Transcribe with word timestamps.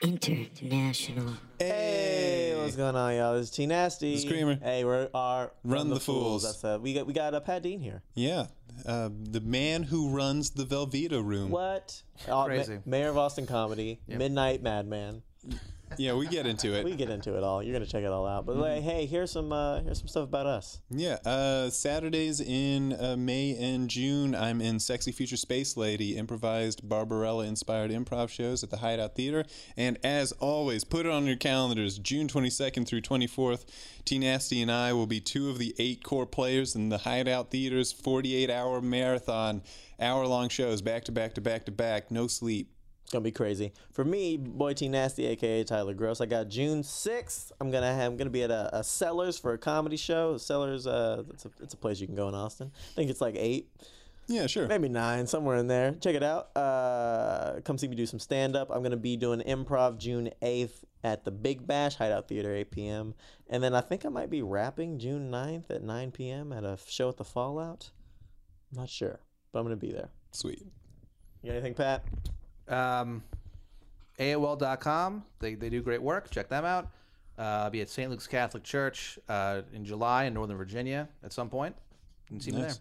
International. 0.00 1.32
Hey, 1.58 2.54
what's 2.56 2.76
going 2.76 2.94
on, 2.94 3.16
y'all? 3.16 3.34
This 3.34 3.44
is 3.46 3.50
T 3.50 3.66
Nasty. 3.66 4.14
The 4.14 4.20
Screamer. 4.20 4.54
Hey, 4.62 4.84
we're 4.84 5.08
our 5.12 5.50
Run 5.64 5.88
the 5.90 5.98
Fools. 5.98 6.44
That's 6.44 6.62
uh, 6.62 6.78
we 6.80 6.94
got 6.94 7.06
we 7.06 7.12
got 7.12 7.34
uh, 7.34 7.40
Pat 7.40 7.62
Dean 7.64 7.80
here. 7.80 8.02
Yeah, 8.14 8.46
uh, 8.86 9.08
the 9.12 9.40
man 9.40 9.82
who 9.82 10.10
runs 10.10 10.50
the 10.50 10.64
Velveeta 10.64 11.24
room. 11.24 11.50
What? 11.50 12.00
Uh, 12.28 12.30
Ma- 12.30 12.44
Crazy. 12.44 12.78
Mayor 12.86 13.08
of 13.08 13.18
Austin 13.18 13.46
Comedy, 13.46 14.00
Midnight 14.06 14.62
Madman. 14.62 15.22
Yeah, 16.08 16.14
we 16.14 16.26
get 16.28 16.46
into 16.46 16.74
it. 16.74 16.84
We 16.84 16.94
get 16.94 17.10
into 17.10 17.36
it 17.36 17.42
all. 17.42 17.60
You're 17.62 17.72
gonna 17.72 17.84
check 17.86 18.04
it 18.04 18.10
all 18.12 18.24
out. 18.26 18.46
But 18.46 18.52
Mm-hmm. 18.52 18.60
like, 18.62 18.82
hey, 18.82 19.06
here's 19.06 19.32
some 19.32 19.52
uh, 19.52 19.82
here's 19.82 19.98
some 19.98 20.06
stuff 20.08 20.24
about 20.24 20.46
us. 20.46 20.80
Yeah, 20.90 21.14
uh, 21.26 21.70
Saturdays 21.70 22.40
in 22.40 22.92
uh, 23.00 23.16
May 23.16 23.56
and 23.56 23.90
June, 23.90 24.34
I'm 24.34 24.60
in 24.60 24.78
Sexy 24.78 25.10
Future 25.12 25.36
Space 25.36 25.76
Lady, 25.76 26.16
improvised 26.16 26.88
Barbarella-inspired 26.88 27.90
improv 27.90 28.28
shows 28.28 28.62
at 28.62 28.70
the 28.70 28.76
Hideout 28.78 29.16
Theater. 29.16 29.44
And 29.76 29.98
as 30.04 30.30
always, 30.32 30.84
put 30.84 31.04
it 31.04 31.12
on 31.12 31.26
your 31.26 31.36
calendars. 31.36 31.98
June 31.98 32.28
22nd 32.28 32.86
through 32.86 33.00
24th, 33.02 33.64
T 34.04 34.18
Nasty 34.20 34.62
and 34.62 34.70
I 34.70 34.92
will 34.92 35.06
be 35.08 35.20
two 35.20 35.50
of 35.50 35.58
the 35.58 35.74
eight 35.78 36.04
core 36.04 36.26
players 36.26 36.76
in 36.76 36.90
the 36.90 36.98
Hideout 36.98 37.50
Theater's 37.50 37.92
48-hour 37.92 38.80
marathon, 38.82 39.62
hour-long 40.00 40.48
shows, 40.48 40.80
back 40.80 41.04
to 41.04 41.12
back 41.12 41.34
to 41.34 41.40
back 41.40 41.64
to 41.64 41.72
back, 41.72 42.10
no 42.12 42.28
sleep. 42.28 42.70
It's 43.08 43.12
gonna 43.14 43.22
be 43.22 43.32
crazy. 43.32 43.72
For 43.90 44.04
me, 44.04 44.36
boy 44.36 44.74
T 44.74 44.86
Nasty, 44.86 45.24
aka 45.28 45.64
Tyler 45.64 45.94
Gross. 45.94 46.20
I 46.20 46.26
got 46.26 46.50
June 46.50 46.82
sixth. 46.82 47.50
I'm 47.58 47.70
gonna 47.70 47.94
have, 47.94 48.12
I'm 48.12 48.18
gonna 48.18 48.28
be 48.28 48.42
at 48.42 48.50
a, 48.50 48.68
a 48.76 48.84
Sellers 48.84 49.38
for 49.38 49.54
a 49.54 49.58
comedy 49.58 49.96
show. 49.96 50.36
Sellers, 50.36 50.86
uh, 50.86 51.22
it's 51.30 51.46
a, 51.46 51.50
it's 51.62 51.72
a 51.72 51.78
place 51.78 52.00
you 52.00 52.06
can 52.06 52.16
go 52.16 52.28
in 52.28 52.34
Austin. 52.34 52.70
I 52.74 52.94
think 52.96 53.08
it's 53.08 53.22
like 53.22 53.34
eight. 53.38 53.70
Yeah, 54.26 54.46
sure. 54.46 54.66
maybe 54.66 54.90
nine, 54.90 55.26
somewhere 55.26 55.56
in 55.56 55.68
there. 55.68 55.92
Check 55.92 56.16
it 56.16 56.22
out. 56.22 56.54
Uh, 56.54 57.60
come 57.64 57.78
see 57.78 57.88
me 57.88 57.96
do 57.96 58.04
some 58.04 58.18
stand 58.18 58.54
up. 58.54 58.68
I'm 58.70 58.82
gonna 58.82 58.98
be 58.98 59.16
doing 59.16 59.40
improv 59.40 59.96
June 59.96 60.28
8th 60.42 60.84
at 61.02 61.24
the 61.24 61.30
Big 61.30 61.66
Bash 61.66 61.94
Hideout 61.94 62.28
Theater, 62.28 62.54
8 62.54 62.70
p.m. 62.70 63.14
And 63.48 63.62
then 63.62 63.74
I 63.74 63.80
think 63.80 64.04
I 64.04 64.10
might 64.10 64.28
be 64.28 64.42
rapping 64.42 64.98
June 64.98 65.30
9th 65.30 65.70
at 65.70 65.82
9 65.82 66.10
p.m. 66.10 66.52
at 66.52 66.62
a 66.62 66.76
show 66.86 67.08
at 67.08 67.16
the 67.16 67.24
Fallout. 67.24 67.90
I'm 68.70 68.80
not 68.80 68.90
sure, 68.90 69.20
but 69.50 69.60
I'm 69.60 69.64
gonna 69.64 69.76
be 69.76 69.92
there. 69.92 70.10
Sweet. 70.32 70.66
You 71.40 71.50
got 71.50 71.52
anything, 71.52 71.72
Pat? 71.72 72.04
Um, 72.70 73.22
AOL.com. 74.18 75.24
They, 75.38 75.54
they 75.54 75.70
do 75.70 75.80
great 75.80 76.02
work. 76.02 76.30
Check 76.30 76.48
them 76.48 76.64
out. 76.64 76.88
Uh, 77.38 77.42
I'll 77.42 77.70
be 77.70 77.80
at 77.80 77.88
St. 77.88 78.10
Luke's 78.10 78.26
Catholic 78.26 78.64
Church 78.64 79.18
uh, 79.28 79.62
in 79.72 79.84
July 79.84 80.24
in 80.24 80.34
Northern 80.34 80.56
Virginia 80.56 81.08
at 81.22 81.32
some 81.32 81.48
point. 81.48 81.76
You 82.28 82.36
can 82.36 82.40
see 82.40 82.50
me 82.50 82.62
there. 82.62 82.74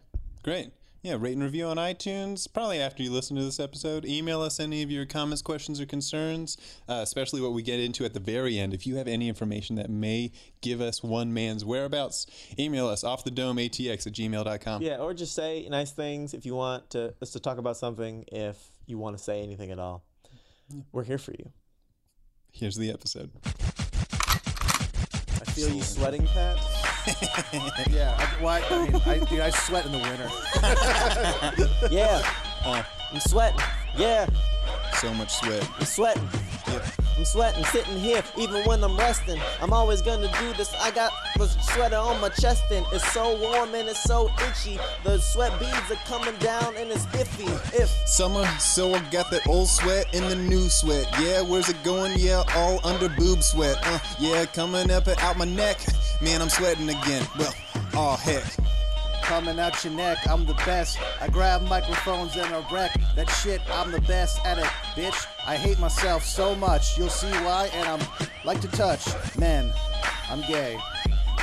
Great. 0.43 0.71
Yeah, 1.03 1.15
rate 1.19 1.33
and 1.33 1.43
review 1.43 1.67
on 1.67 1.77
iTunes. 1.77 2.52
Probably 2.52 2.81
after 2.81 3.03
you 3.03 3.11
listen 3.11 3.38
to 3.38 3.43
this 3.43 3.59
episode. 3.59 4.03
Email 4.03 4.41
us 4.41 4.59
any 4.59 4.81
of 4.81 4.89
your 4.89 5.05
comments, 5.05 5.43
questions, 5.43 5.80
or 5.80 5.85
concerns, 5.85 6.58
uh, 6.89 7.02
especially 7.03 7.39
what 7.39 7.53
we 7.53 7.61
get 7.61 7.80
into 7.80 8.03
at 8.03 8.13
the 8.13 8.19
very 8.19 8.58
end. 8.58 8.73
If 8.73 8.88
you 8.88 8.95
have 8.95 9.08
any 9.08 9.30
information 9.30 9.75
that 9.75 9.91
may 9.91 10.31
give 10.61 10.81
us 10.81 11.03
one 11.03 11.31
man's 11.33 11.63
whereabouts, 11.63 12.25
email 12.58 12.88
us 12.88 13.03
off 13.03 13.23
the 13.23 13.31
dome 13.31 13.58
atx 13.58 14.08
at 14.08 14.13
gmail.com. 14.13 14.81
Yeah, 14.81 14.97
or 14.97 15.13
just 15.13 15.35
say 15.35 15.67
nice 15.69 15.91
things 15.91 16.33
if 16.33 16.45
you 16.45 16.55
want 16.55 16.89
to 16.89 17.13
us 17.21 17.30
to 17.31 17.39
talk 17.39 17.59
about 17.59 17.77
something. 17.77 18.25
If 18.30 18.58
you 18.88 18.97
want 18.97 19.17
to 19.17 19.23
say 19.23 19.41
anything 19.43 19.71
at 19.71 19.80
all, 19.80 20.03
we're 20.91 21.03
here 21.03 21.17
for 21.17 21.31
you. 21.31 21.52
Here's 22.52 22.75
the 22.75 22.89
episode. 22.89 23.31
I 23.45 23.49
feel 25.52 25.69
you 25.69 25.83
sweating, 25.83 26.25
Pat. 26.27 26.57
Yeah. 27.89 28.17
I, 28.19 28.27
well, 28.43 28.49
I, 28.49 28.61
I 28.69 28.85
mean, 28.85 29.02
I, 29.05 29.19
dude, 29.19 29.39
I 29.39 29.49
sweat 29.49 29.85
in 29.85 29.93
the 29.93 29.99
winter. 29.99 30.30
Yeah, 31.93 32.21
uh. 32.65 32.83
I'm 33.13 33.19
sweating. 33.21 33.61
Yeah. 33.97 34.27
So 34.99 35.13
much 35.13 35.33
sweat. 35.35 35.65
I'm 35.80 35.85
sweating. 35.85 36.27
I'm 37.18 37.26
sweating, 37.26 37.64
sitting 37.66 38.00
here, 38.00 38.23
even 38.38 38.64
when 38.66 38.84
I'm 38.84 38.96
resting. 38.96 39.42
I'm 39.60 39.73
always 39.73 40.02
gonna 40.04 40.32
do 40.40 40.54
this. 40.54 40.73
I 40.76 40.92
got 40.92 41.12
the 41.36 41.48
sweater 41.48 41.96
on 41.96 42.22
my 42.22 42.30
chest, 42.30 42.64
and 42.72 42.86
it's 42.94 43.12
so 43.12 43.36
warm 43.40 43.73
and 43.73 43.90
it's 43.90 44.04
so 44.04 44.30
itchy. 44.48 44.80
The 45.04 45.17
sweat 45.17 45.58
beads 45.60 45.92
are 45.92 45.95
coming 46.06 46.36
down, 46.36 46.76
and 46.77 46.92
it's 46.92 47.06
iffy. 47.08 47.48
If 47.73 47.89
Summer, 48.08 48.45
so 48.60 48.94
I 48.94 49.00
got 49.10 49.32
that 49.32 49.48
old 49.48 49.67
sweat 49.67 50.06
and 50.14 50.26
the 50.26 50.36
new 50.36 50.70
sweat. 50.70 51.08
Yeah, 51.20 51.42
where's 51.42 51.70
it 51.70 51.83
going? 51.83 52.14
Yeah, 52.17 52.44
all 52.56 52.80
under 52.86 53.10
boob 53.10 53.42
sweat. 53.42 53.77
Uh, 53.83 54.00
yeah, 54.20 54.45
coming 54.45 54.92
up 54.92 55.08
and 55.08 55.20
out 55.20 55.38
my 55.38 55.45
neck. 55.45 55.80
Man, 56.22 56.42
I'm 56.42 56.50
sweating 56.50 56.89
again. 56.89 57.26
Well, 57.39 57.54
oh 57.94 58.16
heck. 58.16 58.44
Coming 59.27 59.60
out 59.60 59.83
your 59.83 59.92
neck, 59.92 60.26
I'm 60.26 60.45
the 60.45 60.54
best. 60.65 60.98
I 61.20 61.27
grab 61.27 61.61
microphones 61.64 62.38
and 62.38 62.45
I 62.45 62.65
wreck 62.71 62.98
that 63.17 63.30
shit. 63.30 63.60
I'm 63.70 63.92
the 63.92 63.99
best 63.99 64.39
at 64.45 64.58
it, 64.58 64.64
bitch. 64.95 65.27
I 65.45 65.58
hate 65.58 65.77
myself 65.80 66.23
so 66.23 66.55
much. 66.55 66.98
You'll 66.98 67.10
see 67.10 67.30
why, 67.43 67.70
and 67.73 67.89
I'm 67.89 67.99
like 68.45 68.61
to 68.61 68.70
touch 68.70 69.05
men. 69.38 69.73
I'm 70.30 70.39
gay. 70.48 70.80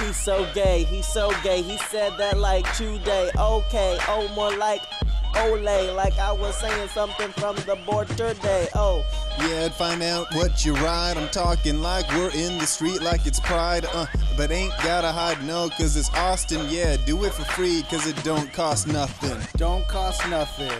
he's 0.01 0.17
so 0.17 0.51
gay, 0.55 0.85
he's 0.85 1.07
so 1.07 1.31
gay. 1.43 1.61
He 1.61 1.77
said 1.77 2.17
that 2.17 2.39
like 2.39 2.65
today. 2.75 3.29
Okay, 3.39 3.99
oh, 4.09 4.33
more 4.35 4.57
like 4.57 4.81
Ole, 5.37 5.95
like 5.95 6.19
I 6.19 6.33
was 6.33 6.57
saying 6.57 6.89
something 6.89 7.29
from 7.33 7.57
the 7.57 7.77
board 7.87 8.09
today. 8.09 8.69
Oh. 8.75 9.05
Yeah, 9.39 9.65
I'd 9.65 9.75
find 9.75 10.03
out 10.03 10.27
what 10.35 10.65
you 10.65 10.75
ride. 10.75 11.17
I'm 11.17 11.29
talking 11.29 11.81
like 11.81 12.09
we're 12.11 12.31
in 12.31 12.59
the 12.59 12.67
street 12.67 13.03
like 13.03 13.27
it's 13.27 13.41
pride. 13.41 13.87
Uh, 13.93 14.07
but 14.37 14.51
ain't 14.51 14.73
gotta 14.83 15.11
hide, 15.13 15.43
no, 15.45 15.69
cause 15.71 15.97
it's 15.97 16.13
Austin. 16.15 16.67
Yeah, 16.69 16.97
do 16.97 17.25
it 17.25 17.33
for 17.33 17.45
free, 17.45 17.83
cause 17.91 18.07
it 18.07 18.23
don't 18.25 18.53
cost 18.53 18.87
nothing. 18.87 19.39
Don't 19.57 19.87
cost 19.89 20.29
nothing. 20.29 20.71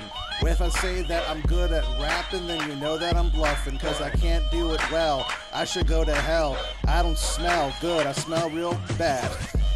If 0.43 0.61
I 0.61 0.69
say 0.69 1.03
that 1.03 1.29
I'm 1.31 1.41
good 1.43 1.73
at 1.73 1.85
rapping, 2.01 2.47
then 2.47 2.69
you 2.69 2.77
know 2.77 2.99
that 2.99 3.17
I'm 3.17 3.31
bluffing, 3.31 3.79
cause 3.79 4.01
I 4.01 4.11
can't 4.11 4.49
do 4.51 4.73
it 4.73 4.91
well. 4.91 5.27
I 5.53 5.65
should 5.65 5.87
go 5.87 6.05
to 6.05 6.15
hell. 6.15 6.57
I 6.87 7.03
don't 7.03 7.19
smell 7.19 7.73
good, 7.81 8.07
I 8.07 8.13
smell 8.13 8.51
real 8.51 8.79
bad. 8.99 9.31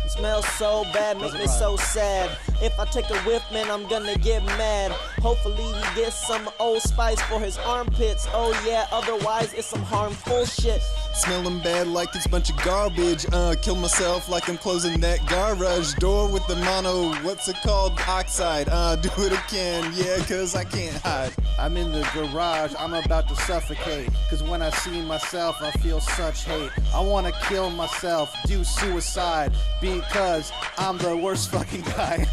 Smells 0.09 0.49
so 0.57 0.85
bad, 0.95 1.21
make 1.21 1.35
me 1.35 1.47
so 1.47 1.77
sad. 1.77 2.31
If 2.63 2.79
I 2.81 2.87
take 2.87 3.11
a 3.11 3.19
whiff, 3.19 3.43
man, 3.53 3.71
I'm 3.71 3.87
gonna 3.89 4.17
get 4.17 4.43
mad. 4.45 4.91
Hopefully, 5.21 5.63
he 5.63 6.01
gets 6.01 6.27
some 6.27 6.49
old 6.59 6.81
spice 6.81 7.21
for 7.23 7.39
his 7.39 7.59
armpits. 7.59 8.27
Oh, 8.33 8.59
yeah, 8.67 8.87
otherwise, 8.91 9.53
it's 9.53 9.67
some 9.67 9.83
harmful 9.83 10.47
shit. 10.47 10.83
Smelling 11.19 11.59
bad 11.59 11.89
like 11.89 12.15
it's 12.15 12.29
bunch 12.29 12.49
of 12.49 12.57
garbage. 12.63 13.27
Uh, 13.33 13.57
kill 13.61 13.75
myself 13.75 14.29
like 14.29 14.49
I'm 14.49 14.57
closing 14.57 15.01
that 15.01 15.19
garage 15.27 15.95
door 15.95 16.29
with 16.31 16.47
the 16.47 16.55
mono, 16.55 17.13
what's 17.25 17.49
it 17.49 17.57
called? 17.65 17.99
Oxide. 18.07 18.69
Uh, 18.69 18.95
do 18.95 19.11
it 19.19 19.33
again, 19.33 19.93
yeah, 19.97 20.25
cause 20.27 20.55
I 20.55 20.63
can't 20.63 20.97
hide. 21.03 21.33
I'm 21.59 21.77
in 21.77 21.91
the 21.91 22.09
garage, 22.15 22.73
I'm 22.79 22.95
about 22.95 23.29
to 23.31 23.35
suffocate. 23.35 24.09
Cause 24.31 24.45
when 24.45 24.63
I 24.63 24.71
see 24.71 25.03
myself, 25.03 25.61
I 25.61 25.73
feel 25.73 25.99
such 25.99 26.45
hate. 26.45 26.71
I 26.95 27.01
wanna 27.01 27.33
kill 27.49 27.69
myself, 27.71 28.33
do 28.47 28.63
suicide, 28.63 29.53
because 29.81 30.53
I'm 30.79 30.99
the 30.99 31.17
worst 31.17 31.51
fucking 31.51 31.83
guy. 31.83 32.27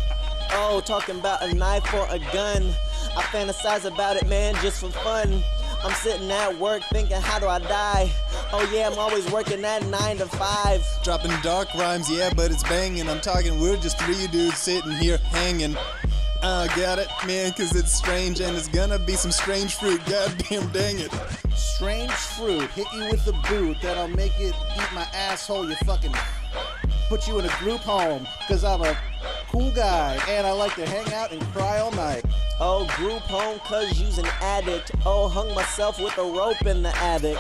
Oh, 0.52 0.80
talking 0.86 1.18
about 1.20 1.42
a 1.42 1.52
knife 1.56 1.92
or 1.92 2.08
a 2.12 2.20
gun. 2.32 2.64
I 3.18 3.24
fantasize 3.24 3.86
about 3.86 4.18
it, 4.18 4.28
man, 4.28 4.54
just 4.62 4.82
for 4.82 4.90
fun. 4.90 5.42
I'm 5.86 5.94
sitting 5.94 6.32
at 6.32 6.58
work 6.58 6.82
thinking, 6.92 7.22
how 7.22 7.38
do 7.38 7.46
I 7.46 7.60
die? 7.60 8.12
Oh, 8.52 8.68
yeah, 8.74 8.90
I'm 8.90 8.98
always 8.98 9.32
working 9.32 9.64
at 9.64 9.86
9 9.86 10.18
to 10.18 10.26
5. 10.26 11.04
Dropping 11.04 11.32
dark 11.44 11.72
rhymes, 11.76 12.10
yeah, 12.10 12.34
but 12.36 12.50
it's 12.50 12.64
banging. 12.64 13.08
I'm 13.08 13.22
talking, 13.22 13.60
we're 13.60 13.78
just 13.78 14.00
three 14.00 14.26
dudes 14.26 14.58
sitting 14.58 14.94
here 14.94 15.20
hanging. 15.30 15.78
Uh, 16.42 16.66
got 16.76 16.98
it, 16.98 17.08
man, 17.28 17.52
cause 17.52 17.76
it's 17.76 17.94
strange 17.94 18.40
and 18.40 18.58
it's 18.58 18.68
gonna 18.68 18.98
be 18.98 19.14
some 19.14 19.30
strange 19.30 19.76
fruit. 19.76 20.02
Goddamn 20.10 20.72
dang 20.72 20.98
it. 20.98 21.12
Strange 21.56 22.12
fruit, 22.12 22.68
hit 22.72 22.88
you 22.92 23.06
with 23.12 23.28
a 23.28 23.34
boot 23.48 23.78
that'll 23.84 24.08
make 24.08 24.34
it 24.40 24.56
eat 24.56 24.92
my 24.92 25.08
asshole, 25.14 25.70
you 25.70 25.76
fucking. 25.86 26.16
Put 27.08 27.28
you 27.28 27.38
in 27.38 27.46
a 27.46 27.58
group 27.60 27.82
home, 27.82 28.28
cause 28.48 28.64
I'm 28.64 28.82
a 28.82 28.98
cool 29.50 29.72
guy 29.72 30.20
and 30.28 30.48
I 30.48 30.52
like 30.52 30.74
to 30.76 30.86
hang 30.88 31.14
out 31.14 31.32
and 31.32 31.42
cry 31.54 31.80
all 31.80 31.92
night. 31.92 32.26
Oh, 32.60 32.88
group 32.98 33.22
home 33.24 33.60
cause 33.60 34.00
you's 34.00 34.18
an 34.18 34.26
addict. 34.42 34.92
Oh, 35.06 35.28
hung 35.28 35.54
myself 35.54 36.00
with 36.00 36.18
a 36.18 36.24
rope 36.24 36.66
in 36.66 36.82
the 36.82 36.96
attic. 36.98 37.38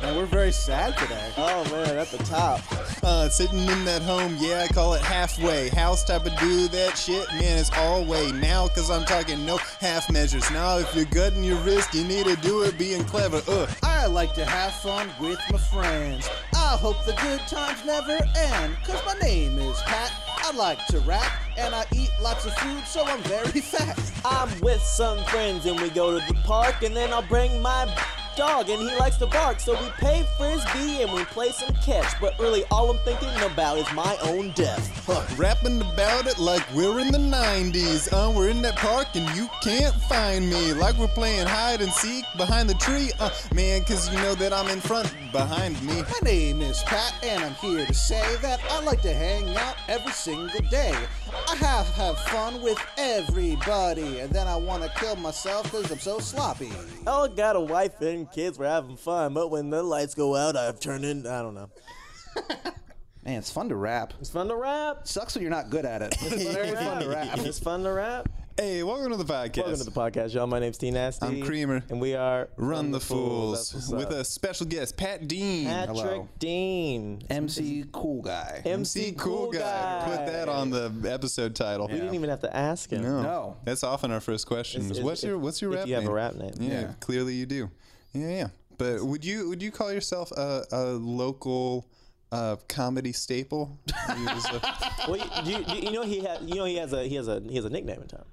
Man, 0.00 0.16
we're 0.16 0.26
very 0.26 0.52
sad 0.52 0.96
today. 0.96 1.32
Oh 1.36 1.64
man, 1.70 1.96
at 1.96 2.08
the 2.08 2.18
top. 2.24 2.60
Uh, 3.02 3.28
sitting 3.28 3.60
in 3.60 3.84
that 3.84 4.02
home, 4.02 4.36
yeah, 4.38 4.66
I 4.68 4.72
call 4.72 4.94
it 4.94 5.02
halfway. 5.02 5.68
House 5.68 6.04
type 6.04 6.26
of 6.26 6.36
do 6.38 6.68
that 6.68 6.96
shit, 6.96 7.26
man, 7.34 7.58
it's 7.58 7.70
all 7.78 8.04
way. 8.04 8.32
Now, 8.32 8.68
cause 8.68 8.90
I'm 8.90 9.04
talking 9.04 9.44
no 9.44 9.58
half 9.80 10.10
measures. 10.10 10.50
Now, 10.50 10.78
if 10.78 10.94
you're 10.94 11.04
gutting 11.06 11.44
your 11.44 11.58
wrist, 11.58 11.94
you 11.94 12.04
need 12.04 12.26
to 12.26 12.36
do 12.36 12.62
it 12.62 12.78
being 12.78 13.04
clever. 13.04 13.42
Ugh. 13.48 13.68
I 13.82 14.06
like 14.06 14.34
to 14.34 14.44
have 14.44 14.74
fun 14.74 15.08
with 15.20 15.40
my 15.50 15.58
friends. 15.58 16.28
I 16.74 16.76
hope 16.76 17.04
the 17.04 17.12
good 17.12 17.38
times 17.46 17.84
never 17.84 18.18
end, 18.36 18.76
cause 18.82 19.00
my 19.06 19.14
name 19.22 19.60
is 19.60 19.80
Pat. 19.82 20.10
I 20.26 20.50
like 20.56 20.84
to 20.86 20.98
rap, 20.98 21.30
and 21.56 21.72
I 21.72 21.84
eat 21.94 22.10
lots 22.20 22.46
of 22.46 22.54
food, 22.54 22.84
so 22.84 23.04
I'm 23.04 23.22
very 23.22 23.60
fat. 23.60 23.96
I'm 24.24 24.50
with 24.58 24.82
some 24.82 25.22
friends 25.26 25.66
and 25.66 25.80
we 25.80 25.88
go 25.90 26.18
to 26.18 26.26
the 26.26 26.34
park 26.40 26.82
and 26.82 26.96
then 26.96 27.12
I'll 27.12 27.22
bring 27.22 27.62
my 27.62 27.86
dog 28.36 28.68
and 28.68 28.80
he 28.80 28.96
likes 28.96 29.16
to 29.18 29.26
bark, 29.26 29.60
so 29.60 29.72
we 29.72 29.88
play 29.98 30.24
frisbee 30.36 31.02
and 31.02 31.12
we 31.12 31.24
play 31.26 31.50
some 31.50 31.74
catch. 31.76 32.20
But 32.20 32.38
really, 32.38 32.64
all 32.70 32.90
I'm 32.90 32.98
thinking 32.98 33.30
about 33.42 33.78
is 33.78 33.90
my 33.92 34.16
own 34.22 34.50
death. 34.52 35.04
Huh. 35.06 35.24
Rapping 35.36 35.80
about 35.80 36.26
it 36.26 36.38
like 36.38 36.62
we're 36.74 37.00
in 37.00 37.12
the 37.12 37.18
90s. 37.18 38.12
Uh, 38.12 38.32
we're 38.32 38.48
in 38.48 38.62
that 38.62 38.76
park 38.76 39.08
and 39.14 39.28
you 39.36 39.48
can't 39.62 39.94
find 40.02 40.48
me. 40.48 40.72
Like 40.72 40.96
we're 40.96 41.08
playing 41.08 41.46
hide 41.46 41.80
and 41.80 41.92
seek 41.92 42.24
behind 42.36 42.68
the 42.68 42.74
tree. 42.74 43.10
Uh, 43.20 43.30
man, 43.54 43.82
cause 43.84 44.12
you 44.12 44.16
know 44.18 44.34
that 44.34 44.52
I'm 44.52 44.68
in 44.68 44.80
front 44.80 45.12
behind 45.32 45.80
me. 45.82 46.02
My 46.02 46.18
name 46.22 46.60
is 46.62 46.82
Pat, 46.84 47.14
and 47.22 47.44
I'm 47.44 47.54
here 47.54 47.86
to 47.86 47.94
say 47.94 48.36
that 48.42 48.60
I 48.70 48.80
like 48.82 49.02
to 49.02 49.12
hang 49.12 49.56
out 49.56 49.76
every 49.88 50.12
single 50.12 50.60
day. 50.70 50.94
I 51.48 51.56
have 51.56 51.86
have 51.94 52.18
fun 52.18 52.62
with 52.62 52.78
everybody, 52.96 54.20
and 54.20 54.30
then 54.30 54.46
I 54.46 54.56
want 54.56 54.82
to 54.82 54.88
kill 54.98 55.16
myself 55.16 55.64
because 55.64 55.90
I'm 55.90 55.98
so 55.98 56.18
sloppy. 56.18 56.70
Oh, 57.06 57.28
got 57.28 57.56
a 57.56 57.60
wife 57.60 58.00
and 58.00 58.30
kids, 58.30 58.58
we're 58.58 58.66
having 58.68 58.96
fun, 58.96 59.34
but 59.34 59.50
when 59.50 59.70
the 59.70 59.82
lights 59.82 60.14
go 60.14 60.36
out, 60.36 60.56
I've 60.56 60.80
turned 60.80 61.04
in. 61.04 61.26
I 61.26 61.42
don't 61.42 61.54
know. 61.54 61.70
Man, 63.24 63.38
it's 63.38 63.50
fun 63.50 63.70
to 63.70 63.76
rap. 63.76 64.12
It's 64.20 64.30
fun 64.30 64.48
to 64.48 64.56
rap. 64.56 65.06
Sucks 65.08 65.34
when 65.34 65.42
you're 65.42 65.50
not 65.50 65.70
good 65.70 65.86
at 65.86 66.02
it. 66.02 66.14
It's 66.20 66.44
fun 66.78 67.02
to 67.02 67.08
rap. 67.14 67.38
It's 67.38 67.58
fun 67.58 67.82
to 67.84 67.92
rap. 67.92 68.28
Hey, 68.56 68.84
welcome 68.84 69.10
to 69.10 69.16
the 69.16 69.24
podcast. 69.24 69.56
Welcome 69.56 69.78
to 69.78 69.84
the 69.84 69.90
podcast, 69.90 70.32
y'all. 70.32 70.46
My 70.46 70.60
name's 70.60 70.78
T 70.78 70.92
Nasty. 70.92 71.26
I'm 71.26 71.42
Creamer. 71.42 71.82
and 71.90 72.00
we 72.00 72.14
are 72.14 72.48
Run 72.56 72.92
the 72.92 72.98
That's 72.98 73.08
Fools 73.08 73.74
what's 73.74 73.88
with 73.90 74.06
up. 74.06 74.12
a 74.12 74.24
special 74.24 74.66
guest, 74.66 74.96
Pat 74.96 75.26
Dean. 75.26 75.66
Patrick 75.66 75.96
Hello. 75.98 76.28
Dean. 76.38 77.20
MC 77.28 77.84
Cool 77.90 78.22
Guy. 78.22 78.62
MC 78.64 79.10
Cool 79.18 79.50
guy. 79.50 80.02
Put 80.06 80.26
that 80.32 80.48
on 80.48 80.70
the 80.70 80.92
episode 81.10 81.56
title. 81.56 81.88
We 81.88 81.94
didn't 81.94 82.14
even 82.14 82.30
have 82.30 82.40
to 82.42 82.56
ask 82.56 82.90
him. 82.90 83.02
No. 83.02 83.22
No. 83.22 83.56
That's 83.64 83.82
often 83.82 84.12
our 84.12 84.20
first 84.20 84.46
question. 84.46 84.82
Is- 84.82 84.92
Is, 84.92 84.98
is- 84.98 85.04
what's 85.04 85.24
your 85.24 85.36
what's 85.36 85.60
your 85.60 85.72
if 85.72 85.78
rap 85.80 85.88
you 85.88 85.94
have 85.94 86.04
name? 86.04 86.10
a 86.12 86.14
rap 86.14 86.34
name. 86.36 86.52
Yeah, 86.60 86.70
Yeah. 86.80 86.92
clearly 87.00 87.34
you 87.34 87.46
do. 87.46 87.70
Yeah, 88.12 88.28
yeah. 88.28 88.46
But 88.78 89.02
would 89.04 89.24
you 89.24 89.48
would 89.48 89.62
you 89.64 89.72
call 89.72 89.92
yourself 89.92 90.30
a, 90.30 90.64
a 90.70 90.82
local 90.92 91.88
uh, 92.30 92.54
comedy 92.68 93.12
staple? 93.12 93.80
Use 94.16 94.44
a- 94.52 94.60
Well, 95.08 95.16
you, 95.44 95.56
you, 95.58 95.74
you 95.86 95.90
know 95.90 96.02
he 96.02 96.20
had, 96.20 96.42
you 96.42 96.54
know 96.54 96.64
he 96.66 96.76
has 96.76 96.92
a 96.92 97.02
he 97.08 97.16
has 97.16 97.26
a 97.26 97.40
he 97.40 97.56
has 97.56 97.64
a 97.64 97.70
nickname 97.70 98.00
in 98.00 98.06
town. 98.06 98.24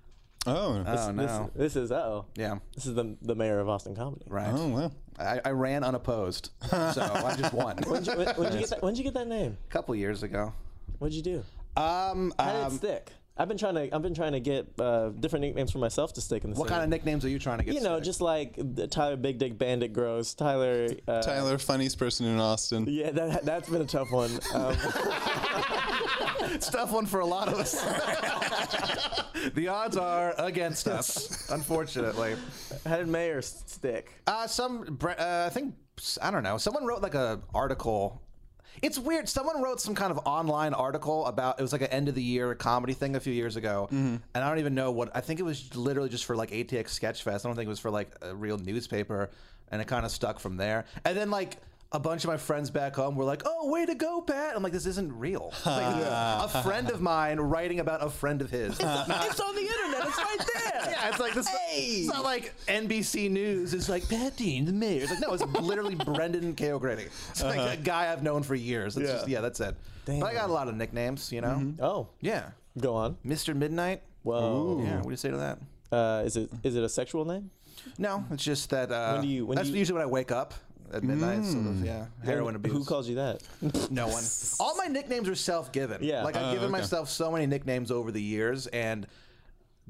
Oh, 0.48 0.84
Oh, 0.86 0.94
This, 0.94 1.08
no. 1.16 1.52
this 1.56 1.76
is 1.76 1.92
oh 1.92 2.26
Yeah, 2.36 2.60
this 2.76 2.86
is 2.86 2.96
the 2.96 3.16
the 3.22 3.36
mayor 3.36 3.60
of 3.60 3.70
Austin 3.70 3.96
comedy. 3.96 4.26
right. 4.28 4.50
oh 4.52 4.68
wow. 4.68 4.92
I, 5.20 5.40
I 5.46 5.50
ran 5.52 5.84
unopposed, 5.84 6.50
so 6.70 7.12
I 7.14 7.36
just 7.38 7.54
won. 7.54 7.78
when 7.86 8.02
did 8.02 8.14
you, 8.14 8.18
when, 8.18 8.28
when'd 8.36 8.54
you 8.54 8.60
get 8.62 8.70
that? 8.70 8.82
When'd 8.82 8.98
you 8.98 9.04
get 9.04 9.14
that 9.14 9.28
name? 9.28 9.58
A 9.70 9.72
couple 9.72 9.94
years 9.96 10.24
ago. 10.24 10.54
What'd 10.98 11.14
you 11.14 11.22
do? 11.22 11.44
Um, 11.80 12.34
How 12.40 12.52
did 12.54 12.62
um, 12.64 12.74
it 12.74 12.78
stick? 12.78 13.12
I've 13.42 13.48
been 13.48 13.58
trying 13.58 13.74
to 13.74 13.96
I've 13.96 14.04
been 14.04 14.14
trying 14.14 14.34
to 14.34 14.40
get 14.40 14.68
uh, 14.80 15.10
different 15.10 15.44
nicknames 15.44 15.72
for 15.72 15.80
myself 15.80 16.14
to 16.14 16.22
stick 16.22 16.44
in 16.44 16.52
the 16.52 16.60
what 16.60 16.68
same. 16.68 16.76
kind 16.76 16.84
of 16.84 16.90
nicknames 16.92 17.26
are 17.26 17.30
you 17.30 17.40
trying 17.40 17.58
to 17.58 17.64
get? 17.64 17.74
you 17.74 17.82
know, 17.82 17.96
sick? 17.96 18.04
just 18.04 18.22
like 18.22 18.54
the 18.56 18.86
Tyler 18.86 19.16
Big 19.16 19.40
Dick 19.40 19.58
Bandit 19.58 19.94
Gross, 19.94 20.36
Tyler. 20.36 20.90
Uh, 21.08 21.24
Tyler, 21.24 21.58
funniest 21.58 21.98
person 21.98 22.28
in 22.28 22.40
Austin. 22.40 22.86
Yeah, 22.88 23.10
that 23.10 23.44
that's 23.44 23.68
been 23.68 23.82
a 23.82 23.86
tough 23.86 24.12
one. 24.12 24.30
Um, 24.54 24.76
it's 26.54 26.70
a 26.70 26.72
tough 26.72 26.92
one 26.92 27.08
for 27.08 27.22
a 27.22 27.26
lot 27.26 27.48
of 27.48 27.56
us. 27.56 27.82
the 29.56 29.70
odds 29.70 29.98
are 29.98 30.36
against 30.38 30.88
us, 30.88 31.50
unfortunately. 31.50 32.36
how 32.86 32.98
did 32.98 33.08
Mayor 33.08 33.42
stick? 33.42 34.22
Uh, 34.28 34.46
some, 34.46 35.00
uh, 35.04 35.46
I 35.48 35.50
think, 35.50 35.74
I 36.22 36.30
don't 36.30 36.44
know. 36.44 36.60
Someone 36.60 36.86
wrote 36.86 37.02
like 37.02 37.16
a 37.16 37.42
article. 37.56 38.22
It's 38.82 38.98
weird. 38.98 39.30
Someone 39.30 39.62
wrote 39.62 39.80
some 39.82 39.96
kind 39.96 40.12
of 40.12 40.20
online 40.26 40.74
article 40.74 41.26
about 41.26 41.60
it 41.60 41.62
was 41.62 41.72
like 41.72 41.82
an 41.82 41.90
end 41.90 42.08
of 42.08 42.16
the 42.16 42.24
year 42.24 42.56
comedy 42.56 42.94
thing 42.94 43.16
a 43.16 43.20
few 43.20 43.34
years 43.34 43.56
ago, 43.56 43.88
mm-hmm. 43.92 44.16
and 44.34 44.44
I 44.44 44.48
don't 44.50 44.60
even 44.60 44.76
know 44.76 44.92
what. 44.92 45.16
I 45.16 45.22
think 45.22 45.40
it 45.40 45.44
was 45.44 45.76
literally 45.76 46.10
just 46.10 46.26
for 46.26 46.36
like 46.36 46.52
ATX 46.52 47.00
Sketchfest. 47.00 47.46
I 47.46 47.50
don't 47.50 47.56
think 47.56 47.68
it 47.68 47.70
was 47.70 47.80
for 47.80 47.92
like 47.92 48.12
a 48.22 48.36
real 48.36 48.58
newspaper, 48.58 49.30
and 49.72 49.82
it 49.82 49.86
kind 49.86 50.06
of 50.06 50.12
stuck 50.12 50.40
from 50.40 50.58
there. 50.58 50.86
And 51.06 51.18
then 51.18 51.32
like. 51.32 51.58
A 51.94 52.00
bunch 52.00 52.24
of 52.24 52.30
my 52.30 52.38
friends 52.38 52.70
back 52.70 52.96
home 52.96 53.16
were 53.18 53.26
like, 53.26 53.42
"Oh, 53.46 53.70
way 53.70 53.86
to 53.86 53.94
go, 53.96 54.22
Pat!" 54.22 54.56
I'm 54.56 54.64
like, 54.64 54.72
"This 54.72 54.86
isn't 54.86 55.12
real." 55.20 55.54
Like, 55.66 55.96
a 56.06 56.62
friend 56.64 56.90
of 56.90 57.02
mine 57.02 57.38
writing 57.40 57.82
about 57.82 58.02
a 58.02 58.10
friend 58.10 58.42
of 58.42 58.50
his. 58.50 58.72
it's 58.80 58.82
on 58.82 59.56
the 59.56 59.62
internet. 59.62 60.08
It's 60.08 60.18
right 60.18 60.38
there. 60.40 60.72
Yeah, 60.92 61.10
it's 61.10 61.20
like 61.20 61.34
this. 61.34 61.48
Hey! 61.48 61.82
It's 62.02 62.08
not 62.08 62.24
like 62.24 62.54
NBC 62.68 63.30
News. 63.30 63.74
It's 63.74 63.88
like 63.90 64.08
Pat 64.10 64.36
Dean, 64.38 64.66
the 64.66 64.72
mayor. 64.74 65.02
It's 65.02 65.12
like 65.12 65.20
no, 65.20 65.34
it's 65.34 65.44
literally 65.46 65.96
Brendan 66.06 66.54
K. 66.56 66.72
O'Grady. 66.72 67.04
It's 67.30 67.44
like 67.44 67.78
a 67.78 67.82
guy 67.82 68.12
I've 68.12 68.24
known 68.24 68.44
for 68.44 68.56
years. 68.56 68.96
It's 68.98 69.08
Yeah. 69.08 69.16
just 69.16 69.28
yeah, 69.28 69.42
that's 69.42 69.60
it. 69.60 69.76
Damn. 70.06 70.20
But 70.22 70.28
I 70.28 70.34
got 70.34 70.50
a 70.50 70.54
lot 70.54 70.68
of 70.70 70.76
nicknames, 70.76 71.32
you 71.32 71.42
know. 71.42 71.74
Oh, 71.82 72.08
Yeah, 72.20 72.50
go 72.80 72.96
on. 72.96 73.18
Mr. 73.26 73.56
Midnight. 73.56 74.02
Whoa. 74.24 74.82
Yeah, 74.84 74.96
what 74.98 75.04
do 75.06 75.10
you 75.12 75.18
say 75.18 75.30
to 75.32 75.38
that? 75.38 75.60
Uh, 75.92 76.24
is 76.26 76.38
it 76.38 76.50
is 76.64 76.76
it 76.76 76.84
a 76.84 76.90
sexual 76.90 77.26
name? 77.26 77.50
No, 77.98 78.24
it's 78.32 78.44
just 78.44 78.70
that. 78.72 78.92
Uh, 78.92 79.14
When 79.14 79.22
do 79.24 79.28
you- 79.28 79.46
when 79.46 79.56
that's 79.58 79.68
do 79.70 79.74
you- 79.74 79.80
usually 79.80 79.96
when 80.00 80.04
I 80.08 80.12
wake 80.12 80.32
up 80.32 80.54
at 80.94 81.04
midnight. 81.04 81.44
Sort 81.46 81.66
of, 81.66 81.76
hmm. 81.78 81.86
yeah. 81.86 82.06
Heroin 82.24 82.56
abuse. 82.56 82.74
Who 82.74 82.84
calls 82.86 83.08
you 83.08 83.16
that? 83.16 83.42
No 83.92 84.08
one. 84.08 84.24
All 84.60 84.76
my 84.78 84.88
nicknames 84.88 85.28
are 85.28 85.36
self-given. 85.36 86.04
Yeah. 86.04 86.24
Like 86.24 86.36
I've 86.36 86.46
Oh, 86.46 86.54
given 86.54 86.66
okay. 86.66 86.82
myself 86.82 87.10
so 87.10 87.32
many 87.32 87.46
nicknames 87.46 87.92
over 87.92 88.12
the 88.12 88.22
years, 88.22 88.68
and 88.68 89.08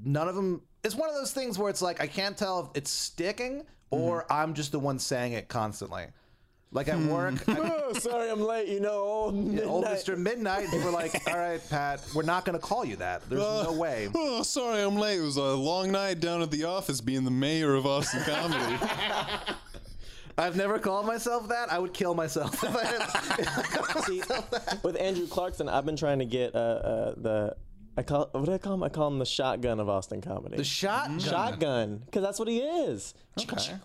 none 0.04 0.28
of 0.28 0.36
them. 0.36 0.62
It's 0.84 0.96
one 0.96 1.10
of 1.10 1.16
those 1.16 1.32
things 1.32 1.60
where 1.60 1.70
it's 1.70 1.82
like 1.82 2.02
I 2.02 2.08
can't 2.08 2.36
tell 2.38 2.62
if 2.62 2.68
it's 2.76 2.92
sticking 2.92 3.64
or 3.92 4.24
Mm-hmm. 4.24 4.34
I'm 4.34 4.54
just 4.54 4.72
the 4.72 4.80
one 4.80 5.00
saying 5.00 5.34
it 5.34 5.48
constantly. 5.48 6.08
Like 6.74 6.88
at 6.88 6.96
hmm. 6.96 7.10
work, 7.10 7.34
I, 7.50 7.58
oh, 7.60 7.94
sorry, 7.94 8.30
I'm 8.32 8.40
late. 8.42 8.70
You 8.70 8.80
know, 8.80 8.94
old 8.94 9.36
midnight. 9.36 9.66
old 9.66 9.84
Mr. 9.84 10.18
Midnight, 10.18 10.70
people 10.70 10.86
were 10.86 10.92
like, 10.92 11.14
"All 11.28 11.38
right, 11.38 11.62
Pat, 11.70 12.02
we're 12.16 12.24
not 12.24 12.46
going 12.46 12.58
to 12.58 12.66
call 12.66 12.86
you 12.86 12.96
that. 12.96 13.30
There's 13.30 13.42
uh, 13.42 13.64
no 13.64 13.74
way." 13.74 14.08
Oh, 14.16 14.42
sorry, 14.44 14.82
I'm 14.82 14.96
late. 14.96 15.20
It 15.20 15.24
was 15.24 15.36
a 15.36 15.44
long 15.44 15.92
night 15.92 16.22
down 16.22 16.42
at 16.42 16.50
the 16.50 16.64
office 16.64 17.02
being 17.02 17.26
the 17.26 17.32
mayor 17.32 17.74
of 17.76 17.86
Austin 17.86 18.24
Comedy. 18.24 18.78
I've 20.42 20.56
never 20.56 20.80
called 20.80 21.06
myself 21.06 21.50
that. 21.50 21.72
I 21.72 21.78
would 21.78 21.94
kill 21.94 22.16
myself 22.16 22.64
if 22.64 22.76
I 22.76 22.86
had. 22.86 24.04
See, 24.06 24.22
with 24.84 25.00
Andrew 25.00 25.28
Clarkson, 25.28 25.70
I've 25.70 25.86
been 25.86 25.96
trying 25.96 26.20
to 26.20 26.26
get 26.26 26.56
uh, 26.56 26.58
uh, 26.58 27.14
the. 27.16 27.56
I 27.96 28.04
call 28.04 28.30
what 28.32 28.46
do 28.46 28.54
I 28.54 28.58
call 28.58 28.74
him? 28.74 28.84
I 28.84 28.90
call 28.90 29.08
him 29.08 29.20
the 29.20 29.26
shotgun 29.26 29.80
of 29.80 29.88
Austin 29.88 30.22
comedy. 30.22 30.58
The 30.58 30.64
shotgun. 30.64 31.20
shotgun, 31.20 32.02
because 32.06 32.24
that's 32.24 32.40
what 32.40 32.48
he 32.48 32.60
is. 32.60 33.14
Okay. 33.40 33.78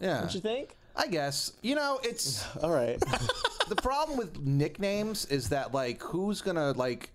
Yeah. 0.00 0.20
Don't 0.20 0.34
you 0.34 0.40
think? 0.40 0.76
I 0.96 1.06
guess. 1.06 1.52
You 1.62 1.76
know, 1.76 2.00
it's 2.02 2.44
All 2.62 2.70
right. 2.70 2.98
the 3.68 3.76
problem 3.76 4.18
with 4.18 4.40
nicknames 4.40 5.26
is 5.26 5.50
that 5.50 5.72
like 5.72 6.02
who's 6.02 6.40
gonna 6.40 6.72
like 6.72 7.10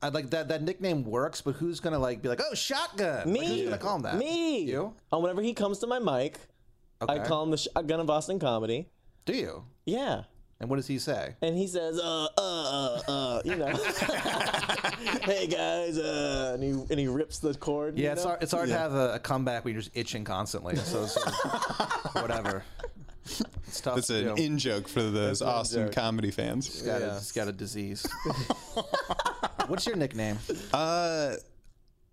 I 0.00 0.10
like 0.10 0.30
that 0.30 0.48
that 0.48 0.62
nickname 0.62 1.04
works, 1.04 1.40
but 1.40 1.56
who's 1.56 1.80
gonna 1.80 1.98
like 1.98 2.22
be 2.22 2.28
like, 2.28 2.40
oh 2.48 2.54
shotgun? 2.54 3.32
Me. 3.32 3.40
Like, 3.40 3.48
who's 3.48 3.62
gonna 3.64 3.78
call 3.78 3.96
him 3.96 4.02
that? 4.02 4.16
Me. 4.16 4.60
You? 4.60 4.94
And 5.10 5.22
whenever 5.22 5.42
he 5.42 5.54
comes 5.54 5.78
to 5.80 5.86
my 5.86 5.98
mic, 5.98 6.38
I 7.00 7.18
call 7.20 7.42
him 7.44 7.50
the 7.50 7.56
shotgun 7.58 8.00
of 8.00 8.08
Austin 8.10 8.38
comedy. 8.38 8.88
Do 9.24 9.34
you? 9.34 9.64
Yeah. 9.84 10.22
And 10.58 10.70
what 10.70 10.76
does 10.76 10.86
he 10.86 10.98
say? 10.98 11.34
And 11.42 11.54
he 11.56 11.66
says, 11.66 11.98
uh, 12.00 12.28
uh, 12.38 12.40
uh, 12.40 13.00
uh, 13.08 13.42
you 13.44 13.56
know, 13.56 13.66
hey 15.24 15.46
guys, 15.46 15.98
uh, 15.98 16.52
and 16.54 16.62
he 16.62 16.70
and 16.70 16.98
he 16.98 17.08
rips 17.08 17.40
the 17.40 17.52
cord. 17.54 17.98
Yeah, 17.98 18.06
you 18.06 18.12
it's 18.12 18.22
know? 18.22 18.28
hard, 18.30 18.42
it's 18.42 18.52
hard 18.52 18.68
to 18.68 18.78
have 18.78 18.94
a, 18.94 19.14
a 19.14 19.18
comeback 19.18 19.64
when 19.66 19.74
you're 19.74 19.82
just 19.82 19.94
itching 19.94 20.24
constantly. 20.24 20.76
So 20.76 21.02
it's 21.02 21.16
like, 21.26 22.14
whatever. 22.14 22.64
It's 23.66 23.80
tough. 23.82 23.96
That's 23.96 24.06
to 24.06 24.30
an 24.30 24.36
do. 24.36 24.42
in 24.42 24.56
joke 24.58 24.88
for 24.88 25.02
those 25.02 25.42
an 25.42 25.48
Austin 25.48 25.80
in-joke. 25.82 25.94
comedy 25.94 26.30
fans. 26.30 26.68
It's 26.68 26.82
got, 26.82 27.02
a, 27.02 27.04
Yeah. 27.06 27.16
it's 27.16 27.32
got 27.32 27.48
a 27.48 27.52
disease. 27.52 28.06
What's 29.66 29.84
your 29.86 29.96
nickname? 29.96 30.38
Uh, 30.72 31.34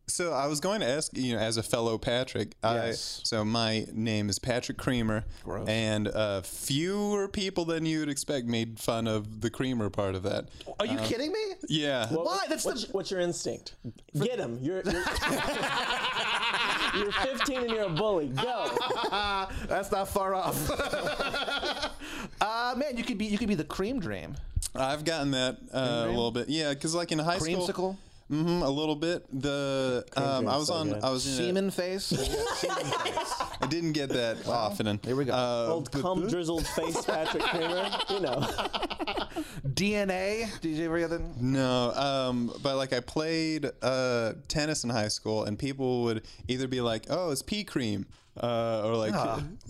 so 0.08 0.34
I 0.34 0.48
was 0.48 0.60
going 0.60 0.82
to 0.82 0.88
ask 0.88 1.16
you 1.18 1.34
know, 1.34 1.40
as 1.40 1.58
a 1.58 1.64
fellow 1.64 1.98
Patrick. 1.98 2.56
Yes. 2.64 3.22
I, 3.24 3.26
so 3.26 3.46
my 3.46 3.86
name 3.94 4.30
is 4.30 4.38
Patrick 4.40 4.78
Creamer, 4.78 5.24
Gross. 5.44 5.68
and 5.68 6.08
uh, 6.08 6.42
fewer 6.42 7.28
people 7.28 7.66
than 7.66 7.86
you 7.86 8.00
would 8.00 8.10
expect 8.10 8.46
made 8.48 8.80
fun 8.80 9.08
of 9.08 9.42
the 9.42 9.50
Creamer 9.50 9.90
part 9.90 10.16
of 10.16 10.24
that. 10.24 10.50
Are 10.80 10.86
you 10.86 10.98
kidding 11.00 11.32
me? 11.32 11.40
Yeah. 11.70 12.08
What- 12.10 12.26
Why? 12.26 12.46
That's 12.50 12.66
what's, 12.66 12.86
the- 12.86 12.92
what's 12.92 13.12
your 13.12 13.20
instinct? 13.22 13.76
Get 14.14 14.40
him. 14.40 14.60
You're 14.62 14.82
you're, 14.84 14.94
you're 16.96 17.12
15 17.12 17.58
and 17.62 17.70
you're 17.72 17.84
a 17.84 17.90
bully. 17.90 18.28
Go. 18.28 18.70
That's 19.68 19.92
not 19.92 20.08
far 20.10 20.36
off. 20.36 20.70
uh, 22.42 22.74
man, 22.78 22.98
you 22.98 23.04
could 23.04 23.18
be 23.18 23.26
you 23.26 23.38
could 23.38 23.48
be 23.48 23.56
the 23.56 23.64
cream 23.64 24.00
dream. 24.00 24.36
I've 24.76 25.06
gotten 25.06 25.32
that 25.32 25.58
uh, 25.74 26.06
a 26.06 26.08
little 26.08 26.32
bit. 26.32 26.50
Yeah, 26.50 26.74
because 26.74 26.96
like 26.96 27.12
in 27.12 27.20
high 27.20 27.38
school, 27.38 27.98
Creamsicle? 28.34 28.46
hmm 28.46 28.62
a 28.64 28.70
little 28.70 28.96
bit. 28.96 29.26
The 29.42 30.06
um, 30.18 30.48
I 30.48 30.58
was 30.58 30.68
so 30.68 30.74
on. 30.76 30.90
good. 30.90 31.04
I 31.04 31.10
was 31.10 31.26
in. 31.40 31.44
A, 31.46 31.48
Semen 31.48 31.72
face. 31.72 32.04
Semen 32.06 32.46
face. 32.56 33.34
I 33.62 33.68
didn't 33.70 33.94
get 33.94 34.10
that 34.10 34.48
often. 34.48 35.00
Here 35.04 35.16
we 35.16 35.26
go. 35.26 35.34
Uh, 35.34 35.68
Old 35.70 35.92
cum 35.92 36.28
drizzled 36.28 36.66
face 36.68 37.02
Patrick 37.06 37.44
Creamer. 37.44 37.90
You 38.10 38.20
know. 38.22 38.40
DNA. 39.68 40.60
Did 40.62 40.78
you 40.78 40.86
ever 40.86 41.00
get 41.00 41.10
that? 41.10 41.22
No, 41.42 41.92
um, 41.94 42.52
but 42.62 42.76
like 42.78 42.94
I 42.94 43.00
played 43.00 43.70
uh, 43.82 44.34
tennis 44.48 44.84
in 44.84 44.90
high 44.90 45.08
school, 45.08 45.46
and 45.46 45.58
people 45.58 46.04
would 46.04 46.24
either 46.48 46.68
be 46.68 46.82
like, 46.82 47.06
"Oh, 47.10 47.32
it's 47.32 47.42
pea 47.42 47.64
cream," 47.64 48.06
uh, 48.42 48.82
or 48.86 48.96
like 48.96 49.14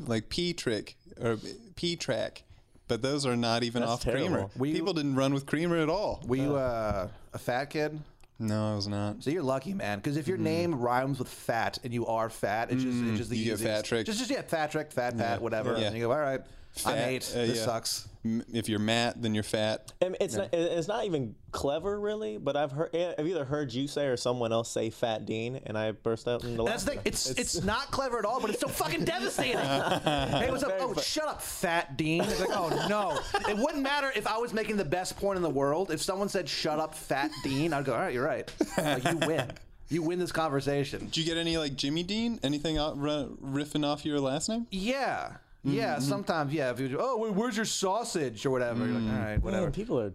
like 0.08 0.29
pea 0.29 0.53
trick 0.53 0.96
or 1.22 1.38
pea 1.75 1.96
track. 1.96 2.43
But 2.89 3.01
those 3.01 3.25
are 3.25 3.36
not 3.38 3.63
even 3.63 3.79
That's 3.82 3.91
off 3.93 4.01
terrible. 4.03 4.27
creamer. 4.27 4.50
We- 4.58 4.74
people 4.74 4.93
didn't 4.93 5.15
run 5.15 5.34
with 5.34 5.46
creamer 5.46 5.77
at 5.77 5.89
all. 5.89 6.22
Were 6.27 6.36
you 6.36 6.55
uh, 6.55 7.08
a 7.34 7.39
fat 7.39 7.65
kid? 7.70 8.00
No, 8.43 8.73
I 8.73 8.75
was 8.75 8.88
not. 8.88 9.23
So 9.23 9.29
you're 9.31 9.41
lucky, 9.43 9.73
man. 9.73 10.00
Because 10.00 10.17
if 10.17 10.27
your 10.27 10.38
name 10.38 10.75
rhymes 10.75 11.17
with 11.19 11.29
fat 11.29 11.79
and 11.83 11.93
you 11.93 12.05
are 12.07 12.29
fat, 12.29 12.71
it's 12.71 12.83
just 12.83 12.97
it's 13.03 13.17
just 13.17 13.29
the 13.29 13.38
You 13.38 13.45
get 13.45 13.53
easiest. 13.53 13.63
fat 13.63 13.85
trick. 13.85 14.05
Just 14.05 14.19
just 14.19 14.29
yeah, 14.29 14.41
fat 14.41 14.71
trick, 14.71 14.91
fat 14.91 15.17
pat, 15.17 15.41
whatever. 15.41 15.77
Yeah. 15.77 15.88
And 15.88 15.95
you 15.95 16.03
go, 16.03 16.12
all 16.12 16.19
right, 16.19 16.41
I'm 16.85 16.93
Fat, 16.95 17.07
eight. 17.09 17.31
uh, 17.33 17.39
this 17.45 17.57
yeah. 17.59 17.65
sucks. 17.65 18.07
M- 18.25 18.44
If 18.53 18.70
you're 18.70 18.80
Matt, 18.80 19.22
then 19.22 19.34
you're 19.34 19.44
fat. 19.44 19.92
And 20.01 20.15
it's 20.22 20.36
not. 20.36 20.50
It's 20.53 20.88
not 20.88 21.06
even 21.06 21.36
clever, 21.51 22.00
really. 22.00 22.38
But 22.38 22.56
I've 22.56 22.72
heard. 22.72 22.96
Eh, 22.96 23.13
I've 23.18 23.27
either 23.27 23.44
heard 23.44 23.74
you 23.74 23.88
say 23.88 24.06
or 24.08 24.15
someone 24.18 24.53
else 24.53 24.70
say 24.72 24.89
"Fat 24.89 25.25
Dean," 25.25 25.60
and 25.65 25.77
I 25.77 25.92
burst 25.92 26.27
out 26.27 26.44
in 26.44 26.56
the. 26.56 26.63
That's 26.63 26.84
the 26.84 26.92
thing. 26.92 26.98
laughter. 27.00 27.10
It's, 27.10 27.30
it's 27.32 27.63
not 27.63 27.92
clever 27.92 28.18
at 28.20 28.25
all, 28.25 28.39
but 28.39 28.50
it's 28.50 28.62
so 28.62 28.68
fucking 28.70 29.03
devastating. 29.06 29.58
hey, 29.58 30.48
what's 30.50 30.63
up? 30.63 30.74
Oh, 30.80 30.94
fu- 30.94 31.01
shut 31.01 31.27
up, 31.27 31.42
fat 31.42 31.98
Dean. 31.98 32.24
It's 32.24 32.39
like, 32.39 32.50
oh 32.53 32.70
no. 32.89 33.20
It 33.50 33.58
wouldn't 33.58 33.84
matter 33.84 34.12
if 34.15 34.25
I 34.25 34.38
was 34.38 34.53
making 34.53 34.77
the 34.77 34.86
best 34.86 35.18
point 35.18 35.38
in 35.38 35.44
the 35.44 35.50
world. 35.50 35.92
If 35.92 36.01
someone 36.01 36.30
said, 36.30 36.48
"Shut 36.48 36.80
up, 36.80 36.96
fat 36.96 37.32
Dean," 37.44 37.74
I'd 37.74 37.84
go, 37.86 37.94
all 37.94 38.00
right, 38.00 38.13
you're 38.13 38.25
right. 38.25 38.50
Like 38.77 39.03
you 39.03 39.18
win. 39.18 39.51
You 39.89 40.01
win 40.01 40.18
this 40.18 40.32
conversation. 40.32 41.01
Did 41.06 41.18
you 41.18 41.25
get 41.25 41.38
any 41.38 41.58
like 41.58 41.75
Jimmy 41.75 42.03
Dean? 42.03 42.39
Anything 42.42 42.77
out, 42.77 42.94
r- 42.98 43.27
riffing 43.44 43.86
off 43.86 44.06
your 44.06 44.20
last 44.20 44.50
name? 44.50 44.65
Yeah. 44.72 45.34
Yeah, 45.63 45.96
mm-hmm. 45.96 46.03
sometimes, 46.03 46.53
yeah. 46.53 46.72
If 46.72 46.79
you, 46.79 46.98
oh, 47.00 47.17
wait, 47.17 47.34
where's 47.34 47.55
your 47.55 47.65
sausage 47.65 48.46
or 48.46 48.50
whatever? 48.50 48.86
You're 48.86 48.96
like, 48.96 49.03
mm. 49.03 49.17
all 49.17 49.25
right, 49.25 49.41
whatever. 49.41 49.63
Man, 49.63 49.72
people 49.72 50.00
are 50.00 50.13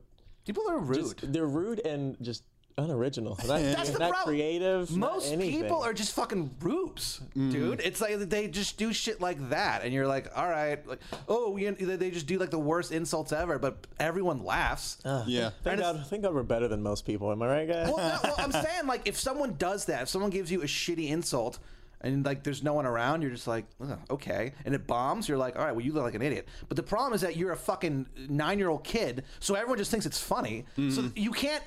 People 0.49 0.65
are 0.71 0.79
rude. 0.79 1.19
just, 1.19 1.33
they're 1.33 1.47
rude 1.47 1.81
and 1.85 2.17
just 2.23 2.43
unoriginal. 2.79 3.37
Not, 3.47 3.61
That's 3.61 3.91
the 3.91 3.99
not 3.99 4.11
problem. 4.13 4.35
creative. 4.35 4.91
not 4.97 5.15
Most 5.15 5.31
anything. 5.31 5.61
people 5.61 5.83
are 5.83 5.93
just 5.93 6.15
fucking 6.15 6.57
rubes, 6.61 7.21
mm. 7.37 7.53
dude. 7.53 7.81
It's 7.81 8.01
like 8.01 8.19
they 8.19 8.49
just 8.49 8.79
do 8.79 8.95
shit 8.95 9.21
like 9.21 9.51
that, 9.51 9.85
and 9.85 9.93
you're 9.93 10.07
like, 10.07 10.31
all 10.35 10.49
right, 10.49 10.87
like, 10.89 11.01
oh, 11.29 11.59
you 11.59 11.71
know, 11.71 11.97
they 11.97 12.11
just 12.11 12.27
do 12.27 12.39
like 12.39 12.49
the 12.49 12.59
worst 12.59 12.93
insults 12.93 13.31
ever, 13.31 13.59
but 13.59 13.87
everyone 14.01 14.43
laughs. 14.43 14.97
Ah, 15.05 15.25
yeah. 15.27 15.51
Thank 15.63 15.81
God, 15.81 16.07
thank 16.07 16.23
God 16.23 16.33
we're 16.33 16.43
better 16.45 16.69
than 16.69 16.83
most 16.83 17.05
people. 17.05 17.31
Am 17.31 17.43
I 17.43 17.47
right, 17.47 17.69
guys? 17.69 17.89
well, 17.89 17.99
no, 17.99 18.19
well, 18.25 18.35
I'm 18.39 18.53
saying 18.65 18.87
like 18.87 19.07
if 19.07 19.19
someone 19.19 19.57
does 19.59 19.85
that, 19.85 20.03
if 20.05 20.09
someone 20.09 20.31
gives 20.31 20.51
you 20.51 20.63
a 20.63 20.67
shitty 20.67 21.11
insult. 21.11 21.59
And 22.01 22.25
like, 22.25 22.45
there's 22.45 22.63
no 22.63 22.75
one 22.75 22.87
around. 22.87 23.23
You're 23.23 23.31
just 23.33 23.49
like, 23.49 23.65
okay. 24.11 24.53
And 24.65 24.75
it 24.75 24.87
bombs. 24.87 25.29
You're 25.29 25.39
like, 25.39 25.59
all 25.59 25.65
right, 25.65 25.73
well, 25.75 25.85
you 25.85 25.93
look 25.93 26.05
like 26.05 26.15
an 26.15 26.23
idiot. 26.23 26.47
But 26.69 26.77
the 26.77 26.83
problem 26.83 27.13
is 27.13 27.23
that 27.23 27.37
you're 27.37 27.51
a 27.53 27.57
fucking 27.57 28.07
nine 28.29 28.59
year 28.59 28.69
old 28.69 28.85
kid, 28.85 29.25
so 29.41 29.55
everyone 29.57 29.79
just 29.79 29.91
thinks 29.91 30.07
it's 30.07 30.21
funny. 30.21 30.65
So 30.77 31.11
you 31.17 31.33
can't. 31.33 31.63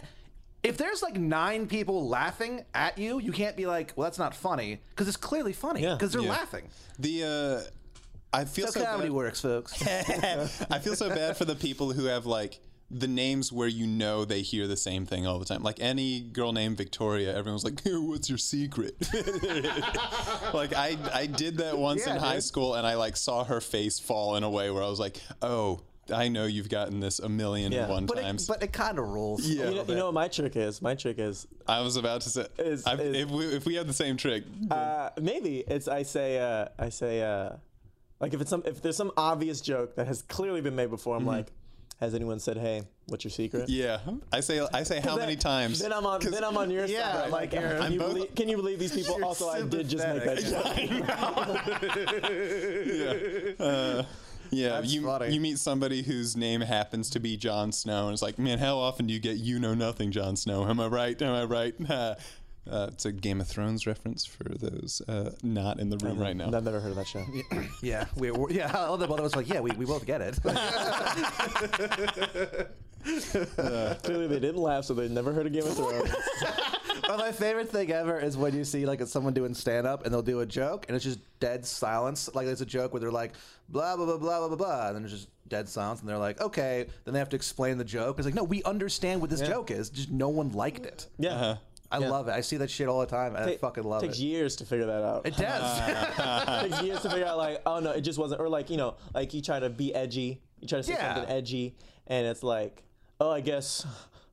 If 0.63 0.77
there's 0.77 1.01
like 1.01 1.17
nine 1.17 1.65
people 1.67 2.07
laughing 2.07 2.63
at 2.75 2.97
you, 2.97 3.19
you 3.19 3.31
can't 3.31 3.57
be 3.57 3.65
like, 3.65 3.93
well, 3.95 4.03
that's 4.05 4.19
not 4.19 4.35
funny 4.35 4.79
because 4.91 5.07
it's 5.07 5.17
clearly 5.17 5.53
funny 5.53 5.81
Yeah. 5.81 5.95
because 5.95 6.13
they're 6.13 6.21
Yeah. 6.21 6.29
laughing. 6.29 6.67
The 6.99 7.23
uh, 7.23 8.37
I 8.37 8.45
feel 8.45 8.65
That's 8.65 8.75
so 8.75 8.85
how 8.85 8.91
comedy 8.91 9.09
bad. 9.09 9.15
works, 9.15 9.41
folks. 9.41 9.81
I 9.87 10.79
feel 10.79 10.95
so 10.95 11.09
bad 11.09 11.35
for 11.35 11.45
the 11.45 11.55
people 11.55 11.91
who 11.91 12.05
have 12.05 12.25
like 12.25 12.59
the 12.93 13.07
names 13.07 13.51
where 13.53 13.67
you 13.69 13.87
know 13.87 14.25
they 14.25 14.41
hear 14.41 14.67
the 14.67 14.75
same 14.77 15.05
thing 15.05 15.25
all 15.25 15.39
the 15.39 15.45
time. 15.45 15.63
Like 15.63 15.77
any 15.79 16.19
girl 16.21 16.51
named 16.51 16.77
Victoria, 16.77 17.35
everyone's 17.35 17.63
like, 17.63 17.81
"Hey, 17.81 17.95
"What's 17.95 18.27
your 18.29 18.37
secret?" 18.37 18.95
like 20.53 20.73
I 20.75 20.97
I 21.13 21.25
did 21.27 21.57
that 21.57 21.77
once 21.77 22.05
Yeah, 22.05 22.15
in 22.15 22.19
high 22.19 22.35
dude. 22.35 22.43
school, 22.43 22.75
and 22.75 22.85
I 22.85 22.95
like 22.95 23.15
saw 23.17 23.43
her 23.43 23.61
face 23.61 23.99
fall 23.99 24.35
in 24.35 24.43
a 24.43 24.49
way 24.49 24.69
where 24.71 24.83
I 24.83 24.89
was 24.89 24.99
like, 24.99 25.21
"Oh, 25.41 25.81
I 26.13 26.27
know 26.27 26.45
you've 26.45 26.69
gotten 26.69 26.99
this 26.99 27.19
a 27.19 27.29
million 27.29 27.71
Yeah. 27.71 27.83
and 27.83 27.89
one 27.91 28.05
But 28.05 28.17
times." 28.21 28.43
it, 28.43 28.47
but 28.47 28.63
it 28.63 28.73
kind 28.73 28.99
of 28.99 29.07
rules. 29.07 29.47
Yeah. 29.47 29.69
you, 29.69 29.75
know, 29.75 29.85
you 29.87 29.95
know 29.95 30.05
what 30.05 30.13
my 30.13 30.27
trick 30.27 30.55
is? 30.55 30.81
My 30.81 30.95
trick 30.95 31.19
is 31.19 31.47
I 31.67 31.81
was 31.81 31.95
about 31.95 32.21
to 32.21 32.29
say, 32.29 32.47
Is- 32.59 32.85
I've- 32.85 33.01
is- 33.03 33.15
if 33.25 33.29
we 33.29 33.45
if 33.45 33.65
we 33.65 33.75
had 33.75 33.87
the 33.87 33.93
same 33.93 34.17
trick, 34.17 34.43
uh, 34.69 35.09
maybe 35.19 35.59
it's 35.67 35.87
I 35.87 36.03
say 36.03 36.39
uh, 36.39 36.67
I 36.77 36.89
say 36.89 37.21
uh, 37.21 37.51
like 38.19 38.33
if 38.33 38.41
it's 38.41 38.49
some 38.49 38.63
if 38.65 38.81
there's 38.81 38.97
some 38.97 39.11
obvious 39.17 39.61
joke 39.61 39.95
that 39.95 40.07
has 40.07 40.21
clearly 40.23 40.61
been 40.61 40.75
made 40.75 40.89
before, 40.89 41.15
I'm 41.15 41.25
like, 41.25 41.51
has 42.01 42.13
anyone 42.15 42.39
said, 42.39 42.57
"Hey, 42.57 42.81
what's 43.07 43.23
your 43.23 43.31
secret?" 43.31 43.69
yeah, 43.69 43.99
I 44.33 44.41
say 44.41 44.59
I 44.73 44.83
say 44.83 44.99
how 44.99 45.11
Then- 45.15 45.27
many 45.27 45.37
times? 45.37 45.79
Then 45.79 45.93
I'm 45.93 46.05
on. 46.05 46.19
Then 46.31 46.43
I'm 46.43 46.57
on 46.57 46.69
your 46.71 46.85
Yeah, 46.85 47.13
side. 47.13 47.31
like, 47.31 47.31
Like, 47.31 47.53
you're- 47.61 47.73
can, 47.75 47.81
I'm 47.83 47.91
you 47.93 47.99
both- 47.99 48.13
believe, 48.15 48.35
can 48.35 48.49
you 48.49 48.57
believe 48.57 48.79
these 48.79 48.91
people? 48.91 49.23
Also, 49.23 49.47
I 49.47 49.61
did 49.61 49.87
just 49.87 50.05
make 50.05 50.23
that 50.25 50.39
sympathetic. 50.41 50.89
joke. 50.89 51.07
Uh, 53.59 54.03
yeah, 54.53 54.81
That's 54.81 54.91
you 54.91 55.05
funny. 55.05 55.33
you 55.33 55.39
meet 55.39 55.59
somebody 55.59 56.01
whose 56.01 56.35
name 56.35 56.59
happens 56.61 57.09
to 57.11 57.19
be 57.21 57.37
Jon 57.37 57.71
Snow, 57.71 58.05
and 58.07 58.13
it's 58.13 58.21
like, 58.21 58.37
man, 58.37 58.59
how 58.59 58.77
often 58.77 59.07
do 59.07 59.13
you 59.13 59.19
get 59.19 59.37
you 59.37 59.59
know 59.59 59.73
nothing, 59.73 60.11
Jon 60.11 60.35
Snow? 60.35 60.67
Am 60.67 60.77
I 60.79 60.87
right? 60.87 61.19
Am 61.21 61.33
I 61.33 61.43
right? 61.45 61.73
Uh, 62.69 62.89
it's 62.91 63.05
a 63.05 63.11
Game 63.11 63.41
of 63.41 63.47
Thrones 63.47 63.87
reference 63.87 64.23
for 64.25 64.43
those 64.43 65.01
uh, 65.07 65.31
not 65.41 65.79
in 65.79 65.89
the 65.89 65.97
room 65.97 66.19
right 66.19 66.35
now. 66.35 66.45
I've 66.45 66.63
never 66.63 66.79
heard 66.79 66.91
of 66.91 66.95
that 66.97 67.07
show. 67.07 67.25
Yeah, 67.81 68.05
we, 68.15 68.29
we 68.31 68.53
yeah. 68.55 68.71
All 68.77 68.97
the 68.97 69.07
both 69.07 69.19
of 69.19 69.25
us 69.25 69.35
like, 69.35 69.49
yeah, 69.49 69.61
we, 69.61 69.71
we 69.71 69.85
both 69.85 70.05
get 70.05 70.21
it. 70.21 70.37
Clearly, 74.03 74.27
they 74.27 74.39
didn't 74.39 74.61
laugh, 74.61 74.85
so 74.85 74.93
they 74.93 75.07
never 75.07 75.33
heard 75.33 75.47
of 75.47 75.53
Game 75.53 75.63
of 75.65 75.75
Thrones. 75.75 76.13
But 77.07 77.17
my 77.17 77.31
favorite 77.31 77.69
thing 77.69 77.91
ever 77.91 78.19
is 78.19 78.37
when 78.37 78.55
you 78.55 78.63
see 78.63 78.85
like 78.85 79.01
someone 79.07 79.33
doing 79.33 79.53
stand 79.53 79.87
up 79.87 80.05
and 80.05 80.13
they'll 80.13 80.21
do 80.21 80.41
a 80.41 80.45
joke 80.45 80.85
and 80.87 80.95
it's 80.95 81.03
just 81.03 81.19
dead 81.39 81.65
silence. 81.65 82.29
Like 82.33 82.45
there's 82.45 82.61
a 82.61 82.65
joke 82.65 82.93
where 82.93 82.99
they're 82.99 83.11
like 83.11 83.33
blah 83.69 83.97
blah 83.97 84.05
blah 84.05 84.17
blah 84.17 84.39
blah 84.39 84.47
blah 84.49 84.57
blah, 84.57 84.87
and 84.87 84.95
then 84.95 85.01
there's 85.03 85.13
just 85.13 85.27
dead 85.47 85.67
silence, 85.67 85.99
and 86.01 86.07
they're 86.07 86.17
like, 86.17 86.39
okay. 86.39 86.85
Then 87.03 87.13
they 87.13 87.19
have 87.19 87.29
to 87.29 87.35
explain 87.35 87.77
the 87.77 87.83
joke. 87.83 88.17
It's 88.19 88.25
like, 88.25 88.35
no, 88.35 88.43
we 88.43 88.61
understand 88.63 89.19
what 89.19 89.29
this 89.29 89.41
Yeah. 89.41 89.47
joke 89.47 89.71
is. 89.71 89.89
Just 89.89 90.11
no 90.11 90.29
one 90.29 90.51
liked 90.51 90.85
it. 90.85 91.07
Yeah, 91.17 91.33
Uh-huh. 91.35 91.55
I 91.91 91.99
Yeah. 91.99 92.09
love 92.09 92.27
it. 92.27 92.31
I 92.31 92.41
see 92.41 92.57
that 92.57 92.69
shit 92.69 92.87
all 92.87 92.99
the 93.01 93.05
time, 93.05 93.35
I 93.35 93.43
It 93.49 93.59
fucking 93.59 93.83
love 93.83 94.01
takes 94.01 94.13
it. 94.13 94.17
Takes 94.17 94.19
years 94.21 94.55
to 94.57 94.65
figure 94.65 94.85
that 94.85 95.03
out. 95.03 95.25
It 95.27 95.35
does. 95.35 95.79
it 95.89 96.69
takes 96.71 96.81
years 96.83 97.01
to 97.01 97.09
figure 97.09 97.25
out 97.25 97.37
like, 97.37 97.61
oh 97.65 97.79
no, 97.79 97.91
it 97.91 98.01
just 98.01 98.17
wasn't. 98.17 98.39
Or 98.41 98.47
like 98.49 98.69
you 98.69 98.77
know, 98.77 98.95
like 99.13 99.33
you 99.33 99.41
try 99.41 99.59
to 99.59 99.69
be 99.69 99.93
edgy, 99.93 100.41
you 100.59 100.67
try 100.67 100.79
to 100.79 100.83
say 100.83 100.93
Yeah. 100.93 101.15
something 101.15 101.35
edgy, 101.35 101.75
and 102.07 102.25
it's 102.27 102.43
like, 102.43 102.83
oh, 103.19 103.29
I 103.31 103.41
guess. 103.41 103.85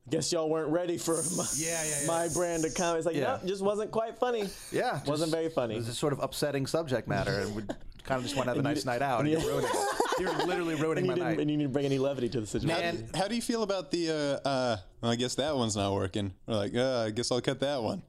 I 0.07 0.11
guess 0.11 0.31
y'all 0.31 0.49
weren't 0.49 0.71
ready 0.71 0.97
for 0.97 1.21
my, 1.37 1.45
Yeah, 1.55 1.83
yeah, 1.83 2.01
yeah. 2.01 2.07
my 2.07 2.27
brand 2.29 2.65
of 2.65 2.73
comedy. 2.73 2.97
It's 2.97 3.05
like, 3.05 3.15
Yeah. 3.15 3.37
no, 3.43 3.47
just 3.47 3.61
wasn't 3.61 3.91
quite 3.91 4.17
funny. 4.17 4.49
yeah, 4.71 5.01
wasn't 5.05 5.29
very 5.29 5.49
funny. 5.49 5.75
It 5.75 5.79
was 5.79 5.87
a 5.87 5.93
sort 5.93 6.13
of 6.13 6.19
upsetting 6.23 6.65
subject 6.65 7.07
matter, 7.07 7.41
and 7.41 7.75
kind 8.03 8.17
of 8.19 8.23
just 8.23 8.35
want 8.35 8.47
to 8.47 8.51
have 8.51 8.59
a 8.59 8.61
nice 8.61 8.85
night 8.85 9.01
out, 9.01 9.19
and 9.21 9.29
and 9.29 9.41
you're 9.41 9.51
ruining 9.51 9.69
it. 9.71 9.85
You're 10.19 10.33
literally 10.45 10.75
ruining 10.75 10.97
and 10.97 11.05
you 11.05 11.11
my 11.11 11.15
didn't, 11.15 11.27
night. 11.29 11.39
and 11.39 11.49
you 11.49 11.55
didn't 11.55 11.71
bring 11.71 11.85
any 11.85 11.97
levity 11.97 12.27
to 12.27 12.41
the 12.41 12.45
situation. 12.45 12.95
Man, 12.97 13.09
How 13.15 13.29
do 13.29 13.35
you 13.35 13.41
feel 13.41 13.63
about 13.63 13.89
the? 13.89 14.09
Uh, 14.43 14.47
uh, 14.47 14.77
well, 14.99 15.11
I 15.13 15.15
guess 15.15 15.35
that 15.35 15.55
one's 15.55 15.77
not 15.77 15.93
working. 15.93 16.33
Or 16.45 16.55
like, 16.55 16.75
uh, 16.75 17.05
I 17.05 17.11
guess 17.11 17.31
I'll 17.31 17.39
cut 17.39 17.61
that 17.61 17.81
one. 17.81 18.01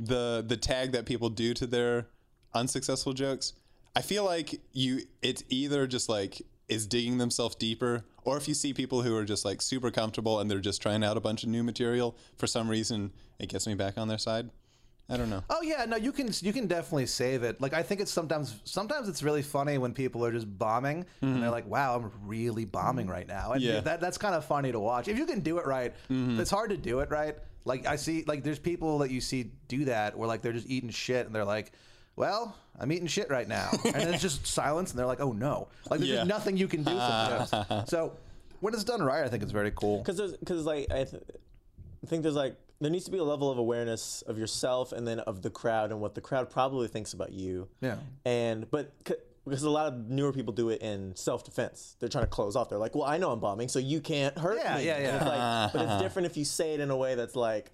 The 0.00 0.42
the 0.46 0.56
tag 0.56 0.92
that 0.92 1.04
people 1.04 1.28
do 1.28 1.52
to 1.52 1.66
their 1.66 2.06
unsuccessful 2.54 3.12
jokes. 3.12 3.52
I 3.94 4.00
feel 4.00 4.24
like 4.24 4.62
you. 4.72 5.02
It's 5.20 5.44
either 5.50 5.86
just 5.86 6.08
like 6.08 6.40
is 6.68 6.86
digging 6.86 7.18
themselves 7.18 7.54
deeper, 7.56 8.04
or 8.24 8.38
if 8.38 8.48
you 8.48 8.54
see 8.54 8.72
people 8.72 9.02
who 9.02 9.14
are 9.14 9.24
just 9.24 9.44
like 9.44 9.60
super 9.60 9.90
comfortable 9.90 10.40
and 10.40 10.50
they're 10.50 10.58
just 10.58 10.80
trying 10.80 11.04
out 11.04 11.18
a 11.18 11.20
bunch 11.20 11.42
of 11.42 11.50
new 11.50 11.62
material 11.62 12.16
for 12.38 12.46
some 12.46 12.66
reason, 12.66 13.12
it 13.38 13.50
gets 13.50 13.66
me 13.66 13.74
back 13.74 13.98
on 13.98 14.08
their 14.08 14.16
side. 14.16 14.48
I 15.08 15.16
don't 15.16 15.28
know. 15.28 15.42
Oh 15.50 15.62
yeah, 15.62 15.84
no, 15.84 15.96
you 15.96 16.12
can 16.12 16.30
you 16.40 16.52
can 16.52 16.66
definitely 16.66 17.06
save 17.06 17.42
it. 17.42 17.60
Like 17.60 17.74
I 17.74 17.82
think 17.82 18.00
it's 18.00 18.10
sometimes 18.10 18.60
sometimes 18.64 19.08
it's 19.08 19.22
really 19.22 19.42
funny 19.42 19.76
when 19.78 19.92
people 19.92 20.24
are 20.24 20.32
just 20.32 20.46
bombing 20.58 21.04
and 21.20 21.34
they're 21.36 21.42
mm-hmm. 21.42 21.50
like, 21.50 21.66
"Wow, 21.66 21.96
I'm 21.96 22.10
really 22.26 22.64
bombing 22.64 23.08
right 23.08 23.26
now." 23.26 23.52
And 23.52 23.62
Yeah. 23.62 23.80
that 23.80 24.00
that's 24.00 24.16
kind 24.16 24.34
of 24.34 24.44
funny 24.44 24.72
to 24.72 24.80
watch. 24.80 25.08
If 25.08 25.18
you 25.18 25.26
can 25.26 25.40
do 25.40 25.58
it 25.58 25.66
right, 25.66 25.92
mm-hmm. 26.08 26.40
it's 26.40 26.50
hard 26.50 26.70
to 26.70 26.76
do 26.76 27.00
it 27.00 27.10
right. 27.10 27.36
Like 27.64 27.86
I 27.86 27.96
see, 27.96 28.24
like 28.26 28.42
there's 28.42 28.58
people 28.58 28.98
that 28.98 29.10
you 29.10 29.20
see 29.20 29.52
do 29.68 29.84
that 29.86 30.16
where 30.16 30.28
like 30.28 30.40
they're 30.40 30.52
just 30.52 30.68
eating 30.68 30.90
shit 30.90 31.26
and 31.26 31.34
they're 31.34 31.44
like, 31.44 31.72
"Well, 32.16 32.56
I'm 32.78 32.90
eating 32.90 33.06
shit 33.06 33.28
right 33.28 33.46
now," 33.46 33.70
and 33.84 33.94
then 33.94 34.14
it's 34.14 34.22
just 34.22 34.46
silence 34.60 34.90
and 34.90 34.98
they're 34.98 35.06
like, 35.06 35.20
"Oh 35.20 35.32
no!" 35.32 35.68
Like 35.90 36.00
there's 36.00 36.10
Yeah. 36.10 36.16
just 36.18 36.28
nothing 36.28 36.56
you 36.56 36.68
can 36.68 36.84
do 36.84 36.96
sometimes. 36.96 37.50
so 37.90 38.16
when 38.60 38.72
it's 38.72 38.84
done 38.84 39.02
right, 39.02 39.24
I 39.24 39.28
think 39.28 39.42
it's 39.42 39.52
very 39.52 39.72
cool. 39.72 39.98
because 39.98 40.16
there's 40.16 40.36
because 40.36 40.64
like 40.64 40.90
I, 40.90 41.04
th- 41.04 41.22
I 42.02 42.06
think 42.06 42.22
there's 42.22 42.34
like 42.36 42.56
there 42.82 42.90
needs 42.90 43.04
to 43.06 43.10
be 43.10 43.18
a 43.18 43.24
level 43.24 43.50
of 43.50 43.58
awareness 43.58 44.22
of 44.22 44.38
yourself 44.38 44.92
and 44.92 45.06
then 45.06 45.20
of 45.20 45.42
the 45.42 45.50
crowd 45.50 45.90
and 45.92 46.00
what 46.00 46.14
the 46.14 46.20
crowd 46.20 46.50
probably 46.50 46.88
thinks 46.88 47.12
about 47.12 47.32
you. 47.32 47.68
Yeah. 47.80 47.96
And 48.24 48.70
but 48.70 48.92
c- 49.06 49.14
because 49.44 49.62
a 49.64 49.70
lot 49.70 49.86
of 49.92 50.08
newer 50.08 50.32
people 50.32 50.52
do 50.52 50.68
it 50.68 50.82
in 50.82 51.16
self 51.16 51.44
defense, 51.44 51.96
they're 51.98 52.08
trying 52.08 52.24
to 52.24 52.30
close 52.30 52.54
off. 52.54 52.68
They're 52.68 52.78
like, 52.78 52.94
"Well, 52.94 53.04
I 53.04 53.18
know 53.18 53.30
I'm 53.32 53.40
bombing, 53.40 53.68
so 53.68 53.78
you 53.80 54.00
can't 54.00 54.36
hurt 54.38 54.58
Yeah, 54.62 54.76
me." 54.76 54.86
yeah, 54.86 54.98
yeah. 55.00 55.16
it's 55.16 55.24
like, 55.24 55.72
but 55.72 55.82
it's 55.90 56.02
different 56.02 56.26
if 56.26 56.36
you 56.36 56.44
say 56.44 56.74
it 56.74 56.80
in 56.80 56.90
a 56.90 56.96
way 56.96 57.14
that's 57.16 57.34
like, 57.34 57.72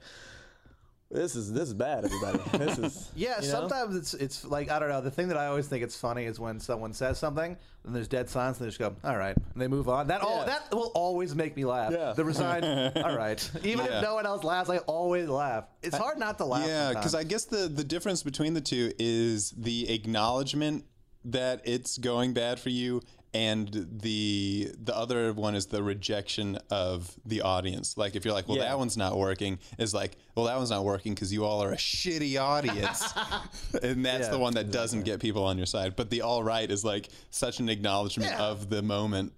"This 1.10 1.34
is 1.36 1.52
this 1.52 1.68
is 1.68 1.74
bad, 1.74 2.04
everybody. 2.04 2.38
This 2.58 2.78
is 2.78 3.10
Yeah, 3.14 3.36
you 3.40 3.46
know? 3.46 3.52
sometimes 3.60 3.96
it's 3.96 4.14
it's 4.14 4.44
like 4.44 4.70
I 4.70 4.78
don't 4.78 4.88
know. 4.90 5.00
The 5.00 5.10
thing 5.10 5.28
that 5.28 5.36
I 5.36 5.46
always 5.46 5.66
think 5.66 5.82
it's 5.82 5.96
funny 5.96 6.24
is 6.24 6.38
when 6.38 6.60
someone 6.60 6.92
says 6.92 7.18
something 7.18 7.56
and 7.84 7.94
there's 7.96 8.08
dead 8.08 8.28
silence 8.28 8.58
and 8.58 8.66
they 8.66 8.68
just 8.68 8.78
go, 8.78 8.94
"All 9.04 9.16
right," 9.16 9.34
and 9.36 9.62
they 9.62 9.68
move 9.68 9.88
on. 9.88 10.08
That 10.08 10.20
all 10.20 10.40
Yeah. 10.40 10.44
that 10.46 10.74
will 10.74 10.92
always 10.94 11.34
make 11.34 11.56
me 11.56 11.64
laugh. 11.64 11.92
Yeah. 11.92 12.12
The 12.12 12.24
resign. 12.24 12.62
all 12.96 13.16
right, 13.16 13.50
even 13.64 13.86
Yeah. 13.86 13.98
if 13.98 14.02
no 14.02 14.14
one 14.14 14.26
else 14.26 14.44
laughs, 14.44 14.68
I 14.68 14.78
always 14.78 15.28
laugh. 15.28 15.64
It's 15.82 15.96
hard 15.96 16.18
not 16.18 16.36
to 16.38 16.44
laugh. 16.44 16.66
Yeah, 16.66 16.90
because 16.90 17.14
I 17.14 17.24
guess 17.24 17.44
the 17.46 17.68
the 17.68 17.84
difference 17.84 18.22
between 18.22 18.54
the 18.54 18.60
two 18.60 18.92
is 18.98 19.52
the 19.56 19.88
acknowledgement 19.90 20.84
that 21.24 21.60
it's 21.64 21.98
going 21.98 22.32
bad 22.32 22.58
for 22.60 22.70
you, 22.70 23.02
and 23.38 23.86
the 24.02 24.72
the 24.82 24.94
other 24.96 25.32
one 25.32 25.54
is 25.54 25.66
the 25.66 25.82
rejection 25.82 26.58
of 26.70 27.14
the 27.24 27.42
audience. 27.42 27.96
Like 27.96 28.16
if 28.16 28.24
you're 28.24 28.34
like, 28.34 28.48
well, 28.48 28.58
Yeah. 28.58 28.64
that 28.68 28.78
one's 28.78 28.96
not 28.96 29.16
working, 29.16 29.58
is 29.78 29.94
like, 29.94 30.16
well, 30.34 30.46
that 30.46 30.56
one's 30.56 30.70
not 30.70 30.84
working 30.84 31.14
because 31.14 31.32
you 31.32 31.44
all 31.44 31.62
are 31.62 31.72
a 31.72 31.76
shitty 31.76 32.40
audience, 32.40 33.02
and 33.82 34.04
that's 34.04 34.26
Yeah, 34.26 34.30
the 34.32 34.38
one 34.38 34.54
that 34.54 34.70
doesn't 34.72 35.02
get 35.04 35.20
people 35.20 35.44
on 35.44 35.56
your 35.56 35.66
side. 35.66 35.94
But 35.94 36.10
the 36.10 36.22
all 36.22 36.42
right 36.42 36.68
is 36.68 36.84
like 36.84 37.08
such 37.30 37.60
an 37.60 37.68
acknowledgement 37.68 38.32
Yeah. 38.32 38.42
of 38.50 38.68
the 38.70 38.82
moment. 38.82 39.32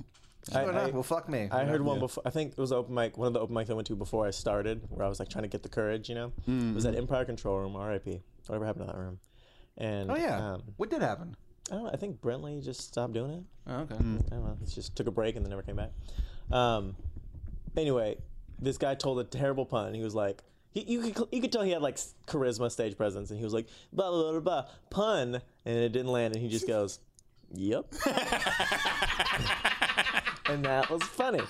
I- 0.48 0.52
Fair 0.52 0.70
enough. 0.70 0.88
I- 0.88 0.90
well, 0.90 1.02
fuck 1.02 1.28
me. 1.28 1.48
I 1.50 1.64
heard 1.64 1.82
one 1.82 1.96
Yeah. 1.96 2.00
before. 2.06 2.22
I 2.26 2.30
think 2.30 2.52
it 2.52 2.58
was 2.58 2.72
open 2.72 2.94
mic. 2.94 3.18
One 3.18 3.26
of 3.28 3.34
the 3.34 3.40
open 3.40 3.54
mics 3.54 3.68
I 3.68 3.74
went 3.74 3.86
to 3.88 3.96
before 3.96 4.26
I 4.26 4.30
started, 4.30 4.80
where 4.88 5.04
I 5.04 5.08
was 5.10 5.18
like 5.20 5.28
trying 5.28 5.42
to 5.44 5.48
get 5.48 5.62
the 5.62 5.68
courage. 5.68 6.08
You 6.08 6.14
know, 6.14 6.32
it 6.48 6.74
was 6.74 6.86
at 6.86 6.94
Empire 6.96 7.26
Control 7.26 7.58
Room, 7.60 7.76
R.I.P. 7.76 8.22
Whatever 8.46 8.64
happened 8.64 8.86
to 8.86 8.92
that 8.92 8.98
room? 8.98 9.18
And 9.76 10.10
Oh 10.10 10.16
yeah. 10.16 10.52
um, 10.54 10.62
what 10.78 10.88
did 10.90 11.02
happen? 11.02 11.36
I 11.70 11.74
don't 11.74 11.84
know. 11.84 11.90
I 11.92 11.96
think 11.96 12.20
Brentley 12.20 12.62
just 12.64 12.80
stopped 12.80 13.12
doing 13.12 13.30
it. 13.30 13.42
Oh, 13.66 13.76
okay. 13.80 13.94
I 13.94 13.98
don't 13.98 14.30
know. 14.30 14.56
He 14.60 14.66
just 14.66 14.96
took 14.96 15.06
a 15.06 15.10
break 15.10 15.36
and 15.36 15.44
then 15.44 15.50
never 15.50 15.62
came 15.62 15.76
back. 15.76 15.90
Um, 16.50 16.96
anyway, 17.76 18.16
this 18.58 18.76
guy 18.76 18.94
told 18.94 19.20
a 19.20 19.24
terrible 19.24 19.64
pun. 19.64 19.94
He 19.94 20.02
was 20.02 20.14
like, 20.14 20.42
he, 20.72 20.82
you 20.82 21.12
could 21.12 21.28
you 21.32 21.40
could 21.40 21.52
tell 21.52 21.62
he 21.62 21.70
had 21.72 21.82
like 21.82 21.96
charisma, 22.26 22.70
stage 22.70 22.96
presence, 22.96 23.30
and 23.30 23.38
he 23.38 23.44
was 23.44 23.52
like 23.52 23.66
blah 23.92 24.10
blah 24.10 24.32
blah 24.32 24.40
blah 24.40 24.64
pun, 24.90 25.40
and 25.64 25.76
it 25.76 25.90
didn't 25.92 26.12
land, 26.12 26.34
and 26.34 26.42
he 26.42 26.48
just 26.48 26.66
goes, 26.66 27.00
"Yep," 27.54 27.86
and 30.46 30.64
that 30.64 30.88
was 30.90 31.02
funny. 31.02 31.42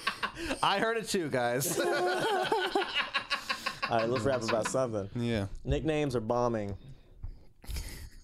I 0.62 0.78
heard 0.78 0.96
it 0.96 1.08
too, 1.08 1.28
guys. 1.28 1.78
All 3.90 3.98
right, 3.98 4.08
let's 4.08 4.24
rap 4.24 4.42
about 4.42 4.68
something. 4.68 5.10
Yeah. 5.16 5.46
Nicknames 5.64 6.14
are 6.16 6.20
bombing. 6.20 6.76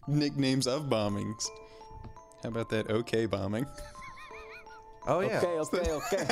Nicknames 0.06 0.66
of 0.66 0.84
bombings. 0.84 1.48
How 2.46 2.50
about 2.50 2.68
that 2.68 2.92
OK 2.92 3.26
bombing? 3.26 3.66
oh 5.08 5.18
yeah. 5.18 5.38
Okay, 5.38 5.58
okay, 5.58 5.90
okay. 5.90 6.26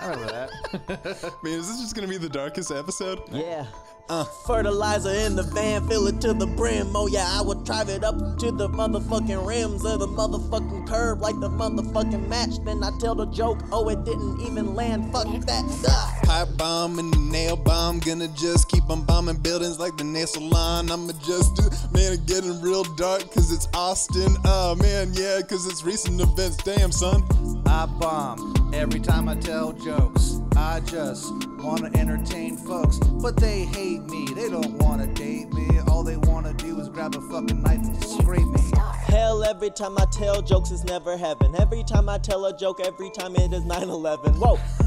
I 0.00 0.08
remember 0.08 0.26
that. 0.26 1.34
Man, 1.44 1.52
is 1.52 1.68
this 1.68 1.80
just 1.82 1.94
gonna 1.94 2.08
be 2.08 2.18
the 2.18 2.28
darkest 2.28 2.72
episode? 2.72 3.20
Yeah. 3.30 3.64
Uh, 4.08 4.24
fertilizer 4.24 5.10
in 5.10 5.36
the 5.36 5.44
van, 5.44 5.86
fill 5.86 6.08
it 6.08 6.20
to 6.22 6.34
the 6.34 6.48
brim. 6.48 6.96
Oh 6.96 7.06
yeah, 7.06 7.28
I 7.30 7.42
would 7.42 7.62
drive 7.62 7.90
it 7.90 8.02
up 8.02 8.16
to 8.38 8.50
the 8.50 8.68
motherfucking 8.68 9.46
rims 9.46 9.84
of 9.84 10.00
the 10.00 10.08
motherfucking 10.08 10.75
curb 10.86 11.20
like 11.20 11.38
the 11.40 11.48
motherfucking 11.48 12.28
match. 12.28 12.64
Then 12.64 12.82
I 12.82 12.90
tell 12.98 13.14
the 13.14 13.26
joke, 13.26 13.60
oh 13.72 13.88
it 13.88 14.04
didn't 14.04 14.40
even 14.40 14.74
land. 14.74 15.12
Fuck 15.12 15.26
that. 15.46 15.64
Ugh. 15.88 16.24
Pipe 16.24 16.48
bomb 16.56 16.98
and 16.98 17.12
the 17.12 17.18
nail 17.18 17.56
bomb. 17.56 17.98
Gonna 18.00 18.28
just 18.28 18.68
keep 18.68 18.88
on 18.90 19.04
bombing 19.04 19.36
buildings 19.36 19.78
like 19.78 19.96
the 19.96 20.04
nail 20.04 20.26
salon. 20.26 20.90
I'ma 20.90 21.12
just 21.24 21.56
do, 21.56 21.62
man, 21.92 22.12
it's 22.12 22.22
getting 22.22 22.60
real 22.60 22.84
dark 22.84 23.30
cause 23.32 23.52
it's 23.52 23.68
Austin. 23.74 24.36
Oh 24.44 24.74
man, 24.76 25.12
yeah, 25.14 25.40
cause 25.42 25.66
it's 25.66 25.84
recent 25.84 26.20
events. 26.20 26.56
Damn, 26.58 26.92
son. 26.92 27.22
I 27.66 27.86
bomb 27.86 28.72
every 28.74 29.00
time 29.00 29.28
I 29.28 29.34
tell 29.34 29.72
jokes. 29.72 30.40
I 30.56 30.80
just 30.80 31.32
wanna 31.66 31.90
entertain 31.98 32.56
folks, 32.56 32.98
but 32.98 33.36
they 33.36 33.64
hate 33.64 34.02
me. 34.04 34.24
They 34.34 34.48
don't 34.48 34.74
wanna 34.78 35.08
date 35.08 35.52
me. 35.52 35.80
All 35.88 36.04
they 36.04 36.16
wanna 36.16 36.54
do 36.54 36.78
is 36.80 36.88
grab 36.88 37.16
a 37.16 37.20
fucking 37.20 37.60
knife 37.60 37.84
and 37.84 38.04
scrape 38.04 38.46
me. 38.46 38.60
Hell, 39.06 39.42
every 39.42 39.70
time 39.70 39.98
I 39.98 40.04
tell 40.12 40.40
jokes, 40.42 40.70
it's 40.70 40.84
never 40.84 41.16
heaven. 41.16 41.56
Every 41.58 41.82
time 41.82 42.08
I 42.08 42.18
tell 42.18 42.44
a 42.46 42.56
joke, 42.56 42.80
every 42.80 43.10
time 43.10 43.34
it 43.34 43.52
is 43.52 43.64
9 43.64 43.90
11. 43.90 44.34
Whoa. 44.34 44.85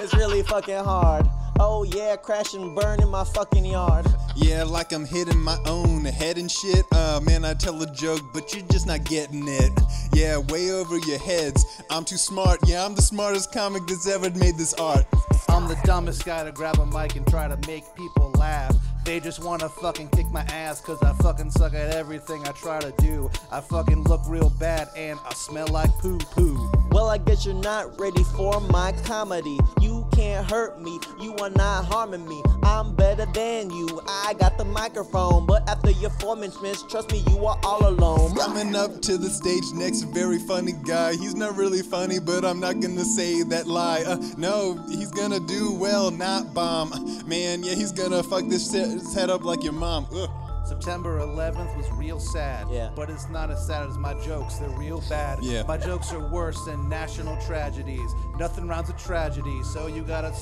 It's 0.00 0.14
really 0.14 0.42
fucking 0.42 0.76
hard. 0.76 1.26
Oh 1.58 1.84
yeah, 1.84 2.16
crash 2.16 2.54
and 2.54 2.76
burn 2.76 3.00
in 3.00 3.08
my 3.08 3.24
fucking 3.24 3.64
yard. 3.64 4.06
Yeah, 4.34 4.64
like 4.64 4.92
I'm 4.92 5.06
hitting 5.06 5.40
my 5.40 5.58
own 5.64 6.04
head 6.04 6.36
and 6.36 6.50
shit. 6.50 6.84
Uh, 6.92 7.20
man, 7.22 7.44
I 7.44 7.54
tell 7.54 7.80
a 7.82 7.90
joke, 7.94 8.20
but 8.34 8.52
you're 8.54 8.66
just 8.66 8.86
not 8.86 9.04
getting 9.04 9.48
it. 9.48 9.72
Yeah, 10.12 10.38
way 10.38 10.70
over 10.70 10.98
your 10.98 11.18
heads. 11.18 11.82
I'm 11.90 12.04
too 12.04 12.18
smart. 12.18 12.60
Yeah, 12.66 12.84
I'm 12.84 12.94
the 12.94 13.02
smartest 13.02 13.52
comic 13.52 13.86
that's 13.86 14.06
ever 14.06 14.30
made 14.30 14.58
this 14.58 14.74
art. 14.74 15.06
I'm 15.48 15.66
the 15.68 15.78
dumbest 15.84 16.24
guy 16.26 16.44
to 16.44 16.52
grab 16.52 16.78
a 16.78 16.86
mic 16.86 17.16
and 17.16 17.26
try 17.26 17.48
to 17.48 17.56
make 17.66 17.84
people 17.94 18.30
laugh. 18.32 18.76
They 19.06 19.20
just 19.20 19.44
wanna 19.44 19.68
fucking 19.68 20.08
kick 20.08 20.28
my 20.32 20.40
ass 20.52 20.80
cause 20.80 21.00
I 21.00 21.12
fucking 21.22 21.52
suck 21.52 21.74
at 21.74 21.94
everything 21.94 22.42
I 22.44 22.50
try 22.50 22.80
to 22.80 22.92
do. 22.98 23.30
I 23.52 23.60
fucking 23.60 24.02
look 24.02 24.20
real 24.26 24.50
bad 24.50 24.88
and 24.96 25.16
I 25.24 25.32
smell 25.32 25.68
like 25.68 25.90
poo 25.98 26.18
poo. 26.18 26.72
Well, 26.90 27.08
I 27.08 27.18
guess 27.18 27.46
you're 27.46 27.54
not 27.54 28.00
ready 28.00 28.24
for 28.36 28.60
my 28.62 28.90
comedy. 29.04 29.58
You 29.80 30.05
can't 30.16 30.50
hurt 30.50 30.80
me, 30.80 30.98
you 31.20 31.36
are 31.36 31.50
not 31.50 31.84
harming 31.84 32.26
me. 32.26 32.42
I'm 32.62 32.94
better 32.94 33.26
than 33.26 33.70
you, 33.70 34.00
I 34.08 34.34
got 34.38 34.56
the 34.56 34.64
microphone. 34.64 35.46
But 35.46 35.68
after 35.68 35.90
your 35.90 36.10
four 36.10 36.34
minutes, 36.34 36.82
trust 36.88 37.12
me, 37.12 37.22
you 37.28 37.44
are 37.44 37.58
all 37.62 37.86
alone. 37.86 38.34
Coming 38.34 38.74
up 38.74 39.02
to 39.02 39.18
the 39.18 39.28
stage 39.28 39.64
next, 39.74 40.02
very 40.14 40.38
funny 40.38 40.72
guy. 40.72 41.12
He's 41.12 41.34
not 41.34 41.54
really 41.56 41.82
funny, 41.82 42.18
but 42.18 42.44
I'm 42.44 42.58
not 42.58 42.80
gonna 42.80 43.04
say 43.04 43.42
that 43.42 43.66
lie. 43.66 44.04
Uh, 44.06 44.16
no, 44.38 44.82
he's 44.88 45.10
gonna 45.10 45.40
do 45.40 45.72
well, 45.72 46.10
not 46.10 46.54
bomb. 46.54 46.90
Man, 47.26 47.62
yeah, 47.62 47.74
he's 47.74 47.92
gonna 47.92 48.22
fuck 48.22 48.48
this 48.48 48.70
se- 48.70 49.00
head 49.14 49.28
up 49.28 49.44
like 49.44 49.62
your 49.62 49.74
mom. 49.74 50.06
Ugh. 50.14 50.30
September 50.66 51.20
11th 51.20 51.76
was 51.76 51.88
real 51.92 52.18
sad. 52.18 52.66
Yeah. 52.70 52.90
But 52.96 53.08
it's 53.08 53.28
not 53.28 53.50
as 53.50 53.64
sad 53.66 53.88
as 53.88 53.96
my 53.96 54.14
jokes. 54.14 54.56
They're 54.56 54.68
real 54.70 55.02
bad. 55.08 55.38
Yeah. 55.42 55.62
My 55.62 55.76
jokes 55.76 56.12
are 56.12 56.28
worse 56.28 56.64
than 56.64 56.88
national 56.88 57.36
tragedies. 57.42 58.14
Nothing 58.38 58.66
rhymes 58.66 58.88
with 58.88 58.98
tragedy. 58.98 59.62
So 59.62 59.86
you 59.86 60.02
gotta 60.02 60.34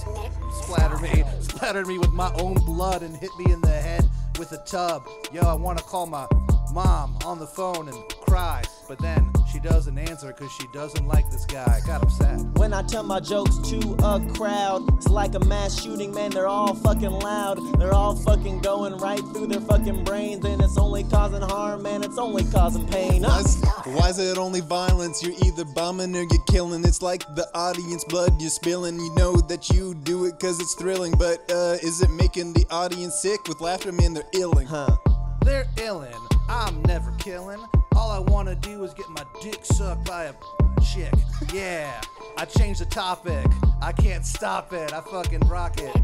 splatter 0.63 0.99
me, 0.99 1.25
splatter 1.41 1.85
me 1.85 1.99
with 1.99 2.13
my 2.13 2.33
own 2.41 2.55
blood 2.55 3.03
and 3.03 3.15
hit 3.17 3.31
me 3.39 3.53
in 3.53 3.61
the 3.61 3.69
head 3.69 4.09
with 4.39 4.53
a 4.53 4.65
tub. 4.65 5.07
Yo, 5.33 5.43
I 5.43 5.55
wanna 5.55 5.83
call 5.83 6.07
my 6.07 6.27
mom 6.73 7.19
on 7.25 7.39
the 7.39 7.47
phone 7.47 7.89
and 7.89 7.99
cry. 8.23 8.63
But 8.89 8.99
then 8.99 9.31
she 9.53 9.61
doesn't 9.61 9.97
answer 9.99 10.29
because 10.29 10.53
she 10.53 10.67
doesn't 10.73 11.07
like 11.07 11.31
this 11.31 11.45
guy. 11.47 11.81
God, 11.87 12.03
I'm 12.03 12.11
sad. 12.11 12.34
When 12.65 12.73
I 12.73 12.81
tell 12.81 13.03
my 13.03 13.21
jokes 13.21 13.59
to 13.69 13.77
a 14.03 14.27
crowd, 14.33 14.89
it's 14.97 15.11
like 15.11 15.35
a 15.35 15.41
mass 15.41 15.79
shooting, 15.79 16.15
man. 16.15 16.31
They're 16.31 16.47
all 16.47 16.75
fucking 16.75 17.11
loud. 17.11 17.59
They're 17.79 17.93
all 17.93 18.17
fucking 18.17 18.61
going 18.61 18.97
right 18.97 19.19
through 19.19 19.49
their 19.49 19.61
fucking 19.61 20.03
brains, 20.05 20.47
and 20.47 20.63
it's 20.63 20.79
only 20.79 21.05
causing 21.05 21.43
harm, 21.43 21.83
man. 21.83 22.03
It's 22.03 22.17
only 22.17 22.43
causing 22.45 22.89
pain. 22.89 23.23
Why's, 23.23 23.63
why 23.85 24.09
is 24.09 24.19
it 24.19 24.39
only 24.39 24.63
violence? 24.63 25.23
You're 25.23 25.37
either 25.45 25.67
bombing 25.67 26.17
or 26.17 26.23
you're 26.23 26.43
killing. 26.49 26.83
It's 26.85 27.03
like 27.03 27.21
the 27.35 27.47
audience 27.55 28.03
blood 28.05 28.41
you're 28.41 28.49
spilling. 28.49 28.99
You 28.99 29.15
know 29.15 29.37
that 29.43 29.69
you 29.69 29.93
do 29.97 30.25
it 30.25 30.39
cause 30.41 30.59
it's 30.59 30.73
thrilling, 30.73 31.13
but 31.19 31.45
uh, 31.51 31.77
is 31.83 32.01
it 32.01 32.11
making 32.13 32.55
the 32.55 32.65
audience 32.71 33.21
sick 33.21 33.47
with 33.47 33.61
laughter? 33.61 33.93
Man, 33.93 34.15
they're 34.15 34.25
illing. 34.33 34.69
Huh. 34.69 34.97
They're 35.45 35.67
illing. 35.77 36.17
I'm 36.49 36.81
never 36.85 37.13
killing. 37.19 37.63
All 37.95 38.11
I 38.11 38.21
wanna 38.21 38.55
do 38.55 38.85
is 38.85 38.95
get 38.95 39.11
my 39.11 39.25
dick 39.43 39.67
sucked 39.67 40.07
by 40.07 40.25
a 40.25 40.35
chick. 40.81 41.13
Yeah, 41.53 42.01
I 42.37 42.45
changed 42.45 42.81
the 42.81 42.87
topic. 42.87 43.47
I 43.81 43.93
can't 43.93 44.25
stop 44.25 44.73
it. 44.73 44.93
I 44.93 45.01
fucking 45.01 45.41
rock 45.41 45.81
it. 45.81 45.97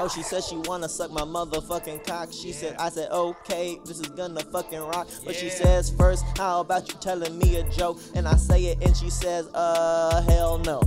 Oh, 0.00 0.08
she 0.08 0.22
said 0.22 0.44
she 0.44 0.56
wanna 0.56 0.88
suck 0.88 1.10
my 1.10 1.22
motherfucking 1.22 2.06
cock. 2.06 2.32
She 2.32 2.52
said, 2.52 2.76
I 2.78 2.88
said, 2.88 3.10
okay, 3.10 3.78
this 3.84 4.00
is 4.00 4.08
gonna 4.08 4.40
fucking 4.40 4.80
rock. 4.80 5.08
But 5.24 5.34
she 5.34 5.48
says 5.48 5.90
first, 5.90 6.24
how 6.36 6.60
about 6.60 6.88
you 6.88 6.94
telling 7.00 7.38
me 7.38 7.56
a 7.56 7.68
joke? 7.70 7.98
And 8.14 8.28
I 8.28 8.34
say 8.36 8.64
it, 8.66 8.82
and 8.84 8.96
she 8.96 9.10
says, 9.10 9.48
uh, 9.54 10.22
hell 10.22 10.58
no. 10.58 10.80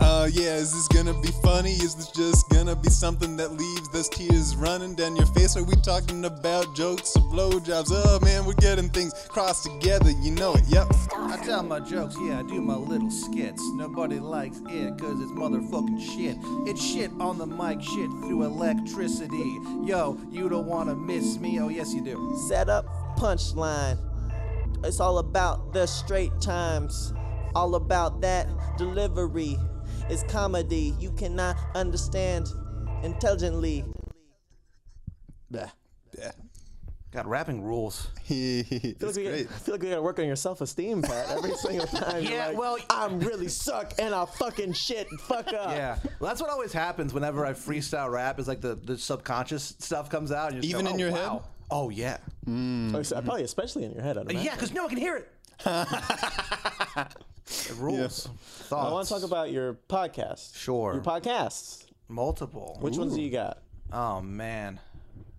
Uh, 0.00 0.28
yeah, 0.32 0.54
is 0.54 0.72
this 0.72 0.86
gonna 0.88 1.18
be 1.20 1.30
funny? 1.42 1.72
Is 1.72 1.94
this 1.94 2.10
just 2.10 2.48
gonna 2.50 2.76
be 2.76 2.88
something 2.88 3.36
that 3.36 3.52
leaves 3.52 3.88
those 3.88 4.08
tears 4.08 4.54
running 4.54 4.94
down 4.94 5.16
your 5.16 5.26
face? 5.26 5.56
Are 5.56 5.64
we 5.64 5.74
talking 5.76 6.24
about 6.24 6.74
jokes 6.76 7.16
or 7.16 7.22
blowjobs? 7.22 7.88
Oh 7.90 8.20
man, 8.22 8.44
we're 8.44 8.52
getting 8.54 8.88
things 8.90 9.12
crossed 9.28 9.64
together, 9.64 10.10
you 10.10 10.30
know 10.30 10.54
it, 10.54 10.64
yep. 10.68 10.86
I 11.12 11.36
tell 11.44 11.62
my 11.62 11.80
jokes, 11.80 12.16
yeah, 12.20 12.40
I 12.40 12.42
do 12.42 12.60
my 12.60 12.76
little 12.76 13.10
skits. 13.10 13.62
Nobody 13.74 14.20
likes 14.20 14.60
it 14.66 14.98
cause 14.98 15.20
it's 15.20 15.32
motherfucking 15.32 16.00
shit. 16.00 16.36
It's 16.68 16.84
shit 16.84 17.10
on 17.20 17.38
the 17.38 17.46
mic, 17.46 17.82
shit 17.82 18.10
through 18.22 18.44
electricity. 18.44 19.58
Yo, 19.82 20.16
you 20.30 20.48
don't 20.48 20.66
wanna 20.66 20.94
miss 20.94 21.38
me? 21.38 21.58
Oh, 21.60 21.68
yes, 21.68 21.92
you 21.92 22.02
do. 22.02 22.36
Set 22.48 22.68
up, 22.68 22.86
punchline. 23.16 23.98
It's 24.84 25.00
all 25.00 25.18
about 25.18 25.72
the 25.72 25.86
straight 25.86 26.40
times. 26.40 27.12
All 27.54 27.74
about 27.74 28.20
that 28.20 28.46
delivery. 28.76 29.58
It's 30.10 30.22
comedy 30.24 30.94
you 30.98 31.10
cannot 31.12 31.56
understand 31.74 32.46
intelligently. 33.02 33.84
Bleh. 35.52 35.70
Yeah. 36.18 36.32
God, 37.10 37.26
rapping 37.26 37.62
rules. 37.62 38.08
It's 38.30 38.68
I 38.84 38.92
feel, 38.98 39.06
like 39.08 39.16
we, 39.16 39.22
great. 39.24 39.46
I 39.48 39.58
feel 39.58 39.74
like 39.74 39.82
we 39.82 39.88
gotta 39.88 40.02
work 40.02 40.18
on 40.18 40.26
your 40.26 40.36
self-esteem, 40.36 41.00
Pat. 41.02 41.30
Every 41.30 41.54
single 41.56 41.86
time. 41.86 42.22
Yeah, 42.22 42.48
like, 42.48 42.58
well- 42.58 42.76
I'm 42.90 43.18
really 43.20 43.48
suck 43.48 43.94
and 43.98 44.14
I 44.14 44.26
fucking 44.26 44.74
shit. 44.74 45.08
Fuck 45.20 45.48
up. 45.48 45.70
Yeah, 45.70 45.96
well, 46.20 46.28
that's 46.28 46.40
what 46.42 46.50
always 46.50 46.72
happens 46.72 47.14
whenever 47.14 47.46
I 47.46 47.52
freestyle 47.54 48.10
rap. 48.12 48.38
Is 48.38 48.46
like 48.48 48.60
the, 48.60 48.74
the 48.74 48.98
subconscious 48.98 49.74
stuff 49.78 50.10
comes 50.10 50.32
out. 50.32 50.52
And 50.52 50.62
you 50.62 50.70
Even 50.70 50.84
go, 50.84 50.90
in 50.90 50.96
"Oh, 50.96 50.98
your 50.98 51.10
wow." 51.12 51.32
head? 51.38 51.42
Oh 51.70 51.88
yeah, 51.90 52.16
Oh, 52.46 53.02
so- 53.02 53.18
hmm. 53.20 53.24
probably 53.26 53.44
especially 53.44 53.84
in 53.84 53.92
your 53.92 54.02
head. 54.02 54.18
I'd 54.18 54.30
yeah, 54.32 54.54
because 54.54 54.72
no 54.74 54.82
one 54.82 54.90
can 54.90 54.98
hear 54.98 55.16
it. 55.16 55.28
it 57.70 57.76
rules. 57.78 58.28
Thoughts. 58.46 58.88
I 58.88 58.92
want 58.92 59.06
to 59.08 59.14
talk 59.14 59.22
about 59.22 59.50
your 59.50 59.74
podcast. 59.88 60.56
Sure. 60.56 60.94
Your 60.94 61.02
podcasts. 61.02 61.84
multiple. 62.08 62.76
Which 62.80 62.96
ones 62.96 63.14
do 63.14 63.22
you 63.22 63.30
got? 63.30 63.58
Oh 63.92 64.20
man, 64.20 64.80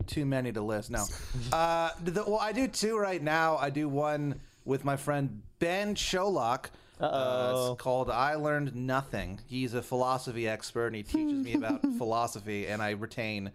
too 0.07 0.25
many 0.25 0.51
to 0.51 0.61
list. 0.61 0.89
No, 0.89 1.05
uh, 1.53 1.91
the, 2.03 2.23
well, 2.23 2.39
I 2.39 2.51
do 2.51 2.67
two 2.67 2.97
right 2.97 3.21
now. 3.21 3.57
I 3.57 3.69
do 3.69 3.87
one 3.87 4.39
with 4.65 4.83
my 4.85 4.95
friend 4.97 5.41
Ben 5.59 5.95
Sholok. 5.95 6.65
Uh, 6.99 7.03
Uh-oh. 7.05 7.71
it's 7.73 7.81
called 7.81 8.09
"I 8.09 8.35
Learned 8.35 8.75
Nothing." 8.75 9.39
He's 9.47 9.73
a 9.73 9.81
philosophy 9.81 10.47
expert, 10.47 10.87
and 10.87 10.95
he 10.95 11.03
teaches 11.03 11.43
me 11.45 11.53
about 11.53 11.81
philosophy, 11.97 12.67
and 12.67 12.81
I 12.81 12.91
retain 12.91 13.51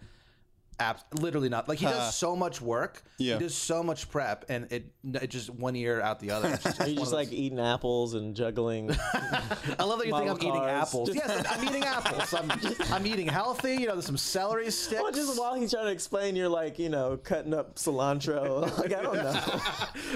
Abs- 0.81 1.05
literally 1.21 1.49
not. 1.49 1.69
Like 1.69 1.79
he 1.79 1.87
does 1.87 2.15
so 2.17 2.35
much 2.35 2.61
work. 2.61 3.03
Yeah. 3.19 3.35
He 3.35 3.41
does 3.45 3.55
so 3.55 3.83
much 3.83 4.11
prep, 4.11 4.45
and 4.49 4.71
it 4.73 4.91
it 5.05 5.29
just 5.31 5.51
one 5.51 5.77
ear 5.77 6.01
out 6.01 6.19
the 6.21 6.31
other. 6.33 6.49
It's 6.49 6.65
just- 6.65 6.81
Are 6.81 6.89
you 6.89 6.97
just 6.97 7.13
like 7.13 7.33
eating 7.33 7.61
apples 7.61 8.15
and 8.15 8.35
juggling? 8.35 8.91
I 9.15 9.85
love 9.85 9.99
that 10.01 10.07
you 10.07 10.13
think 10.13 10.15
I'm 10.15 10.27
model 10.27 10.37
eating 10.39 10.53
cars? 10.55 10.89
apples. 10.89 11.11
Yes, 11.15 11.47
I'm 11.51 11.65
eating 11.69 11.85
apples. 11.85 12.35
I'm, 12.35 12.53
I'm 12.93 13.07
eating 13.07 13.27
healthy. 13.29 13.75
You 13.77 13.87
know, 13.87 13.93
there's 13.95 14.07
some 14.07 14.17
celery 14.17 14.71
sticks. 14.71 15.01
well, 15.03 15.13
just 15.13 15.39
while 15.39 15.55
he's 15.55 15.71
trying 15.73 15.85
to 15.87 15.93
explain, 15.93 16.35
you're 16.37 16.49
like, 16.49 16.79
you 16.79 16.89
know, 16.89 17.17
cutting 17.23 17.55
up 17.55 17.77
cilantro. 17.77 18.63
like 18.79 18.93
I 18.95 19.03
don't 19.03 19.15
know. 19.15 19.61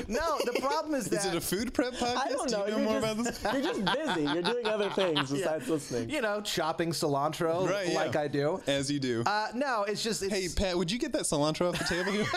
no, 0.09 0.39
the 0.45 0.59
problem 0.61 0.95
is 0.95 1.07
that 1.07 1.21
Is 1.21 1.27
it 1.27 1.35
a 1.37 1.41
food 1.41 1.73
prep 1.75 1.95
podcast? 1.95 2.17
I 2.17 2.29
don't 2.31 2.49
Do 2.49 2.57
know. 2.57 2.65
you 2.67 2.71
know 2.73 2.77
you're, 2.79 2.85
more 2.85 3.01
just, 3.01 3.43
about 3.43 3.53
this? 3.53 3.53
you're 3.53 3.75
just 3.75 3.85
busy. 4.17 4.23
You're 4.23 4.43
doing 4.43 4.67
other 4.67 4.91
things 4.91 5.31
besides 5.31 5.69
listening. 5.69 6.11
you 6.11 6.21
know 6.21 6.41
chopping 6.41 6.91
cilantro 6.91 7.69
Right, 7.69 7.89
yeah. 7.89 7.95
like 7.95 8.17
I 8.17 8.29
do. 8.29 8.61
As 8.67 8.91
you 8.91 8.99
do. 9.01 9.23
Uh, 9.27 9.49
no, 9.55 9.85
it's 9.85 10.03
just 10.03 10.23
it's, 10.23 10.33
hey, 10.33 10.48
Pat, 10.55 10.77
would 10.77 10.91
you 10.91 10.99
get 10.99 11.13
that 11.13 11.23
cilantro 11.23 11.69
off 11.69 11.79
the 11.79 11.85
table 11.85 12.13
here? 12.13 12.27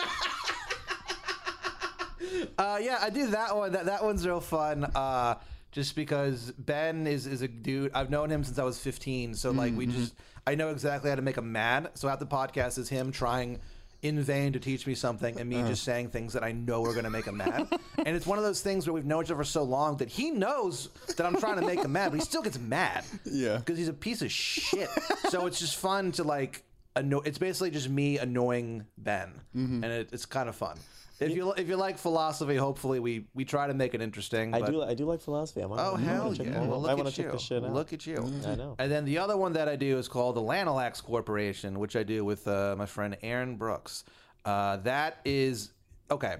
Uh, 2.58 2.78
yeah, 2.80 2.98
I 3.00 3.10
do 3.10 3.28
that 3.28 3.56
one. 3.56 3.72
That 3.72 3.86
that 3.86 4.04
one's 4.04 4.26
real 4.26 4.40
fun. 4.40 4.84
Uh, 4.84 5.36
just 5.70 5.96
because 5.96 6.52
Ben 6.52 7.06
is 7.06 7.26
is 7.26 7.42
a 7.42 7.48
dude. 7.48 7.92
I've 7.94 8.10
known 8.10 8.30
him 8.30 8.44
since 8.44 8.58
I 8.58 8.64
was 8.64 8.78
15. 8.78 9.34
So 9.34 9.50
like 9.50 9.74
we 9.76 9.86
just 9.86 10.14
I 10.46 10.54
know 10.54 10.70
exactly 10.70 11.10
how 11.10 11.16
to 11.16 11.22
make 11.22 11.38
him 11.38 11.50
mad. 11.52 11.90
So 11.94 12.08
half 12.08 12.18
the 12.18 12.26
podcast 12.26 12.78
is 12.78 12.88
him 12.88 13.10
trying 13.12 13.58
in 14.02 14.20
vain 14.20 14.52
to 14.52 14.58
teach 14.58 14.84
me 14.86 14.94
something 14.96 15.38
and 15.38 15.48
me 15.48 15.62
just 15.62 15.84
saying 15.84 16.08
things 16.08 16.32
that 16.32 16.42
I 16.42 16.50
know 16.50 16.84
are 16.84 16.92
going 16.92 17.04
to 17.04 17.10
make 17.10 17.24
him 17.24 17.36
mad. 17.36 17.68
and 17.98 18.16
it's 18.16 18.26
one 18.26 18.36
of 18.36 18.42
those 18.42 18.60
things 18.60 18.84
where 18.86 18.94
we've 18.94 19.04
known 19.04 19.22
each 19.22 19.30
other 19.30 19.36
for 19.36 19.44
so 19.44 19.62
long 19.62 19.96
that 19.98 20.08
he 20.08 20.32
knows 20.32 20.88
that 21.16 21.24
I'm 21.24 21.36
trying 21.36 21.60
to 21.60 21.64
make 21.64 21.78
him 21.84 21.92
mad, 21.92 22.10
but 22.10 22.18
he 22.18 22.24
still 22.24 22.42
gets 22.42 22.58
mad. 22.58 23.04
Yeah. 23.24 23.58
Because 23.58 23.78
he's 23.78 23.86
a 23.86 23.92
piece 23.92 24.20
of 24.20 24.32
shit. 24.32 24.90
so 25.28 25.46
it's 25.46 25.60
just 25.60 25.76
fun 25.76 26.10
to 26.12 26.24
like 26.24 26.64
anno- 26.96 27.20
it's 27.20 27.38
basically 27.38 27.70
just 27.70 27.88
me 27.88 28.18
annoying 28.18 28.86
Ben. 28.98 29.40
And 29.54 29.84
it, 29.84 30.10
it's 30.12 30.26
kind 30.26 30.48
of 30.48 30.56
fun. 30.56 30.76
If 31.20 31.36
you 31.36 31.52
if 31.52 31.68
you 31.68 31.76
like 31.76 31.98
philosophy, 31.98 32.56
hopefully 32.56 32.98
we 32.98 33.26
we 33.32 33.44
try 33.44 33.68
to 33.68 33.74
make 33.74 33.94
it 33.94 34.00
interesting. 34.02 34.54
I 34.54 34.60
but- 34.60 34.70
do. 34.70 34.82
I 34.82 34.94
do 34.94 35.04
like 35.04 35.20
philosophy. 35.20 35.60
I'm 35.60 35.70
Oh 35.72 35.94
hell 35.94 36.34
yeah! 36.34 36.56
I 36.60 36.66
want 36.66 36.82
look 36.82 36.96
to 36.98 37.06
at 37.06 37.12
check 37.14 37.26
you. 37.26 37.32
this 37.32 37.42
shit 37.42 37.62
out. 37.64 37.72
Look 37.72 37.92
at 37.92 38.04
you. 38.06 38.18
I 38.44 38.56
know. 38.56 38.74
And 38.80 38.90
then 38.90 39.04
the 39.04 39.18
other 39.18 39.36
one 39.36 39.52
that 39.52 39.68
I 39.68 39.76
do 39.76 39.98
is 39.98 40.08
called 40.08 40.34
the 40.34 40.40
Lanalax 40.40 41.00
Corporation, 41.02 41.78
which 41.78 41.94
I 41.94 42.02
do 42.02 42.24
with 42.24 42.48
uh, 42.48 42.74
my 42.76 42.86
friend 42.86 43.16
Aaron 43.22 43.54
Brooks. 43.56 44.02
Uh, 44.44 44.78
that 44.78 45.18
is 45.24 45.70
okay. 46.10 46.36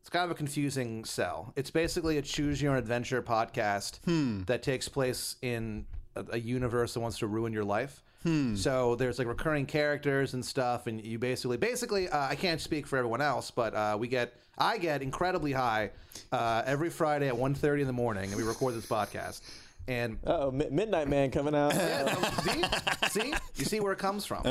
It's 0.00 0.10
kind 0.10 0.24
of 0.24 0.30
a 0.30 0.34
confusing 0.34 1.04
sell. 1.04 1.52
It's 1.56 1.70
basically 1.70 2.18
a 2.18 2.22
choose 2.22 2.62
your 2.62 2.72
own 2.72 2.78
adventure 2.78 3.20
podcast 3.20 3.98
that 4.46 4.62
takes 4.62 4.88
place 4.88 5.36
in 5.42 5.86
a, 6.14 6.24
a 6.34 6.38
universe 6.38 6.94
that 6.94 7.00
wants 7.00 7.18
to 7.18 7.26
ruin 7.26 7.52
your 7.52 7.64
life. 7.64 8.02
So 8.24 8.94
there's 8.96 9.18
like 9.18 9.28
recurring 9.28 9.64
characters 9.66 10.34
and 10.34 10.44
stuff, 10.44 10.86
and 10.86 11.02
you 11.02 11.18
basically, 11.18 11.56
basically, 11.56 12.08
uh, 12.08 12.26
I 12.28 12.34
can't 12.34 12.60
speak 12.60 12.86
for 12.86 12.98
everyone 12.98 13.22
else, 13.22 13.50
but 13.50 13.74
uh, 13.74 13.96
we 13.98 14.06
get, 14.08 14.34
I 14.58 14.76
get 14.76 15.02
incredibly 15.02 15.52
high 15.52 15.90
uh, 16.32 16.62
every 16.66 16.90
Friday 16.90 17.28
at 17.28 17.34
1.30 17.34 17.80
in 17.80 17.86
the 17.86 17.92
morning, 17.92 18.24
and 18.30 18.36
we 18.36 18.42
record 18.42 18.74
this 18.74 18.84
podcast. 18.86 19.40
And 19.86 20.18
Oh, 20.26 20.50
Midnight 20.50 21.08
Man 21.08 21.30
coming 21.30 21.54
out. 21.54 21.72
see, 22.42 22.62
see, 23.08 23.34
you 23.56 23.64
see 23.64 23.80
where 23.80 23.92
it 23.92 23.98
comes 23.98 24.26
from. 24.26 24.42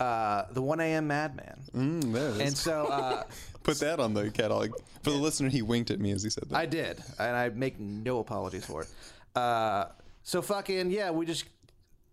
uh 0.00 0.44
the 0.52 0.62
1 0.62 0.80
a.m. 0.80 1.06
Madman. 1.08 1.60
Mm, 1.76 2.12
there 2.14 2.28
it 2.30 2.34
is. 2.36 2.40
And 2.40 2.56
so 2.56 2.86
uh, 2.86 3.24
Put 3.64 3.80
that 3.80 4.00
on 4.00 4.14
the 4.14 4.30
catalog. 4.30 4.70
For 5.02 5.10
the 5.10 5.18
listener, 5.18 5.50
he 5.50 5.60
winked 5.60 5.90
at 5.90 6.00
me 6.00 6.12
as 6.12 6.22
he 6.22 6.30
said 6.30 6.44
that. 6.48 6.56
I 6.56 6.64
did, 6.64 7.02
and 7.18 7.36
I 7.36 7.50
make 7.50 7.78
no 7.78 8.20
apologies 8.20 8.64
for 8.64 8.82
it. 8.82 8.88
Uh, 9.36 9.86
so 10.22 10.40
fucking 10.40 10.90
yeah, 10.90 11.10
we 11.10 11.26
just 11.26 11.44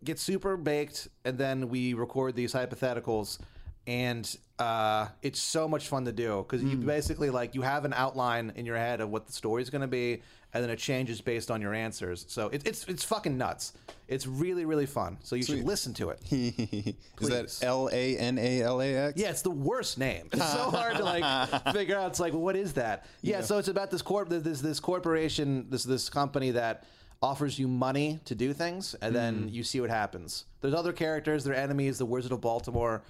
get 0.03 0.19
super 0.19 0.57
baked, 0.57 1.07
and 1.23 1.37
then 1.37 1.69
we 1.69 1.93
record 1.93 2.35
these 2.35 2.53
hypotheticals, 2.53 3.39
and 3.87 4.37
uh, 4.57 5.07
it's 5.21 5.39
so 5.39 5.67
much 5.67 5.87
fun 5.87 6.05
to 6.05 6.11
do 6.11 6.45
because 6.47 6.63
you 6.63 6.77
basically 6.77 7.29
like 7.29 7.55
you 7.55 7.61
have 7.61 7.85
an 7.85 7.93
outline 7.93 8.53
in 8.55 8.65
your 8.65 8.77
head 8.77 9.01
of 9.01 9.09
what 9.09 9.27
the 9.27 9.33
story 9.33 9.61
is 9.61 9.69
going 9.69 9.81
to 9.81 9.87
be, 9.87 10.21
and 10.53 10.63
then 10.63 10.69
it 10.69 10.79
changes 10.79 11.19
based 11.19 11.51
on 11.51 11.61
your 11.61 11.73
answers. 11.73 12.25
So 12.29 12.47
it, 12.47 12.65
it's 12.65 12.85
it's 12.85 13.03
fucking 13.03 13.37
nuts. 13.37 13.73
It's 14.07 14.25
really 14.25 14.65
really 14.65 14.85
fun. 14.85 15.17
So 15.23 15.35
you 15.35 15.43
should 15.43 15.65
listen 15.65 15.93
to 15.95 16.09
it. 16.11 16.21
is 16.31 17.27
that 17.29 17.59
L 17.61 17.89
A 17.91 18.17
N 18.17 18.37
A 18.37 18.61
L 18.61 18.81
A 18.81 18.95
X? 18.95 19.19
Yeah, 19.19 19.29
it's 19.29 19.41
the 19.41 19.51
worst 19.51 19.97
name. 19.97 20.29
It's 20.31 20.51
so 20.51 20.71
hard 20.71 20.97
to 20.97 21.03
like 21.03 21.63
figure 21.73 21.97
out. 21.97 22.07
It's 22.07 22.19
like, 22.19 22.33
well, 22.33 22.41
what 22.41 22.55
is 22.55 22.73
that? 22.73 23.05
Yeah, 23.21 23.41
so 23.41 23.57
it's 23.57 23.67
about 23.67 23.91
this 23.91 24.01
corp, 24.01 24.29
this 24.29 24.61
this 24.61 24.79
corporation, 24.79 25.67
this 25.69 25.83
this 25.83 26.09
company 26.09 26.51
that 26.51 26.85
offers 27.21 27.57
you 27.57 27.67
money 27.67 28.19
to 28.25 28.35
do 28.35 28.53
things, 28.53 28.95
and 29.01 29.15
then 29.15 29.49
you 29.49 29.63
see 29.63 29.81
what 29.81 29.89
happens. 29.89 30.45
There's 30.61 30.73
other 30.73 30.93
characters, 30.93 31.43
they're 31.43 31.55
enemies, 31.55 31.97
the 31.97 32.05
Wizard 32.05 32.31
of 32.31 32.41
Baltimore. 32.41 33.01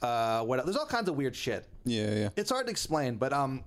Uh, 0.00 0.42
what? 0.42 0.64
There's 0.64 0.76
all 0.76 0.86
kinds 0.86 1.08
of 1.08 1.16
weird 1.16 1.36
shit. 1.36 1.66
Yeah, 1.84 2.14
yeah. 2.14 2.28
It's 2.36 2.50
hard 2.50 2.66
to 2.66 2.70
explain, 2.70 3.16
but 3.16 3.32
um, 3.32 3.62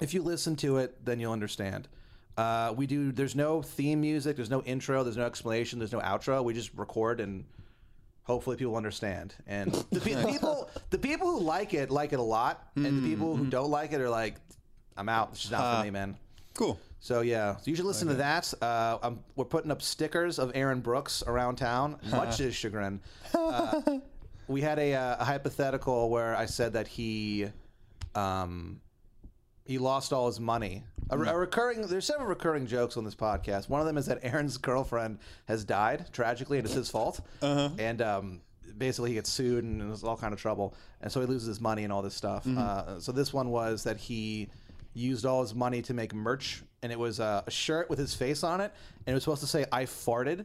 if 0.00 0.14
you 0.14 0.22
listen 0.22 0.56
to 0.56 0.78
it, 0.78 1.04
then 1.04 1.20
you'll 1.20 1.32
understand. 1.32 1.88
Uh, 2.36 2.72
we 2.76 2.86
do. 2.86 3.12
There's 3.12 3.34
no 3.34 3.62
theme 3.62 4.00
music. 4.00 4.36
There's 4.36 4.50
no 4.50 4.62
intro. 4.62 5.02
There's 5.02 5.16
no 5.16 5.26
explanation. 5.26 5.78
There's 5.78 5.92
no 5.92 6.00
outro. 6.00 6.42
We 6.44 6.54
just 6.54 6.70
record 6.76 7.20
and 7.20 7.44
hopefully 8.22 8.56
people 8.56 8.76
understand. 8.76 9.34
And 9.46 9.72
the 9.90 10.00
pe- 10.00 10.24
people, 10.24 10.70
the 10.90 10.98
people 10.98 11.32
who 11.32 11.40
like 11.40 11.74
it, 11.74 11.90
like 11.90 12.12
it 12.12 12.20
a 12.20 12.22
lot, 12.22 12.68
and 12.76 13.02
the 13.02 13.08
people 13.08 13.34
who 13.36 13.46
don't 13.46 13.70
like 13.70 13.92
it 13.92 14.00
are 14.00 14.08
like, 14.08 14.36
"I'm 14.96 15.08
out. 15.08 15.30
It's 15.32 15.40
just 15.40 15.52
not 15.52 15.78
for 15.78 15.84
me, 15.84 15.90
man." 15.90 16.16
Cool. 16.54 16.78
So 17.00 17.20
yeah, 17.20 17.56
so 17.56 17.62
you 17.70 17.76
should 17.76 17.84
listen 17.84 18.08
to 18.08 18.14
that. 18.14 18.52
Uh, 18.60 18.98
um 19.02 19.20
we're 19.36 19.44
putting 19.44 19.70
up 19.70 19.82
stickers 19.82 20.38
of 20.38 20.52
Aaron 20.54 20.80
Brooks 20.80 21.22
around 21.26 21.56
town, 21.56 21.98
much 22.10 22.38
to 22.38 22.44
his 22.44 22.54
chagrin. 22.56 23.00
Uh, 23.34 23.98
we 24.48 24.60
had 24.60 24.78
a, 24.78 24.94
uh, 24.94 25.16
a 25.20 25.24
hypothetical 25.24 26.10
where 26.10 26.34
I 26.34 26.46
said 26.46 26.72
that 26.72 26.88
he, 26.88 27.48
um, 28.14 28.80
he 29.64 29.78
lost 29.78 30.12
all 30.12 30.26
his 30.26 30.40
money. 30.40 30.84
A, 31.10 31.18
a 31.18 31.38
recurring, 31.38 31.82
there's 31.82 32.06
several 32.06 32.26
recurring 32.26 32.66
jokes 32.66 32.96
on 32.96 33.04
this 33.04 33.14
podcast. 33.14 33.68
One 33.68 33.80
of 33.80 33.86
them 33.86 33.96
is 33.98 34.06
that 34.06 34.18
Aaron's 34.22 34.56
girlfriend 34.56 35.18
has 35.46 35.64
died 35.64 36.06
tragically, 36.12 36.58
and 36.58 36.66
it's 36.66 36.74
his 36.74 36.90
fault. 36.90 37.20
And 37.78 38.02
um, 38.02 38.40
basically, 38.76 39.10
he 39.10 39.14
gets 39.14 39.30
sued 39.30 39.64
and 39.64 39.80
there's 39.80 40.02
all 40.04 40.16
kind 40.16 40.32
of 40.32 40.40
trouble, 40.40 40.74
and 41.02 41.12
so 41.12 41.20
he 41.20 41.26
loses 41.26 41.46
his 41.48 41.60
money 41.60 41.84
and 41.84 41.92
all 41.92 42.02
this 42.02 42.14
stuff. 42.14 42.46
Uh, 42.46 42.98
so 43.00 43.12
this 43.12 43.32
one 43.32 43.50
was 43.50 43.84
that 43.84 43.98
he 43.98 44.48
used 44.94 45.24
all 45.26 45.42
his 45.42 45.54
money 45.54 45.80
to 45.82 45.94
make 45.94 46.14
merch, 46.14 46.62
and 46.82 46.92
it 46.92 46.98
was 46.98 47.20
uh, 47.20 47.42
a 47.46 47.50
shirt 47.50 47.90
with 47.90 47.98
his 47.98 48.14
face 48.14 48.42
on 48.42 48.60
it, 48.60 48.72
and 49.06 49.12
it 49.12 49.14
was 49.14 49.24
supposed 49.24 49.40
to 49.42 49.46
say 49.46 49.64
"I 49.72 49.84
farted," 49.84 50.44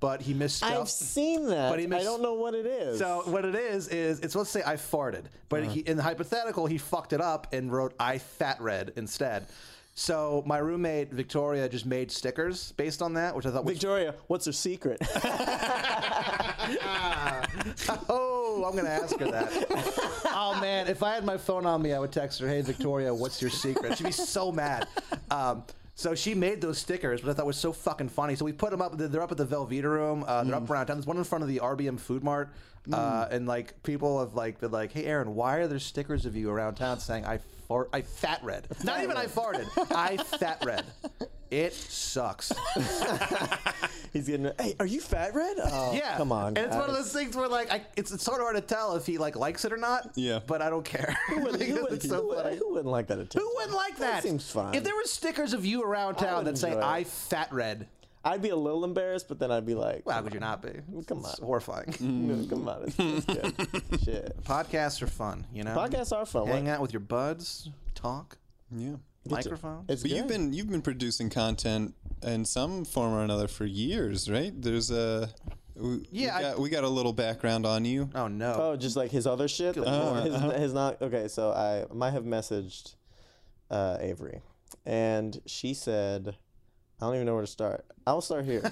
but 0.00 0.20
he 0.20 0.34
misspelled. 0.34 0.82
I've 0.82 0.90
seen 0.90 1.48
that. 1.48 1.70
But 1.70 1.78
he 1.78 1.86
I 1.86 2.02
don't 2.02 2.22
know 2.22 2.34
what 2.34 2.54
it 2.54 2.66
is. 2.66 2.98
So 2.98 3.22
what 3.26 3.44
it 3.44 3.54
is 3.54 3.88
is 3.88 4.20
it's 4.20 4.32
supposed 4.32 4.52
to 4.52 4.58
say 4.58 4.64
I 4.66 4.74
farted, 4.74 5.24
but 5.48 5.64
he, 5.64 5.80
in 5.80 5.96
the 5.96 6.02
hypothetical 6.02 6.66
he 6.66 6.78
fucked 6.78 7.12
it 7.12 7.20
up 7.20 7.52
and 7.52 7.72
wrote 7.72 7.94
I 8.00 8.18
fat 8.18 8.60
red 8.60 8.92
instead. 8.96 9.46
So 9.94 10.42
my 10.46 10.58
roommate 10.58 11.12
Victoria 11.12 11.68
just 11.68 11.84
made 11.84 12.10
stickers 12.10 12.72
based 12.72 13.02
on 13.02 13.14
that, 13.14 13.36
which 13.36 13.44
I 13.44 13.50
thought 13.50 13.64
was 13.64 13.74
Victoria, 13.74 14.14
what's 14.26 14.46
her 14.46 14.52
secret? 14.52 14.98
oh 18.08 18.64
I'm 18.66 18.74
gonna 18.74 18.88
ask 18.88 19.18
her 19.18 19.30
that. 19.30 20.22
oh 20.32 20.58
man, 20.60 20.88
if 20.88 21.02
I 21.02 21.14
had 21.14 21.24
my 21.24 21.36
phone 21.36 21.66
on 21.66 21.82
me, 21.82 21.92
I 21.92 21.98
would 21.98 22.12
text 22.12 22.40
her, 22.40 22.48
Hey 22.48 22.62
Victoria, 22.62 23.14
what's 23.14 23.42
your 23.42 23.50
secret? 23.50 23.98
She'd 23.98 24.04
be 24.04 24.12
so 24.12 24.50
mad. 24.50 24.88
Um, 25.30 25.64
so 25.94 26.14
she 26.14 26.34
made 26.34 26.62
those 26.62 26.78
stickers, 26.78 27.22
which 27.22 27.30
I 27.30 27.34
thought 27.34 27.46
was 27.46 27.58
so 27.58 27.72
fucking 27.72 28.08
funny. 28.08 28.34
So 28.34 28.46
we 28.46 28.52
put 28.52 28.70
them 28.70 28.80
up. 28.80 28.96
They're 28.96 29.22
up 29.22 29.30
at 29.30 29.36
the 29.36 29.46
Velveeta 29.46 29.84
room. 29.84 30.24
Uh, 30.26 30.42
they're 30.42 30.54
up 30.54 30.68
around 30.68 30.86
town. 30.86 30.96
There's 30.96 31.06
one 31.06 31.18
in 31.18 31.24
front 31.24 31.42
of 31.42 31.48
the 31.48 31.58
RBM 31.58 32.00
Food 32.00 32.24
Mart. 32.24 32.50
Uh, 32.90 33.28
and 33.30 33.46
like 33.46 33.80
people 33.82 34.18
have 34.18 34.34
like 34.34 34.58
been 34.58 34.72
like, 34.72 34.90
"Hey 34.92 35.04
Aaron, 35.04 35.34
why 35.34 35.58
are 35.58 35.68
there 35.68 35.78
stickers 35.78 36.26
of 36.26 36.34
you 36.34 36.50
around 36.50 36.74
town 36.74 36.98
saying 36.98 37.24
I 37.24 37.38
fart, 37.68 37.88
I 37.92 38.02
fat 38.02 38.40
red? 38.42 38.66
Not 38.84 39.02
even 39.02 39.16
I 39.16 39.26
farted, 39.26 39.66
I 39.94 40.16
fat 40.16 40.62
red. 40.64 40.84
It 41.50 41.74
sucks. 41.74 42.50
He's 44.12 44.26
getting. 44.26 44.50
Hey, 44.58 44.74
are 44.80 44.86
you 44.86 45.00
fat 45.00 45.34
red? 45.34 45.56
Oh, 45.62 45.92
Yeah, 45.94 46.16
come 46.16 46.32
on. 46.32 46.48
And 46.56 46.58
it's 46.66 46.74
one 46.76 46.88
of 46.88 46.94
those 46.96 47.12
things 47.12 47.36
where 47.36 47.48
like 47.48 47.70
I, 47.72 47.82
it's 47.96 48.10
it's 48.10 48.24
sort 48.24 48.40
of 48.40 48.44
hard 48.44 48.56
to 48.56 48.62
tell 48.62 48.96
if 48.96 49.04
he 49.06 49.18
like 49.18 49.36
likes 49.36 49.64
it 49.64 49.72
or 49.72 49.76
not. 49.76 50.10
Yeah. 50.14 50.40
but 50.46 50.62
I 50.62 50.70
don't 50.70 50.84
care. 50.84 51.16
Who 51.28 51.40
wouldn't, 51.42 51.62
who, 51.68 51.74
wouldn't, 51.74 51.92
It's 51.92 52.08
so 52.08 52.22
who 52.22 52.34
funny. 52.34 52.56
who 52.56 52.70
wouldn't 52.72 52.90
like 52.90 53.06
that 53.08 53.18
attention? 53.18 53.40
Who 53.42 53.52
wouldn't 53.56 53.74
like 53.76 53.96
that? 53.98 54.22
seems 54.22 54.50
fine. 54.50 54.74
If 54.74 54.84
there 54.84 54.94
were 54.96 55.04
stickers 55.04 55.52
of 55.52 55.64
you 55.66 55.82
around 55.82 56.14
town 56.16 56.44
that 56.44 56.56
say 56.58 56.72
it. 56.72 56.78
"I 56.78 57.04
fat 57.04 57.52
red," 57.52 57.86
I'd 58.24 58.40
be 58.42 58.50
a 58.50 58.56
little 58.56 58.84
embarrassed, 58.84 59.26
but 59.28 59.38
then 59.38 59.50
I'd 59.50 59.66
be 59.66 59.74
like, 59.74 60.06
well, 60.06 60.14
how 60.16 60.22
could 60.22 60.32
you 60.34 60.40
not 60.40 60.62
be? 60.62 60.70
Come 61.06 61.18
It's 61.18 61.40
on. 61.40 61.44
horrifying. 61.46 61.94
no, 62.00 62.46
come 62.46 62.68
on, 62.68 62.84
it's, 62.84 62.96
it's 62.98 63.26
good. 63.26 64.00
Shit. 64.04 64.42
Podcasts 64.44 65.02
are 65.02 65.06
fun, 65.08 65.46
you 65.52 65.64
know. 65.64 65.74
Podcasts 65.74 66.12
are 66.16 66.24
fun. 66.24 66.46
Hang 66.46 66.64
What- 66.66 66.72
out 66.74 66.80
with 66.82 66.92
your 66.92 67.00
buds, 67.00 67.68
talk, 67.94 68.38
Yeah. 68.70 68.96
microphones. 69.28 69.86
It's 69.88 70.02
But 70.02 70.10
good. 70.10 70.16
you've 70.18 70.28
been 70.28 70.52
you've 70.52 70.70
been 70.70 70.82
producing 70.82 71.30
content 71.30 71.94
in 72.22 72.44
some 72.44 72.84
form 72.84 73.12
or 73.12 73.22
another 73.24 73.48
for 73.48 73.64
years, 73.66 74.30
right? 74.30 74.52
There's 74.60 74.90
a 74.92 75.28
we, 75.74 76.04
Yeah, 76.10 76.36
I- 76.36 76.38
we 76.38 76.42
got, 76.42 76.58
we 76.60 76.70
got 76.70 76.84
a 76.84 76.88
little 76.88 77.12
background 77.12 77.66
on 77.66 77.84
you. 77.84 78.08
oh 78.14 78.28
no. 78.28 78.54
Oh, 78.56 78.76
just 78.76 78.94
like 78.94 79.10
his 79.10 79.26
other 79.26 79.48
shit. 79.48 79.76
Lord. 79.76 80.24
his, 80.30 80.40
his 80.60 80.72
not 80.74 81.02
okay. 81.02 81.26
So 81.28 81.50
I 81.50 81.86
might 81.92 82.12
have 82.12 82.24
messaged 82.24 82.94
uh, 83.70 83.96
Avery, 84.00 84.42
and 84.86 85.40
she 85.46 85.72
said, 85.74 86.36
"I 87.02 87.06
don't 87.06 87.14
even 87.16 87.26
know 87.26 87.34
where 87.34 87.42
to 87.42 87.46
start. 87.46 87.84
I'll 88.06 88.20
start 88.20 88.44
here." 88.44 88.62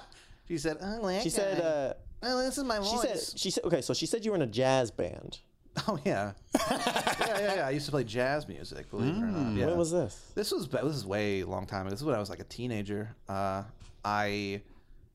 she 0.48 0.56
said, 0.58 0.78
"Oh, 0.80 1.06
that 1.08 1.22
She 1.22 1.30
said, 1.30 1.58
guy. 1.58 1.64
uh, 1.64 1.92
oh, 2.22 2.42
this 2.42 2.56
is 2.58 2.64
my 2.64 2.76
"She 2.82 2.96
voice." 2.96 3.26
said, 3.32 3.38
she 3.38 3.50
said, 3.50 3.64
okay." 3.64 3.80
So 3.82 3.92
she 3.94 4.06
said 4.06 4.24
you 4.24 4.30
were 4.30 4.36
in 4.36 4.42
a 4.42 4.46
jazz 4.46 4.90
band. 4.90 5.38
Oh 5.86 5.98
yeah, 6.04 6.32
yeah, 6.70 7.16
yeah, 7.20 7.54
yeah. 7.56 7.66
I 7.66 7.70
used 7.70 7.86
to 7.86 7.92
play 7.92 8.02
jazz 8.04 8.48
music. 8.48 8.90
Believe 8.90 9.14
it 9.16 9.18
or 9.18 9.26
not. 9.26 9.56
Yeah. 9.56 9.66
When 9.66 9.78
was 9.78 9.92
this? 9.92 10.32
This 10.34 10.50
was 10.50 10.66
this 10.68 10.82
is 10.82 11.06
way 11.06 11.44
long 11.44 11.66
time 11.66 11.82
ago. 11.82 11.90
This 11.90 12.00
is 12.00 12.04
when 12.04 12.16
I 12.16 12.18
was 12.18 12.28
like 12.30 12.40
a 12.40 12.44
teenager. 12.44 13.14
Uh, 13.28 13.62
I 14.04 14.62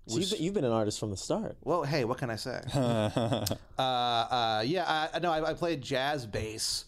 So 0.07 0.17
you've, 0.19 0.29
been, 0.31 0.41
you've 0.43 0.53
been 0.53 0.63
an 0.63 0.71
artist 0.71 0.99
from 0.99 1.11
the 1.11 1.17
start. 1.17 1.57
well, 1.63 1.83
hey, 1.83 2.05
what 2.05 2.17
can 2.19 2.29
I 2.29 2.37
say? 2.37 2.61
uh, 2.73 3.49
uh, 3.77 4.63
yeah, 4.65 5.09
I, 5.13 5.19
no, 5.19 5.31
I, 5.31 5.49
I 5.49 5.53
played 5.53 5.81
jazz 5.81 6.25
bass 6.25 6.85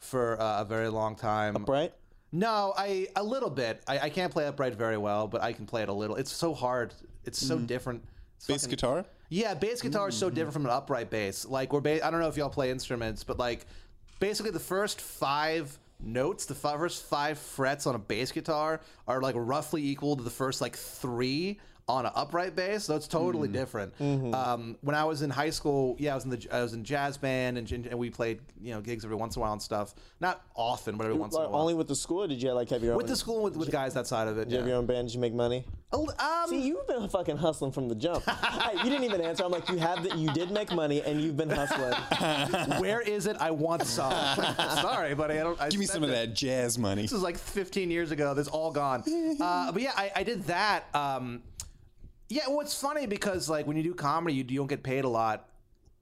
for 0.00 0.40
uh, 0.40 0.62
a 0.62 0.64
very 0.64 0.88
long 0.88 1.14
time. 1.16 1.64
Right? 1.66 1.92
No, 2.34 2.74
I 2.76 3.06
a 3.14 3.22
little 3.22 3.48
bit. 3.48 3.80
I, 3.86 4.00
I 4.00 4.08
can't 4.10 4.32
play 4.32 4.44
upright 4.48 4.74
very 4.74 4.96
well, 4.98 5.28
but 5.28 5.40
I 5.40 5.52
can 5.52 5.66
play 5.66 5.82
it 5.84 5.88
a 5.88 5.92
little. 5.92 6.16
It's 6.16 6.32
so 6.32 6.52
hard. 6.52 6.92
It's 7.24 7.38
so 7.38 7.56
mm. 7.56 7.64
different. 7.64 8.02
It's 8.36 8.48
Bass 8.48 8.62
fucking- 8.62 8.70
guitar? 8.70 9.04
Yeah, 9.28 9.54
bass 9.54 9.80
guitar 9.80 10.08
is 10.08 10.16
so 10.16 10.30
mm. 10.30 10.34
different 10.34 10.52
from 10.52 10.66
an 10.66 10.72
upright 10.72 11.10
bass. 11.10 11.46
Like 11.46 11.72
we're 11.72 11.80
ba- 11.80 12.04
I 12.04 12.10
don't 12.10 12.18
know 12.18 12.26
if 12.26 12.36
y'all 12.36 12.50
play 12.50 12.72
instruments, 12.72 13.22
but 13.22 13.38
like 13.38 13.66
basically 14.18 14.50
the 14.50 14.58
first 14.58 15.00
five 15.00 15.78
notes, 16.00 16.44
the 16.44 16.56
first 16.56 17.04
five 17.04 17.38
frets 17.38 17.86
on 17.86 17.94
a 17.94 18.00
bass 18.00 18.32
guitar 18.32 18.80
are 19.06 19.22
like 19.22 19.36
roughly 19.38 19.86
equal 19.86 20.16
to 20.16 20.24
the 20.24 20.30
first 20.30 20.60
like 20.60 20.74
three 20.74 21.60
on 21.86 22.06
an 22.06 22.12
upright 22.14 22.56
bass. 22.56 22.84
So 22.84 22.96
it's 22.96 23.06
totally 23.08 23.48
different. 23.48 23.92
Um, 24.00 24.76
when 24.80 24.96
I 24.96 25.04
was 25.04 25.22
in 25.22 25.30
high 25.30 25.50
school, 25.50 25.96
yeah, 25.98 26.12
I 26.12 26.14
was 26.14 26.24
in 26.24 26.30
the 26.30 26.48
I 26.50 26.62
was 26.62 26.72
in 26.72 26.84
jazz 26.84 27.16
band 27.18 27.58
and, 27.58 27.70
and 27.72 27.98
we 27.98 28.10
played 28.10 28.40
you 28.60 28.72
know 28.72 28.80
gigs 28.80 29.04
every 29.04 29.16
once 29.16 29.36
in 29.36 29.40
a 29.40 29.42
while 29.42 29.52
and 29.52 29.62
stuff. 29.62 29.94
Not 30.20 30.42
often, 30.54 30.96
but 30.96 31.04
every 31.04 31.18
once 31.18 31.34
in 31.34 31.42
a 31.42 31.48
while. 31.48 31.60
only 31.60 31.74
with 31.74 31.88
the 31.88 31.96
school? 31.96 32.22
Or 32.24 32.28
did 32.28 32.42
you 32.42 32.52
like 32.52 32.70
have 32.70 32.82
your 32.82 32.92
own? 32.92 32.96
with 32.96 33.06
the 33.08 33.16
school 33.16 33.42
with, 33.42 33.56
with 33.56 33.70
guys 33.70 33.96
outside 33.96 34.28
of 34.28 34.38
it. 34.38 34.44
Did 34.44 34.52
you 34.52 34.58
have 34.58 34.66
your 34.68 34.76
own 34.76 34.86
band? 34.86 35.08
Did 35.08 35.14
you 35.14 35.20
make 35.20 35.34
money? 35.34 35.64
A 35.92 35.96
Um, 35.96 36.48
See, 36.48 36.60
you've 36.60 36.86
been 36.88 37.08
fucking 37.08 37.36
hustling 37.36 37.70
from 37.72 37.88
the 37.88 37.94
jump. 37.94 38.24
Hey, 38.64 38.78
you 38.78 38.84
didn't 38.84 39.04
even 39.04 39.20
answer. 39.20 39.44
I'm 39.44 39.50
like, 39.50 39.68
you 39.68 39.76
have 39.78 40.02
that. 40.04 40.16
You 40.16 40.32
did 40.32 40.50
make 40.50 40.72
money, 40.72 41.02
and 41.02 41.20
you've 41.20 41.36
been 41.36 41.50
hustling. 41.50 41.92
where 42.80 43.00
is 43.00 43.26
it? 43.26 43.36
I 43.40 43.50
want 43.50 43.82
some. 43.84 44.10
Sorry, 44.80 45.14
buddy. 45.14 45.38
I 45.38 45.42
don't. 45.42 45.60
I 45.60 45.68
Give 45.68 45.80
me 45.80 45.86
spent 45.86 45.96
some 45.96 46.04
of 46.04 46.10
that 46.10 46.34
jazz 46.34 46.78
money. 46.78 47.02
This 47.02 47.12
is 47.12 47.22
like 47.22 47.36
15 47.36 47.90
years 47.90 48.10
ago. 48.10 48.32
That's 48.32 48.48
all 48.48 48.70
gone. 48.70 49.02
Uh, 49.40 49.70
but 49.72 49.82
yeah, 49.82 49.92
I, 49.96 50.10
I 50.16 50.22
did 50.22 50.44
that. 50.44 50.84
Um, 50.94 51.42
yeah, 52.28 52.48
well, 52.48 52.60
it's 52.60 52.78
funny 52.78 53.06
because 53.06 53.48
like 53.48 53.66
when 53.66 53.76
you 53.76 53.82
do 53.82 53.94
comedy, 53.94 54.36
you, 54.36 54.44
you 54.48 54.58
don't 54.58 54.66
get 54.66 54.82
paid 54.82 55.04
a 55.04 55.08
lot. 55.08 55.48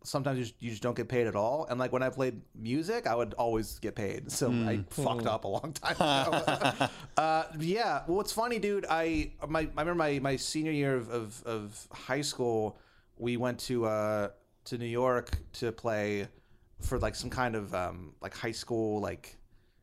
Sometimes 0.04 0.38
you 0.38 0.44
just, 0.44 0.62
you 0.62 0.70
just 0.70 0.82
don't 0.82 0.96
get 0.96 1.08
paid 1.08 1.28
at 1.28 1.36
all. 1.36 1.66
And 1.70 1.78
like 1.78 1.92
when 1.92 2.02
I 2.02 2.08
played 2.08 2.40
music, 2.56 3.06
I 3.06 3.14
would 3.14 3.34
always 3.34 3.78
get 3.78 3.94
paid. 3.94 4.32
So 4.32 4.50
I 4.50 4.84
fucked 4.90 5.26
up 5.26 5.44
a 5.44 5.48
long 5.48 5.72
time 5.74 5.94
ago. 5.94 6.88
uh, 7.16 7.44
yeah. 7.60 8.02
Well, 8.08 8.20
it's 8.20 8.32
funny, 8.32 8.58
dude. 8.58 8.84
I 8.90 9.32
my 9.46 9.60
I 9.60 9.80
remember 9.82 9.94
my, 9.94 10.18
my 10.18 10.36
senior 10.36 10.72
year 10.72 10.96
of, 10.96 11.08
of, 11.10 11.42
of 11.44 11.88
high 11.92 12.22
school. 12.22 12.78
We 13.16 13.36
went 13.36 13.60
to 13.60 13.84
uh, 13.84 14.28
to 14.64 14.78
New 14.78 14.86
York 14.86 15.38
to 15.54 15.70
play 15.70 16.26
for 16.80 16.98
like 16.98 17.14
some 17.14 17.30
kind 17.30 17.54
of 17.54 17.74
um, 17.74 18.14
like 18.20 18.34
high 18.34 18.52
school 18.52 19.00
like 19.00 19.36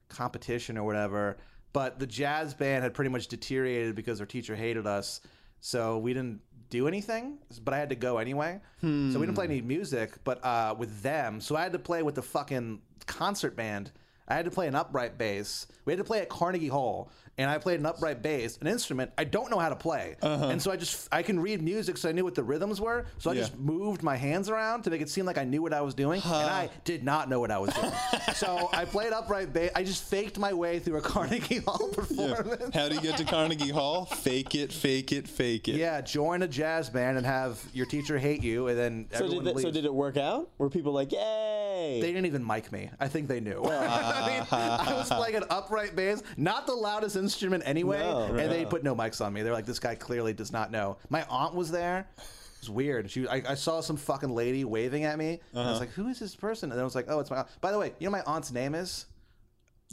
competition 0.10 0.78
or 0.78 0.84
whatever. 0.84 1.38
But 1.72 2.00
the 2.00 2.08
jazz 2.08 2.54
band 2.54 2.84
had 2.84 2.94
pretty 2.94 3.10
much 3.10 3.28
deteriorated 3.28 3.96
because 3.96 4.20
our 4.20 4.26
teacher 4.26 4.56
hated 4.56 4.88
us. 4.88 5.22
So 5.62 5.98
we 5.98 6.14
didn't 6.14 6.42
do 6.70 6.88
anything, 6.88 7.38
but 7.64 7.74
I 7.74 7.78
had 7.78 7.90
to 7.90 7.96
go 7.96 8.18
anyway. 8.20 8.60
So 8.82 8.88
we 9.20 9.26
didn't 9.26 9.36
play 9.36 9.46
any 9.46 9.62
music, 9.62 10.14
but 10.24 10.44
uh, 10.46 10.76
with 10.78 11.02
them. 11.02 11.42
So 11.42 11.56
I 11.56 11.64
had 11.64 11.74
to 11.74 11.80
play 11.80 12.04
with 12.04 12.16
the 12.16 12.22
fucking 12.22 12.82
concert 13.08 13.56
band. 13.56 13.92
I 14.28 14.36
had 14.36 14.46
to 14.46 14.52
play 14.52 14.68
an 14.68 14.76
upright 14.76 15.18
bass. 15.18 15.66
We 15.86 15.94
had 15.94 15.98
to 15.98 16.04
play 16.04 16.20
at 16.22 16.30
Carnegie 16.30 16.68
Hall, 16.68 17.12
and 17.40 17.50
I 17.50 17.58
played 17.58 17.80
an 17.80 17.86
upright 17.86 18.22
bass, 18.22 18.58
an 18.60 18.68
instrument 18.68 19.12
I 19.18 19.24
don't 19.24 19.50
know 19.50 19.58
how 19.60 19.70
to 19.70 19.76
play. 19.76 20.18
Uh-huh. 20.22 20.48
And 20.48 20.62
so 20.62 20.72
I 20.72 20.76
just 20.76 21.08
I 21.12 21.24
can 21.24 21.40
read 21.40 21.62
music, 21.62 21.98
so 21.98 22.10
I 22.10 22.12
knew 22.12 22.24
what 22.26 22.36
the 22.36 22.44
rhythms 22.44 22.82
were. 22.82 23.06
So 23.18 23.32
I 23.32 23.34
Yeah. 23.34 23.42
just 23.42 23.58
moved 23.58 24.04
my 24.04 24.18
hands 24.18 24.50
around 24.50 24.84
to 24.84 24.90
make 24.90 25.02
it 25.02 25.10
seem 25.10 25.26
like 25.26 25.38
I 25.38 25.46
knew 25.46 25.62
what 25.62 25.74
I 25.74 25.82
was 25.82 25.94
doing, 25.94 26.22
and 26.24 26.34
I 26.34 26.70
did 26.84 27.04
not 27.04 27.30
know 27.30 27.40
what 27.40 27.50
I 27.50 27.58
was 27.58 27.74
doing. 27.74 27.92
so 28.36 28.70
I 28.74 28.84
played 28.86 29.14
upright 29.14 29.54
bass. 29.54 29.72
I 29.74 29.84
just 29.84 30.04
faked 30.04 30.38
my 30.38 30.54
way 30.54 30.80
through 30.80 30.98
a 30.98 31.02
Carnegie 31.14 31.60
Hall 31.60 31.88
performance. 31.94 32.76
How 32.76 32.90
do 32.90 32.96
you 32.96 33.02
get 33.02 33.16
to 33.18 33.24
Carnegie 33.24 33.70
Hall? 33.70 34.06
Fake 34.30 34.54
it, 34.56 34.72
fake 34.74 35.12
it, 35.14 35.28
fake 35.28 35.70
it. 35.70 35.76
Yeah, 35.76 36.02
join 36.02 36.44
a 36.44 36.48
jazz 36.48 36.90
band 36.90 37.18
and 37.18 37.26
have 37.26 37.64
your 37.74 37.86
teacher 37.86 38.18
hate 38.18 38.44
you, 38.44 38.68
and 38.68 38.78
then 38.78 39.08
So 39.14 39.24
everyone 39.26 39.46
did, 39.46 39.58
it, 39.58 39.62
so 39.62 39.72
did 39.72 39.86
it 39.86 39.94
work 39.94 40.18
out? 40.18 40.50
Were 40.58 40.70
people 40.70 40.92
like, 40.92 41.12
yay? 41.14 42.00
They 42.02 42.08
didn't 42.12 42.26
even 42.26 42.46
mic 42.46 42.72
me. 42.72 42.90
I 43.00 43.08
think 43.08 43.28
they 43.30 43.40
knew. 43.40 43.64
I 43.64 44.28
mean, 44.28 44.48
I 44.52 44.94
was 44.94 45.10
playing 45.10 45.36
an 45.36 45.46
upright 45.50 45.96
bass, 45.96 46.22
not 46.36 46.68
the 46.68 46.74
loudest 46.74 47.16
instrument 47.16 47.29
anyway, 47.66 48.00
No. 48.00 48.24
and 48.36 48.52
they 48.52 48.66
put 48.66 48.84
no 48.84 48.96
mics 48.96 49.24
on 49.24 49.34
me. 49.34 49.42
They're 49.42 49.54
like, 49.54 49.66
this 49.66 49.80
guy 49.80 49.96
clearly 49.96 50.34
does 50.34 50.52
not 50.52 50.72
know. 50.72 50.98
My 51.10 51.24
aunt 51.30 51.56
was 51.56 51.72
there. 51.72 52.08
It 52.18 52.62
was 52.62 52.70
weird. 52.70 53.10
She, 53.10 53.28
I, 53.28 53.42
I 53.50 53.56
saw 53.56 53.82
some 53.82 53.96
fucking 53.98 54.30
lady 54.30 54.66
waving 54.66 55.06
at 55.06 55.18
me. 55.18 55.40
And 55.54 55.68
I 55.68 55.72
was 55.72 55.80
like, 55.80 55.92
who 55.92 56.08
is 56.10 56.20
this 56.20 56.36
person? 56.36 56.72
And 56.72 56.80
I 56.80 56.84
was 56.84 56.96
like, 56.96 57.06
oh, 57.08 57.20
it's 57.20 57.30
my 57.30 57.38
aunt. 57.38 57.48
By 57.62 57.72
the 57.72 57.80
way, 57.80 57.94
you 58.00 58.08
know 58.08 58.12
my 58.12 58.24
aunt's 58.26 58.52
name 58.52 58.76
is? 58.76 59.06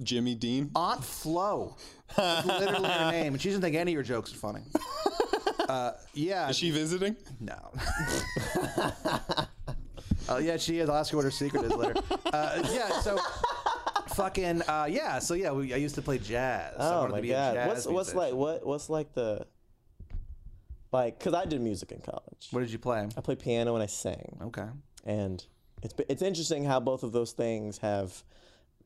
Jimmy 0.03 0.35
Dean. 0.35 0.71
Aunt 0.75 1.03
Flo. 1.05 1.77
That's 2.17 2.47
literally 2.47 2.89
her 2.91 3.11
name. 3.13 3.35
And 3.35 3.41
she 3.41 3.49
doesn't 3.49 3.63
think 3.63 3.77
any 3.77 3.93
of 3.93 3.95
your 3.95 4.03
jokes 4.03 4.33
are 4.33 4.37
funny. 4.39 4.63
Uh, 5.69 5.91
yeah. 6.15 6.49
Is 6.49 6.57
she 6.57 6.71
visiting? 6.71 7.17
No. 7.41 7.57
Oh 10.29 10.39
yeah, 10.39 10.57
she 10.57 10.81
is. 10.81 10.89
I'll 10.89 10.97
ask 10.97 11.13
her 11.13 11.17
what 11.17 11.25
her 11.25 11.31
secret 11.31 11.65
is 11.65 11.73
later. 11.73 11.95
Uh, 12.33 12.61
yeah, 12.73 13.01
so 13.01 13.17
fucking 14.17 14.63
uh, 14.63 14.87
yeah. 14.91 15.19
So 15.19 15.35
yeah, 15.35 15.53
we, 15.53 15.73
I 15.73 15.77
used 15.77 15.95
to 15.97 16.03
play 16.03 16.19
jazz. 16.19 16.75
Oh 16.79 17.09
my 17.09 17.17
to 17.17 17.23
be 17.23 17.31
a 17.33 17.35
god. 17.35 17.69
What's 17.69 17.87
what's 17.87 18.15
musician. 18.15 18.19
like 18.19 18.35
what 18.35 18.67
what's 18.67 18.91
like 18.91 19.13
the 19.15 19.47
like? 20.93 21.21
Cause 21.21 21.35
I 21.35 21.45
did 21.45 21.61
music 21.61 21.93
in 21.93 22.01
college. 22.01 22.49
What 22.51 22.61
did 22.61 22.71
you 22.71 22.79
play? 22.79 23.09
I 23.17 23.21
played 23.21 23.39
piano 23.39 23.75
and 23.75 23.83
I 23.83 23.87
sang, 23.87 24.39
Okay. 24.43 24.67
and 25.05 25.45
it's 25.83 25.95
it's 26.09 26.23
interesting 26.23 26.65
how 26.65 26.81
both 26.81 27.03
of 27.03 27.13
those 27.13 27.33
things 27.33 27.79
have 27.79 28.23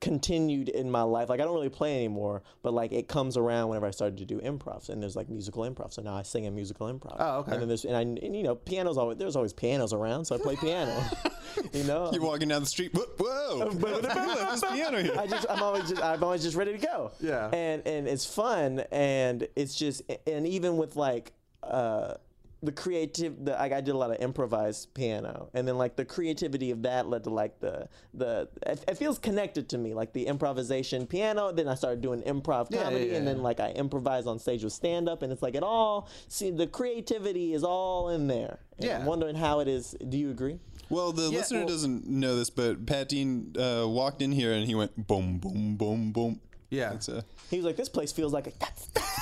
continued 0.00 0.68
in 0.68 0.90
my 0.90 1.02
life. 1.02 1.28
Like 1.28 1.40
I 1.40 1.44
don't 1.44 1.54
really 1.54 1.68
play 1.68 1.96
anymore, 1.96 2.42
but 2.62 2.72
like 2.72 2.92
it 2.92 3.08
comes 3.08 3.36
around 3.36 3.68
whenever 3.68 3.86
I 3.86 3.90
started 3.90 4.18
to 4.18 4.24
do 4.24 4.40
improv, 4.40 4.88
and 4.88 5.02
there's 5.02 5.16
like 5.16 5.28
musical 5.28 5.62
improv. 5.64 5.92
So 5.92 6.02
now 6.02 6.14
I 6.14 6.22
sing 6.22 6.44
in 6.44 6.54
musical 6.54 6.92
improv. 6.92 7.16
Oh, 7.18 7.38
okay. 7.40 7.52
And 7.52 7.60
then 7.60 7.68
there's 7.68 7.84
and, 7.84 7.96
I, 7.96 8.02
and 8.02 8.36
you 8.36 8.42
know 8.42 8.54
piano's 8.54 8.96
always 8.96 9.18
there's 9.18 9.36
always 9.36 9.52
pianos 9.52 9.92
around, 9.92 10.24
so 10.24 10.34
I 10.34 10.38
play 10.38 10.56
piano. 10.56 11.02
you 11.72 11.84
know. 11.84 12.10
You're 12.12 12.22
walking 12.22 12.48
down 12.48 12.62
the 12.62 12.66
street. 12.66 12.92
Whoa! 12.94 13.70
whoa. 13.70 14.00
There's 14.00 14.62
piano 14.62 15.02
here. 15.02 15.14
I 15.18 15.26
just 15.26 15.46
I'm 15.48 15.62
always 15.62 15.88
just 15.88 16.02
I'm 16.02 16.22
always 16.22 16.42
just 16.42 16.56
ready 16.56 16.72
to 16.72 16.78
go. 16.78 17.12
Yeah. 17.20 17.48
And 17.52 17.86
and 17.86 18.08
it's 18.08 18.24
fun 18.24 18.80
and 18.90 19.46
it's 19.56 19.74
just 19.74 20.02
and 20.26 20.46
even 20.46 20.76
with 20.76 20.96
like 20.96 21.32
uh 21.62 22.14
the 22.62 22.72
creative 22.72 23.42
the 23.44 23.52
like 23.52 23.72
I 23.72 23.80
did 23.80 23.94
a 23.94 23.98
lot 23.98 24.10
of 24.10 24.18
improvised 24.20 24.92
piano 24.92 25.48
and 25.54 25.66
then 25.66 25.78
like 25.78 25.96
the 25.96 26.04
creativity 26.04 26.70
of 26.70 26.82
that 26.82 27.08
led 27.08 27.24
to 27.24 27.30
like 27.30 27.58
the 27.60 27.88
the 28.12 28.48
it, 28.66 28.84
it 28.86 28.96
feels 28.98 29.18
connected 29.18 29.68
to 29.70 29.78
me 29.78 29.94
like 29.94 30.12
the 30.12 30.26
improvisation 30.26 31.06
piano 31.06 31.52
then 31.52 31.68
I 31.68 31.74
started 31.74 32.02
doing 32.02 32.20
improv 32.22 32.66
Yeah, 32.70 32.82
comedy 32.82 33.06
yeah, 33.06 33.16
and 33.16 33.26
then 33.26 33.42
like 33.42 33.60
I 33.60 33.70
improvise 33.70 34.26
on 34.26 34.38
stage 34.38 34.62
with 34.62 34.74
stand 34.74 35.08
up 35.08 35.22
and 35.22 35.32
it's 35.32 35.40
like 35.42 35.54
it 35.54 35.62
all 35.62 36.08
see 36.28 36.50
the 36.50 36.66
creativity 36.66 37.54
is 37.54 37.64
all 37.64 38.10
in 38.10 38.26
there 38.26 38.58
and 38.76 38.86
Yeah. 38.86 38.98
I'm 38.98 39.06
wondering 39.06 39.36
how 39.36 39.60
it 39.60 39.68
is 39.68 39.96
do 40.08 40.18
you 40.18 40.30
agree 40.30 40.58
Well, 40.90 41.12
the 41.12 41.30
Yeah, 41.30 41.38
listener 41.38 41.60
well- 41.60 41.68
doesn't 41.68 42.06
know 42.08 42.36
this, 42.36 42.50
but 42.50 42.84
Pat 42.84 43.08
Dean 43.08 43.54
uh, 43.58 43.86
walked 43.88 44.20
in 44.20 44.32
here 44.32 44.52
and 44.52 44.66
he 44.66 44.74
went 44.74 45.06
boom, 45.06 45.38
boom, 45.38 45.76
boom, 45.76 46.12
boom. 46.12 46.40
Yeah. 46.68 46.92
A, 47.08 47.24
he 47.50 47.56
was 47.56 47.64
like 47.64 47.76
this 47.76 47.88
place 47.88 48.12
feels 48.12 48.32
like 48.32 48.46
a 48.48 48.52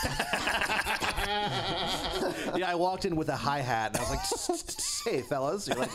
Yeah, 0.05 0.58
I 2.68 2.74
walked 2.74 3.07
in 3.07 3.16
with 3.16 3.31
a 3.31 3.37
hi 3.37 3.61
hat 3.61 3.96
and 3.96 4.04
I 4.04 4.11
was 4.11 4.11
like, 4.11 5.04
"Hey, 5.07 5.22
fellas, 5.22 5.66
You're 5.66 5.78
like, 5.78 5.90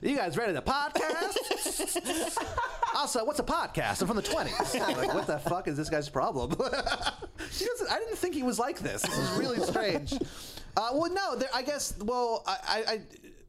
you 0.00 0.16
guys 0.16 0.36
ready 0.36 0.52
to 0.52 0.62
podcast?" 0.62 2.38
also, 2.94 3.24
what's 3.24 3.40
a 3.40 3.42
podcast? 3.42 4.00
I'm 4.00 4.06
from 4.06 4.14
the 4.14 4.22
20s. 4.22 4.96
like, 4.96 5.12
what 5.12 5.26
the 5.26 5.40
fuck 5.40 5.66
is 5.66 5.76
this 5.76 5.90
guy's 5.90 6.08
problem? 6.08 6.50
he 7.50 7.64
doesn't, 7.64 7.90
I 7.90 7.98
didn't 7.98 8.16
think 8.16 8.36
he 8.36 8.44
was 8.44 8.60
like 8.60 8.78
this. 8.78 9.02
This 9.02 9.18
is 9.18 9.36
really 9.36 9.58
strange. 9.58 10.12
Uh, 10.76 10.90
well, 10.92 11.12
no, 11.12 11.34
there, 11.34 11.48
I 11.52 11.62
guess. 11.62 11.94
Well, 12.04 12.44
I, 12.46 12.56
I, 12.68 12.92
I, 12.92 13.00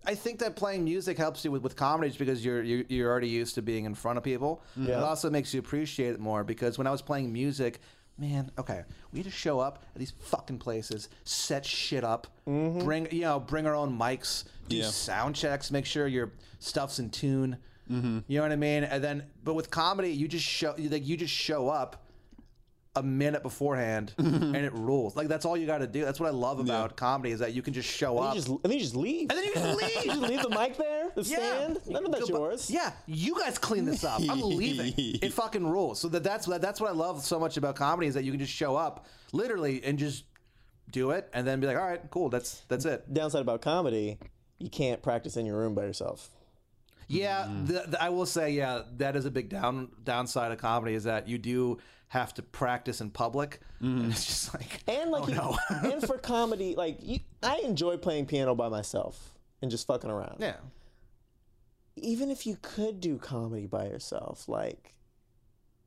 I 0.07 0.15
think 0.15 0.39
that 0.39 0.55
playing 0.55 0.85
music 0.85 1.19
helps 1.19 1.45
you 1.45 1.51
with, 1.51 1.61
with 1.61 1.75
comedy 1.75 2.09
just 2.09 2.17
because 2.17 2.43
you're, 2.43 2.63
you're 2.63 2.83
you're 2.89 3.11
already 3.11 3.29
used 3.29 3.53
to 3.55 3.61
being 3.61 3.85
in 3.85 3.93
front 3.93 4.17
of 4.17 4.23
people. 4.23 4.63
It 4.75 4.91
also 4.93 5.29
makes 5.29 5.53
you 5.53 5.59
appreciate 5.59 6.13
it 6.15 6.19
more 6.19 6.43
because 6.43 6.79
when 6.79 6.87
I 6.87 6.91
was 6.91 7.03
playing 7.03 7.31
music. 7.31 7.79
Man, 8.17 8.49
okay, 8.57 8.83
we 9.11 9.23
to 9.23 9.29
show 9.29 9.59
up 9.59 9.83
at 9.93 9.99
these 9.99 10.13
fucking 10.19 10.59
places, 10.59 11.09
set 11.25 11.65
shit 11.65 12.03
up, 12.03 12.27
mm-hmm. 12.47 12.79
bring 12.85 13.11
you 13.11 13.21
know, 13.21 13.39
bring 13.41 13.67
our 13.67 13.75
own 13.75 13.97
mics, 13.97 14.45
do 14.69 14.77
Yeah. 14.77 14.89
sound 14.89 15.35
checks, 15.35 15.69
make 15.69 15.85
sure 15.85 16.07
your 16.07 16.31
stuff's 16.59 16.99
in 16.99 17.09
tune. 17.09 17.57
Mm-hmm. 17.91 18.19
You 18.27 18.37
know 18.37 18.43
what 18.43 18.51
I 18.51 18.55
mean? 18.55 18.83
And 18.85 19.03
then, 19.03 19.23
but 19.43 19.53
with 19.53 19.69
comedy, 19.69 20.11
you 20.11 20.27
just 20.27 20.45
show 20.45 20.75
like 20.77 21.05
you 21.05 21.17
just 21.17 21.33
show 21.33 21.67
up 21.69 22.04
a 22.95 23.03
minute 23.03 23.43
beforehand, 23.43 24.13
and 24.17 24.55
it 24.55 24.73
rules. 24.73 25.15
Like 25.15 25.27
that's 25.27 25.45
all 25.45 25.57
you 25.57 25.65
got 25.67 25.79
to 25.79 25.87
do. 25.87 26.05
That's 26.05 26.19
what 26.19 26.27
I 26.27 26.31
love 26.31 26.59
about 26.59 26.95
comedy 26.95 27.31
is 27.31 27.39
that 27.39 27.53
you 27.53 27.61
can 27.61 27.73
just 27.73 27.89
show 27.89 28.17
up. 28.17 28.35
you 28.35 28.41
just 28.41 28.49
and 28.49 28.59
then 28.63 28.73
you 28.73 28.79
just 28.79 28.95
leave 28.95 29.29
and 29.29 29.37
then 29.37 29.45
you 29.45 29.53
just 29.53 29.77
leave. 29.81 30.05
You 30.05 30.11
just 30.11 30.21
leave 30.21 30.41
the 30.41 30.49
mic 30.49 30.77
there, 30.77 31.11
the 31.15 31.21
Yeah. 31.23 31.37
stand. 31.37 31.79
None 31.87 32.05
of 32.05 32.11
that's 32.11 32.29
yours. 32.29 32.69
Yeah, 32.69 32.91
you 33.05 33.37
guys 33.39 33.57
clean 33.57 33.85
this 33.85 34.03
up. 34.03 34.21
I'm 34.29 34.41
leaving. 34.57 34.93
It 34.97 35.33
fucking 35.33 35.65
rules. 35.67 35.99
So 35.99 36.07
that 36.09 36.23
that's 36.23 36.45
that's 36.45 36.79
what 36.79 36.89
I 36.89 36.93
love 36.93 37.23
so 37.23 37.39
much 37.39 37.57
about 37.57 37.75
comedy 37.75 38.07
is 38.07 38.13
that 38.13 38.23
you 38.23 38.31
can 38.31 38.39
just 38.39 38.53
show 38.53 38.75
up 38.75 39.05
literally 39.31 39.83
and 39.83 39.99
just 39.99 40.23
do 40.89 41.11
it 41.11 41.29
and 41.33 41.45
then 41.47 41.59
be 41.59 41.67
like, 41.67 41.77
all 41.77 41.85
right, 41.87 42.01
cool, 42.11 42.29
that's 42.29 42.61
that's 42.67 42.85
it. 42.85 43.13
Downside 43.13 43.41
about 43.41 43.61
comedy, 43.61 44.19
you 44.59 44.69
can't 44.69 45.01
practice 45.01 45.35
in 45.37 45.45
your 45.45 45.57
room 45.57 45.75
by 45.75 45.83
yourself. 45.83 46.29
Yeah, 47.07 47.45
mm. 47.45 47.67
the, 47.67 48.01
I 48.01 48.09
will 48.09 48.25
say, 48.25 48.51
yeah, 48.51 48.81
that 48.97 49.15
is 49.15 49.25
a 49.25 49.31
big 49.31 49.49
down 49.49 49.89
downside 50.03 50.51
of 50.51 50.57
comedy 50.57 50.95
is 50.95 51.03
that 51.03 51.27
you 51.27 51.37
do 51.37 51.77
have 52.09 52.33
to 52.35 52.41
practice 52.41 53.01
in 53.01 53.09
public, 53.09 53.59
and 53.79 54.11
it's 54.11 54.25
just 54.25 54.53
like, 54.53 54.83
And 54.87 55.11
like, 55.11 55.23
oh, 55.23 55.27
you- 55.29 55.35
no. 55.35 55.91
and 55.93 56.01
for 56.05 56.17
comedy, 56.33 56.75
like 56.75 56.97
you, 57.01 57.19
I 57.43 57.57
enjoy 57.63 57.97
playing 57.97 58.25
piano 58.27 58.55
by 58.55 58.69
myself 58.69 59.33
and 59.61 59.69
just 59.71 59.85
fucking 59.87 60.09
around. 60.09 60.37
yeah, 60.39 60.57
Even 61.97 62.29
if 62.29 62.45
you 62.45 62.57
could 62.61 62.99
do 62.99 63.17
comedy 63.17 63.65
by 63.67 63.85
yourself, 63.85 64.47
like 64.49 64.93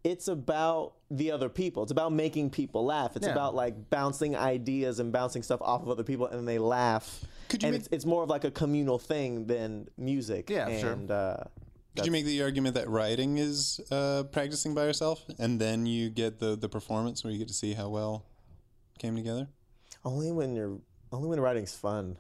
it's 0.05 0.29
about 0.29 0.95
the 1.11 1.31
other 1.33 1.49
people. 1.49 1.83
It's 1.83 1.93
about 1.93 2.13
making 2.13 2.51
people 2.51 2.85
laugh. 2.85 3.15
It's 3.17 3.27
Yeah. 3.27 3.33
about 3.33 3.55
like 3.55 3.91
bouncing 3.91 4.37
ideas 4.37 5.01
and 5.01 5.13
bouncing 5.13 5.43
stuff 5.43 5.61
off 5.61 5.83
of 5.83 5.89
other 5.89 6.05
people, 6.05 6.27
and 6.27 6.47
they 6.49 6.59
laugh. 6.59 7.25
Could 7.49 7.63
you 7.63 7.69
and 7.69 7.73
make- 7.75 7.81
it's, 7.81 7.89
it's 7.93 8.05
more 8.07 8.23
of 8.23 8.29
like 8.31 8.45
a 8.45 8.51
communal 8.51 8.99
thing 8.99 9.47
than 9.47 9.89
music. 9.99 10.51
Yeah, 10.51 10.69
and, 10.69 11.09
sure. 11.09 11.17
Uh, 11.17 11.45
Could 11.99 12.07
you 12.07 12.13
make 12.13 12.25
the 12.25 12.43
argument 12.43 12.75
that 12.75 12.89
writing 12.89 13.39
is 13.39 13.81
uh, 13.91 14.25
practicing 14.25 14.75
by 14.75 14.85
yourself, 14.85 15.25
and 15.39 15.61
then 15.61 15.87
you 15.87 16.11
get 16.11 16.39
the 16.39 16.57
the 16.57 16.69
performance 16.69 17.25
where 17.25 17.33
you 17.33 17.39
get 17.39 17.49
to 17.49 17.55
see 17.55 17.75
how 17.75 17.89
well 17.89 18.25
it 18.95 19.01
came 19.01 19.17
together? 19.17 19.49
only 20.05 20.33
when 20.33 20.55
you're 20.55 20.79
only 21.13 21.29
when 21.29 21.41
writing's 21.41 21.75
fun. 21.75 22.17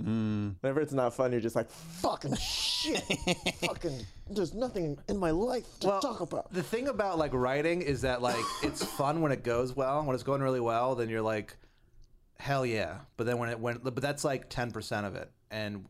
Mm. 0.00 0.54
Whenever 0.60 0.80
it's 0.80 0.92
not 0.92 1.14
fun, 1.14 1.30
you're 1.30 1.42
just 1.42 1.56
like 1.56 1.70
fucking 1.70 2.34
shit. 2.36 3.02
fucking, 3.60 4.06
there's 4.30 4.54
nothing 4.54 4.98
in 5.08 5.18
my 5.18 5.30
life 5.30 5.66
to 5.80 5.88
Well, 5.88 6.00
talk 6.00 6.20
about. 6.20 6.50
The 6.52 6.62
thing 6.62 6.88
about 6.88 7.18
like 7.18 7.34
writing 7.34 7.82
is 7.82 8.00
that 8.02 8.22
like 8.22 8.42
it's 8.62 8.82
fun 8.82 9.20
when 9.20 9.30
it 9.32 9.44
goes 9.44 9.76
well. 9.76 10.02
When 10.04 10.14
it's 10.14 10.22
going 10.24 10.40
really 10.40 10.60
well, 10.60 10.94
then 10.94 11.10
you're 11.10 11.20
like, 11.22 11.56
hell 12.38 12.64
yeah. 12.64 12.98
But 13.16 13.26
then 13.26 13.38
when 13.38 13.50
it 13.50 13.60
went, 13.60 13.84
but 13.84 13.96
that's 13.96 14.24
like 14.24 14.48
ten 14.48 14.70
percent 14.70 15.06
of 15.06 15.16
it, 15.16 15.30
and 15.50 15.84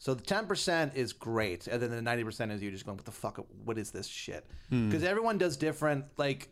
so 0.00 0.14
the 0.14 0.22
ten 0.22 0.46
percent 0.46 0.92
is 0.96 1.12
great, 1.12 1.66
and 1.66 1.80
then 1.80 1.90
the 1.90 2.00
ninety 2.02 2.24
percent 2.24 2.50
is 2.52 2.62
you 2.62 2.70
just 2.70 2.86
going, 2.86 2.96
what 2.96 3.04
the 3.04 3.12
fuck? 3.12 3.38
What 3.64 3.76
is 3.78 3.90
this 3.90 4.06
shit? 4.06 4.44
Because 4.70 5.04
everyone 5.04 5.36
does 5.36 5.56
different. 5.58 6.06
Like 6.16 6.48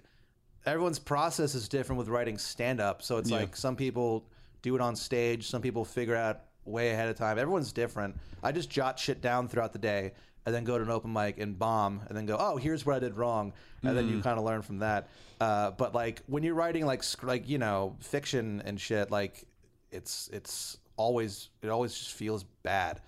everyone's 0.67 0.99
process 0.99 1.55
is 1.55 1.67
different 1.67 1.99
with 1.99 2.09
writing 2.09 2.37
stand 2.37 2.79
up. 2.79 3.01
So 3.03 3.17
it's 3.17 3.31
like 3.41 3.57
some 3.57 3.75
people 3.75 4.29
do 4.61 4.75
it 4.75 4.83
on 4.83 4.95
stage, 4.95 5.49
some 5.49 5.63
people 5.63 5.85
figure 5.85 6.15
out 6.15 6.43
way 6.67 6.91
ahead 6.91 7.09
of 7.09 7.17
time. 7.17 7.39
Everyone's 7.39 7.73
different. 7.73 8.17
I 8.43 8.53
just 8.53 8.69
jot 8.69 8.99
shit 8.99 9.23
down 9.23 9.49
throughout 9.49 9.73
the 9.73 9.79
day 9.79 10.13
and 10.45 10.55
then 10.55 10.65
go 10.65 10.77
to 10.77 10.85
an 10.85 10.91
open 10.91 11.11
mic 11.13 11.39
and 11.39 11.59
bomb 11.59 12.03
and 12.09 12.17
then 12.17 12.27
go, 12.27 12.37
oh, 12.39 12.57
here's 12.59 12.85
what 12.85 12.97
I 12.97 12.99
did 12.99 13.17
wrong. 13.17 13.55
And 13.83 13.97
then 13.97 14.09
you 14.11 14.21
kind 14.21 14.39
of 14.39 14.45
learn 14.45 14.61
from 14.61 14.81
that. 14.81 15.09
Uh, 15.41 15.71
but 15.71 15.95
like 15.95 16.21
when 16.27 16.43
you're 16.43 16.55
writing 16.55 16.85
like 16.85 17.03
sc- 17.03 17.25
like 17.25 17.49
you 17.49 17.57
know 17.57 17.97
fiction 18.01 18.61
and 18.67 18.79
shit, 18.79 19.11
like 19.11 19.45
it's 19.91 20.29
it's 20.35 20.77
always 20.99 21.49
it 21.63 21.69
always 21.71 21.97
just 21.97 22.13
feels 22.13 22.45
bad 22.63 23.01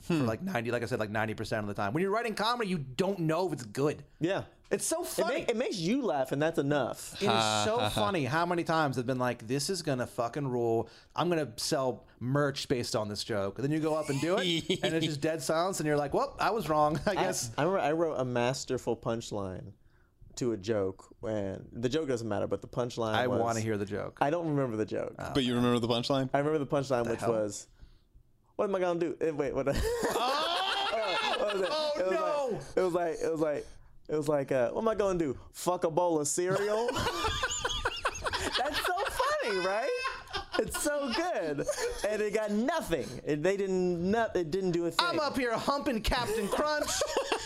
for 0.00 0.14
hmm. 0.14 0.26
like 0.26 0.42
ninety. 0.42 0.70
Like 0.70 0.82
I 0.82 0.86
said, 0.86 1.00
like 1.00 1.10
ninety 1.10 1.34
percent 1.34 1.62
of 1.62 1.68
the 1.68 1.74
time. 1.74 1.92
When 1.92 2.02
you're 2.02 2.10
writing 2.10 2.34
comedy, 2.34 2.70
you 2.70 2.78
don't 2.78 3.20
know 3.20 3.46
if 3.46 3.52
it's 3.52 3.64
good. 3.64 4.02
Yeah. 4.20 4.42
It's 4.70 4.86
so 4.86 5.02
It, 5.02 5.08
funny. 5.08 5.34
make, 5.34 5.50
it 5.50 5.56
makes 5.56 5.78
you 5.78 6.02
laugh, 6.02 6.30
and 6.30 6.40
that's 6.40 6.58
enough. 6.58 7.20
It 7.20 7.26
is 7.28 7.64
so 7.64 7.90
funny 7.92 8.24
how 8.24 8.46
many 8.46 8.62
times 8.62 8.94
they've 8.94 9.06
been 9.06 9.18
like, 9.18 9.46
"This 9.48 9.68
is 9.68 9.82
gonna 9.82 10.06
fucking 10.06 10.46
rule. 10.46 10.88
I'm 11.16 11.28
gonna 11.28 11.48
sell 11.56 12.04
merch 12.20 12.68
based 12.68 12.94
on 12.94 13.08
this 13.08 13.24
joke." 13.24 13.58
And 13.58 13.64
then 13.64 13.72
you 13.72 13.80
go 13.80 13.96
up 13.96 14.10
and 14.10 14.20
do 14.20 14.36
it, 14.38 14.80
and 14.84 14.94
it's 14.94 15.06
just 15.06 15.20
dead 15.20 15.42
silence, 15.42 15.80
and 15.80 15.88
you're 15.88 15.96
like, 15.96 16.14
"Well, 16.14 16.36
I 16.38 16.50
was 16.50 16.68
wrong. 16.68 17.00
I 17.04 17.10
I, 17.10 17.14
guess." 17.16 17.50
I 17.58 17.62
remember 17.62 17.80
I 17.80 17.92
wrote 17.92 18.20
a 18.20 18.24
masterful 18.24 18.96
punchline 18.96 19.72
to 20.36 20.52
a 20.52 20.56
joke, 20.56 21.04
and 21.22 21.66
the 21.72 21.88
joke 21.88 22.06
doesn't 22.06 22.28
matter, 22.28 22.46
but 22.46 22.62
the 22.62 22.68
punchline. 22.68 23.14
I, 23.14 23.26
was- 23.26 23.40
want 23.40 23.58
to 23.58 23.64
hear 23.64 23.76
the 23.76 23.86
joke. 23.86 24.18
I 24.20 24.30
don't 24.30 24.48
remember 24.48 24.76
the 24.76 24.86
joke. 24.86 25.14
Uh, 25.18 25.32
but 25.34 25.42
you 25.42 25.54
remember 25.54 25.80
the 25.80 25.88
punchline? 25.88 26.30
I 26.32 26.38
remember 26.38 26.58
the 26.58 26.66
punchline, 26.66 27.08
which 27.08 27.20
hell? 27.20 27.32
was, 27.32 27.66
"What 28.60 28.68
am 28.68 28.74
I 28.74 28.80
gonna 28.80 29.00
do?" 29.00 29.16
Eh, 29.22 29.30
Wait, 29.30 29.54
what? 29.54 29.64
what 29.64 29.74
was 29.74 31.62
it? 31.62 31.68
Oh, 31.70 31.92
it 31.96 32.04
was 32.04 32.12
no! 32.12 32.50
Like, 32.50 32.62
it 32.76 32.80
was 32.82 32.92
like 32.92 33.16
it 33.22 33.30
was 33.32 33.40
like 33.40 33.66
it 34.06 34.16
was 34.16 34.28
like 34.28 34.52
uh, 34.52 34.68
what 34.68 34.82
am 34.82 34.88
I 34.88 34.94
gonna 34.94 35.18
do? 35.18 35.34
Fuck 35.54 35.84
a 35.84 35.90
bowl 35.90 36.20
of 36.20 36.28
cereal? 36.28 36.90
That's 38.58 38.84
so 38.84 38.92
funny, 39.06 39.56
right? 39.64 39.88
It's 40.58 40.82
so 40.82 41.10
good, 41.16 41.66
and 42.06 42.20
it 42.20 42.34
got 42.34 42.50
nothing. 42.50 43.06
It, 43.24 43.42
they 43.42 43.56
didn't. 43.56 44.10
Not, 44.10 44.36
it 44.36 44.50
didn't 44.50 44.72
do 44.72 44.84
a 44.84 44.90
thing. 44.90 45.06
I'm 45.08 45.20
up 45.20 45.38
here 45.38 45.56
humping 45.56 46.02
Cap'n 46.02 46.48
Crunch. 46.48 46.90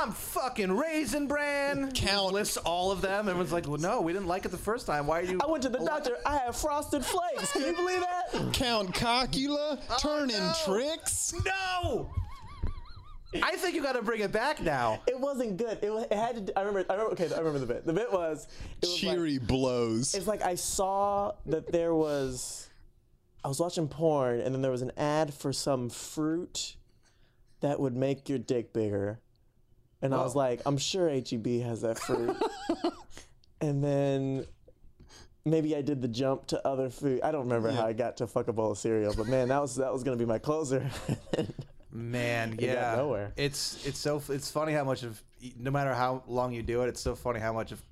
I'm 0.00 0.12
fucking 0.12 0.72
Raisin 0.72 1.26
Bran. 1.28 1.92
Count. 1.92 2.32
Lists 2.34 2.56
all 2.56 2.90
of 2.90 3.00
them. 3.00 3.28
Everyone's 3.28 3.52
like, 3.52 3.68
well, 3.68 3.78
no, 3.78 4.00
we 4.00 4.12
didn't 4.12 4.26
like 4.26 4.44
it 4.44 4.50
the 4.50 4.58
first 4.58 4.86
time. 4.86 5.06
Why 5.06 5.20
are 5.20 5.22
you? 5.22 5.38
I 5.42 5.46
went 5.46 5.62
to 5.62 5.68
the 5.68 5.78
doctor. 5.78 6.18
I 6.26 6.38
have 6.38 6.56
frosted 6.56 7.04
flakes. 7.04 7.52
Can 7.52 7.62
you 7.62 7.72
believe 7.74 8.00
that? 8.00 8.52
Count 8.52 8.92
Chocula 8.94 9.80
oh, 9.88 9.96
turning 10.00 10.36
no. 10.36 10.52
tricks. 10.64 11.32
No! 11.44 12.10
I 13.42 13.56
think 13.56 13.74
you 13.74 13.82
got 13.82 13.94
to 13.94 14.02
bring 14.02 14.20
it 14.20 14.32
back 14.32 14.60
now. 14.60 15.00
It 15.06 15.18
wasn't 15.18 15.56
good. 15.56 15.78
It, 15.82 15.90
it 16.10 16.16
had 16.16 16.48
to. 16.48 16.58
I 16.58 16.62
remember. 16.62 16.86
I 16.90 16.94
remember. 16.94 17.12
Okay, 17.12 17.32
I 17.32 17.38
remember 17.38 17.60
the 17.60 17.66
bit. 17.66 17.86
The 17.86 17.92
bit 17.92 18.12
was. 18.12 18.48
It 18.82 18.86
was 18.86 19.02
like, 19.02 19.14
Cheery 19.14 19.38
blows. 19.38 20.14
it's 20.14 20.26
like 20.26 20.42
I 20.42 20.56
saw 20.56 21.32
that 21.46 21.70
there 21.70 21.94
was. 21.94 22.68
I 23.44 23.48
was 23.48 23.60
watching 23.60 23.88
porn, 23.88 24.40
and 24.40 24.54
then 24.54 24.62
there 24.62 24.70
was 24.70 24.82
an 24.82 24.92
ad 24.96 25.32
for 25.34 25.52
some 25.52 25.88
fruit 25.88 26.76
that 27.60 27.80
would 27.80 27.96
make 27.96 28.28
your 28.28 28.38
dick 28.38 28.72
bigger, 28.72 29.20
and 30.04 30.14
I 30.14 30.18
was 30.22 30.34
like, 30.36 30.60
I'm 30.66 30.78
sure 30.78 31.08
HEB 31.08 31.46
has 31.62 31.80
that 31.82 31.98
fruit. 31.98 32.36
and 33.60 33.82
then. 33.82 34.46
Maybe 35.46 35.76
I 35.76 35.82
did 35.82 36.00
the 36.00 36.08
jump 36.08 36.46
to 36.46 36.66
other 36.66 36.88
food. 36.88 37.20
I 37.22 37.30
don't 37.30 37.42
remember 37.42 37.70
how 37.70 37.84
I 37.84 37.92
got 37.92 38.16
to 38.16 38.26
fuck 38.26 38.48
a 38.48 38.52
bowl 38.54 38.70
of 38.70 38.78
cereal, 38.78 39.12
but 39.14 39.26
man, 39.26 39.48
that 39.48 39.60
was 39.60 39.76
that 39.76 39.92
was 39.92 40.02
gonna 40.02 40.16
be 40.16 40.24
my 40.24 40.38
closer. 40.38 40.88
Man, 41.92 42.56
yeah. 42.60 42.94
nowhere. 42.96 43.34
It's 43.36 43.86
it's 43.86 43.98
so 43.98 44.22
it's 44.30 44.50
funny 44.50 44.72
how 44.72 44.84
much 44.84 45.02
of 45.02 45.22
no 45.58 45.70
matter 45.70 45.92
how 45.92 46.22
long 46.26 46.54
you 46.54 46.62
do 46.62 46.80
it, 46.80 46.88
it's 46.88 47.00
so 47.02 47.14
funny 47.14 47.40
how 47.40 47.52
much 47.52 47.72
of 47.72 47.82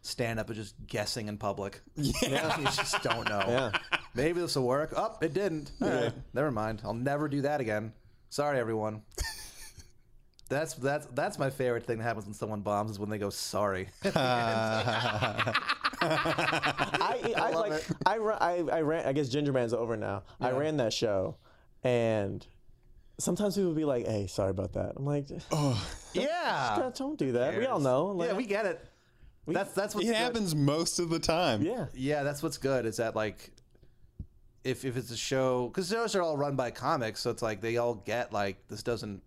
stand 0.00 0.40
up 0.40 0.50
is 0.50 0.56
just 0.56 0.74
guessing 0.86 1.28
in 1.28 1.38
public. 1.38 1.80
Yeah. 1.96 2.58
you 2.58 2.64
just 2.64 3.02
don't 3.02 3.28
know. 3.28 3.44
Yeah. 3.46 3.72
Maybe 4.14 4.40
this 4.40 4.56
will 4.56 4.66
work. 4.66 4.92
Oh, 4.96 5.16
it 5.20 5.32
didn't. 5.32 5.70
All 5.80 5.88
right. 5.88 6.12
Never 6.32 6.50
mind. 6.50 6.82
I'll 6.84 6.94
never 6.94 7.28
do 7.28 7.42
that 7.42 7.60
again. 7.60 7.92
Sorry 8.30 8.58
everyone. 8.58 9.02
That's 10.52 10.74
that's 10.74 11.06
that's 11.06 11.38
my 11.38 11.48
favorite 11.50 11.86
thing 11.86 11.98
that 11.98 12.04
happens 12.04 12.26
when 12.26 12.34
someone 12.34 12.60
bombs 12.60 12.90
is 12.90 12.98
when 12.98 13.08
they 13.08 13.18
go 13.18 13.30
sorry. 13.30 13.88
I, 14.04 14.14
I, 17.36 17.50
like 17.52 17.84
I, 18.04 18.16
ran, 18.18 18.38
I 18.40 18.64
I 18.70 18.80
ran 18.82 19.06
I 19.06 19.12
guess 19.12 19.28
Ginger 19.28 19.52
Man's 19.52 19.72
over 19.72 19.96
now. 19.96 20.24
I 20.40 20.50
ran 20.50 20.76
that 20.76 20.92
show, 20.92 21.36
and 21.82 22.46
sometimes 23.18 23.56
people 23.56 23.72
be 23.72 23.84
like, 23.84 24.06
"Hey, 24.06 24.26
sorry 24.26 24.50
about 24.50 24.74
that." 24.74 24.92
I'm 24.96 25.06
like, 25.06 25.26
"Oh, 25.50 25.82
yeah. 26.12 26.90
don't 26.94 27.18
do 27.18 27.32
that." 27.32 27.56
We 27.56 27.64
all 27.66 27.80
know. 27.80 28.06
Like, 28.06 28.28
Yeah, 28.30 28.36
we 28.36 28.44
get 28.44 28.66
it. 28.66 28.84
That's 29.46 29.72
that's 29.72 29.94
what's 29.94 30.06
It 30.06 30.10
good. 30.10 30.16
happens 30.16 30.54
most 30.54 30.98
of 30.98 31.08
the 31.08 31.18
time. 31.18 31.62
yeah. 31.62 31.86
Yeah, 31.94 32.22
that's 32.24 32.42
what's 32.42 32.58
good. 32.58 32.84
Is 32.86 32.98
that 32.98 33.16
like, 33.16 33.52
if 34.64 34.84
if 34.84 34.96
it's 34.96 35.10
a 35.10 35.16
show, 35.16 35.68
because 35.68 35.88
shows 35.88 36.14
are 36.14 36.22
all 36.22 36.36
run 36.36 36.56
by 36.56 36.70
comics, 36.70 37.20
so 37.20 37.30
it's 37.30 37.42
like 37.42 37.60
they 37.60 37.78
all 37.78 37.94
get 37.94 38.32
like 38.32 38.68
this 38.68 38.82
doesn't 38.82 39.22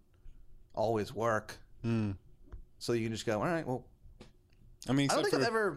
always 0.75 1.13
work. 1.13 1.57
So 2.79 2.93
you 2.93 3.03
can 3.05 3.11
just 3.13 3.25
go, 3.25 3.39
all 3.39 3.45
right, 3.45 3.65
well, 3.65 3.85
I 4.89 4.93
mean, 4.93 5.09
I 5.11 5.15
don't 5.15 5.23
think 5.23 5.35
I've 5.35 5.41
for 5.41 5.47
ever 5.47 5.71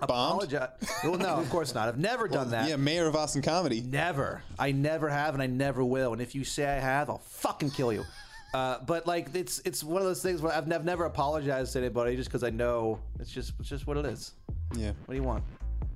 bombed. 0.00 0.42
apologized. 0.44 0.72
well, 1.04 1.16
no, 1.18 1.34
of 1.36 1.48
course 1.50 1.74
not. 1.74 1.88
I've 1.88 1.98
never 1.98 2.28
done 2.28 2.50
that. 2.50 2.68
Yeah, 2.68 2.76
mayor 2.76 3.06
of 3.06 3.16
Austin 3.16 3.42
Comedy. 3.42 3.80
Never. 3.80 4.42
I 4.58 4.70
never 4.72 5.08
have, 5.08 5.34
and 5.34 5.42
I 5.42 5.46
never 5.46 5.84
will. 5.84 6.12
And 6.12 6.22
if 6.22 6.34
you 6.34 6.44
say 6.44 6.64
I 6.66 6.78
have, 6.80 7.10
I'll 7.10 7.18
fucking 7.18 7.70
kill 7.70 7.92
you. 7.92 8.04
Uh, 8.52 8.78
but 8.86 9.06
like, 9.08 9.34
it's 9.34 9.60
it's 9.64 9.82
one 9.82 10.00
of 10.02 10.06
those 10.06 10.22
things 10.22 10.40
where 10.40 10.52
I've 10.52 10.68
nev- 10.68 10.84
never 10.84 11.04
apologized 11.06 11.72
to 11.72 11.80
anybody 11.80 12.14
just 12.14 12.28
because 12.28 12.44
I 12.44 12.50
know 12.50 13.00
it's 13.18 13.30
just 13.30 13.52
it's 13.58 13.68
just 13.68 13.86
what 13.88 13.96
it 13.96 14.06
is. 14.06 14.32
Yeah, 14.76 14.92
What 15.06 15.14
do 15.14 15.20
you 15.20 15.22
want? 15.24 15.42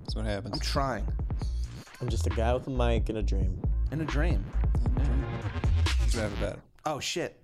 that's 0.03 0.17
what 0.17 0.25
happens. 0.27 0.55
I'm 0.55 0.61
trying 0.61 1.07
I'm 2.01 2.09
just 2.09 2.27
a 2.27 2.31
guy 2.31 2.53
with 2.55 2.67
a 2.67 2.71
mic 2.71 3.09
and 3.09 3.19
a 3.19 3.23
dream. 3.23 3.61
in 3.93 4.01
a 4.01 4.05
dream. 4.05 4.45
Let's 6.01 6.17
rap 6.17 6.33
about 6.39 6.53
it. 6.55 6.59
Oh 6.85 6.99
shit. 7.01 7.41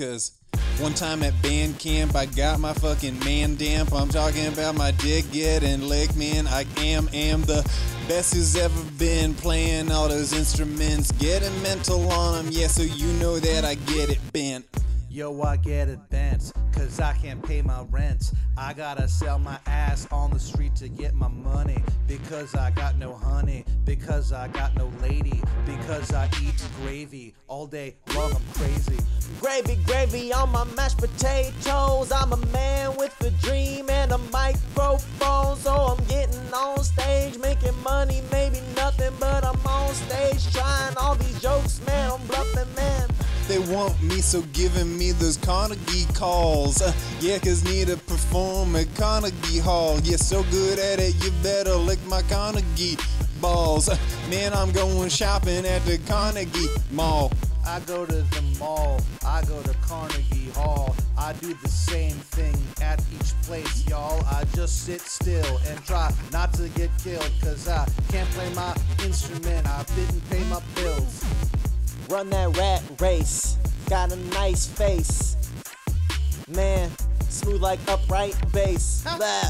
Cause 0.00 0.32
one 0.78 0.94
time 0.94 1.22
at 1.22 1.42
band 1.42 1.78
camp, 1.78 2.16
I 2.16 2.24
got 2.24 2.58
my 2.58 2.72
fucking 2.72 3.18
man 3.18 3.56
damp. 3.56 3.92
I'm 3.92 4.08
talking 4.08 4.46
about 4.46 4.74
my 4.74 4.92
dick 4.92 5.30
getting 5.30 5.82
licked, 5.82 6.16
man. 6.16 6.46
I 6.46 6.64
am 6.78 7.10
am 7.12 7.42
the 7.42 7.62
best 8.08 8.32
who's 8.32 8.56
ever 8.56 8.82
been 8.98 9.34
playing 9.34 9.92
all 9.92 10.08
those 10.08 10.32
instruments, 10.32 11.12
getting 11.12 11.52
mental 11.62 12.10
on 12.12 12.46
them. 12.46 12.48
Yeah, 12.50 12.68
so 12.68 12.82
you 12.82 13.08
know 13.20 13.38
that 13.40 13.66
I 13.66 13.74
get 13.74 14.08
it 14.08 14.20
bent. 14.32 14.64
Yo, 15.12 15.42
I 15.42 15.56
get 15.56 15.88
advanced, 15.88 16.54
cause 16.70 17.00
I 17.00 17.12
can't 17.14 17.42
pay 17.42 17.62
my 17.62 17.82
rent. 17.90 18.30
I 18.56 18.72
gotta 18.72 19.08
sell 19.08 19.40
my 19.40 19.58
ass 19.66 20.06
on 20.12 20.30
the 20.30 20.38
street 20.38 20.76
to 20.76 20.88
get 20.88 21.14
my 21.14 21.26
money. 21.26 21.82
Because 22.06 22.54
I 22.54 22.70
got 22.70 22.96
no 22.96 23.14
honey, 23.14 23.64
because 23.84 24.32
I 24.32 24.46
got 24.46 24.76
no 24.76 24.92
lady, 25.02 25.42
because 25.66 26.12
I 26.12 26.30
eat 26.40 26.54
gravy 26.80 27.34
all 27.48 27.66
day 27.66 27.96
long, 28.14 28.30
I'm 28.36 28.42
crazy. 28.54 28.98
Gravy, 29.40 29.78
gravy 29.84 30.32
on 30.32 30.52
my 30.52 30.62
mashed 30.76 30.98
potatoes. 30.98 32.12
I'm 32.12 32.32
a 32.32 32.46
man 32.52 32.96
with 32.96 33.20
a 33.22 33.30
dream 33.44 33.90
and 33.90 34.12
a 34.12 34.18
microphone. 34.18 35.56
So 35.56 35.74
I'm 35.74 36.04
getting 36.04 36.54
on 36.54 36.84
stage, 36.84 37.36
making 37.38 37.82
money, 37.82 38.22
maybe 38.30 38.60
nothing, 38.76 39.12
but 39.18 39.44
I'm 39.44 39.58
on 39.66 39.92
stage 39.92 40.52
trying 40.54 40.96
all 40.98 41.16
these 41.16 41.42
jokes, 41.42 41.80
man. 41.84 42.12
I'm 42.12 42.26
bluffing, 42.28 42.72
man. 42.76 43.09
They 43.50 43.58
want 43.74 44.00
me, 44.00 44.20
so 44.20 44.42
giving 44.52 44.96
me 44.96 45.10
those 45.10 45.36
Carnegie 45.36 46.06
calls. 46.14 46.80
Uh, 46.80 46.92
yeah, 47.18 47.36
cause 47.38 47.64
need 47.64 47.88
to 47.88 47.96
perform 47.96 48.76
at 48.76 48.86
Carnegie 48.94 49.58
Hall. 49.58 49.98
Yeah, 50.04 50.18
so 50.18 50.44
good 50.52 50.78
at 50.78 51.00
it, 51.00 51.14
you 51.24 51.32
better 51.42 51.74
lick 51.74 51.98
my 52.06 52.22
Carnegie 52.22 52.96
balls. 53.40 53.88
Uh, 53.88 53.98
man, 54.28 54.52
I'm 54.52 54.70
going 54.70 55.08
shopping 55.08 55.66
at 55.66 55.84
the 55.84 55.98
Carnegie 56.06 56.68
Mall. 56.92 57.32
I 57.66 57.80
go 57.80 58.06
to 58.06 58.22
the 58.22 58.56
mall, 58.60 59.00
I 59.26 59.42
go 59.42 59.60
to 59.62 59.74
Carnegie 59.82 60.50
Hall. 60.50 60.94
I 61.18 61.32
do 61.32 61.52
the 61.52 61.68
same 61.68 62.14
thing 62.14 62.56
at 62.80 63.02
each 63.12 63.32
place, 63.42 63.88
y'all. 63.88 64.24
I 64.26 64.44
just 64.54 64.84
sit 64.84 65.00
still 65.00 65.60
and 65.66 65.84
try 65.84 66.14
not 66.30 66.52
to 66.54 66.68
get 66.68 66.90
killed, 67.02 67.32
cause 67.42 67.66
I 67.66 67.84
can't 68.10 68.30
play 68.30 68.54
my 68.54 68.76
instrument. 69.04 69.66
I 69.66 69.82
didn't 69.96 70.30
pay 70.30 70.44
my 70.44 70.60
bills. 70.76 71.24
Run 72.10 72.28
that 72.30 72.56
rat 72.56 72.82
race. 72.98 73.56
Got 73.88 74.10
a 74.10 74.16
nice 74.34 74.66
face. 74.66 75.36
Man, 76.48 76.90
smooth 77.28 77.62
like 77.62 77.78
upright 77.86 78.34
bass. 78.52 79.04
Blah. 79.16 79.42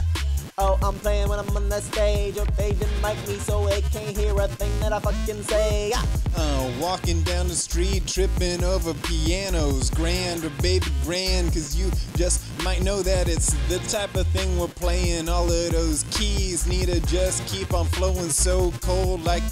Oh, 0.58 0.78
I'm 0.82 0.94
playing 0.96 1.30
when 1.30 1.38
I'm 1.38 1.48
on 1.56 1.70
the 1.70 1.80
stage. 1.80 2.34
Oh, 2.38 2.44
they 2.58 2.72
didn't 2.72 3.00
like 3.00 3.16
me, 3.26 3.36
so 3.36 3.66
they 3.66 3.80
can't 3.80 4.14
hear 4.14 4.38
a 4.38 4.46
thing 4.46 4.78
that 4.80 4.92
I 4.92 4.98
fucking 5.00 5.42
say. 5.44 5.92
Ah. 5.94 6.06
Uh, 6.36 6.70
walking 6.78 7.22
down 7.22 7.48
the 7.48 7.54
street, 7.54 8.06
tripping 8.06 8.62
over 8.62 8.92
pianos, 8.92 9.88
grand 9.88 10.44
or 10.44 10.50
baby 10.61 10.86
grand, 11.02 11.54
cause 11.54 11.74
you 11.74 11.90
just 12.14 12.42
might 12.62 12.82
know 12.82 13.00
that 13.00 13.26
it's 13.26 13.54
the 13.70 13.78
type 13.88 14.14
of 14.16 14.26
thing 14.28 14.58
we're 14.58 14.68
playing. 14.68 15.30
All 15.30 15.44
of 15.44 15.72
those 15.72 16.04
keys 16.11 16.66
need 16.66 16.88
to 16.88 17.00
just 17.06 17.46
keep 17.46 17.72
on 17.72 17.86
flowing 17.86 18.28
so 18.28 18.70
cold 18.82 19.24
like 19.24 19.42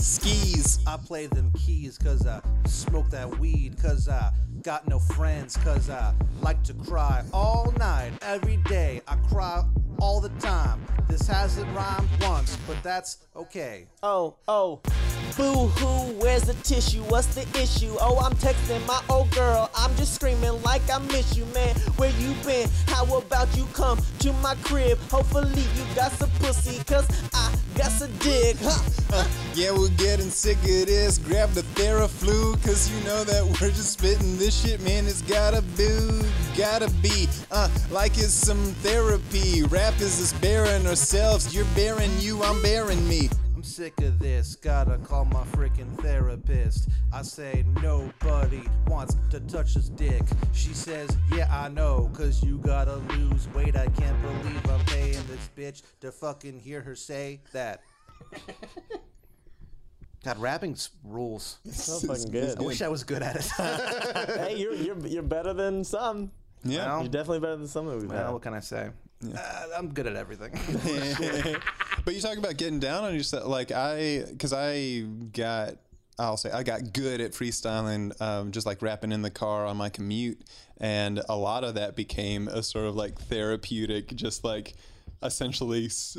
skis. 0.00 0.78
I 0.86 0.96
play 0.96 1.26
them 1.26 1.52
keys 1.52 1.98
cause 1.98 2.26
I 2.26 2.40
smoke 2.66 3.10
that 3.10 3.38
weed, 3.38 3.80
cause 3.80 4.08
I 4.08 4.32
got 4.66 4.88
no 4.88 4.98
friends, 4.98 5.56
cause 5.58 5.88
I 5.88 6.12
like 6.42 6.60
to 6.64 6.74
cry 6.74 7.22
all 7.32 7.72
night, 7.78 8.10
every 8.20 8.56
day. 8.68 9.00
I 9.06 9.14
cry 9.30 9.64
all 10.00 10.20
the 10.20 10.28
time. 10.40 10.84
This 11.08 11.28
hasn't 11.28 11.72
rhymed 11.72 12.08
once, 12.20 12.58
but 12.66 12.82
that's 12.82 13.18
okay. 13.36 13.86
Oh, 14.02 14.34
oh. 14.48 14.80
Boo 15.36 15.68
hoo, 15.68 16.18
where's 16.18 16.42
the 16.42 16.54
tissue? 16.64 17.02
What's 17.04 17.28
the 17.28 17.42
issue? 17.56 17.94
Oh, 18.00 18.18
I'm 18.18 18.34
texting 18.36 18.84
my 18.86 19.00
old 19.08 19.30
girl. 19.30 19.70
I'm 19.76 19.94
just 19.96 20.14
screaming 20.16 20.60
like 20.62 20.82
I 20.90 20.98
miss 20.98 21.36
you, 21.36 21.44
man. 21.54 21.76
Where 21.96 22.10
you 22.18 22.34
been? 22.44 22.68
How 22.88 23.04
about 23.16 23.56
you 23.56 23.66
come 23.72 24.00
to 24.20 24.32
my 24.34 24.56
crib? 24.64 24.98
Hopefully 25.10 25.62
you 25.76 25.94
got 25.94 26.10
some 26.12 26.30
pussy, 26.40 26.82
cause 26.84 27.06
I 27.32 27.54
got 27.76 27.92
some 27.92 28.10
dick. 28.18 28.56
Huh? 28.60 28.90
Uh, 29.12 29.28
yeah, 29.54 29.70
we're 29.70 29.88
getting 29.90 30.30
sick 30.30 30.56
of 30.58 30.86
this. 30.86 31.18
Grab 31.18 31.50
the 31.50 31.62
Theraflu, 31.62 32.60
cause 32.64 32.90
you 32.90 33.04
know 33.04 33.22
that 33.24 33.44
we're 33.44 33.70
just 33.70 33.92
spitting 33.92 34.36
this 34.38 34.55
shit, 34.56 34.80
man. 34.82 35.06
It's 35.06 35.22
gotta 35.22 35.62
be, 35.76 35.88
gotta 36.56 36.90
be, 37.02 37.28
uh, 37.50 37.68
like 37.90 38.12
it's 38.12 38.32
some 38.32 38.64
therapy. 38.82 39.62
Rap 39.64 39.94
is 40.00 40.20
us 40.20 40.32
bearing 40.40 40.86
ourselves. 40.86 41.54
You're 41.54 41.66
bearing 41.74 42.10
you, 42.18 42.42
I'm 42.42 42.60
bearing 42.62 43.06
me. 43.08 43.28
I'm 43.54 43.62
sick 43.62 44.00
of 44.00 44.18
this, 44.18 44.56
gotta 44.56 44.98
call 44.98 45.24
my 45.26 45.44
freaking 45.44 45.94
therapist. 46.00 46.88
I 47.12 47.22
say, 47.22 47.64
nobody 47.82 48.62
wants 48.86 49.16
to 49.30 49.40
touch 49.40 49.74
his 49.74 49.88
dick. 49.90 50.22
She 50.52 50.72
says, 50.72 51.16
yeah, 51.34 51.48
I 51.50 51.68
know, 51.68 52.10
cause 52.14 52.42
you 52.42 52.58
gotta 52.58 52.96
lose 52.96 53.48
weight. 53.48 53.76
I 53.76 53.86
can't 53.88 54.20
believe 54.22 54.70
I'm 54.70 54.84
paying 54.86 55.22
this 55.26 55.50
bitch 55.56 55.82
to 56.00 56.10
fucking 56.12 56.58
hear 56.60 56.80
her 56.80 56.94
say 56.94 57.40
that. 57.52 57.82
God, 60.26 60.38
rapping 60.38 60.72
s- 60.72 60.90
rules. 61.04 61.58
So 61.70 62.00
fucking 62.06 62.32
good. 62.32 62.58
I 62.58 62.62
wish 62.62 62.82
I 62.82 62.88
was 62.88 63.04
good 63.04 63.22
at 63.22 63.36
it. 63.36 63.46
hey, 64.38 64.56
you're, 64.58 64.74
you're, 64.74 64.98
you're 65.06 65.22
better 65.22 65.52
than 65.54 65.84
some. 65.84 66.32
Yeah. 66.64 66.86
Well, 66.86 67.02
You're 67.02 67.10
definitely 67.10 67.40
better 67.40 67.56
than 67.56 67.68
some 67.68 67.86
that 67.86 67.96
we've 67.98 68.10
well, 68.10 68.24
had. 68.24 68.32
what 68.32 68.42
can 68.42 68.52
I 68.54 68.60
say? 68.60 68.90
Uh, 69.24 69.66
I'm 69.76 69.94
good 69.94 70.06
at 70.08 70.16
everything. 70.16 70.50
but 72.04 72.14
you 72.14 72.20
talk 72.20 72.38
about 72.38 72.56
getting 72.56 72.80
down 72.80 73.04
on 73.04 73.14
yourself. 73.14 73.46
Like 73.46 73.70
I, 73.70 74.24
because 74.28 74.52
I 74.52 75.02
got, 75.32 75.74
I'll 76.18 76.36
say 76.36 76.50
I 76.50 76.62
got 76.64 76.92
good 76.92 77.20
at 77.20 77.32
freestyling, 77.32 78.20
um, 78.20 78.50
just 78.50 78.66
like 78.66 78.82
rapping 78.82 79.12
in 79.12 79.22
the 79.22 79.30
car 79.30 79.64
on 79.64 79.76
my 79.76 79.90
commute, 79.90 80.40
and 80.78 81.22
a 81.28 81.36
lot 81.36 81.62
of 81.62 81.74
that 81.74 81.94
became 81.94 82.48
a 82.48 82.62
sort 82.64 82.86
of 82.86 82.96
like 82.96 83.16
therapeutic, 83.20 84.14
just 84.16 84.42
like 84.44 84.74
essentially, 85.22 85.86
s- 85.86 86.18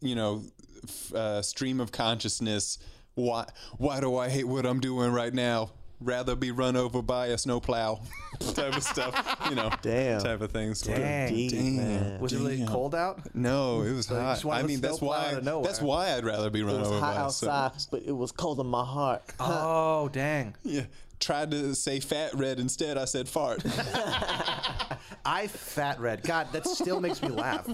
you 0.00 0.14
know, 0.14 0.42
f- 0.84 1.14
uh, 1.14 1.42
stream 1.42 1.80
of 1.80 1.90
consciousness. 1.90 2.78
Why, 3.16 3.46
why 3.78 4.00
do 4.00 4.16
I 4.16 4.28
hate 4.28 4.44
what 4.44 4.66
I'm 4.66 4.78
doing 4.78 5.10
right 5.10 5.32
now? 5.32 5.70
Rather 6.02 6.36
be 6.36 6.50
run 6.50 6.76
over 6.76 7.00
by 7.00 7.28
a 7.28 7.38
snowplow, 7.38 7.98
type 8.54 8.76
of 8.76 8.82
stuff, 8.82 9.38
you 9.48 9.54
know, 9.54 9.70
Damn. 9.80 10.20
type 10.20 10.42
of 10.42 10.52
things. 10.52 10.80
Sort 10.80 10.98
Dang. 10.98 11.32
Deep, 11.34 11.50
Damn. 11.52 11.76
man. 11.78 12.20
Was 12.20 12.34
it 12.34 12.38
really 12.40 12.66
cold 12.66 12.94
out? 12.94 13.34
No, 13.34 13.80
it 13.80 13.92
was 13.92 14.10
you 14.10 14.16
hot. 14.16 14.44
I 14.44 14.62
mean, 14.64 14.82
that's 14.82 14.98
snowplow 14.98 15.08
why. 15.18 15.28
out 15.30 15.34
of 15.38 15.44
nowhere. 15.44 15.64
That's 15.66 15.80
why 15.80 16.12
I'd 16.12 16.26
rather 16.26 16.50
be 16.50 16.62
run 16.62 16.74
It 16.76 16.78
was 16.80 16.88
over 16.88 17.00
hot 17.00 17.14
by. 17.16 17.28
so- 17.30 17.48
outside, 17.50 17.86
but 17.90 18.02
it 18.02 18.12
was 18.12 18.30
cold 18.32 18.60
in 18.60 18.66
my 18.66 18.84
heart. 18.84 19.22
Oh, 19.40 20.10
dang. 20.12 20.54
yeah, 20.62 20.82
tried 21.18 21.50
to 21.52 21.74
say 21.74 21.98
fat 22.00 22.34
red 22.34 22.60
instead. 22.60 22.98
I 22.98 23.06
said 23.06 23.26
fart. 23.26 23.62
I 25.24 25.46
fat 25.46 25.98
red. 25.98 26.22
God, 26.22 26.48
that 26.52 26.66
still 26.66 27.00
makes 27.00 27.22
me 27.22 27.28
laugh. 27.28 27.66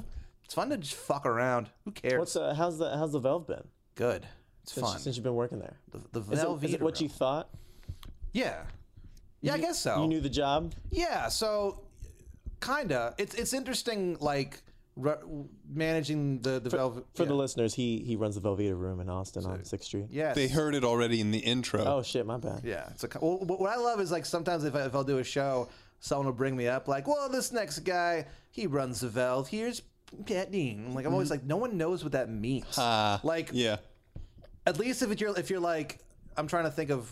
It's 0.45 0.55
fun 0.55 0.71
to 0.71 0.77
just 0.77 0.95
fuck 0.95 1.27
around. 1.27 1.71
Who 1.85 1.91
cares? 1.91 2.19
What's 2.21 2.37
uh, 2.37 2.55
how's 2.55 2.79
the 2.79 2.97
how's 2.97 3.11
the 3.13 3.19
valve 3.19 3.49
been 3.49 3.65
good? 3.97 4.27
It's 4.63 4.73
since, 4.73 4.87
fun. 4.87 4.99
since 4.99 5.17
you've 5.17 5.25
been 5.25 5.35
working 5.35 5.59
there? 5.59 5.77
the 5.91 6.21
the 6.21 6.33
Is 6.33 6.43
it, 6.43 6.47
Velveeta 6.47 6.65
is 6.65 6.75
it 6.75 6.83
what 6.83 7.01
you 7.01 7.09
thought? 7.09 7.49
Yeah. 8.33 8.63
Yeah, 9.41 9.55
I 9.55 9.59
guess 9.59 9.79
so. 9.79 10.01
You 10.01 10.09
knew 10.09 10.21
the 10.21 10.31
job. 10.31 10.73
Yeah, 10.91 11.29
so 11.29 11.81
kinda. 12.61 13.15
It's 13.19 13.35
it's 13.35 13.53
interesting, 13.53 14.17
like 14.21 14.63
re- 14.97 15.17
managing 15.69 16.41
the 16.41 16.61
the 16.61 16.71
velvet 16.71 17.05
For 17.15 17.25
yeah. 17.25 17.29
the 17.29 17.35
listeners, 17.35 17.75
he 17.75 17.99
he 18.07 18.17
runs 18.17 18.37
the 18.37 18.41
Velveeta 18.41 18.79
room 18.79 19.01
in 19.01 19.09
Austin 19.09 19.45
on 19.47 19.65
Sixth 19.65 19.87
Street. 19.87 20.07
Yeah, 20.11 20.33
they 20.33 20.49
heard 20.49 20.75
it 20.75 20.85
already 20.85 21.21
in 21.21 21.33
the 21.33 21.41
intro. 21.41 21.85
Oh 21.85 22.03
shit, 22.03 22.25
my 22.25 22.37
bad. 22.39 22.61
Yeah. 22.65 22.89
It's 22.91 23.03
a, 23.05 23.09
co- 23.09 23.19
well, 23.21 23.39
what 23.45 23.61
what 23.61 23.71
I 23.73 23.77
love 23.77 24.01
is 24.01 24.13
like 24.13 24.25
sometimes 24.25 24.65
if, 24.65 24.75
I, 24.77 24.83
if 24.85 24.95
I'll 24.95 25.03
do 25.05 25.19
a 25.19 25.25
show, 25.25 25.69
someone 25.99 26.27
will 26.27 26.33
bring 26.35 26.57
me 26.57 26.69
up 26.69 26.87
like, 26.89 27.09
well, 27.09 27.29
this 27.29 27.53
next 27.53 27.81
guy, 27.81 28.27
he 28.53 28.67
runs 28.67 29.01
the 29.01 29.09
Valve. 29.09 29.49
Here's 29.49 29.83
Pat 30.27 30.53
Dean. 30.53 30.95
Like, 30.95 31.05
I'm 31.07 31.13
always 31.13 31.31
like, 31.31 31.43
no 31.43 31.57
one 31.57 31.77
knows 31.77 32.05
what 32.05 32.13
that 32.13 32.29
means. 32.31 32.77
Ah, 32.79 33.21
like, 33.25 33.51
yeah, 33.53 33.77
at 34.67 34.79
least 34.79 35.03
if 35.03 35.21
you're 35.21 35.37
if 35.39 35.51
you're 35.51 35.61
like, 35.61 35.99
I'm 36.37 36.47
trying 36.47 36.65
to 36.65 36.71
think 36.71 36.91
of. 36.91 37.09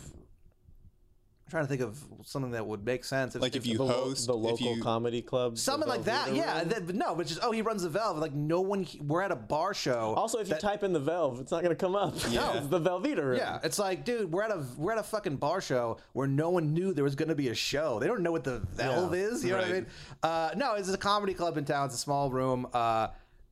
I'm 1.47 1.51
trying 1.51 1.63
to 1.65 1.69
think 1.69 1.81
of 1.81 2.01
something 2.23 2.51
that 2.51 2.65
would 2.65 2.85
make 2.85 3.03
sense. 3.03 3.35
like 3.35 3.57
if 3.57 3.67
you 3.67 3.75
The, 3.77 3.83
lo- 3.83 4.03
host, 4.05 4.25
the 4.25 4.33
local 4.33 4.77
you, 4.77 4.81
comedy 4.81 5.21
club. 5.21 5.57
Something 5.57 5.89
like 5.89 6.05
that, 6.05 6.33
yeah. 6.33 6.63
That, 6.63 6.85
but 6.85 6.95
no, 6.95 7.13
but 7.13 7.27
just 7.27 7.41
oh, 7.43 7.51
he 7.51 7.61
runs 7.61 7.83
the 7.83 7.89
Valve. 7.89 8.17
Like 8.19 8.31
no 8.33 8.61
one. 8.61 8.87
We're 9.01 9.21
at 9.21 9.33
a 9.33 9.35
bar 9.35 9.73
show. 9.73 10.13
Also, 10.15 10.37
if 10.39 10.47
you 10.47 10.55
type 10.55 10.81
in 10.81 10.93
the 10.93 10.99
Velve, 11.01 11.41
it's 11.41 11.51
not 11.51 11.61
gonna 11.61 11.75
come 11.75 11.93
up. 11.93 12.15
Yeah. 12.29 12.53
it's 12.57 12.67
the 12.67 12.79
Velveeta 12.79 13.21
room. 13.21 13.37
Yeah, 13.37 13.59
it's 13.65 13.77
like, 13.79 14.05
dude, 14.05 14.31
we're 14.31 14.43
at 14.43 14.51
a 14.51 14.63
we're 14.77 14.93
at 14.93 14.97
a 14.97 15.03
fucking 15.03 15.35
bar 15.35 15.59
show 15.59 15.97
where 16.13 16.25
no 16.27 16.51
one 16.51 16.73
knew 16.73 16.93
there 16.93 17.03
was 17.03 17.15
going 17.15 17.27
to 17.27 17.35
be 17.35 17.49
a 17.49 17.55
show. 17.55 17.99
They 17.99 18.07
don't 18.07 18.23
know 18.23 18.31
what 18.31 18.45
the 18.45 18.59
Valve 18.59 19.13
Yeah, 19.13 19.21
is. 19.21 19.43
You 19.43 19.51
know 19.51 19.57
what 19.57 19.67
I 19.67 19.73
mean? 19.73 19.87
Uh, 20.23 20.51
no, 20.55 20.75
it's 20.75 20.87
a 20.87 20.97
comedy 20.97 21.33
club 21.33 21.57
in 21.57 21.65
town. 21.65 21.87
It's 21.87 21.95
a 21.95 21.97
small 21.97 22.31
room 22.31 22.65
uh, 22.73 23.09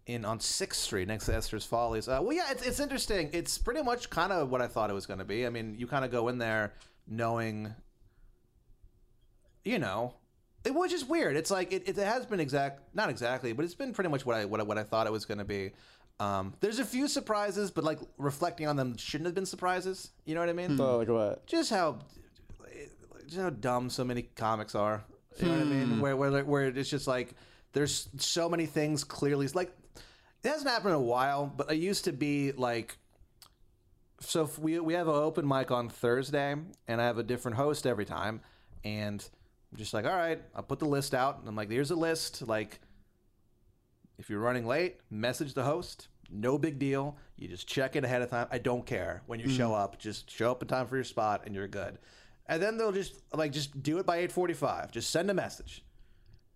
in 0.09 0.25
on 0.25 0.39
Sixth 0.39 0.81
Street 0.81 1.07
next 1.07 1.27
to 1.27 1.35
Esther's 1.35 1.65
Follies. 1.65 2.07
Uh, 2.07 2.19
well, 2.21 2.35
yeah, 2.35 2.51
it's 2.51 2.65
it's 2.65 2.79
interesting. 2.79 3.29
It's 3.31 3.57
pretty 3.57 3.83
much 3.83 4.09
kind 4.09 4.31
of 4.31 4.49
what 4.49 4.61
I 4.61 4.67
thought 4.67 4.89
it 4.89 4.93
was 4.93 5.05
going 5.05 5.19
to 5.19 5.25
be. 5.25 5.45
I 5.45 5.49
mean, 5.49 5.75
you 5.77 5.87
kind 5.87 6.03
of 6.03 6.11
go 6.11 6.27
in 6.27 6.37
there 6.37 6.73
knowing, 7.07 7.73
you 9.63 9.79
know. 9.79 10.15
It 10.65 10.73
was 10.73 10.91
just 10.91 11.07
weird. 11.07 11.37
It's 11.37 11.51
like 11.51 11.71
it, 11.71 11.87
it 11.87 11.95
has 11.95 12.25
been 12.25 12.41
exact, 12.41 12.93
not 12.93 13.09
exactly, 13.09 13.53
but 13.53 13.63
it's 13.63 13.75
been 13.75 13.93
pretty 13.93 14.09
much 14.09 14.25
what 14.25 14.35
I 14.35 14.45
what 14.45 14.59
I, 14.59 14.63
what 14.63 14.77
I 14.77 14.83
thought 14.83 15.07
it 15.07 15.13
was 15.13 15.25
going 15.25 15.37
to 15.37 15.45
be. 15.45 15.71
Um, 16.19 16.53
there's 16.59 16.79
a 16.79 16.85
few 16.85 17.07
surprises, 17.07 17.71
but 17.71 17.85
like 17.85 17.99
reflecting 18.17 18.67
on 18.67 18.75
them, 18.75 18.97
shouldn't 18.97 19.27
have 19.27 19.35
been 19.35 19.45
surprises. 19.45 20.11
You 20.25 20.35
know 20.35 20.41
what 20.41 20.49
I 20.49 20.53
mean? 20.53 20.75
So 20.75 20.97
like 20.97 21.07
what? 21.07 21.45
just 21.47 21.69
how 21.69 21.99
just 23.25 23.39
how 23.39 23.51
dumb 23.51 23.89
so 23.89 24.03
many 24.03 24.23
comics 24.23 24.75
are. 24.75 25.03
You 25.39 25.45
know 25.45 25.53
what 25.53 25.61
I 25.61 25.65
mean? 25.65 26.01
Where 26.01 26.17
where 26.17 26.43
where 26.43 26.67
it's 26.67 26.89
just 26.89 27.07
like 27.07 27.35
there's 27.71 28.09
so 28.17 28.49
many 28.49 28.65
things 28.65 29.03
clearly 29.03 29.47
like 29.49 29.71
it 30.43 30.47
hasn't 30.49 30.69
happened 30.69 30.91
in 30.91 30.95
a 30.95 31.01
while, 31.01 31.51
but 31.55 31.71
it 31.71 31.77
used 31.77 32.05
to 32.05 32.13
be 32.13 32.51
like 32.51 32.97
so 34.21 34.49
we 34.59 34.79
we 34.79 34.93
have 34.93 35.07
an 35.07 35.15
open 35.15 35.47
mic 35.47 35.71
on 35.71 35.89
Thursday 35.89 36.55
and 36.87 37.01
I 37.01 37.05
have 37.05 37.17
a 37.17 37.23
different 37.23 37.57
host 37.57 37.87
every 37.87 38.05
time 38.05 38.41
and 38.83 39.27
I'm 39.71 39.77
just 39.77 39.93
like, 39.93 40.05
all 40.05 40.15
right, 40.15 40.41
I'll 40.55 40.63
put 40.63 40.79
the 40.79 40.85
list 40.85 41.13
out 41.13 41.39
and 41.39 41.47
I'm 41.47 41.55
like, 41.55 41.69
here's 41.69 41.91
a 41.91 41.95
list, 41.95 42.47
like 42.47 42.79
if 44.17 44.29
you're 44.29 44.39
running 44.39 44.67
late, 44.67 44.97
message 45.09 45.53
the 45.53 45.63
host. 45.63 46.09
No 46.29 46.57
big 46.57 46.77
deal. 46.77 47.17
You 47.37 47.47
just 47.47 47.67
check 47.67 47.95
it 47.95 48.03
ahead 48.03 48.21
of 48.21 48.29
time. 48.29 48.47
I 48.51 48.59
don't 48.59 48.85
care 48.85 49.23
when 49.25 49.39
you 49.39 49.47
hmm. 49.47 49.55
show 49.55 49.73
up. 49.73 49.97
Just 49.97 50.29
show 50.29 50.51
up 50.51 50.61
in 50.61 50.67
time 50.67 50.85
for 50.85 50.95
your 50.95 51.03
spot, 51.03 51.43
and 51.45 51.55
you're 51.55 51.67
good. 51.67 51.97
And 52.45 52.61
then 52.61 52.77
they'll 52.77 52.91
just 52.91 53.15
like 53.33 53.51
just 53.51 53.81
do 53.81 53.97
it 53.97 54.05
by 54.05 54.27
8:45. 54.27 54.91
Just 54.91 55.09
send 55.09 55.31
a 55.31 55.33
message, 55.33 55.83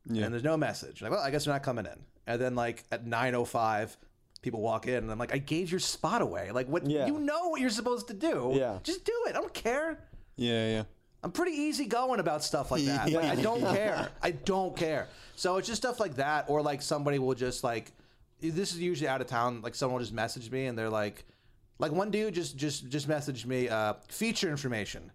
Yeah. 0.05 0.25
and 0.25 0.33
there's 0.33 0.43
no 0.43 0.57
message. 0.57 1.01
Like, 1.01 1.11
well, 1.11 1.21
I 1.21 1.31
guess 1.31 1.45
they're 1.45 1.53
not 1.53 1.63
coming 1.63 1.87
in. 1.87 1.99
And 2.27 2.39
then 2.41 2.55
like 2.55 2.83
at 2.91 3.05
9:05, 3.05 3.95
people 4.41 4.61
walk 4.61 4.87
in, 4.87 4.95
and 4.95 5.11
I'm 5.11 5.17
like, 5.19 5.33
I 5.33 5.37
gave 5.37 5.71
your 5.71 5.79
spot 5.79 6.21
away. 6.21 6.51
Like, 6.51 6.67
what? 6.67 6.85
Yeah. 6.89 7.07
You 7.07 7.19
know 7.19 7.49
what 7.49 7.61
you're 7.61 7.69
supposed 7.69 8.07
to 8.09 8.13
do. 8.13 8.51
Yeah. 8.55 8.79
Just 8.83 9.05
do 9.05 9.13
it. 9.27 9.35
I 9.35 9.39
don't 9.39 9.53
care. 9.53 9.99
yeah, 10.35 10.67
yeah. 10.69 10.83
I'm 11.25 11.31
pretty 11.31 11.53
easy 11.53 11.85
going 11.85 12.19
about 12.19 12.43
stuff 12.43 12.69
like 12.69 12.83
that. 12.83 13.09
Like, 13.13 13.25
I 13.25 13.35
don't 13.35 13.61
care. 13.61 14.09
I 14.21 14.31
don't 14.31 14.75
care. 14.75 15.07
So 15.37 15.55
it's 15.55 15.67
just 15.69 15.81
stuff 15.81 15.97
like 16.01 16.15
that, 16.15 16.49
or 16.49 16.61
like 16.61 16.81
somebody 16.81 17.17
will 17.17 17.33
just 17.33 17.63
like, 17.63 17.93
this 18.41 18.73
is 18.73 18.79
usually 18.79 19.07
out 19.07 19.21
of 19.21 19.27
town. 19.27 19.61
Like 19.61 19.73
someone 19.73 19.99
will 19.99 20.03
just 20.03 20.13
message 20.13 20.51
me 20.51 20.65
and 20.65 20.77
they're 20.77 20.89
like, 20.89 21.23
like 21.79 21.93
one 21.93 22.11
dude 22.11 22.33
just 22.33 22.57
just 22.57 22.89
just 22.89 23.07
messaged 23.07 23.45
me 23.45 23.69
uh, 23.69 23.93
feature 24.09 24.49
information. 24.49 25.11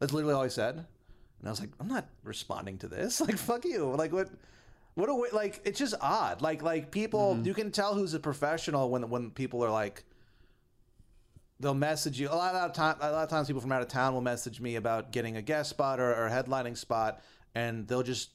That's 0.00 0.12
literally 0.12 0.34
all 0.34 0.42
he 0.42 0.50
said, 0.50 0.74
and 0.74 1.46
I 1.46 1.50
was 1.50 1.60
like, 1.60 1.70
I'm 1.78 1.86
not 1.86 2.06
responding 2.24 2.78
to 2.78 2.88
this. 2.88 3.20
Like 3.26 3.38
fuck 3.38 3.64
you. 3.64 3.86
Like 3.94 4.12
what? 4.12 4.30
What 4.94 5.08
a 5.08 5.14
way, 5.14 5.28
like 5.32 5.60
it's 5.64 5.78
just 5.78 5.94
odd. 6.00 6.42
Like 6.42 6.62
like 6.62 6.90
people, 6.90 7.34
mm-hmm. 7.34 7.46
you 7.46 7.54
can 7.54 7.70
tell 7.70 7.94
who's 7.94 8.14
a 8.14 8.20
professional 8.20 8.90
when 8.90 9.08
when 9.08 9.30
people 9.30 9.64
are 9.64 9.70
like 9.70 10.04
they'll 11.60 11.74
message 11.74 12.20
you 12.20 12.28
a 12.28 12.34
lot 12.34 12.54
of 12.54 12.72
time 12.72 12.96
a 13.00 13.10
lot 13.12 13.22
of 13.22 13.30
times 13.30 13.46
people 13.46 13.62
from 13.62 13.70
out 13.70 13.82
of 13.82 13.88
town 13.88 14.12
will 14.12 14.20
message 14.20 14.60
me 14.60 14.74
about 14.74 15.12
getting 15.12 15.36
a 15.36 15.42
guest 15.42 15.70
spot 15.70 16.00
or, 16.00 16.10
or 16.12 16.26
a 16.26 16.30
headlining 16.30 16.76
spot 16.76 17.22
and 17.54 17.86
they'll 17.86 18.02
just 18.02 18.30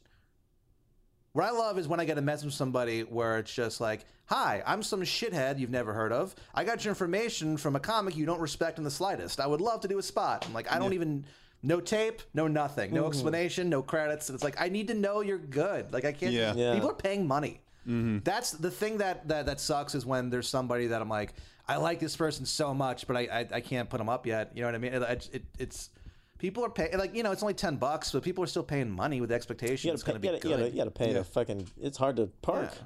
what 1.33 1.45
I 1.45 1.51
love 1.51 1.77
is 1.77 1.87
when 1.87 1.99
I 1.99 2.05
get 2.05 2.17
a 2.17 2.21
message 2.21 2.45
from 2.45 2.51
somebody 2.51 3.01
where 3.01 3.37
it's 3.37 3.53
just 3.53 3.79
like, 3.79 4.05
"Hi, 4.25 4.63
I'm 4.65 4.81
some 4.81 5.01
shithead 5.01 5.59
you've 5.59 5.69
never 5.69 5.93
heard 5.93 6.11
of. 6.11 6.33
I 6.55 6.63
got 6.63 6.83
your 6.83 6.91
information 6.91 7.57
from 7.57 7.75
a 7.75 7.79
comic 7.79 8.17
you 8.17 8.25
don't 8.25 8.39
respect 8.41 8.79
in 8.79 8.83
the 8.83 8.89
slightest. 8.89 9.39
I 9.39 9.45
would 9.45 9.61
love 9.61 9.81
to 9.81 9.87
do 9.87 9.99
a 9.99 10.01
spot." 10.01 10.47
I'm 10.47 10.53
like, 10.53 10.71
I 10.71 10.79
don't 10.79 10.93
even 10.93 11.25
no 11.63 11.79
tape, 11.79 12.21
no 12.33 12.47
nothing, 12.47 12.93
no 12.93 13.01
mm-hmm. 13.01 13.11
explanation, 13.11 13.69
no 13.69 13.81
credits. 13.81 14.29
It's 14.29 14.43
like 14.43 14.59
I 14.59 14.69
need 14.69 14.87
to 14.89 14.93
know 14.93 15.21
you're 15.21 15.37
good. 15.37 15.91
Like 15.91 16.05
I 16.05 16.11
can't. 16.11 16.33
Yeah. 16.33 16.53
Yeah. 16.55 16.73
People 16.73 16.89
are 16.91 16.95
paying 16.95 17.27
money. 17.27 17.61
Mm-hmm. 17.87 18.19
That's 18.23 18.51
the 18.51 18.71
thing 18.71 18.97
that, 18.97 19.27
that 19.29 19.45
that 19.45 19.59
sucks 19.59 19.95
is 19.95 20.05
when 20.05 20.29
there's 20.29 20.47
somebody 20.47 20.87
that 20.87 21.01
I'm 21.01 21.09
like, 21.09 21.33
I 21.67 21.77
like 21.77 21.99
this 21.99 22.15
person 22.15 22.45
so 22.45 22.73
much, 22.73 23.07
but 23.07 23.17
I 23.17 23.21
I, 23.21 23.47
I 23.53 23.61
can't 23.61 23.89
put 23.89 23.97
them 23.97 24.09
up 24.09 24.25
yet. 24.25 24.51
You 24.55 24.61
know 24.61 24.67
what 24.67 24.75
I 24.75 24.77
mean? 24.79 24.93
It, 24.93 25.29
it, 25.33 25.43
it's 25.57 25.89
people 26.37 26.63
are 26.65 26.69
paying 26.69 26.97
like 26.97 27.15
you 27.15 27.23
know 27.23 27.31
it's 27.31 27.43
only 27.43 27.53
ten 27.53 27.77
bucks, 27.77 28.11
but 28.11 28.23
people 28.23 28.43
are 28.43 28.47
still 28.47 28.63
paying 28.63 28.89
money 28.89 29.21
with 29.21 29.29
the 29.29 29.35
expectation 29.35 29.89
You 29.89 29.93
it's 29.93 30.03
gotta, 30.03 30.19
going 30.19 30.39
to 30.39 30.39
you, 30.39 30.41
be 30.41 30.49
gotta, 30.49 30.63
good. 30.63 30.73
you 30.73 30.77
gotta 30.79 30.91
pay 30.91 31.07
Yeah. 31.07 31.19
to 31.19 31.23
fucking. 31.23 31.67
It's 31.81 31.97
hard 31.97 32.17
to 32.17 32.27
park. 32.41 32.69
Yeah, 32.73 32.85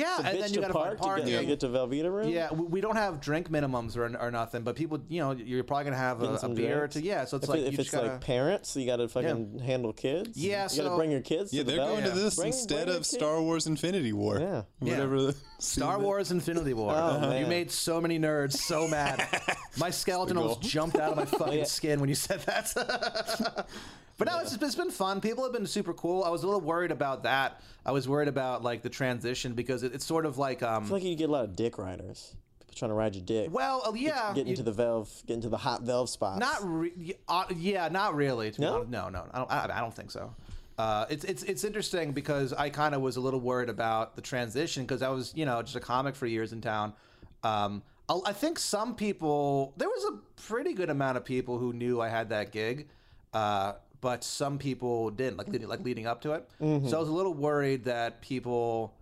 It's 0.00 0.20
a 0.20 0.26
and 0.26 0.42
then 0.42 0.52
you 0.54 0.60
got 0.60 0.68
to 0.68 0.72
park 0.72 0.86
find 0.86 0.98
to 0.98 1.04
parking. 1.04 1.26
get, 1.26 1.40
to 1.40 1.46
get 1.46 1.60
to 1.60 1.68
Velveeta 1.68 2.12
room. 2.12 2.28
Yeah, 2.28 2.52
we, 2.52 2.64
we 2.66 2.80
don't 2.80 2.96
have 2.96 3.20
drink 3.20 3.50
minimums 3.50 3.96
or, 3.96 4.16
or 4.18 4.30
nothing, 4.30 4.62
but 4.62 4.76
people, 4.76 5.00
you 5.08 5.20
know, 5.20 5.32
you're 5.32 5.64
probably 5.64 5.84
gonna 5.84 5.96
have 5.96 6.22
a, 6.22 6.34
a 6.34 6.38
some 6.38 6.54
beer 6.54 6.84
or 6.84 6.88
two. 6.88 7.00
Yeah, 7.00 7.24
so 7.24 7.36
it's 7.36 7.44
if, 7.44 7.50
like 7.50 7.58
it- 7.60 7.62
you 7.62 7.68
if 7.68 7.74
just 7.76 7.88
it's 7.88 7.94
gotta, 7.94 8.08
like 8.12 8.20
parents, 8.20 8.74
you 8.76 8.86
gotta 8.86 9.08
fucking 9.08 9.58
handle 9.60 9.92
kids. 9.92 10.36
Yeah, 10.38 10.64
you 10.64 10.68
so- 10.70 10.84
gotta 10.84 10.96
bring 10.96 11.10
your 11.10 11.20
kids. 11.20 11.52
Yeah, 11.52 11.62
to 11.62 11.64
the 11.64 11.72
they're 11.72 11.84
Vel- 11.84 11.94
going 11.96 12.04
to 12.04 12.10
this 12.10 12.36
Bring- 12.36 12.48
instead 12.48 12.86
bring 12.86 12.96
of. 12.98 13.06
Star 13.06 13.40
Wars 13.42 13.66
Infinity 13.66 14.12
War. 14.12 14.38
Yeah. 14.38 14.62
Yeah. 14.80 14.92
Whatever. 14.94 15.22
the- 15.22 15.36
Star 15.58 15.98
Wars 16.00 16.30
Infinity 16.32 16.74
War. 16.74 16.92
Oh, 16.94 17.36
You 17.38 17.46
made 17.46 17.70
so 17.70 18.00
many 18.00 18.18
nerds 18.18 18.54
so 18.54 18.88
mad. 18.88 19.24
My 19.78 19.90
skeleton 19.90 20.36
almost 20.36 20.62
jumped 20.62 20.96
out 20.98 21.12
of 21.12 21.16
my 21.16 21.24
fucking 21.38 21.64
skin 21.66 22.00
when 22.00 22.08
you 22.08 22.14
said 22.16 22.40
that. 22.40 23.66
but 24.24 24.32
no, 24.32 24.40
it's, 24.40 24.54
it's 24.54 24.74
been 24.74 24.90
fun. 24.90 25.20
People 25.20 25.44
have 25.44 25.52
been 25.52 25.66
super 25.66 25.92
cool. 25.94 26.24
I 26.24 26.30
was 26.30 26.42
a 26.42 26.46
little 26.46 26.60
worried 26.60 26.90
about 26.90 27.22
that. 27.24 27.60
I 27.84 27.92
was 27.92 28.08
worried 28.08 28.28
about 28.28 28.62
like 28.62 28.82
the 28.82 28.90
transition 28.90 29.54
because 29.54 29.82
it, 29.82 29.94
it's 29.94 30.04
sort 30.04 30.26
of 30.26 30.38
like 30.38 30.62
um. 30.62 30.84
I 30.84 30.86
feel 30.86 30.96
like 30.96 31.04
you 31.04 31.16
get 31.16 31.28
a 31.28 31.32
lot 31.32 31.44
of 31.44 31.56
dick 31.56 31.78
riders. 31.78 32.34
People 32.60 32.74
trying 32.76 32.90
to 32.90 32.94
ride 32.94 33.14
your 33.14 33.24
dick. 33.24 33.48
well, 33.52 33.82
uh, 33.86 33.92
yeah, 33.94 34.32
Get 34.34 34.46
you- 34.46 34.50
into 34.50 34.62
the 34.62 34.72
valve. 34.72 35.10
Get 35.26 35.34
into 35.34 35.48
the 35.48 35.56
hot 35.58 35.82
valve 35.82 36.08
spots. 36.08 36.40
Not 36.40 36.58
re- 36.62 37.16
uh, 37.28 37.44
yeah, 37.56 37.88
not 37.88 38.14
really. 38.14 38.52
No? 38.58 38.82
no, 38.84 39.08
no, 39.08 39.26
I 39.32 39.38
don't, 39.38 39.50
I, 39.50 39.78
I 39.78 39.80
don't 39.80 39.94
think 39.94 40.10
so. 40.10 40.34
Uh, 40.78 41.04
it's 41.10 41.24
it's 41.24 41.42
it's 41.42 41.64
interesting 41.64 42.12
because 42.12 42.52
I 42.54 42.70
kind 42.70 42.94
of 42.94 43.02
was 43.02 43.16
a 43.16 43.20
little 43.20 43.40
worried 43.40 43.68
about 43.68 44.16
the 44.16 44.22
transition 44.22 44.84
because 44.84 45.02
I 45.02 45.10
was 45.10 45.32
you 45.36 45.44
know 45.44 45.60
just 45.62 45.76
a 45.76 45.80
comic 45.80 46.14
for 46.16 46.26
years 46.26 46.52
in 46.52 46.60
town. 46.62 46.94
Um, 47.42 47.82
I 48.08 48.18
I 48.26 48.32
think 48.32 48.58
some 48.58 48.94
people 48.94 49.74
there 49.76 49.88
was 49.88 50.04
a 50.14 50.40
pretty 50.42 50.72
good 50.72 50.88
amount 50.88 51.18
of 51.18 51.24
people 51.26 51.58
who 51.58 51.72
knew 51.74 52.00
I 52.00 52.08
had 52.08 52.30
that 52.30 52.52
gig, 52.52 52.88
uh, 53.34 53.74
but 54.02 54.24
some 54.24 54.58
people 54.58 55.10
didn't 55.10 55.38
like 55.38 55.48
leading, 55.48 55.68
like 55.68 55.80
leading 55.80 56.06
up 56.06 56.20
to 56.22 56.32
it. 56.32 56.46
Mm-hmm. 56.60 56.88
So 56.88 56.96
I 56.96 57.00
was 57.00 57.08
a 57.08 57.12
little 57.12 57.32
worried 57.32 57.84
that 57.84 58.20
people 58.20 58.92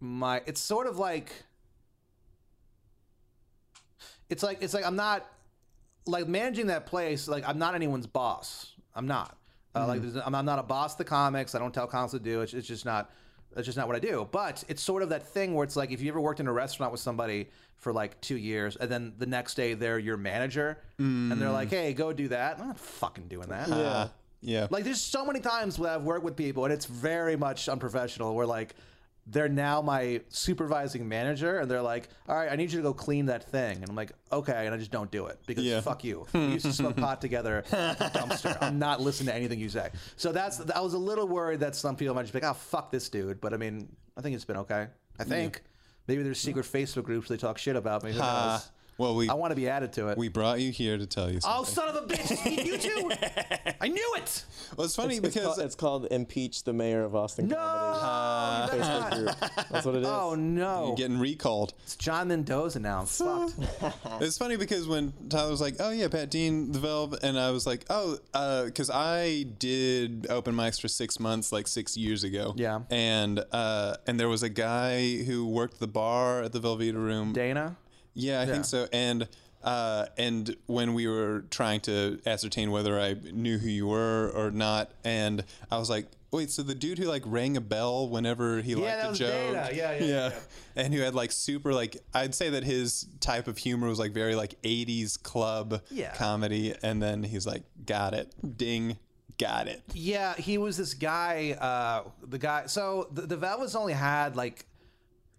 might. 0.00 0.44
It's 0.46 0.60
sort 0.60 0.86
of 0.86 0.98
like 0.98 1.32
it's 4.30 4.42
like 4.42 4.62
it's 4.62 4.72
like 4.72 4.86
I'm 4.86 4.96
not 4.96 5.26
like 6.06 6.28
managing 6.28 6.68
that 6.68 6.86
place. 6.86 7.28
Like 7.28 7.46
I'm 7.46 7.58
not 7.58 7.74
anyone's 7.74 8.06
boss. 8.06 8.72
I'm 8.94 9.06
not. 9.06 9.36
Uh, 9.74 9.88
Like 9.88 10.00
there's, 10.00 10.16
I'm, 10.16 10.34
I'm 10.34 10.44
not 10.46 10.60
a 10.60 10.62
boss 10.62 10.94
the 10.94 11.04
comics. 11.04 11.56
I 11.56 11.58
don't 11.58 11.74
tell 11.74 11.88
comics 11.88 12.12
to 12.12 12.20
do. 12.20 12.40
It's, 12.40 12.54
it's 12.54 12.68
just 12.68 12.86
not. 12.86 13.10
It's 13.56 13.66
just 13.66 13.76
not 13.76 13.88
what 13.88 13.96
I 13.96 14.00
do. 14.00 14.28
But 14.30 14.62
it's 14.68 14.82
sort 14.82 15.02
of 15.02 15.08
that 15.08 15.26
thing 15.26 15.54
where 15.54 15.64
it's 15.64 15.76
like 15.76 15.90
if 15.90 16.00
you 16.00 16.08
ever 16.08 16.20
worked 16.20 16.38
in 16.38 16.46
a 16.46 16.52
restaurant 16.52 16.92
with 16.92 17.00
somebody 17.00 17.48
for 17.78 17.92
like 17.92 18.20
two 18.20 18.36
years, 18.36 18.76
and 18.76 18.90
then 18.90 19.12
the 19.18 19.26
next 19.26 19.54
day 19.54 19.74
they're 19.74 19.98
your 19.98 20.16
manager, 20.16 20.78
and 20.98 21.32
they're 21.32 21.50
like, 21.50 21.70
"Hey, 21.70 21.92
go 21.92 22.12
do 22.12 22.28
that." 22.28 22.58
I'm 22.60 22.68
not 22.68 22.78
fucking 22.78 23.28
doing 23.28 23.48
that. 23.48 23.70
Uh, 23.70 24.08
yeah. 24.40 24.66
Like 24.70 24.84
there's 24.84 25.00
so 25.00 25.24
many 25.24 25.40
times 25.40 25.78
where 25.78 25.90
I've 25.90 26.02
worked 26.02 26.24
with 26.24 26.36
people 26.36 26.64
and 26.64 26.72
it's 26.74 26.84
very 26.84 27.34
much 27.36 27.66
unprofessional 27.68 28.34
where 28.34 28.46
like 28.46 28.74
they're 29.26 29.48
now 29.48 29.80
my 29.80 30.20
supervising 30.28 31.08
manager 31.08 31.60
and 31.60 31.70
they're 31.70 31.80
like, 31.80 32.10
all 32.28 32.36
right, 32.36 32.52
I 32.52 32.56
need 32.56 32.70
you 32.70 32.78
to 32.78 32.82
go 32.82 32.92
clean 32.92 33.24
that 33.26 33.50
thing. 33.50 33.78
And 33.78 33.88
I'm 33.88 33.96
like, 33.96 34.12
okay. 34.30 34.66
And 34.66 34.74
I 34.74 34.76
just 34.78 34.90
don't 34.90 35.10
do 35.10 35.26
it 35.28 35.38
because 35.46 35.64
Yeah. 35.64 35.80
fuck 35.80 36.04
you. 36.04 36.26
We 36.34 36.40
used 36.48 36.66
to 36.66 36.74
smoke 36.74 36.96
pot 36.96 37.22
together 37.22 37.64
at 37.72 37.98
the 37.98 38.04
dumpster. 38.18 38.54
I'm 38.62 38.78
not 38.78 39.00
listening 39.00 39.28
to 39.28 39.34
anything 39.34 39.58
you 39.60 39.70
say. 39.70 39.88
So 40.16 40.30
that's, 40.30 40.60
I 40.74 40.80
was 40.80 40.92
a 40.92 40.98
little 40.98 41.26
worried 41.26 41.60
that 41.60 41.74
some 41.74 41.96
people 41.96 42.14
might 42.14 42.22
just 42.24 42.34
be 42.34 42.40
like, 42.40 42.50
oh, 42.50 42.52
fuck 42.52 42.90
this 42.90 43.08
dude. 43.08 43.40
But 43.40 43.54
I 43.54 43.56
mean, 43.56 43.88
I 44.14 44.20
think 44.20 44.34
it's 44.34 44.44
been 44.44 44.58
okay. 44.58 44.88
I 45.18 45.24
think. 45.24 45.62
Maybe 46.06 46.22
there's 46.22 46.40
secret 46.40 46.66
Facebook 46.66 47.04
groups 47.04 47.28
they 47.28 47.36
talk 47.36 47.58
shit 47.58 47.76
about 47.76 48.02
me. 48.04 48.12
Who 48.12 48.18
knows? 48.18 48.70
Well, 48.98 49.14
we 49.16 49.28
I 49.28 49.34
want 49.34 49.50
to 49.50 49.56
be 49.56 49.68
added 49.68 49.92
to 49.94 50.08
it. 50.08 50.18
we 50.18 50.28
brought 50.28 50.60
you 50.60 50.70
here 50.70 50.96
to 50.98 51.06
tell 51.06 51.30
you 51.30 51.40
something. 51.40 51.60
oh, 51.60 51.64
son 51.64 51.88
of 51.88 51.96
a 51.96 52.06
bitch. 52.06 52.64
you 52.66 52.78
too. 52.78 53.10
I 53.80 53.88
knew 53.88 54.14
it. 54.16 54.44
well, 54.76 54.84
it's 54.84 54.96
funny 54.96 55.16
It's, 55.16 55.26
because 55.26 55.44
called, 55.44 55.58
it's 55.60 55.74
called 55.74 56.06
impeach 56.10 56.64
the 56.64 56.72
mayor 56.72 57.02
of 57.02 57.14
Austin 57.14 57.48
No. 57.48 57.56
Comedy. 57.56 58.76
you 58.76 58.82
better 58.82 59.00
Facebook 59.02 59.24
group. 59.40 59.66
That's 59.70 59.86
what 59.86 59.94
it 59.96 60.02
is. 60.02 60.06
Oh, 60.08 60.34
no. 60.34 60.86
you're 60.88 60.96
getting 60.96 61.18
recalled. 61.18 61.74
It's 61.84 61.96
John 61.96 62.28
Mendoza 62.28 62.78
now. 62.80 63.00
I'm 63.00 63.06
fucked. 63.06 63.54
It's 64.22 64.38
funny 64.38 64.56
because 64.56 64.86
when 64.86 65.12
Tyler 65.28 65.50
was 65.50 65.60
like, 65.60 65.76
"Oh 65.80 65.90
yeah, 65.90 66.08
Pat 66.08 66.30
Dean, 66.30 66.72
the 66.72 66.78
Velv," 66.78 67.18
and 67.22 67.38
I 67.38 67.50
was 67.50 67.66
like, 67.66 67.84
"Oh," 67.90 68.18
because 68.64 68.90
I 68.90 69.44
did 69.58 70.26
open 70.30 70.54
mics 70.54 70.80
for 70.80 70.88
six 70.88 71.18
months, 71.20 71.52
like 71.52 71.66
six 71.66 71.96
years 71.96 72.24
ago. 72.24 72.54
Yeah. 72.56 72.80
and 72.90 73.44
uh, 73.52 73.96
and 74.06 74.18
there 74.18 74.28
was 74.28 74.42
a 74.42 74.48
guy 74.48 75.18
who 75.24 75.46
worked 75.46 75.80
the 75.80 75.86
bar 75.88 76.42
at 76.42 76.52
the 76.52 76.60
Velveeta 76.60 76.94
Room. 76.94 77.32
Dana? 77.32 77.76
Yeah, 78.14 78.40
I 78.40 78.46
think 78.46 78.64
so. 78.64 78.86
And 78.92 79.28
uh, 79.62 80.06
and 80.18 80.54
when 80.66 80.92
we 80.94 81.06
were 81.06 81.44
trying 81.50 81.80
to 81.80 82.20
ascertain 82.26 82.70
whether 82.70 83.00
I 83.00 83.14
knew 83.14 83.58
who 83.58 83.68
you 83.68 83.86
were 83.86 84.30
or 84.34 84.50
not, 84.50 84.92
and 85.04 85.42
I 85.70 85.78
was 85.78 85.88
like, 85.88 86.06
wait, 86.30 86.50
so 86.50 86.62
the 86.62 86.74
dude 86.74 86.98
who 86.98 87.04
like 87.06 87.22
rang 87.24 87.56
a 87.56 87.60
bell 87.62 88.08
whenever 88.08 88.60
he 88.60 88.74
liked 88.74 88.86
that 88.98 89.06
a 89.06 89.08
was 89.10 89.18
joke, 89.18 89.30
Dana. 89.30 89.70
Yeah, 89.72 89.96
yeah, 89.96 90.04
yeah, 90.04 90.32
and 90.76 90.92
who 90.92 91.00
had 91.00 91.14
like 91.14 91.32
super 91.32 91.72
like 91.72 91.96
I'd 92.12 92.34
say 92.34 92.50
that 92.50 92.62
his 92.64 93.06
type 93.20 93.48
of 93.48 93.56
humor 93.56 93.88
was 93.88 93.98
like 93.98 94.12
very 94.12 94.34
like 94.34 94.60
'80s 94.62 95.20
club 95.22 95.80
Yeah. 95.90 96.12
comedy, 96.14 96.74
and 96.82 97.02
then 97.02 97.22
he's 97.22 97.46
like, 97.46 97.62
got 97.86 98.12
it, 98.12 98.34
ding, 98.58 98.98
got 99.38 99.66
it. 99.66 99.82
Yeah, 99.94 100.34
he 100.34 100.58
was 100.58 100.76
this 100.76 100.92
guy. 100.92 101.52
Uh, 101.58 102.10
the 102.26 102.38
guy. 102.38 102.66
So 102.66 103.08
the, 103.12 103.22
the 103.22 103.36
Velvet's 103.38 103.74
only 103.74 103.94
had 103.94 104.36
like 104.36 104.66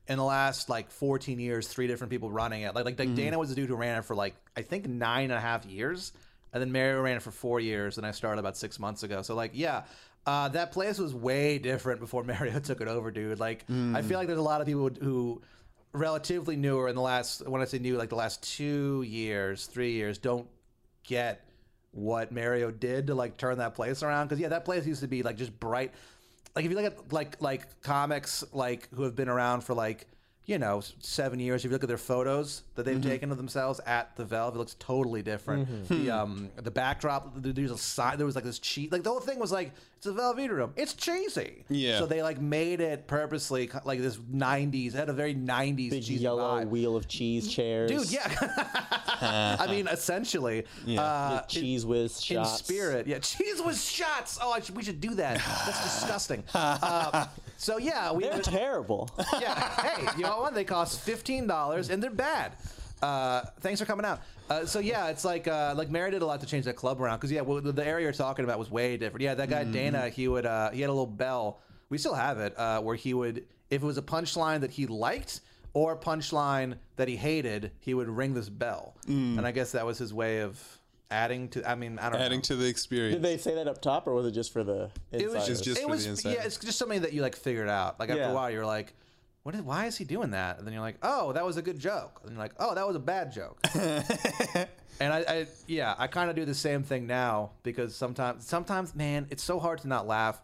in 0.08 0.18
the 0.18 0.24
last 0.24 0.70
like 0.70 0.92
14 0.92 1.40
years, 1.40 1.68
three 1.68 1.88
different 1.88 2.12
people 2.12 2.32
running 2.32 2.62
it. 2.62 2.76
Like 2.76 2.86
like, 2.86 3.00
like 3.00 3.16
Dana 3.16 3.40
was 3.40 3.50
the 3.50 3.56
dude 3.56 3.70
who 3.70 3.76
ran 3.76 3.98
it 3.98 4.06
for 4.06 4.16
like 4.16 4.36
I 4.56 4.62
think 4.62 4.88
nine 4.88 5.26
and 5.32 5.38
a 5.38 5.42
half 5.42 5.66
years, 5.66 6.14
and 6.54 6.62
then 6.62 6.72
Mario 6.72 7.02
ran 7.02 7.18
it 7.18 7.22
for 7.22 7.32
four 7.32 7.60
years, 7.60 7.98
and 7.98 8.06
I 8.06 8.12
started 8.12 8.40
about 8.40 8.58
six 8.58 8.80
months 8.80 9.04
ago. 9.04 9.22
So 9.22 9.36
like 9.36 9.52
yeah. 9.54 9.84
Uh, 10.28 10.50
that 10.50 10.72
place 10.72 10.98
was 10.98 11.14
way 11.14 11.60
different 11.60 12.00
before 12.00 12.24
Mario 12.26 12.58
took 12.58 12.82
it 12.82 12.88
over, 12.88 13.12
dude. 13.12 13.40
Like, 13.40 13.64
I 13.96 14.02
feel 14.02 14.18
like 14.18 14.26
there's 14.26 14.40
a 14.40 14.42
lot 14.42 14.60
of 14.60 14.66
people 14.66 14.90
who 14.90 15.44
relatively 15.94 16.56
newer 16.56 16.88
in 16.88 16.96
the 16.96 17.02
last, 17.02 17.48
when 17.48 17.62
I 17.62 17.66
say 17.66 17.78
new, 17.78 17.96
like 17.96 18.10
the 18.10 18.16
last 18.16 18.42
two 18.42 19.04
years, 19.04 19.68
three 19.68 19.92
years, 19.92 20.18
don't 20.18 20.48
get 21.04 21.48
what 21.92 22.32
Mario 22.32 22.72
did 22.72 23.08
to 23.08 23.16
like 23.16 23.38
turn 23.38 23.60
that 23.60 23.76
place 23.76 24.04
around. 24.04 24.28
Because 24.28 24.40
yeah, 24.40 24.50
that 24.50 24.66
place 24.66 24.86
used 24.86 25.02
to 25.02 25.08
be 25.08 25.24
like 25.24 25.38
just 25.38 25.58
bright. 25.60 25.94
Like 26.56 26.66
if 26.66 26.72
you 26.72 26.78
look 26.78 26.86
at 26.86 27.12
like 27.12 27.42
like 27.42 27.82
comics 27.82 28.44
like 28.54 28.88
who 28.94 29.04
have 29.04 29.16
been 29.16 29.30
around 29.30 29.62
for 29.62 29.74
like 29.74 30.08
you 30.46 30.58
know 30.60 30.82
seven 31.00 31.40
years, 31.40 31.64
if 31.66 31.70
you 31.70 31.74
look 31.74 31.84
at 31.84 31.88
their 31.88 31.98
photos 31.98 32.62
that 32.76 32.84
they've 32.86 33.02
taken 33.02 33.32
of 33.32 33.38
themselves 33.38 33.80
at 33.86 34.16
the 34.16 34.26
Valve, 34.26 34.56
it 34.56 34.58
looks 34.60 34.76
totally 34.80 35.22
different. 35.22 35.88
The 35.90 36.12
um 36.12 36.50
the 36.62 36.72
backdrop, 36.72 37.34
there's 37.36 37.72
a 37.72 37.78
side. 37.78 38.18
There 38.20 38.26
was 38.26 38.36
like 38.36 38.44
this 38.44 38.60
cheese. 38.60 38.92
Like 38.92 39.04
the 39.04 39.10
whole 39.10 39.20
thing 39.20 39.40
was 39.40 39.52
like 39.52 39.72
it's 39.98 40.06
a 40.08 40.12
Velveeta 40.12 40.50
room. 40.50 40.74
It's 40.76 40.94
cheesy. 40.94 41.64
Yeah. 41.70 41.98
So 42.00 42.06
they 42.06 42.22
like 42.22 42.40
made 42.40 42.80
it 42.82 43.08
purposely 43.08 43.70
like 43.86 44.00
this 44.02 44.18
'90s. 44.18 44.88
It 44.90 44.94
had 44.94 45.10
a 45.10 45.14
very 45.14 45.34
'90s 45.34 45.90
Big 45.90 46.04
cheesy 46.04 46.16
yellow 46.24 46.60
vibe. 46.62 46.70
wheel 46.70 46.96
of 46.96 47.08
cheese 47.08 47.52
chairs. 47.52 47.90
Dude, 47.90 48.12
yeah. 48.12 48.78
I 49.60 49.68
mean, 49.70 49.88
essentially, 49.88 50.66
uh, 50.98 51.42
Cheez 51.44 51.86
Whiz 51.86 52.22
shots. 52.22 52.60
in 52.60 52.66
spirit. 52.66 53.08
Yeah, 53.08 53.20
cheese 53.20 53.62
with 53.62 53.80
shots. 53.82 54.38
Oh, 54.42 54.52
I 54.52 54.60
should, 54.60 54.76
we 54.76 54.84
should 54.84 55.00
do 55.02 55.16
that. 55.16 55.38
That's 55.66 55.84
disgusting. 56.02 56.44
Uh, 56.56 57.28
so 57.58 57.78
yeah, 57.78 58.12
we 58.12 58.24
They're 58.24 58.40
terrible. 58.40 59.10
yeah. 59.40 59.82
Hey, 59.82 60.08
you 60.18 60.24
know 60.24 60.40
what? 60.40 60.54
They 60.54 60.64
cost 60.64 61.02
fifteen 61.02 61.48
dollars 61.48 61.90
and 61.90 62.02
they're 62.02 62.10
bad. 62.10 62.54
Uh, 63.02 63.42
thanks 63.60 63.80
for 63.80 63.86
coming 63.86 64.06
out. 64.06 64.22
Uh, 64.50 64.66
so 64.66 64.80
yeah, 64.80 65.08
it's 65.10 65.26
like 65.26 65.48
uh, 65.48 65.74
like 65.76 65.90
Mary 65.90 66.12
did 66.12 66.22
a 66.22 66.26
lot 66.26 66.40
to 66.42 66.48
change 66.48 66.66
that 66.66 66.76
club 66.76 67.02
around 67.02 67.18
because 67.18 67.32
yeah, 67.32 67.42
well, 67.42 67.62
the, 67.62 67.72
the 67.72 67.86
area 67.86 68.04
you're 68.04 68.14
talking 68.14 68.46
about 68.46 68.60
was 68.60 68.72
way 68.72 68.98
different. 68.98 69.22
Yeah, 69.22 69.36
that 69.36 69.50
guy 69.50 69.64
Dana, 69.64 70.10
he 70.10 70.28
would 70.28 70.46
uh, 70.46 70.72
he 70.72 70.82
had 70.82 70.90
a 70.90 70.94
little 70.94 71.06
bell. 71.06 71.60
We 71.90 71.98
still 71.98 72.14
have 72.14 72.40
it 72.40 72.58
uh, 72.58 72.82
where 72.82 72.96
he 72.96 73.14
would 73.14 73.46
if 73.70 73.82
it 73.82 73.86
was 73.86 73.98
a 73.98 74.02
punchline 74.02 74.62
that 74.62 74.72
he 74.72 74.88
liked 74.88 75.42
or 75.74 75.94
a 75.94 75.98
punchline 75.98 76.78
that 76.96 77.08
he 77.08 77.16
hated, 77.18 77.72
he 77.80 77.94
would 77.94 78.08
ring 78.08 78.34
this 78.34 78.50
bell, 78.50 78.96
and 79.38 79.46
I 79.46 79.52
guess 79.52 79.74
that 79.74 79.86
was 79.86 79.98
his 79.98 80.14
way 80.14 80.40
of 80.40 80.62
adding 81.12 81.50
to. 81.50 81.70
I 81.70 81.76
mean, 81.76 82.00
I 82.00 82.10
don't 82.10 82.22
Adding 82.22 82.40
know. 82.40 82.44
to 82.44 82.56
the 82.56 82.68
experience. 82.68 83.16
Did 83.16 83.24
they 83.24 83.38
say 83.38 83.56
that 83.56 83.68
up 83.68 83.82
top, 83.82 84.08
or 84.08 84.14
was 84.14 84.26
it 84.26 84.32
just 84.32 84.52
for 84.54 84.64
the? 84.64 84.90
Insiders? 85.12 85.22
It 85.22 85.26
was 85.28 85.36
insiders? 85.36 85.62
just 85.62 85.80
it 85.80 85.84
for 85.84 85.90
was 85.90 86.24
the 86.24 86.30
yeah, 86.30 86.44
it's 86.44 86.58
just 86.58 86.78
something 86.78 87.02
that 87.02 87.14
you 87.14 87.22
like 87.22 87.36
figured 87.36 87.70
out. 87.70 88.00
Like 88.00 88.10
after 88.10 88.22
Yeah. 88.22 88.32
a 88.32 88.34
while, 88.34 88.50
you're 88.52 88.66
like, 88.66 88.94
what 89.44 89.54
is, 89.56 89.62
why 89.62 89.86
is 89.86 89.98
he 89.98 90.06
doing 90.06 90.32
that? 90.32 90.58
And 90.58 90.66
then 90.66 90.74
you're 90.74 90.82
like, 90.82 90.98
oh, 91.04 91.34
that 91.34 91.46
was 91.46 91.58
a 91.58 91.62
good 91.62 91.78
joke. 91.80 92.22
And 92.24 92.32
you're 92.34 92.40
like, 92.40 92.54
oh, 92.60 92.74
that 92.76 92.88
was 92.88 92.96
a 92.96 93.00
bad 93.00 93.32
joke. 93.32 93.60
and 95.00 95.14
I, 95.14 95.24
I 95.28 95.48
yeah, 95.68 95.94
I 95.98 96.08
kind 96.08 96.30
of 96.30 96.36
do 96.36 96.46
the 96.46 96.56
same 96.56 96.84
thing 96.84 97.06
now 97.08 97.52
because 97.64 97.96
sometimes, 97.96 98.46
sometimes, 98.48 98.96
man, 98.96 99.28
it's 99.30 99.44
so 99.44 99.60
hard 99.60 99.80
to 99.82 99.88
not 99.88 100.08
laugh. 100.08 100.42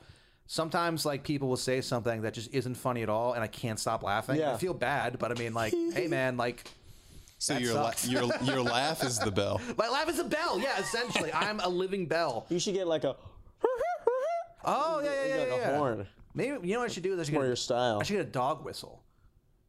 Sometimes 0.47 1.05
like 1.05 1.23
people 1.23 1.47
will 1.47 1.55
say 1.57 1.79
something 1.81 2.21
that 2.23 2.33
just 2.33 2.53
isn't 2.53 2.75
funny 2.75 3.03
at 3.03 3.09
all, 3.09 3.33
and 3.33 3.41
I 3.43 3.47
can't 3.47 3.79
stop 3.79 4.03
laughing. 4.03 4.35
Yeah. 4.37 4.53
I 4.53 4.57
feel 4.57 4.73
bad, 4.73 5.17
but 5.17 5.31
I 5.31 5.35
mean, 5.35 5.53
like, 5.53 5.73
hey, 5.93 6.07
man, 6.07 6.37
like. 6.37 6.69
So 7.41 7.55
that 7.55 7.61
your, 7.63 7.73
la- 7.73 7.93
your 8.03 8.31
your 8.43 8.61
laugh 8.77 9.03
is 9.03 9.17
the 9.17 9.31
bell. 9.31 9.59
My 9.75 9.89
laugh 9.89 10.07
is 10.07 10.19
a 10.19 10.23
bell, 10.23 10.59
yeah. 10.59 10.79
Essentially, 10.79 11.33
I'm 11.33 11.59
a 11.59 11.67
living 11.67 12.05
bell. 12.05 12.45
You 12.49 12.59
should 12.59 12.75
get 12.75 12.87
like 12.87 13.03
a. 13.03 13.15
Oh 14.63 15.01
yeah, 15.03 15.09
yeah, 15.09 15.25
yeah, 15.25 15.39
like 15.39 15.47
yeah. 15.47 15.55
a 15.55 15.57
yeah. 15.57 15.77
horn. 15.77 16.07
Maybe 16.35 16.67
you 16.67 16.73
know 16.73 16.81
what 16.81 16.91
I 16.91 16.93
should 16.93 17.01
do 17.01 17.13
is 17.13 17.19
I 17.19 17.23
should 17.23 17.33
More 17.33 17.41
get 17.41 17.47
your 17.47 17.55
style. 17.55 17.99
I 17.99 18.03
should 18.03 18.17
get 18.17 18.27
a 18.27 18.29
dog 18.29 18.63
whistle, 18.63 19.01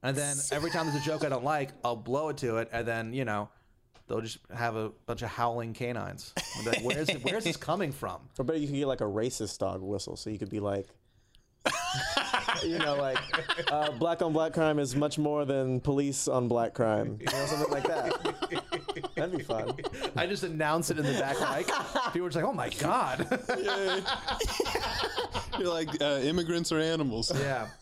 and 0.02 0.14
then 0.14 0.36
every 0.52 0.70
time 0.70 0.86
there's 0.86 1.00
a 1.00 1.04
joke 1.04 1.24
I 1.24 1.30
don't 1.30 1.44
like, 1.44 1.70
I'll 1.82 1.96
blow 1.96 2.28
it 2.28 2.36
to 2.38 2.58
it, 2.58 2.68
and 2.72 2.86
then 2.86 3.14
you 3.14 3.24
know 3.24 3.48
they'll 4.06 4.20
just 4.20 4.40
have 4.54 4.76
a 4.76 4.90
bunch 5.06 5.22
of 5.22 5.30
howling 5.30 5.72
canines. 5.72 6.34
I'll 6.58 6.64
be 6.64 6.70
like, 6.72 6.84
where's 6.84 7.08
it, 7.08 7.24
where's 7.24 7.44
this 7.44 7.56
coming 7.56 7.90
from? 7.90 8.20
Or 8.38 8.44
better, 8.44 8.58
you 8.58 8.66
could 8.66 8.76
get 8.76 8.86
like 8.86 9.00
a 9.00 9.04
racist 9.04 9.58
dog 9.58 9.80
whistle, 9.80 10.16
so 10.16 10.28
you 10.28 10.38
could 10.38 10.50
be 10.50 10.60
like, 10.60 10.88
you 12.64 12.78
know, 12.78 12.96
like 12.96 13.18
uh, 13.70 13.90
black 13.92 14.22
on 14.22 14.32
black 14.32 14.52
crime 14.52 14.78
is 14.78 14.96
much 14.96 15.18
more 15.18 15.44
than 15.44 15.80
police 15.80 16.26
on 16.28 16.48
black 16.48 16.74
crime. 16.74 17.18
You 17.20 17.26
know, 17.26 17.46
something 17.46 17.70
like 17.70 17.84
that. 17.84 19.12
That'd 19.16 19.36
be 19.38 19.44
fun. 19.44 19.74
I 20.16 20.26
just 20.26 20.42
announce 20.42 20.90
it 20.90 20.98
in 20.98 21.04
the 21.04 21.12
back 21.12 21.38
mic. 21.40 21.66
People 22.12 22.26
are 22.26 22.30
just 22.30 22.36
like, 22.36 22.44
oh 22.44 22.52
my 22.52 22.68
god. 22.70 23.26
You're 25.58 25.72
like 25.72 26.00
uh, 26.02 26.18
immigrants 26.22 26.72
are 26.72 26.80
animals. 26.80 27.32
yeah. 27.38 27.68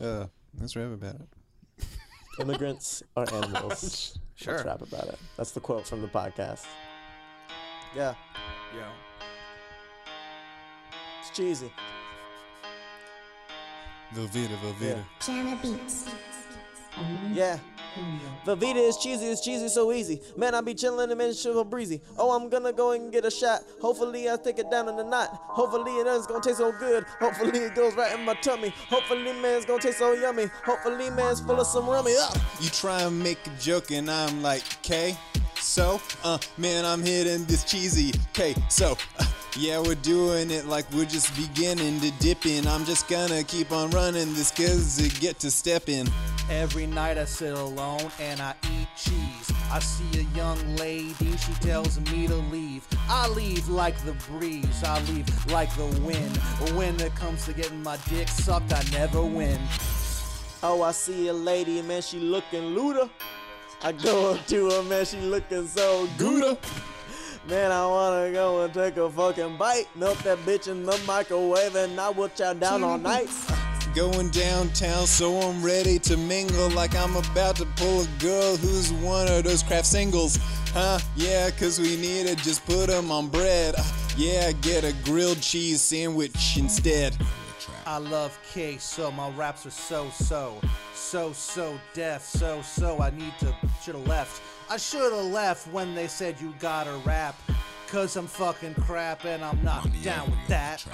Uh, 0.00 0.26
let's 0.60 0.76
rap 0.76 0.92
about 0.92 1.16
it. 1.16 1.84
Immigrants 2.38 3.02
are 3.16 3.26
animals. 3.34 4.16
Sure. 4.36 4.54
Let's 4.54 4.64
rap 4.64 4.80
about 4.82 5.06
it. 5.08 5.18
That's 5.36 5.50
the 5.50 5.58
quote 5.58 5.88
from 5.88 6.02
the 6.02 6.06
podcast. 6.06 6.64
Yeah, 7.96 8.14
Yeah. 8.76 8.92
it's 11.18 11.30
cheesy. 11.36 11.72
Velveeta, 14.14 14.56
Velveeta. 14.62 15.04
Jana 15.24 15.58
Beats. 15.62 16.08
Yeah. 17.32 17.58
Velveeta 18.44 18.76
is 18.76 18.96
cheesy, 18.96 19.26
it's 19.26 19.40
cheesy 19.40 19.68
so 19.68 19.92
easy. 19.92 20.20
Man, 20.36 20.54
I 20.54 20.60
be 20.60 20.74
chillin' 20.74 21.10
and 21.10 21.18
man, 21.18 21.30
it's 21.30 21.40
so 21.40 21.64
breezy. 21.64 22.00
Oh, 22.16 22.30
I'm 22.30 22.48
gonna 22.48 22.72
go 22.72 22.92
and 22.92 23.12
get 23.12 23.24
a 23.24 23.30
shot. 23.30 23.62
Hopefully, 23.80 24.30
I 24.30 24.36
take 24.36 24.58
it 24.58 24.70
down 24.70 24.88
in 24.88 24.96
the 24.96 25.04
knot. 25.04 25.28
Hopefully, 25.32 25.92
it 25.92 26.06
is 26.06 26.26
gonna 26.26 26.40
taste 26.40 26.58
so 26.58 26.72
good. 26.72 27.04
Hopefully, 27.20 27.58
it 27.58 27.74
goes 27.74 27.94
right 27.94 28.18
in 28.18 28.24
my 28.24 28.34
tummy. 28.34 28.70
Hopefully, 28.88 29.32
man's 29.40 29.64
gonna 29.64 29.80
taste 29.80 29.98
so 29.98 30.12
yummy. 30.12 30.46
Hopefully, 30.64 31.10
man's 31.10 31.40
full 31.40 31.60
of 31.60 31.66
some 31.66 31.88
rummy. 31.88 32.14
Ah! 32.16 32.58
You 32.60 32.70
try 32.70 33.02
and 33.02 33.18
make 33.18 33.38
a 33.46 33.50
joke 33.60 33.90
and 33.90 34.10
I'm 34.10 34.42
like, 34.42 34.62
okay, 34.78 35.16
so, 35.60 36.00
uh, 36.24 36.38
man, 36.56 36.84
I'm 36.84 37.02
hitting 37.02 37.44
this 37.44 37.64
cheesy. 37.64 38.12
Okay, 38.30 38.54
so, 38.68 38.96
uh, 39.18 39.24
yeah, 39.56 39.80
we're 39.80 39.94
doing 39.96 40.50
it 40.50 40.66
like 40.66 40.90
we're 40.92 41.04
just 41.04 41.34
beginning 41.36 42.00
to 42.00 42.10
dip 42.18 42.46
in. 42.46 42.66
I'm 42.66 42.84
just 42.84 43.08
gonna 43.08 43.42
keep 43.42 43.72
on 43.72 43.90
running 43.90 44.34
this 44.34 44.50
cause 44.50 45.02
I 45.02 45.08
get 45.20 45.38
to 45.40 45.50
step 45.50 45.88
in. 45.88 46.06
Every 46.50 46.86
night 46.86 47.18
I 47.18 47.24
sit 47.24 47.54
alone 47.54 48.10
and 48.20 48.40
I 48.40 48.54
eat 48.64 48.88
cheese. 48.96 49.52
I 49.70 49.80
see 49.80 50.20
a 50.20 50.36
young 50.36 50.76
lady, 50.76 51.36
she 51.36 51.52
tells 51.54 51.98
me 52.10 52.26
to 52.26 52.36
leave. 52.36 52.86
I 53.08 53.28
leave 53.28 53.68
like 53.68 53.98
the 54.04 54.12
breeze, 54.30 54.82
I 54.84 55.00
leave 55.04 55.46
like 55.52 55.74
the 55.76 55.86
wind. 56.00 56.36
When 56.76 56.98
it 57.00 57.14
comes 57.14 57.44
to 57.46 57.52
getting 57.52 57.82
my 57.82 57.98
dick 58.08 58.28
sucked, 58.28 58.72
I 58.72 58.82
never 58.92 59.22
win. 59.22 59.60
Oh, 60.62 60.82
I 60.82 60.92
see 60.92 61.28
a 61.28 61.32
lady, 61.32 61.82
man, 61.82 62.02
she 62.02 62.18
looking 62.18 62.74
looter. 62.74 63.08
I 63.82 63.92
go 63.92 64.32
up 64.32 64.46
to 64.46 64.70
her, 64.70 64.82
man, 64.84 65.04
she 65.04 65.20
looking 65.20 65.66
so 65.66 66.08
Gouda. 66.18 66.58
Man, 67.48 67.72
I 67.72 67.86
wanna 67.86 68.30
go 68.30 68.62
and 68.64 68.74
take 68.74 68.98
a 68.98 69.08
fucking 69.08 69.56
bite. 69.56 69.86
Melt 69.96 70.18
that 70.18 70.36
bitch 70.40 70.68
in 70.68 70.84
the 70.84 71.00
microwave 71.06 71.74
and 71.76 71.98
I 71.98 72.10
will 72.10 72.28
chow 72.28 72.52
down 72.52 72.84
all 72.84 72.98
night. 73.12 73.30
Going 73.94 74.28
downtown, 74.28 75.06
so 75.06 75.34
I'm 75.40 75.62
ready 75.64 75.98
to 76.00 76.18
mingle 76.18 76.68
like 76.70 76.94
I'm 76.94 77.16
about 77.16 77.56
to 77.56 77.64
pull 77.76 78.02
a 78.02 78.06
girl 78.18 78.56
who's 78.58 78.92
one 78.92 79.28
of 79.28 79.44
those 79.44 79.62
craft 79.62 79.86
singles. 79.86 80.38
Huh? 80.74 80.98
Yeah, 81.16 81.48
cause 81.50 81.80
we 81.80 81.96
need 81.96 82.26
to 82.26 82.36
just 82.36 82.66
put 82.66 82.90
'em 82.90 83.10
on 83.10 83.28
bread. 83.28 83.76
Uh, 83.78 83.84
yeah, 84.18 84.52
get 84.52 84.84
a 84.84 84.92
grilled 85.04 85.40
cheese 85.40 85.80
sandwich 85.80 86.58
instead. 86.58 87.16
I 87.86 87.96
love 87.96 88.38
queso, 88.52 89.10
my 89.10 89.30
raps 89.30 89.64
are 89.64 89.70
so 89.70 90.10
so, 90.10 90.60
so 90.94 91.32
so 91.32 91.80
deaf, 91.94 92.22
so 92.22 92.60
so. 92.60 93.00
I 93.00 93.08
need 93.08 93.32
to, 93.40 93.56
should've 93.82 94.06
left. 94.06 94.42
I 94.70 94.76
should've 94.76 95.26
left 95.26 95.66
when 95.72 95.94
they 95.94 96.06
said 96.06 96.40
you 96.40 96.54
gotta 96.58 96.92
rap. 97.04 97.34
Cause 97.88 98.16
I'm 98.16 98.26
fucking 98.26 98.74
crap 98.74 99.24
and 99.24 99.42
I'm 99.42 99.62
not 99.64 99.88
down 100.02 100.30
with 100.30 100.46
that. 100.48 100.84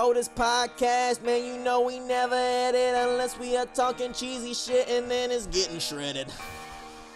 Oh, 0.00 0.12
this 0.12 0.28
podcast, 0.28 1.22
man, 1.22 1.44
you 1.44 1.62
know 1.62 1.82
we 1.82 2.00
never 2.00 2.34
edit 2.34 2.96
unless 2.96 3.38
we 3.38 3.56
are 3.56 3.66
talking 3.66 4.12
cheesy 4.12 4.52
shit 4.52 4.88
and 4.88 5.08
then 5.08 5.30
it's 5.30 5.46
getting 5.46 5.78
shredded. 5.78 6.26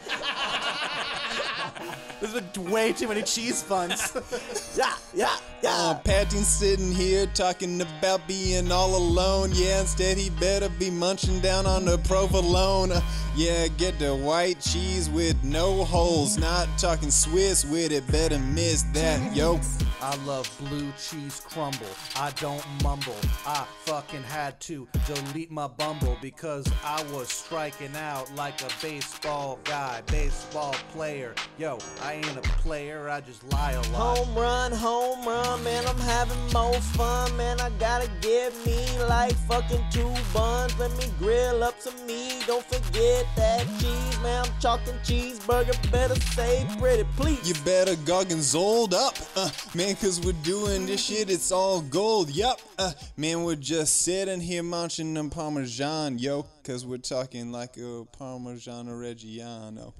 There's 2.20 2.40
been 2.40 2.70
way 2.70 2.92
too 2.92 3.08
many 3.08 3.22
cheese 3.22 3.64
puns. 3.64 4.16
Yeah, 4.76 4.94
yeah, 5.14 5.36
Uh, 5.76 5.94
yeah. 5.94 6.00
Patton's 6.04 6.46
sitting 6.46 6.92
here 6.92 7.26
talking 7.34 7.80
about 7.80 8.26
being 8.28 8.70
all 8.70 8.94
alone. 8.96 9.50
Yeah, 9.54 9.80
instead 9.80 10.16
he 10.16 10.30
better 10.30 10.68
be 10.68 10.88
munching 10.88 11.40
down 11.40 11.66
on 11.66 11.84
the 11.84 11.98
provolone. 11.98 12.92
Uh, 12.92 13.00
yeah, 13.36 13.66
get 13.66 13.98
the 13.98 14.14
white 14.14 14.60
cheese 14.60 15.10
with 15.10 15.42
no 15.42 15.82
holes. 15.82 16.38
Not 16.38 16.68
talking 16.78 17.10
Swiss 17.10 17.64
with 17.64 17.90
it, 17.90 18.06
better 18.06 18.38
miss 18.38 18.82
that, 18.94 19.34
yo. 19.34 19.58
I 20.00 20.14
love 20.26 20.48
blue 20.60 20.92
cheese 20.98 21.40
crumble. 21.40 21.86
I 22.14 22.30
don't 22.32 22.64
mumble. 22.82 23.16
I 23.46 23.64
fucking 23.86 24.22
had 24.22 24.60
to 24.60 24.86
delete 25.06 25.50
my 25.50 25.66
bumble 25.66 26.18
because 26.20 26.70
I 26.84 27.02
was 27.04 27.30
striking 27.30 27.96
out 27.96 28.32
like 28.36 28.60
a 28.62 28.68
baseball 28.82 29.58
guy, 29.64 30.02
baseball 30.06 30.74
player. 30.92 31.34
Yo, 31.58 31.78
I 32.02 32.14
ain't 32.14 32.36
a 32.36 32.42
player, 32.42 33.08
I 33.08 33.22
just 33.22 33.50
lie 33.50 33.72
a 33.72 33.80
lot. 33.92 34.18
Home 34.18 34.36
run, 34.36 34.72
home 34.72 35.26
run, 35.26 35.63
man, 35.64 35.86
I'm 35.86 35.98
having 35.98 36.38
more 36.52 36.80
fun, 36.92 37.34
man. 37.36 37.58
I 37.58 37.70
gotta 37.80 38.08
get 38.20 38.52
me 38.66 38.86
like 39.08 39.34
fucking 39.48 39.82
two 39.90 40.12
buns. 40.32 40.78
Let 40.78 40.92
me 40.98 41.06
grill 41.18 41.64
up 41.64 41.80
some 41.80 41.94
meat. 42.06 42.44
Don't 42.46 42.64
forget 42.66 43.26
that 43.36 43.66
cheese, 43.80 44.20
man. 44.22 44.44
I'm 44.44 44.60
talking 44.60 44.94
cheeseburger. 45.04 45.74
Better 45.90 46.14
say 46.16 46.66
pretty, 46.78 47.04
please. 47.16 47.48
You 47.48 47.54
better 47.64 47.94
gorgonzoled 47.94 48.92
up, 48.92 49.16
uh, 49.36 49.50
man, 49.74 49.96
cause 49.96 50.20
we're 50.20 50.32
doing 50.42 50.86
this 50.86 51.02
shit, 51.02 51.30
it's 51.30 51.50
all 51.50 51.80
gold, 51.80 52.30
yup. 52.30 52.60
Uh, 52.78 52.92
man, 53.16 53.44
we're 53.44 53.56
just 53.56 54.02
sitting 54.02 54.40
here 54.40 54.62
munching 54.62 55.14
them 55.14 55.30
Parmesan, 55.30 56.18
yo, 56.18 56.46
cause 56.62 56.84
we're 56.84 56.98
talking 56.98 57.50
like 57.50 57.76
a 57.78 58.04
Parmigiano 58.18 58.90
Reggiano. 58.90 59.94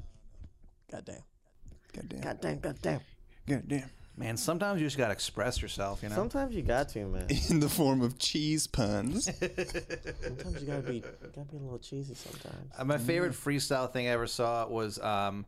Goddamn. 0.90 1.22
Goddamn. 1.94 2.20
Goddamn, 2.20 2.58
goddamn. 2.58 3.00
Goddamn. 3.48 3.90
Man, 4.16 4.36
sometimes 4.36 4.80
you 4.80 4.86
just 4.86 4.96
gotta 4.96 5.12
express 5.12 5.60
yourself, 5.60 6.02
you 6.02 6.08
know? 6.08 6.14
Sometimes 6.14 6.54
you 6.54 6.62
got 6.62 6.88
to, 6.90 7.04
man. 7.06 7.26
In 7.50 7.58
the 7.60 7.68
form 7.68 8.00
of 8.00 8.16
cheese 8.18 8.66
puns. 8.68 9.24
Sometimes 10.22 10.60
you 10.60 10.66
gotta 10.66 10.82
be, 10.82 11.00
gotta 11.00 11.48
be 11.50 11.56
a 11.56 11.60
little 11.60 11.78
cheesy 11.78 12.14
sometimes. 12.14 12.70
Uh, 12.78 12.84
my 12.84 12.98
favorite 12.98 13.32
freestyle 13.32 13.90
thing 13.92 14.06
I 14.06 14.10
ever 14.10 14.26
saw 14.28 14.66
was 14.68 15.00
um, 15.00 15.46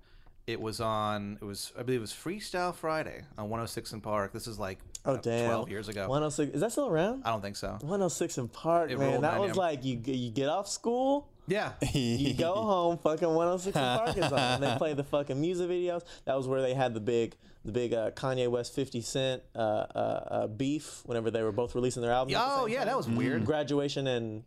it 0.48 0.60
was 0.60 0.80
on 0.80 1.38
it 1.40 1.44
was 1.44 1.72
I 1.78 1.82
believe 1.84 1.98
it 1.98 2.02
was 2.02 2.12
Freestyle 2.12 2.74
Friday 2.74 3.22
on 3.38 3.44
106 3.44 3.92
& 3.98 4.02
Park. 4.02 4.32
This 4.32 4.46
is 4.48 4.58
like 4.58 4.78
Oh 5.04 5.14
uh, 5.14 5.20
damn. 5.20 5.46
12 5.46 5.68
years 5.70 5.88
ago. 5.88 6.00
106. 6.08 6.52
Is 6.54 6.60
that 6.60 6.72
still 6.72 6.88
around? 6.88 7.22
I 7.24 7.30
don't 7.30 7.42
think 7.42 7.54
so. 7.56 7.68
106 7.80 8.38
& 8.46 8.52
Park, 8.52 8.90
It 8.90 8.98
man. 8.98 9.10
rolled 9.12 9.24
That 9.24 9.34
on 9.34 9.40
was 9.42 9.50
him. 9.52 9.56
like 9.56 9.84
you 9.84 10.00
you 10.04 10.30
get 10.32 10.48
off 10.48 10.66
school, 10.68 11.28
Yeah. 11.46 11.72
you 11.92 12.34
go 12.34 12.54
home, 12.54 12.98
fucking 12.98 13.28
106 13.28 13.72
& 13.72 13.74
Park 13.76 14.16
is 14.16 14.32
on. 14.32 14.38
And 14.38 14.62
they 14.64 14.74
play 14.76 14.94
the 14.94 15.04
fucking 15.04 15.40
music 15.40 15.70
videos. 15.70 16.02
That 16.24 16.36
was 16.36 16.48
where 16.48 16.60
they 16.62 16.74
had 16.74 16.94
the 16.94 17.00
big 17.00 17.36
the 17.66 17.72
big 17.72 17.92
uh, 17.92 18.10
Kanye 18.12 18.48
West 18.48 18.74
50 18.74 19.00
Cent 19.02 19.42
uh, 19.54 19.58
uh, 19.58 19.98
uh, 19.98 20.46
beef 20.46 21.02
whenever 21.04 21.30
they 21.30 21.42
were 21.42 21.52
both 21.52 21.74
releasing 21.74 22.00
their 22.02 22.12
albums. 22.12 22.36
at 22.36 22.44
the 22.46 22.62
Oh 22.62 22.66
yeah, 22.66 22.78
time. 22.78 22.86
that 22.86 22.96
was 22.96 23.08
weird. 23.08 23.44
Graduation 23.44 24.06
and 24.06 24.44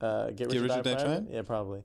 uh, 0.00 0.30
Get 0.30 0.48
Rich, 0.48 0.56
or 0.58 0.62
Rich 0.62 0.70
Die, 0.72 0.78
or 0.78 0.82
Die 0.82 0.92
Trying? 0.94 1.04
Trying? 1.24 1.28
Yeah, 1.34 1.42
probably. 1.42 1.82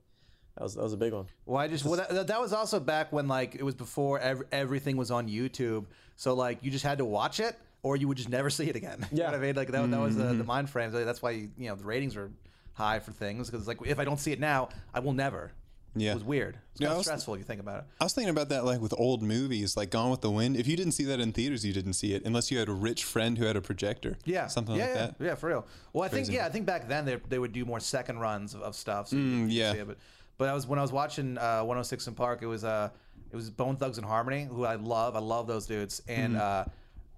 That 0.56 0.64
was 0.64 0.74
that 0.74 0.82
was 0.82 0.92
a 0.92 0.96
big 0.96 1.12
one. 1.12 1.26
Well, 1.46 1.58
I 1.58 1.68
just 1.68 1.84
well, 1.84 1.96
that, 2.08 2.26
that 2.26 2.40
was 2.40 2.52
also 2.52 2.80
back 2.80 3.12
when 3.12 3.28
like 3.28 3.54
it 3.54 3.62
was 3.62 3.74
before 3.74 4.18
ev- 4.18 4.42
everything 4.50 4.96
was 4.96 5.10
on 5.10 5.28
YouTube. 5.28 5.86
So 6.16 6.34
like 6.34 6.58
you 6.62 6.70
just 6.70 6.84
had 6.84 6.98
to 6.98 7.04
watch 7.04 7.38
it, 7.40 7.56
or 7.82 7.96
you 7.96 8.08
would 8.08 8.16
just 8.16 8.28
never 8.28 8.50
see 8.58 8.68
it 8.68 8.74
again. 8.76 9.06
you 9.12 9.18
know 9.18 9.24
Yeah. 9.24 9.30
what 9.30 9.38
I 9.38 9.42
mean? 9.42 9.54
Like 9.56 9.70
that, 9.70 9.90
that 9.90 10.00
was 10.00 10.16
the, 10.16 10.24
the 10.34 10.44
mind 10.44 10.68
frame. 10.68 10.90
So 10.92 11.04
That's 11.04 11.22
why 11.22 11.30
you 11.30 11.50
know 11.58 11.76
the 11.76 11.84
ratings 11.84 12.16
were 12.16 12.30
high 12.74 12.98
for 12.98 13.12
things 13.12 13.48
because 13.50 13.66
like 13.68 13.78
if 13.86 13.98
I 13.98 14.04
don't 14.04 14.18
see 14.18 14.32
it 14.32 14.40
now, 14.40 14.68
I 14.92 15.00
will 15.00 15.12
never. 15.12 15.52
Yeah. 15.94 16.12
It 16.12 16.14
was 16.14 16.24
weird. 16.24 16.58
It's 16.72 16.80
Yeah, 16.80 16.88
kind 16.88 16.98
of 16.98 17.04
stressful. 17.04 17.34
if 17.34 17.38
you 17.40 17.44
think 17.44 17.60
about 17.60 17.78
it. 17.80 17.84
I 18.00 18.04
was 18.04 18.12
thinking 18.12 18.30
about 18.30 18.50
that 18.50 18.64
like 18.64 18.80
with 18.80 18.94
old 18.96 19.22
movies, 19.22 19.76
like 19.76 19.90
Gone 19.90 20.10
with 20.10 20.20
the 20.20 20.30
Wind. 20.30 20.56
If 20.56 20.66
you 20.68 20.76
didn't 20.76 20.92
see 20.92 21.04
that 21.04 21.18
in 21.18 21.32
theaters, 21.32 21.64
you 21.64 21.72
didn't 21.72 21.94
see 21.94 22.12
it 22.14 22.24
unless 22.24 22.50
you 22.50 22.58
had 22.58 22.68
a 22.68 22.72
rich 22.72 23.04
friend 23.04 23.36
who 23.38 23.44
had 23.46 23.56
a 23.56 23.60
projector. 23.60 24.16
Yeah, 24.24 24.46
something 24.46 24.76
yeah, 24.76 24.82
like 24.84 24.94
yeah, 24.94 25.06
that. 25.06 25.14
Yeah, 25.18 25.34
for 25.34 25.48
real. 25.48 25.66
Well, 25.92 26.04
I 26.04 26.08
think 26.08 26.30
yeah, 26.30 26.46
I 26.46 26.50
think 26.50 26.66
back 26.66 26.88
then 26.88 27.04
they, 27.04 27.16
they 27.28 27.38
would 27.38 27.52
do 27.52 27.64
more 27.64 27.80
second 27.80 28.18
runs 28.20 28.54
of, 28.54 28.62
of 28.62 28.74
stuff. 28.76 29.08
So 29.08 29.16
Mm, 29.16 29.48
yeah. 29.50 29.72
it, 29.72 29.86
but 29.86 29.96
but 30.36 30.48
I 30.48 30.54
was 30.54 30.66
when 30.66 30.78
I 30.78 30.82
was 30.82 30.92
watching 30.92 31.36
uh, 31.38 31.62
106 31.62 32.06
& 32.08 32.14
Park, 32.16 32.42
it 32.42 32.46
was 32.46 32.62
uh 32.64 32.90
it 33.32 33.36
was 33.36 33.50
Bone 33.50 33.76
Thugs-n-Harmony, 33.76 34.44
who 34.44 34.64
I 34.64 34.76
love. 34.76 35.16
I 35.16 35.18
love 35.20 35.46
those 35.46 35.66
dudes, 35.66 36.00
and 36.08 36.34
Mm-hmm. 36.34 36.40
uh, 36.42 36.64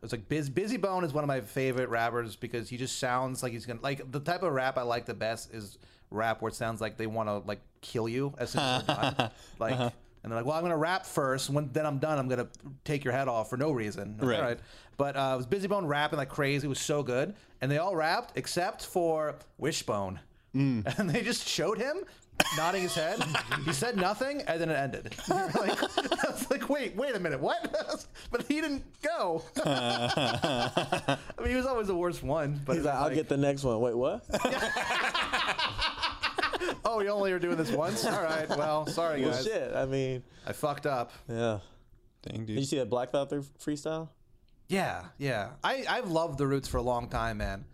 it 0.03 0.05
was 0.05 0.13
like 0.13 0.29
Biz, 0.31 0.49
Bizzy 0.49 0.81
Bone 0.81 1.05
is 1.05 1.13
one 1.13 1.23
of 1.23 1.29
my 1.29 1.43
favorite 1.43 1.91
rappers 1.91 2.35
because 2.35 2.71
he 2.71 2.79
just 2.79 2.99
sounds 2.99 3.43
like 3.43 3.53
he's 3.53 3.67
gonna 3.67 3.81
like 3.83 4.11
the 4.11 4.21
type 4.21 4.43
of 4.43 4.53
rap 4.55 4.79
I 4.79 4.83
like 4.83 5.05
the 5.05 5.13
best 5.13 5.53
is 5.53 5.77
rap 6.11 6.43
where 6.43 6.49
it 6.51 6.55
sounds 6.55 6.81
like 6.81 6.97
they 6.97 7.07
want 7.07 7.29
to 7.29 7.39
like 7.47 7.61
kill 7.81 8.09
you 8.09 8.35
as 8.39 8.51
soon 8.51 8.63
as 8.63 8.87
they're 8.87 8.97
done, 8.97 9.31
like. 9.59 9.73
Uh-huh. 9.75 9.91
And 10.23 10.31
they're 10.31 10.39
like, 10.39 10.45
"Well, 10.45 10.55
I'm 10.55 10.63
gonna 10.63 10.77
rap 10.77 11.07
first. 11.07 11.49
When 11.49 11.73
then 11.73 11.87
I'm 11.87 11.99
done, 11.99 12.19
I'm 12.19 12.29
gonna 12.29 12.49
take 12.85 13.05
your 13.05 13.15
head 13.15 13.27
off 13.27 13.49
for 13.49 13.57
no 13.57 13.71
reason." 13.73 14.19
Right. 14.21 14.39
All 14.39 14.45
right. 14.45 14.59
But 14.99 15.17
uh, 15.17 15.31
it 15.33 15.37
was 15.39 15.47
Bizzy 15.47 15.67
Bone 15.67 15.87
rapping 15.87 16.19
like 16.19 16.29
crazy. 16.29 16.67
It 16.67 16.69
was 16.69 16.79
so 16.79 17.03
good, 17.03 17.35
and 17.63 17.71
they 17.73 17.79
all 17.79 17.97
rapped 17.97 18.37
except 18.37 18.85
for 18.85 19.37
Wishbone, 19.57 20.21
Mm. 20.55 20.85
and 20.99 21.09
they 21.09 21.23
just 21.23 21.49
showed 21.49 21.79
him 21.79 22.03
nodding 22.57 22.83
his 22.83 22.95
head. 22.95 23.23
he 23.65 23.73
said 23.73 23.97
nothing, 23.97 24.43
and 24.43 24.61
then 24.61 24.69
it 24.69 24.75
ended. 24.75 25.15
like, 25.29 25.83
I 25.83 26.31
was 26.33 26.51
like, 26.51 26.69
"Wait, 26.69 26.95
wait 26.97 27.15
a 27.17 27.19
minute, 27.21 27.41
what?" 27.41 28.05
but 28.31 28.43
he 28.47 28.61
didn't 28.61 28.85
go. 29.03 29.43
I 29.65 31.17
mean, 31.39 31.49
he 31.49 31.55
was 31.57 31.65
always 31.67 31.87
the 31.87 31.95
worst 31.95 32.23
one. 32.23 32.61
But 32.67 32.77
He's 32.77 32.85
like, 32.85 32.95
I'll 32.95 33.05
like, 33.05 33.15
get 33.15 33.29
the 33.31 33.37
next 33.39 33.65
one. 33.65 33.81
Wait, 33.81 33.97
what? 33.97 34.23
Oh, 36.85 37.01
you 37.01 37.09
only 37.09 37.33
are 37.33 37.39
doing 37.39 37.57
this 37.57 37.71
once. 37.71 38.05
All 38.05 38.23
right. 38.23 38.49
Well, 38.49 38.87
sorry 38.87 39.23
well, 39.23 39.31
guys. 39.31 39.45
shit. 39.45 39.75
I 39.75 39.87
mean, 39.87 40.23
I 40.47 40.53
fucked 40.53 40.87
up. 40.87 41.13
yeah. 41.29 41.61
Dang, 42.23 42.39
dude. 42.39 42.49
Did 42.49 42.59
you 42.59 42.65
see 42.65 42.79
that 42.79 42.91
Black 42.91 43.11
Thought 43.11 43.31
freestyle? 43.31 44.09
Yeah, 44.69 45.05
yeah. 45.19 45.51
I 45.65 45.85
I've 45.89 46.09
loved 46.09 46.39
the 46.39 46.47
Roots 46.47 46.69
for 46.69 46.77
a 46.77 46.83
long 46.83 47.09
time, 47.09 47.39
man. 47.39 47.65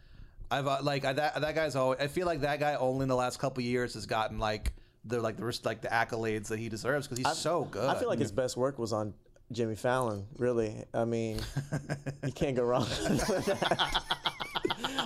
I've 0.50 0.66
uh, 0.66 0.78
like 0.82 1.04
I, 1.04 1.12
that 1.14 1.40
that 1.40 1.54
guy's 1.54 1.76
always. 1.76 2.00
I 2.00 2.06
feel 2.06 2.26
like 2.26 2.40
that 2.42 2.60
guy 2.60 2.74
only 2.74 3.02
in 3.02 3.08
the 3.08 3.16
last 3.16 3.38
couple 3.38 3.62
years 3.62 3.94
has 3.94 4.06
gotten 4.06 4.38
like 4.38 4.72
the 5.04 5.20
like 5.20 5.36
the 5.36 5.60
like 5.64 5.80
the 5.82 5.88
accolades 5.88 6.48
that 6.48 6.58
he 6.58 6.68
deserves 6.68 7.06
because 7.06 7.18
he's 7.24 7.38
so 7.38 7.64
good. 7.64 7.88
I 7.88 7.98
feel 7.98 8.08
like 8.08 8.18
his 8.18 8.32
best 8.32 8.56
work 8.56 8.78
was 8.78 8.92
on 8.92 9.14
Jimmy 9.52 9.74
Fallon. 9.76 10.26
Really, 10.38 10.84
I 10.94 11.04
mean, 11.04 11.40
you 12.24 12.32
can't 12.32 12.56
go 12.56 12.64
wrong. 12.64 12.86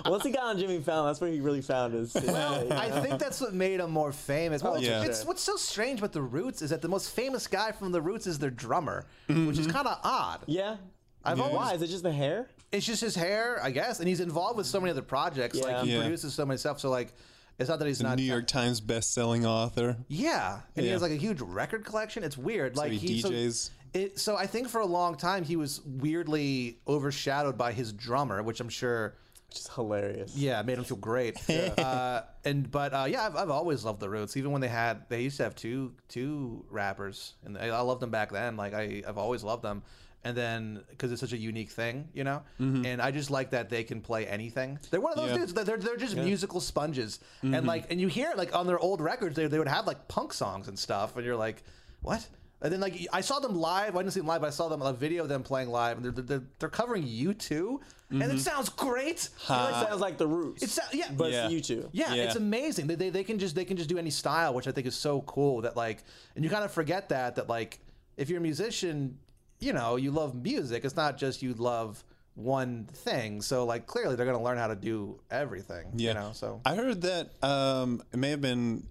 Once 0.06 0.24
he 0.24 0.30
got 0.30 0.44
on 0.44 0.58
Jimmy 0.58 0.80
Fallon, 0.80 1.06
that's 1.06 1.20
where 1.20 1.30
he 1.30 1.40
really 1.40 1.60
found 1.60 1.94
his. 1.94 2.12
his 2.12 2.24
Well, 2.24 2.72
I 2.72 3.00
think 3.00 3.18
that's 3.18 3.40
what 3.40 3.54
made 3.54 3.80
him 3.80 3.90
more 3.90 4.12
famous. 4.12 4.62
Well, 4.62 4.74
it's, 4.76 4.84
yeah. 4.84 5.02
it's 5.02 5.24
what's 5.24 5.42
so 5.42 5.56
strange 5.56 6.00
about 6.00 6.12
the 6.12 6.22
Roots 6.22 6.62
is 6.62 6.70
that 6.70 6.82
the 6.82 6.88
most 6.88 7.10
famous 7.14 7.46
guy 7.46 7.72
from 7.72 7.92
the 7.92 8.00
Roots 8.00 8.26
is 8.26 8.38
their 8.38 8.50
drummer, 8.50 9.06
mm-hmm. 9.28 9.46
which 9.46 9.58
is 9.58 9.66
kind 9.66 9.86
of 9.86 9.98
odd. 10.02 10.40
yeah. 10.46 10.76
I've 11.22 11.36
Yeah. 11.36 11.44
always 11.44 11.56
Why 11.58 11.74
is 11.74 11.82
it 11.82 11.88
just 11.88 12.02
the 12.02 12.12
hair? 12.12 12.48
it's 12.72 12.86
just 12.86 13.02
his 13.02 13.14
hair, 13.14 13.60
I 13.62 13.70
guess, 13.72 13.98
and 13.98 14.08
he's 14.08 14.20
involved 14.20 14.56
with 14.56 14.66
so 14.66 14.80
many 14.80 14.90
other 14.90 15.02
projects. 15.02 15.58
Yeah. 15.58 15.64
Like 15.64 15.84
he 15.84 15.92
Yeah. 15.92 16.00
produces 16.00 16.32
so 16.34 16.46
many 16.46 16.56
stuff. 16.56 16.80
So 16.80 16.88
like, 16.88 17.12
it's 17.58 17.68
not 17.68 17.78
that 17.78 17.86
he's 17.86 18.00
not 18.02 18.16
New 18.16 18.22
York 18.22 18.46
Times 18.46 18.80
best-selling 18.80 19.44
author. 19.44 19.98
Yeah, 20.08 20.60
and 20.76 20.86
he 20.86 20.90
has 20.92 21.02
like 21.02 21.12
a 21.12 21.16
huge 21.16 21.42
record 21.42 21.84
collection. 21.84 22.24
It's 22.24 22.38
weird. 22.38 22.74
Like 22.76 22.92
he 22.92 23.20
so- 23.20 23.28
DJs. 23.30 23.70
it, 23.92 24.18
so 24.18 24.34
I 24.36 24.46
think 24.46 24.68
for 24.70 24.80
a 24.80 24.86
long 24.86 25.14
time 25.16 25.44
he 25.44 25.56
was 25.56 25.82
weirdly 25.84 26.78
overshadowed 26.88 27.58
by 27.58 27.72
his 27.72 27.92
drummer, 27.92 28.42
which 28.42 28.60
I'm 28.60 28.70
sure, 28.70 29.14
Which 29.50 29.58
is 29.58 29.68
hilarious. 29.74 30.36
yeah, 30.36 30.62
made 30.62 30.78
him 30.78 30.84
feel 30.84 30.96
great. 30.96 31.36
uh, 31.78 32.22
and 32.44 32.70
but 32.70 32.94
uh, 32.94 33.06
yeah, 33.08 33.26
I've, 33.26 33.34
I've 33.36 33.50
always 33.50 33.84
loved 33.84 33.98
the 34.00 34.08
Roots. 34.08 34.36
Even 34.36 34.52
when 34.52 34.60
they 34.60 34.68
had, 34.68 35.08
they 35.08 35.22
used 35.22 35.36
to 35.38 35.42
have 35.44 35.54
two 35.56 35.92
two 36.08 36.64
rappers, 36.70 37.34
and 37.44 37.58
I, 37.58 37.66
I 37.68 37.80
loved 37.80 38.00
them 38.00 38.10
back 38.10 38.30
then. 38.30 38.56
Like 38.56 38.74
I, 38.74 39.02
I've 39.06 39.18
always 39.18 39.42
loved 39.42 39.62
them. 39.64 39.82
And 40.22 40.36
then 40.36 40.82
because 40.90 41.10
it's 41.12 41.20
such 41.22 41.32
a 41.32 41.38
unique 41.38 41.70
thing, 41.70 42.08
you 42.12 42.24
know, 42.24 42.42
and 42.58 43.00
I 43.00 43.10
just 43.10 43.30
like 43.30 43.50
that 43.50 43.70
they 43.70 43.84
can 43.84 44.02
play 44.02 44.26
anything. 44.26 44.78
They're 44.90 45.00
one 45.00 45.12
of 45.12 45.16
those 45.18 45.30
Mm-hmm. 45.30 45.34
Yeah. 45.34 45.38
dudes. 45.40 45.54
that 45.54 45.64
They're 45.66 45.78
they're 45.78 45.96
just 45.96 46.14
musical 46.14 46.60
sponges, 46.60 47.18
and 47.42 47.66
like, 47.66 47.90
and 47.90 47.98
you 48.00 48.06
hear 48.08 48.30
it 48.30 48.36
like 48.36 48.54
on 48.54 48.66
their 48.66 48.78
old 48.78 49.00
records, 49.00 49.34
they 49.34 49.46
they 49.46 49.58
would 49.58 49.66
have 49.68 49.86
like 49.86 50.06
punk 50.08 50.32
songs 50.34 50.68
and 50.68 50.78
stuff, 50.78 51.16
and 51.16 51.24
you're 51.24 51.36
like, 51.36 51.62
what? 52.02 52.24
And 52.62 52.70
then 52.72 52.80
like 52.80 53.06
I 53.12 53.22
saw 53.22 53.38
them 53.38 53.54
live. 53.54 53.96
I 53.96 54.00
didn't 54.02 54.12
see 54.12 54.20
them 54.20 54.26
live, 54.26 54.42
but 54.42 54.48
I 54.48 54.50
saw 54.50 54.68
them 54.68 54.82
a 54.82 54.92
video 54.92 55.22
of 55.22 55.28
them 55.30 55.42
playing 55.42 55.70
live, 55.70 55.96
and 55.96 56.04
they're 56.04 56.12
they're, 56.24 56.42
they're 56.58 56.68
covering 56.68 57.04
U2, 57.04 57.80
and 58.10 58.22
it 58.22 58.40
sounds 58.40 58.68
great. 58.68 59.28
You're 59.48 59.58
It 59.58 59.72
sounds 59.88 60.00
like 60.00 60.18
the 60.18 60.26
Roots. 60.26 60.62
It's 60.62 60.78
yeah, 60.92 61.10
but 61.16 61.30
Yeah. 61.32 61.48
it's 61.48 61.68
U2. 61.70 61.88
yeah, 61.92 62.12
Yeah. 62.14 62.24
it's 62.24 62.36
amazing. 62.36 62.86
They, 62.86 62.96
they 62.96 63.08
they 63.10 63.24
can 63.24 63.38
just 63.38 63.54
they 63.54 63.64
can 63.64 63.76
just 63.78 63.88
do 63.88 63.96
any 63.96 64.10
style, 64.10 64.52
which 64.52 64.68
I 64.68 64.72
think 64.72 64.86
is 64.86 64.94
so 64.94 65.22
cool. 65.22 65.62
That 65.62 65.74
like, 65.76 66.04
and 66.36 66.44
you 66.44 66.50
kind 66.50 66.64
of 66.64 66.70
forget 66.70 67.08
that 67.08 67.36
that 67.36 67.48
like, 67.48 67.80
if 68.18 68.28
you're 68.28 68.40
a 68.40 68.42
musician, 68.42 69.18
you 69.58 69.72
know, 69.72 69.96
you 69.96 70.10
love 70.10 70.34
music. 70.34 70.84
It's 70.84 70.96
not 70.96 71.16
just 71.16 71.40
you 71.42 71.54
love 71.54 72.04
one 72.34 72.84
thing. 72.92 73.40
So 73.42 73.64
like, 73.64 73.86
clearly 73.86 74.16
they're 74.16 74.26
gonna 74.26 74.42
learn 74.42 74.58
how 74.58 74.66
to 74.68 74.76
do 74.76 75.18
everything. 75.30 75.86
Yeah. 75.96 76.08
You 76.08 76.14
know, 76.14 76.30
so 76.34 76.60
I 76.66 76.74
heard 76.74 77.00
that 77.02 77.30
um, 77.42 78.02
it 78.12 78.18
may 78.18 78.30
have 78.30 78.40
been 78.42 78.86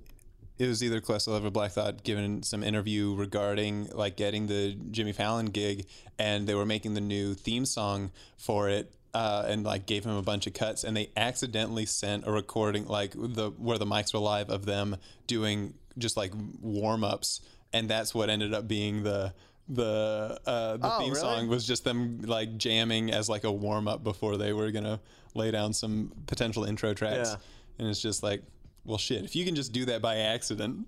it 0.60 0.68
was 0.68 0.84
either 0.84 1.02
Questlove 1.02 1.44
or 1.46 1.50
Black 1.50 1.72
Thought 1.72 2.04
giving 2.04 2.44
some 2.44 2.64
interview 2.64 3.16
regarding 3.16 3.90
like 3.94 4.16
getting 4.18 4.46
the 4.48 4.74
Jimmy 4.92 5.14
Fallon 5.14 5.48
gig, 5.48 5.88
and 6.20 6.46
they 6.46 6.54
were 6.54 6.66
making 6.66 6.94
the 6.94 7.02
new 7.02 7.34
theme 7.34 7.66
song 7.66 8.12
for 8.38 8.70
it. 8.70 8.94
Uh, 9.12 9.44
and 9.48 9.64
like 9.64 9.88
gave 9.88 10.04
him 10.06 10.16
a 10.16 10.22
bunch 10.22 10.46
of 10.46 10.54
cuts, 10.54 10.84
and 10.84 10.96
they 10.96 11.10
accidentally 11.18 11.88
sent 11.88 12.28
a 12.28 12.32
recording 12.32 12.86
like 12.86 13.14
the 13.14 13.50
where 13.58 13.80
the 13.80 13.86
mics 13.86 14.14
were 14.14 14.20
live 14.20 14.52
of 14.52 14.68
them 14.68 14.96
doing 15.26 15.74
just 15.98 16.16
like 16.16 16.32
warm 16.62 17.04
ups, 17.04 17.42
and 17.74 17.90
that's 17.90 18.14
what 18.14 18.30
ended 18.30 18.54
up 18.54 18.68
being 18.68 19.02
the 19.02 19.34
the 19.68 20.40
uh, 20.46 20.78
the 20.78 20.80
Oh, 20.94 21.00
theme 21.00 21.10
really? 21.14 21.20
song 21.22 21.48
was 21.48 21.66
just 21.66 21.84
them 21.86 22.22
like 22.22 22.56
jamming 22.58 23.12
as 23.12 23.28
like 23.30 23.46
a 23.46 23.52
warm 23.52 23.88
up 23.88 24.04
before 24.04 24.38
they 24.38 24.54
were 24.54 24.70
gonna 24.70 25.00
lay 25.34 25.50
down 25.50 25.74
some 25.74 26.12
potential 26.28 26.64
intro 26.64 26.94
tracks. 26.94 27.30
Yeah. 27.32 27.36
And 27.80 27.88
it's 27.88 28.02
just 28.04 28.22
like, 28.22 28.44
well, 28.86 28.98
shit. 28.98 29.24
If 29.24 29.36
you 29.36 29.46
can 29.46 29.56
just 29.56 29.72
do 29.72 29.86
that 29.86 30.02
by 30.02 30.18
accident, 30.18 30.88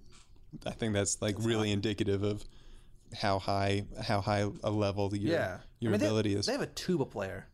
I 0.66 0.72
think 0.72 0.94
that's 0.94 1.22
like 1.22 1.36
really 1.40 1.72
indicative 1.72 2.24
of 2.24 2.44
how 3.14 3.40
high 3.40 3.84
how 4.02 4.22
high 4.22 4.46
a 4.64 4.72
level 4.72 5.14
your 5.16 5.34
yeah, 5.34 5.58
your 5.80 5.90
I 5.90 5.92
mean, 5.92 6.00
they- 6.00 6.06
ability 6.06 6.34
is. 6.36 6.46
They 6.46 6.54
have 6.54 6.62
a 6.62 6.66
tuba 6.68 7.06
player. 7.06 7.46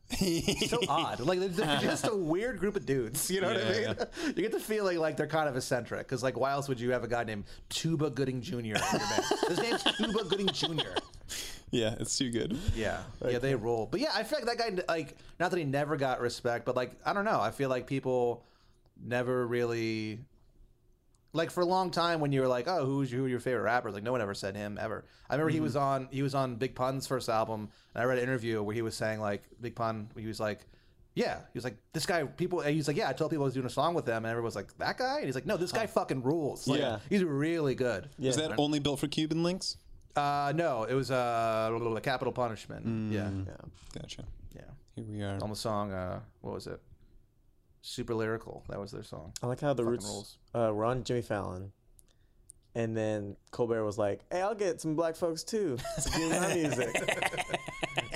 so 0.67 0.79
odd. 0.89 1.19
Like 1.19 1.39
they're- 1.39 1.79
just 1.81 2.07
a 2.07 2.15
weird 2.15 2.59
group 2.59 2.75
of 2.75 2.85
dudes. 2.85 3.29
You 3.31 3.41
know 3.41 3.47
what 3.47 3.57
I 3.57 3.79
Yeah, 3.79 3.87
mean? 3.93 3.97
You 4.27 4.33
get 4.43 4.51
the 4.51 4.59
feeling 4.59 4.99
like 4.99 5.17
they're 5.17 5.25
kind 5.27 5.49
of 5.49 5.57
eccentric. 5.57 6.07
Because 6.07 6.21
like, 6.23 6.37
why 6.37 6.51
else 6.51 6.67
would 6.69 6.79
you 6.79 6.91
have 6.91 7.03
a 7.03 7.07
guy 7.07 7.23
named 7.23 7.45
Tuba 7.69 8.11
Gooding 8.11 8.39
Jr. 8.41 8.59
in 8.59 8.65
your 8.65 8.77
band? 8.77 9.01
His 9.47 9.59
name's 9.59 9.83
Tuba 9.83 10.23
Gooding 10.25 10.47
Jr. 10.47 10.89
yeah, 11.71 11.95
it's 11.99 12.17
too 12.17 12.29
good. 12.29 12.55
Yeah, 12.75 13.01
yeah, 13.27 13.39
they 13.39 13.55
roll. 13.55 13.87
But 13.89 13.99
yeah, 13.99 14.11
I 14.13 14.23
feel 14.23 14.39
like 14.39 14.57
that 14.57 14.57
guy, 14.57 14.83
like, 14.93 15.17
not 15.39 15.49
that 15.51 15.57
he 15.57 15.65
never 15.65 15.97
got 15.97 16.21
respect, 16.21 16.65
but 16.65 16.75
like, 16.75 16.91
I 17.05 17.13
don't 17.13 17.25
know. 17.25 17.41
I 17.41 17.49
feel 17.51 17.69
like 17.69 17.87
people 17.87 18.45
never 19.03 19.45
really, 19.47 20.19
like, 21.33 21.51
for 21.51 21.61
a 21.61 21.65
long 21.65 21.91
time 21.91 22.19
when 22.19 22.31
you 22.31 22.41
were 22.41 22.47
like, 22.47 22.67
oh, 22.67 22.85
who's 22.85 23.11
who 23.11 23.25
your 23.27 23.39
favorite 23.39 23.63
rappers? 23.63 23.93
Like, 23.93 24.03
no 24.03 24.11
one 24.11 24.21
ever 24.21 24.33
said 24.33 24.55
him 24.55 24.77
ever. 24.79 25.05
I 25.29 25.35
remember 25.35 25.51
he 25.51 25.59
was 25.59 25.75
on 25.75 26.07
he 26.11 26.21
was 26.23 26.33
on 26.35 26.55
Big 26.55 26.75
Pun's 26.75 27.07
first 27.07 27.29
album, 27.29 27.69
and 27.93 28.01
I 28.01 28.05
read 28.05 28.17
an 28.17 28.23
interview 28.23 28.61
where 28.63 28.75
he 28.75 28.81
was 28.81 28.95
saying 28.95 29.19
like 29.19 29.43
Big 29.61 29.75
Pun, 29.75 30.09
he 30.17 30.25
was 30.27 30.39
like. 30.39 30.65
Yeah, 31.15 31.37
he 31.51 31.57
was 31.57 31.63
like 31.63 31.77
this 31.93 32.05
guy. 32.05 32.23
People, 32.25 32.59
and 32.59 32.75
he's 32.75 32.87
like, 32.87 32.95
yeah. 32.95 33.09
I 33.09 33.13
told 33.13 33.31
people 33.31 33.43
I 33.43 33.47
was 33.47 33.55
doing 33.55 33.65
a 33.65 33.71
song 33.71 33.95
with 33.95 34.05
them, 34.05 34.17
and 34.23 34.27
everyone 34.29 34.45
was 34.45 34.55
like, 34.55 34.77
that 34.77 34.99
guy. 34.99 35.15
And 35.15 35.25
he's 35.25 35.33
like, 35.33 35.47
no, 35.47 35.57
this 35.57 35.71
guy 35.71 35.87
fucking 35.87 36.21
rules. 36.21 36.67
Like, 36.67 36.79
Yeah. 36.79 36.99
he's 37.09 37.23
really 37.23 37.73
good. 37.73 38.07
Yeah. 38.19 38.29
Is 38.29 38.35
that 38.35 38.53
only 38.59 38.77
built 38.77 38.99
for 38.99 39.07
Cuban 39.07 39.41
links? 39.41 39.77
Uh, 40.15 40.53
no, 40.55 40.83
it 40.83 40.93
was 40.93 41.09
uh, 41.09 41.99
Capital 42.03 42.31
Punishment. 42.31 43.11
Yeah, 43.11 43.31
Yeah. 43.31 43.53
Gotcha. 43.99 44.25
yeah. 44.55 44.61
Here 44.95 45.05
we 45.05 45.23
are. 45.23 45.39
on 45.41 45.49
the 45.49 45.55
song 45.55 45.91
uh 45.91 46.19
what 46.41 46.53
was 46.53 46.67
it 46.67 46.79
super 47.87 48.13
lyrical. 48.13 48.63
That 48.69 48.79
was 48.79 48.91
their 48.91 49.03
song. 49.03 49.33
I 49.41 49.47
like 49.47 49.61
how 49.61 49.73
the 49.73 49.83
Fucking 49.83 49.91
Roots 49.91 50.37
uh, 50.53 50.71
were 50.73 50.85
on 50.85 51.03
Jimmy 51.03 51.21
Fallon, 51.21 51.71
and 52.75 52.95
then 52.95 53.37
Colbert 53.51 53.85
was 53.85 53.97
like, 53.97 54.21
"Hey, 54.31 54.41
I'll 54.41 54.55
get 54.55 54.81
some 54.81 54.95
black 54.95 55.15
folks 55.15 55.43
too 55.43 55.77
my 56.15 56.53
music." 56.53 56.95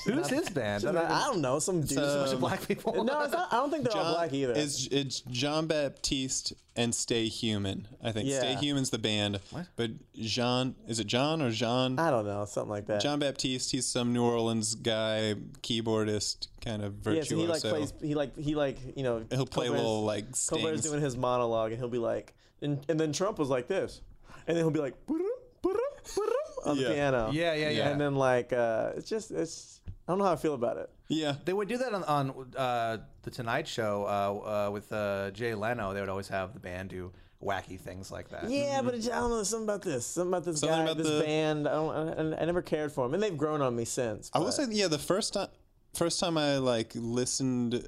who's 0.06 0.28
his 0.30 0.50
band 0.50 0.86
I, 0.86 1.22
I 1.22 1.26
don't 1.26 1.42
know, 1.42 1.60
some 1.60 1.82
dude. 1.82 1.92
So- 1.92 2.26
some- 2.26 2.40
black 2.40 2.68
people 2.68 3.04
no, 3.04 3.22
it's 3.22 3.34
not, 3.34 3.52
I 3.54 3.58
don't 3.58 3.70
think 3.72 3.84
they're 3.84 4.02
all 4.02 4.14
black 4.16 4.34
either. 4.34 4.54
It's 4.54 4.88
it's 4.88 5.22
Jean 5.22 5.68
Batiste 5.68 6.54
and 6.76 6.96
Stay 6.96 7.28
Human. 7.28 7.88
I 8.02 8.12
think 8.12 8.30
Stay 8.30 8.54
Yeah. 8.54 8.60
Human's 8.60 8.90
the 8.92 8.98
band. 9.00 9.40
What? 9.52 9.68
But 9.76 9.92
Jean 10.16 10.76
is 10.88 11.00
it 11.00 11.08
John 11.08 11.42
or 11.42 11.52
Jean? 11.52 12.00
I 12.00 12.10
don't 12.10 12.26
know, 12.26 12.46
something 12.46 12.70
like 12.70 12.88
that. 12.88 13.02
Jon 13.02 13.20
Batiste. 13.20 13.72
He's 13.72 13.86
some 13.86 14.14
New 14.14 14.24
Orleans 14.24 14.76
guy, 14.76 15.36
keyboardist, 15.62 16.48
kind 16.64 16.82
of 16.84 16.94
yeah, 17.06 17.22
so 17.24 17.36
virtuoso. 17.36 17.36
he 17.42 17.48
like 17.48 17.62
plays. 17.62 17.94
He 18.02 18.16
like 18.16 18.38
he 18.38 18.56
like 18.56 18.78
you 18.98 19.04
know. 19.04 19.24
He'll 19.32 19.46
play 19.46 19.68
Colbert's- 19.68 19.84
little 19.84 20.04
like 20.04 20.26
Colbert's 20.48 20.80
stings. 20.80 20.82
doing 20.84 21.02
his 21.02 21.18
monologue, 21.18 21.72
and 21.72 21.80
he'll 21.80 21.90
be 21.90 21.98
like, 21.98 22.34
and, 22.62 22.80
and 22.90 23.00
then 23.00 23.12
Trump 23.14 23.38
was 23.40 23.50
like 23.50 23.68
this. 23.68 24.02
and 24.48 24.56
then 24.58 24.64
he'll 24.64 24.72
be 24.72 24.80
like 24.80 24.96
"Ba-dum, 25.06 25.28
ba-dum, 25.62 25.80
ba-dum," 26.16 26.34
on 26.72 26.78
Yeah. 26.78 26.88
the 26.88 26.94
piano. 26.96 27.30
Yeah, 27.34 27.54
yeah, 27.54 27.70
yeah. 27.70 27.90
And 27.90 28.00
then 28.02 28.16
like 28.16 28.54
uh, 28.54 28.92
it's 28.96 29.10
just 29.10 29.32
it's 29.32 29.81
I 30.08 30.12
don't 30.12 30.20
know 30.20 30.26
how 30.26 30.34
I 30.34 30.36
feel 30.38 30.54
about 30.54 30.78
it. 30.78 30.90
Yeah. 31.08 31.36
They 31.46 31.54
would 31.54 31.68
do 31.68 31.78
that 31.78 31.94
on, 31.94 32.04
on 32.04 32.48
uh, 32.58 32.98
the 33.24 33.32
Tonight 33.32 33.68
Show 33.68 34.06
uh, 34.06 34.68
uh, 34.68 34.72
with 34.72 34.92
uh, 34.92 35.32
Jay 35.32 35.54
Leno. 35.54 35.94
They 35.94 36.00
would 36.00 36.10
always 36.10 36.28
have 36.30 36.54
the 36.54 36.60
band 36.60 36.90
do 36.90 37.12
wacky 37.42 37.80
things 37.80 38.12
like 38.12 38.30
that. 38.30 38.50
Yeah, 38.50 38.82
but 38.82 38.96
it's, 38.96 39.08
I 39.10 39.16
don't 39.16 39.30
know 39.30 39.44
something 39.44 39.68
about 39.68 39.82
this. 39.84 40.06
Something 40.06 40.30
about 40.34 40.46
this 40.46 40.60
Something 40.60 40.78
guy, 40.80 40.84
about 40.84 40.98
this 40.98 41.10
the- 41.10 41.24
band. 41.24 41.68
I 41.68 41.72
don't. 41.74 42.34
I, 42.34 42.42
I 42.42 42.46
never 42.46 42.62
cared 42.62 42.92
for 42.92 43.06
them, 43.06 43.14
and 43.14 43.22
they've 43.24 43.38
grown 43.38 43.62
on 43.62 43.76
me 43.76 43.86
since. 43.86 44.30
I 44.34 44.40
will 44.40 44.46
but- 44.48 44.54
say, 44.54 44.66
yeah, 44.70 44.88
the 44.88 44.98
first 45.00 45.34
time, 45.34 45.48
first 45.94 46.20
time 46.20 46.38
I 46.38 46.58
like 46.58 46.92
listened 46.96 47.86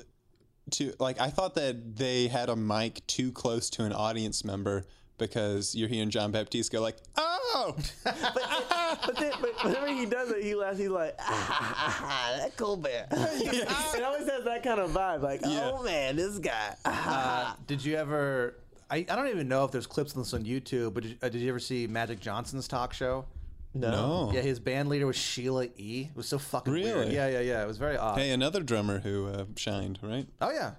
to, 0.72 0.94
like, 1.00 1.20
I 1.20 1.30
thought 1.30 1.56
that 1.56 1.96
they 1.98 2.28
had 2.28 2.50
a 2.50 2.56
mic 2.56 3.06
too 3.08 3.32
close 3.32 3.70
to 3.72 3.84
an 3.84 3.92
audience 3.94 4.44
member 4.46 4.86
because 5.28 5.76
you're 5.76 5.90
hearing 5.90 6.10
Jon 6.10 6.32
Batiste 6.32 6.72
go 6.72 6.82
like, 6.82 6.98
"Oh, 7.18 7.76
but, 8.04 9.16
then, 9.20 9.32
but 9.42 9.64
whenever 9.64 9.88
he 9.88 10.06
does 10.06 10.32
it, 10.32 10.44
he 10.44 10.56
laughs. 10.56 10.78
He's 10.78 10.90
like, 10.90 11.16
ah, 11.20 12.36
that 12.40 12.56
cool 12.58 12.78
bear. 12.78 13.08
it 13.12 14.04
always 14.04 14.30
has 14.30 14.44
that 14.44 14.64
kind 14.64 14.80
of 14.80 14.92
vibe. 14.92 15.22
Like, 15.22 15.42
Yeah. 15.44 15.72
oh 15.74 15.84
man, 15.84 16.16
this 16.16 16.40
guy. 16.40 16.76
Uh, 16.86 17.54
did 17.68 17.84
you 17.84 17.96
ever? 17.96 18.56
I, 18.90 18.98
I 18.98 19.16
don't 19.16 19.30
even 19.30 19.48
know 19.48 19.64
if 19.66 19.72
there's 19.72 19.88
clips 19.88 20.12
of 20.12 20.18
this 20.20 20.34
on 20.34 20.44
YouTube, 20.44 20.94
but 20.94 21.04
did, 21.04 21.18
uh, 21.22 21.30
did 21.30 21.42
you 21.42 21.50
ever 21.50 21.60
see 21.60 21.88
Magic 21.88 22.20
Johnson's 22.20 22.68
talk 22.68 22.94
show? 22.94 23.26
no." 23.74 24.32
Yeah, 24.34 24.42
his 24.42 24.60
band 24.60 24.90
leader 24.90 25.08
was 25.08 25.16
Sheila 25.16 25.66
E. 25.78 26.10
It 26.10 26.16
was 26.16 26.28
so 26.28 26.38
fucking 26.38 26.72
weird. 26.74 26.96
Really? 26.98 27.16
Yeah, 27.16 27.28
yeah, 27.28 27.40
yeah. 27.40 27.64
It 27.64 27.68
was 27.68 27.78
very 27.78 27.98
odd. 27.98 28.18
Hey, 28.20 28.32
another 28.32 28.62
drummer 28.62 29.00
who 29.00 29.28
uh, 29.28 29.46
shined, 29.56 30.00
right? 30.02 30.28
Oh 30.42 30.52
yeah. 30.52 30.74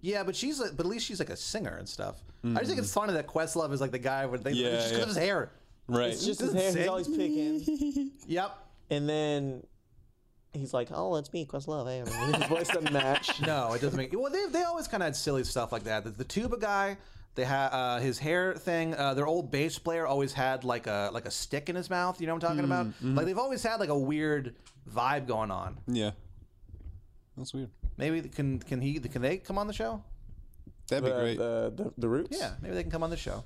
Yeah, 0.00 0.22
but 0.22 0.34
she's 0.36 0.58
but 0.58 0.80
at 0.80 0.86
least 0.86 1.06
she's 1.06 1.18
like 1.18 1.30
a 1.30 1.36
singer 1.36 1.76
and 1.76 1.88
stuff. 1.88 2.16
I 2.44 2.48
just 2.60 2.66
think 2.68 2.78
it's 2.78 2.92
funny 2.92 3.12
that 3.12 3.26
Questlove 3.26 3.72
is 3.72 3.80
like 3.80 3.90
the 3.90 3.98
guy 3.98 4.24
with 4.26 4.42
they, 4.44 4.52
Yeah, 4.52 4.70
just 4.70 4.94
yeah. 4.94 5.04
his 5.04 5.16
hair. 5.16 5.52
Right. 5.88 6.10
It's 6.10 6.24
just 6.24 6.40
his 6.40 6.54
hair. 6.54 6.72
He's 6.74 6.88
always 6.88 7.08
picking. 7.08 8.10
Yep. 8.26 8.56
And 8.90 9.08
then 9.08 9.66
he's 10.52 10.72
like, 10.72 10.88
oh, 10.92 11.16
it's 11.16 11.32
me, 11.32 11.44
Questlove. 11.46 11.86
Hey, 11.86 11.98
his 12.38 12.46
voice 12.46 12.68
doesn't 12.68 12.92
match. 12.92 13.40
No, 13.46 13.72
it 13.74 13.80
doesn't 13.80 13.96
make. 13.96 14.12
Well, 14.18 14.32
they, 14.32 14.46
they 14.46 14.62
always 14.62 14.88
kind 14.88 15.02
of 15.02 15.08
had 15.08 15.16
silly 15.16 15.44
stuff 15.44 15.70
like 15.72 15.84
that. 15.84 16.04
The, 16.04 16.10
the 16.10 16.24
tuba 16.24 16.56
guy, 16.56 16.96
they 17.34 17.44
had 17.44 17.68
uh, 17.68 17.98
his 17.98 18.18
hair 18.18 18.54
thing. 18.54 18.94
Uh, 18.94 19.14
their 19.14 19.26
old 19.26 19.50
bass 19.50 19.78
player 19.78 20.06
always 20.06 20.32
had 20.32 20.64
like 20.64 20.86
a 20.86 21.10
like 21.12 21.26
a 21.26 21.30
stick 21.30 21.68
in 21.68 21.76
his 21.76 21.90
mouth. 21.90 22.20
You 22.20 22.26
know 22.26 22.34
what 22.34 22.42
I'm 22.44 22.56
talking 22.56 22.64
about? 22.64 22.86
Like 23.02 23.26
they've 23.26 23.38
always 23.38 23.62
had 23.62 23.78
like 23.80 23.90
a 23.90 23.98
weird 23.98 24.54
vibe 24.90 25.26
going 25.26 25.50
on. 25.50 25.76
yeah. 25.86 26.12
That's 27.36 27.52
weird. 27.54 27.70
Maybe 28.00 28.22
can 28.28 28.58
can 28.58 28.80
he 28.80 28.98
can 28.98 29.20
they 29.22 29.36
come 29.36 29.58
on 29.58 29.66
the 29.66 29.72
show? 29.74 30.02
That'd 30.88 31.04
be 31.04 31.10
The, 31.10 31.16
great. 31.16 31.38
the, 31.38 31.72
the, 31.76 31.92
the 31.98 32.08
roots? 32.08 32.36
Yeah, 32.40 32.52
maybe 32.62 32.74
they 32.74 32.82
can 32.82 32.90
come 32.90 33.02
on 33.02 33.10
the 33.10 33.16
show. 33.16 33.44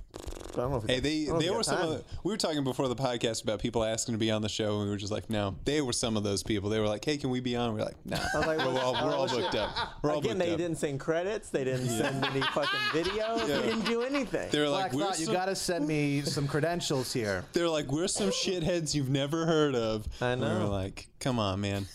I 0.59 0.63
don't 0.63 0.71
know 0.73 0.77
if 0.79 0.85
Hey, 0.87 1.01
they, 1.01 1.25
don't 1.27 1.39
they 1.39 1.47
think 1.47 1.57
were 1.57 1.63
some 1.63 1.77
got 1.77 1.85
of 1.85 1.91
the, 1.99 2.05
we 2.23 2.31
were 2.33 2.37
talking 2.37 2.65
before 2.65 2.89
the 2.89 2.97
podcast 2.97 3.43
about 3.43 3.61
people 3.61 3.85
asking 3.85 4.15
to 4.15 4.19
be 4.19 4.31
on 4.31 4.43
the 4.43 4.49
show, 4.49 4.77
and 4.77 4.85
we 4.85 4.91
were 4.91 4.97
just 4.97 5.13
like, 5.13 5.29
no, 5.31 5.55
they 5.65 5.81
were 5.81 5.93
some 5.93 6.17
of 6.17 6.23
those 6.23 6.43
people. 6.43 6.71
They 6.71 6.81
were 6.81 6.89
like, 6.89 7.05
hey, 7.05 7.17
can 7.17 7.31
we 7.31 7.41
be 7.41 7.57
on? 7.57 7.75
We 7.75 7.81
are 7.81 7.85
like, 7.87 7.97
nah, 8.05 8.19
was 8.35 8.47
like, 8.47 8.59
we're 8.67 8.81
all, 8.81 8.93
we're 8.93 9.15
all 9.15 9.27
shit. 9.27 9.41
booked 9.43 9.55
up. 9.57 9.75
We're 10.03 10.13
all 10.13 10.19
Again, 10.19 10.39
booked 10.39 10.47
they 10.47 10.53
up. 10.53 10.59
didn't 10.59 10.79
send 10.79 11.01
credits. 11.01 11.51
They 11.51 11.65
didn't 11.65 11.89
send 11.89 12.25
any 12.25 12.41
fucking 12.43 12.81
video. 12.93 13.37
Yeah. 13.37 13.45
They 13.47 13.63
didn't 13.63 13.85
do 13.87 14.03
anything. 14.03 14.51
They 14.51 14.61
were 14.61 14.67
Black 14.67 14.85
like, 14.85 14.93
we're 14.93 15.05
Thought, 15.07 15.21
you 15.21 15.27
got 15.27 15.47
to 15.47 15.57
send 15.57 15.87
me 15.87 16.21
some 16.25 16.47
credentials 16.49 17.13
here. 17.13 17.45
they're 17.53 17.69
like, 17.69 17.91
we're 17.91 18.09
some 18.09 18.31
shitheads 18.31 18.95
you've 18.95 19.11
never 19.11 19.47
heard 19.47 19.75
of. 19.75 20.07
I 20.21 20.31
And 20.31 20.41
we 20.43 20.49
know. 20.49 20.59
were 20.61 20.65
like, 20.67 21.09
come 21.21 21.39
on, 21.39 21.61
man, 21.61 21.87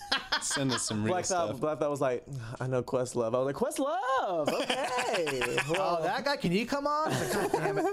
send 0.41 0.71
us 0.71 0.83
some 0.83 1.03
real 1.03 1.13
Black 1.13 1.25
stuff. 1.25 1.51
Thought, 1.51 1.59
Black 1.59 1.79
Thought 1.79 1.91
was 1.91 2.01
like, 2.01 2.23
I 2.59 2.65
know 2.67 2.81
Questlove. 2.81 3.35
I 3.35 3.39
was 3.39 3.45
like, 3.45 3.55
Questlove. 3.55 4.49
Okay. 4.63 5.57
well, 5.69 5.97
Oh, 5.99 6.03
that 6.03 6.23
guy, 6.25 6.37
can 6.37 6.51
he 6.51 6.65
come 6.65 6.85
on? 6.87 7.11
Like, 7.11 7.33
God 7.33 7.51
damn 7.53 7.77
it. 7.77 7.85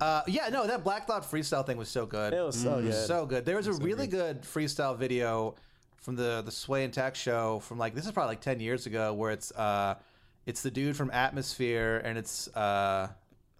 Uh, 0.00 0.04
yeah, 0.26 0.48
no, 0.50 0.66
that 0.66 0.84
Black 0.84 1.06
Thought 1.06 1.22
freestyle 1.22 1.64
thing 1.64 1.76
was 1.76 1.88
so 1.88 2.06
good. 2.06 2.32
it 2.32 2.40
was 2.42 2.56
so 2.60 2.80
good. 2.80 2.94
So 3.06 3.26
good. 3.26 3.44
There 3.44 3.56
was 3.56 3.66
a 3.66 3.72
really 3.74 4.06
good 4.06 4.42
freestyle 4.42 4.96
video 4.96 5.54
from 5.96 6.16
the 6.16 6.42
the 6.44 6.50
Sway 6.50 6.84
and 6.84 6.92
Tech 6.92 7.14
show 7.14 7.58
from 7.60 7.78
like 7.78 7.94
this 7.94 8.06
is 8.06 8.12
probably 8.12 8.32
like 8.32 8.40
ten 8.40 8.60
years 8.60 8.86
ago 8.86 9.12
where 9.14 9.32
it's 9.32 9.52
uh 9.52 9.94
it's 10.46 10.62
the 10.62 10.70
dude 10.70 10.96
from 10.96 11.10
Atmosphere 11.10 12.00
and 12.04 12.16
it's 12.16 12.48
uh 12.56 13.08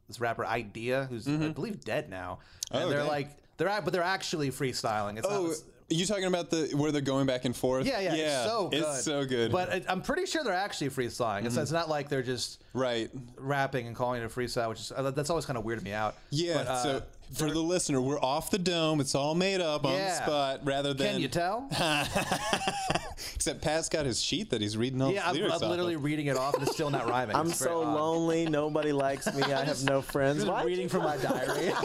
this 0.08 0.20
rapper 0.20 0.44
Eyedea 0.44 1.08
who's 1.08 1.28
I 1.28 1.48
believe 1.48 1.84
dead 1.84 2.08
now. 2.08 2.38
And 2.70 2.84
Oh, 2.84 2.88
they're 2.88 2.98
dang. 3.00 3.08
like 3.08 3.28
they're 3.58 3.68
act- 3.68 3.84
but 3.84 3.92
they're 3.92 4.02
actually 4.02 4.50
freestyling. 4.50 5.18
It's 5.18 5.26
Oh, 5.28 5.48
not, 5.48 5.56
are 5.90 5.94
you 5.94 6.06
talking 6.06 6.24
about 6.24 6.50
the 6.50 6.72
where 6.74 6.92
they're 6.92 7.00
going 7.00 7.26
back 7.26 7.44
and 7.44 7.56
forth? 7.56 7.86
yeah, 7.86 8.00
yeah, 8.00 8.14
yeah. 8.14 8.42
it's 8.42 8.50
so 8.50 8.68
good. 8.68 8.78
It's 8.78 9.04
so 9.04 9.24
good. 9.24 9.52
But 9.52 9.68
it, 9.70 9.84
I'm 9.88 10.02
pretty 10.02 10.26
sure 10.26 10.44
they're 10.44 10.52
actually 10.52 10.90
freestyling. 10.90 11.44
It's, 11.46 11.56
it's 11.56 11.72
not 11.72 11.88
like 11.88 12.08
they're 12.08 12.22
just 12.22 12.62
right. 12.72 13.10
rapping 13.36 13.86
and 13.86 13.96
calling 13.96 14.22
it 14.22 14.24
a 14.24 14.28
freestyle, 14.28 14.68
which 14.68 14.80
is 14.80 14.92
uh, 14.94 15.10
that's 15.10 15.30
always 15.30 15.46
kind 15.46 15.58
of 15.58 15.64
weirded 15.64 15.82
me 15.82 15.92
out. 15.92 16.14
Yeah. 16.30 16.54
But, 16.54 16.66
uh, 16.68 16.82
so 16.82 17.02
for 17.32 17.50
the 17.50 17.60
listener, 17.60 18.00
we're 18.00 18.20
off 18.20 18.50
the 18.50 18.58
dome. 18.58 19.00
It's 19.00 19.14
all 19.14 19.34
made 19.34 19.60
up 19.60 19.84
on 19.84 19.92
the 19.92 19.98
Yeah. 19.98 20.22
spot, 20.22 20.60
rather 20.64 20.92
than. 20.94 21.12
can 21.12 21.20
you 21.20 21.28
tell? 21.28 21.68
Except 23.34 23.62
Pat's 23.62 23.88
got 23.88 24.06
his 24.06 24.20
sheet 24.20 24.50
that 24.50 24.60
he's 24.60 24.76
reading 24.76 25.00
all 25.00 25.10
Yeah, 25.12 25.22
the 25.22 25.28
I'm, 25.28 25.34
lyrics 25.34 25.56
I'm 25.56 25.62
off 25.64 25.70
literally 25.70 25.94
of. 25.94 26.04
reading 26.04 26.26
it 26.26 26.36
off, 26.36 26.54
and 26.54 26.62
it's 26.62 26.72
still 26.72 26.90
not 26.90 27.08
rhyming. 27.08 27.36
I'm 27.36 27.48
It's 27.48 27.58
very 27.58 27.70
so 27.70 27.84
odd. 27.84 27.94
lonely. 27.94 28.46
Nobody 28.48 28.92
likes 28.92 29.32
me. 29.34 29.42
I 29.42 29.64
have 29.64 29.82
no 29.84 30.02
friends. 30.14 30.38
Just 30.38 30.48
Why 30.48 30.64
reading 30.64 30.88
from 30.88 31.04
my 31.04 31.16
diary. 31.16 31.72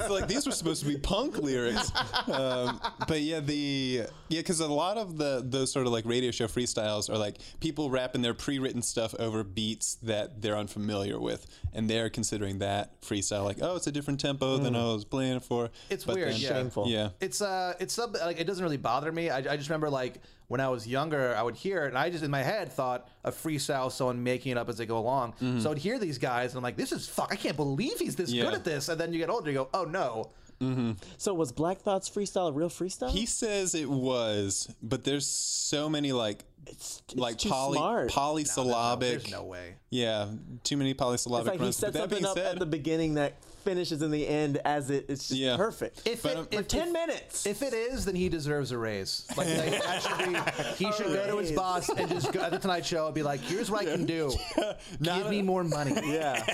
It's 0.00 0.08
like 0.08 0.28
these 0.28 0.46
were 0.46 0.52
supposed 0.52 0.82
to 0.82 0.88
be 0.88 0.96
punk 0.96 1.36
lyrics, 1.38 1.90
um, 2.28 2.80
but 3.08 3.20
yeah, 3.20 3.40
the 3.40 4.04
yeah, 4.28 4.40
because 4.40 4.60
a 4.60 4.68
lot 4.68 4.96
of 4.96 5.16
the 5.18 5.42
those 5.44 5.72
sort 5.72 5.86
of 5.86 5.92
like 5.92 6.04
radio 6.06 6.30
show 6.30 6.46
freestyles 6.46 7.10
are 7.10 7.18
like 7.18 7.38
people 7.60 7.90
rapping 7.90 8.22
their 8.22 8.34
pre-written 8.34 8.82
stuff 8.82 9.14
over 9.18 9.42
beats 9.44 9.96
that 10.02 10.40
they're 10.42 10.56
unfamiliar 10.56 11.18
with, 11.20 11.46
and 11.72 11.88
they're 11.90 12.08
considering 12.10 12.58
that 12.60 13.00
freestyle 13.02 13.44
like, 13.44 13.58
oh, 13.60 13.76
it's 13.76 13.86
a 13.86 13.92
different 13.92 14.20
tempo 14.20 14.49
than 14.58 14.74
hmm. 14.74 14.80
I 14.80 14.84
was 14.92 15.04
playing 15.04 15.40
for. 15.40 15.70
It's 15.88 16.04
But 16.04 16.16
weird, 16.16 16.32
then- 16.32 16.40
yeah. 16.40 16.48
Shameful. 16.48 16.88
Yeah, 16.88 17.10
it's 17.20 17.40
uh, 17.42 17.74
it's 17.80 17.94
sub 17.94 18.16
like 18.16 18.40
it 18.40 18.44
doesn't 18.44 18.62
really 18.62 18.76
bother 18.76 19.10
me. 19.12 19.30
I, 19.30 19.38
I 19.38 19.56
just 19.56 19.68
remember 19.68 19.90
like 19.90 20.20
when 20.48 20.60
I 20.60 20.68
was 20.68 20.86
younger, 20.86 21.34
I 21.36 21.42
would 21.42 21.54
hear 21.54 21.84
it, 21.84 21.88
and 21.88 21.98
I 21.98 22.10
just 22.10 22.24
in 22.24 22.30
my 22.30 22.42
head 22.42 22.72
thought 22.72 23.08
a 23.22 23.30
freestyle, 23.30 23.92
someone 23.92 24.22
making 24.24 24.52
it 24.52 24.58
up 24.58 24.68
as 24.68 24.78
they 24.78 24.86
go 24.86 24.98
along. 24.98 25.32
Mm-hmm. 25.34 25.60
So 25.60 25.70
I'd 25.70 25.78
hear 25.78 25.98
these 25.98 26.18
guys, 26.18 26.50
and 26.50 26.56
I'm 26.56 26.64
like, 26.64 26.76
this 26.76 26.90
is 26.90 27.08
fuck. 27.08 27.28
I 27.32 27.36
can't 27.36 27.56
believe 27.56 27.98
he's 27.98 28.16
this 28.16 28.32
Yeah. 28.32 28.44
good 28.44 28.54
at 28.54 28.64
this. 28.64 28.88
And 28.88 29.00
then 29.00 29.12
you 29.12 29.20
get 29.20 29.30
older, 29.30 29.50
you 29.50 29.58
go, 29.58 29.68
oh 29.72 29.84
no. 29.84 30.32
Mm-hmm. 30.60 30.92
So 31.16 31.32
was 31.34 31.52
Black 31.52 31.78
Thought's 31.78 32.10
freestyle 32.10 32.50
a 32.50 32.52
real 32.52 32.68
freestyle? 32.68 33.10
he 33.10 33.26
says 33.26 33.74
it 33.74 33.88
was, 33.88 34.68
but 34.82 35.04
there's 35.04 35.26
so 35.26 35.88
many 35.88 36.12
like 36.12 36.44
it's, 36.66 37.02
it's 37.08 37.16
like 37.16 37.38
too 37.38 37.48
poly 37.48 37.78
smart. 37.78 38.10
polysyllabic. 38.10 39.20
There's 39.20 39.30
no 39.30 39.44
way. 39.44 39.76
Yeah, 39.90 40.28
too 40.64 40.76
many 40.76 40.94
polysyllabic 40.94 41.46
It's 41.46 41.52
like 41.52 41.58
he 41.60 41.64
runs. 41.64 41.76
sets 41.76 41.92
But 41.92 41.92
that 41.92 42.00
something 42.00 42.18
being 42.18 42.26
up 42.26 42.36
said, 42.36 42.54
at 42.54 42.58
the 42.58 42.66
beginning 42.66 43.14
that 43.14 43.34
finishes 43.70 44.02
in 44.02 44.10
the 44.10 44.26
end 44.26 44.58
as 44.64 44.90
it. 44.90 45.06
It's 45.08 45.28
just 45.28 45.40
Yeah. 45.40 45.56
perfect. 45.56 46.02
If 46.06 46.22
But, 46.22 46.32
it, 46.32 46.38
um, 46.38 46.48
if, 46.50 46.58
For 46.58 46.64
ten 46.64 46.88
if- 46.88 46.92
minutes. 46.92 47.46
If 47.46 47.62
it 47.62 47.72
is, 47.72 48.04
then 48.04 48.16
he 48.16 48.28
deserves 48.28 48.72
a 48.72 48.78
raise. 48.78 49.26
Like, 49.36 49.46
like 49.46 49.82
that 49.84 50.02
should 50.02 50.18
be, 50.78 50.84
he 50.84 50.92
should 50.92 51.06
go 51.06 51.26
to 51.26 51.36
his 51.38 51.50
raise. 51.50 51.56
boss 51.58 51.88
and 51.88 52.08
just 52.10 52.32
go 52.32 52.40
at 52.40 52.50
the 52.50 52.58
Tonight 52.58 52.84
Show 52.84 53.06
and 53.06 53.14
be 53.14 53.22
like, 53.22 53.40
"Here's 53.40 53.70
what 53.70 53.82
I 53.82 53.84
can 53.84 54.06
do. 54.06 54.32
Give 55.02 55.28
me 55.28 55.42
more 55.42 55.62
money." 55.64 55.94
yeah. 56.12 56.44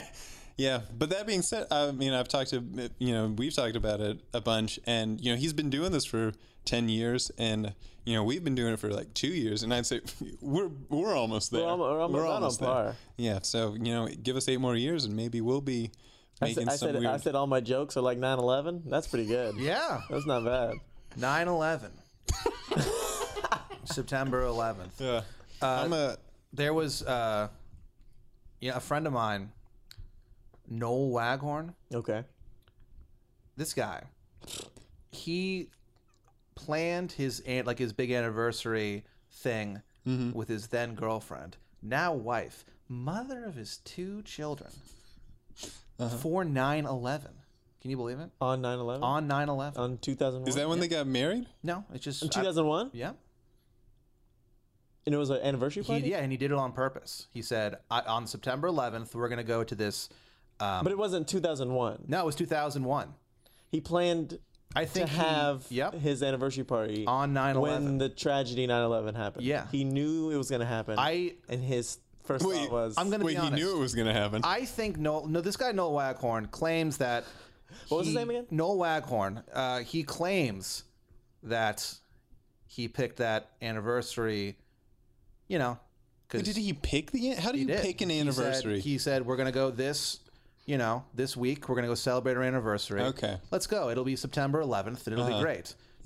Yeah, 0.58 0.80
but 0.98 1.10
that 1.10 1.26
being 1.26 1.42
said, 1.42 1.66
I 1.70 1.90
mean, 1.92 2.12
I've 2.14 2.28
talked 2.28 2.50
to 2.50 2.62
you 2.98 3.12
know 3.12 3.28
we've 3.36 3.54
talked 3.54 3.76
about 3.76 4.00
it 4.00 4.18
a 4.32 4.40
bunch, 4.40 4.78
and 4.86 5.20
you 5.20 5.32
know 5.32 5.36
he's 5.38 5.52
been 5.52 5.68
doing 5.70 5.92
this 5.92 6.04
for 6.06 6.32
ten 6.64 6.88
years, 6.88 7.30
and 7.36 7.74
you 8.06 8.14
know 8.14 8.24
we've 8.24 8.42
been 8.42 8.54
doing 8.54 8.72
it 8.72 8.78
for 8.78 8.90
like 8.90 9.12
two 9.12 9.28
years, 9.28 9.62
and 9.62 9.72
I'd 9.74 9.84
say 9.86 10.00
we're 10.40 10.70
we're 10.88 11.14
almost 11.14 11.50
there. 11.50 11.60
We're 11.62 11.68
almo- 11.68 12.08
we're 12.10 12.26
almost- 12.26 12.60
right 12.62 12.68
on 12.68 12.74
there. 12.74 12.84
par. 12.92 12.96
Yeah, 13.18 13.38
so 13.42 13.74
you 13.74 13.92
know, 13.92 14.08
give 14.08 14.36
us 14.36 14.48
eight 14.48 14.60
more 14.60 14.76
years, 14.76 15.04
and 15.04 15.14
maybe 15.14 15.40
we'll 15.42 15.60
be 15.60 15.90
I 16.40 16.46
making 16.46 16.64
said, 16.64 16.68
I 16.68 16.76
said, 16.76 16.94
weird. 16.94 17.06
I 17.06 17.16
said 17.16 17.34
all 17.34 17.46
my 17.46 17.60
jokes 17.60 17.96
are 17.96 18.02
like 18.02 18.18
9/11. 18.18 18.82
That's 18.86 19.06
pretty 19.06 19.26
good. 19.26 19.56
Yeah. 19.58 20.00
That's 20.10 20.26
not 20.26 20.44
bad. 20.44 20.76
9/11. 21.18 21.90
September 23.84 24.42
11th. 24.42 24.98
yeah, 24.98 25.22
I'm 25.62 25.92
a 25.92 26.16
There 26.52 26.74
was 26.74 27.02
uh 27.02 27.48
yeah, 28.60 28.76
a 28.76 28.80
friend 28.80 29.06
of 29.06 29.12
mine, 29.12 29.52
Noel 30.68 31.10
Waghorn. 31.10 31.74
Okay. 31.94 32.24
This 33.56 33.72
guy, 33.74 34.02
he 35.10 35.68
planned 36.54 37.12
his 37.12 37.42
like 37.64 37.78
his 37.78 37.92
big 37.92 38.10
anniversary 38.10 39.04
thing 39.30 39.82
with 40.04 40.48
his 40.48 40.68
then 40.68 40.94
girlfriend, 40.94 41.56
now 41.82 42.12
wife, 42.12 42.64
mother 42.88 43.44
of 43.44 43.54
his 43.56 43.78
two 43.78 44.22
children, 44.22 44.70
for 45.56 46.44
9/11. 46.44 47.28
Can 47.80 47.90
you 47.90 47.96
believe 47.96 48.18
it? 48.18 48.30
On 48.40 48.60
9/11. 48.60 49.02
On 49.02 49.28
9/11. 49.28 49.78
on 49.78 49.98
2001. 49.98 50.48
is 50.48 50.54
that 50.56 50.68
when 50.68 50.80
they 50.80 50.88
got 50.88 51.06
married? 51.06 51.46
no, 51.62 51.84
it's 51.92 52.04
just 52.04 52.22
in 52.22 52.28
2001? 52.28 52.90
yeah. 52.92 53.12
And 55.06 55.14
it 55.14 55.18
was 55.18 55.30
an 55.30 55.36
anniversary 55.40 55.84
He, 55.84 55.92
party. 55.92 56.08
yeah, 56.08 56.18
and 56.18 56.32
he 56.32 56.36
did 56.38 56.50
it 56.50 56.56
on 56.56 56.72
purpose. 56.72 57.28
He 57.32 57.40
said, 57.40 57.76
I, 57.88 58.00
on 58.00 58.26
September 58.26 58.66
11th, 58.68 59.14
we're 59.14 59.28
going 59.28 59.38
to 59.38 59.44
go 59.44 59.62
to 59.62 59.74
this. 59.76 60.08
Um, 60.58 60.82
But 60.82 60.90
it 60.90 60.98
wasn't 60.98 61.28
2001. 61.28 62.06
no, 62.08 62.22
it 62.22 62.26
was 62.26 62.34
2001. 62.34 63.14
He 63.70 63.80
planned 63.80 64.40
I 64.74 64.82
to 64.84 64.90
think 64.90 65.08
he- 65.10 65.16
have 65.16 65.64
yep. 65.70 65.94
his 65.94 66.24
anniversary 66.24 66.64
party 66.64 67.06
On 67.06 67.32
9/11. 67.32 67.60
when 67.60 67.98
the 67.98 68.08
tragedy 68.08 68.66
9/11 68.66 69.14
happened. 69.14 69.44
Yeah. 69.44 69.68
He 69.70 69.84
knew 69.84 70.30
it 70.32 70.36
was 70.36 70.50
going 70.50 70.60
to 70.60 70.66
happen. 70.66 70.96
I- 70.98 71.36
and 71.48 71.62
his 71.62 71.98
first 72.26 72.44
Wait, 72.44 72.56
thought 72.56 72.70
was 72.72 72.94
I'm 72.98 73.08
going 73.08 73.20
to 73.20 73.26
Wait, 73.26 73.36
be 73.36 73.42
he 73.42 73.50
knew 73.50 73.76
it 73.76 73.78
was 73.78 73.94
going 73.94 74.06
to 74.06 74.12
happen. 74.12 74.42
I 74.44 74.64
think 74.64 74.98
Noel, 74.98 75.26
no, 75.26 75.40
this 75.40 75.56
guy 75.56 75.72
Noel 75.72 75.92
Waghorn 75.92 76.46
claims 76.50 76.98
that 76.98 77.24
What 77.88 77.98
was 77.98 78.06
his 78.08 78.16
name 78.16 78.30
again? 78.30 78.46
Noel 78.50 78.78
Waghorn. 78.78 79.42
Uh, 79.52 79.80
he 79.80 80.02
claims 80.02 80.84
that 81.42 81.94
he 82.66 82.88
picked 82.88 83.18
that 83.18 83.50
anniversary. 83.62 84.56
You 85.48 85.58
know, 85.60 85.78
because 86.28 86.42
Did 86.42 86.56
he 86.56 86.72
pick 86.72 87.12
the? 87.12 87.30
How 87.34 87.52
do 87.52 87.58
you 87.58 87.66
did. 87.66 87.80
pick 87.82 88.00
an 88.00 88.10
He 88.10 88.16
said- 88.18 88.20
anniversary? 88.44 88.80
He 88.80 88.98
said, 88.98 89.24
"We're 89.24 89.36
gonna 89.36 89.52
go 89.52 89.70
this, 89.70 90.18
you 90.64 90.76
know, 90.76 91.04
this 91.14 91.36
week. 91.36 91.68
We're 91.68 91.76
gonna 91.76 91.86
go 91.86 91.94
celebrate 91.94 92.36
our 92.36 92.42
anniversary. 92.42 93.00
Okay. 93.02 93.38
let's 93.52 93.68
go. 93.68 93.90
It'll 93.90 94.02
be 94.04 94.16
September 94.16 94.60
11th, 94.60 95.06
and 95.06 95.12
it'll 95.14 95.26
be 95.26 95.34
Uh-huh. 95.34 95.42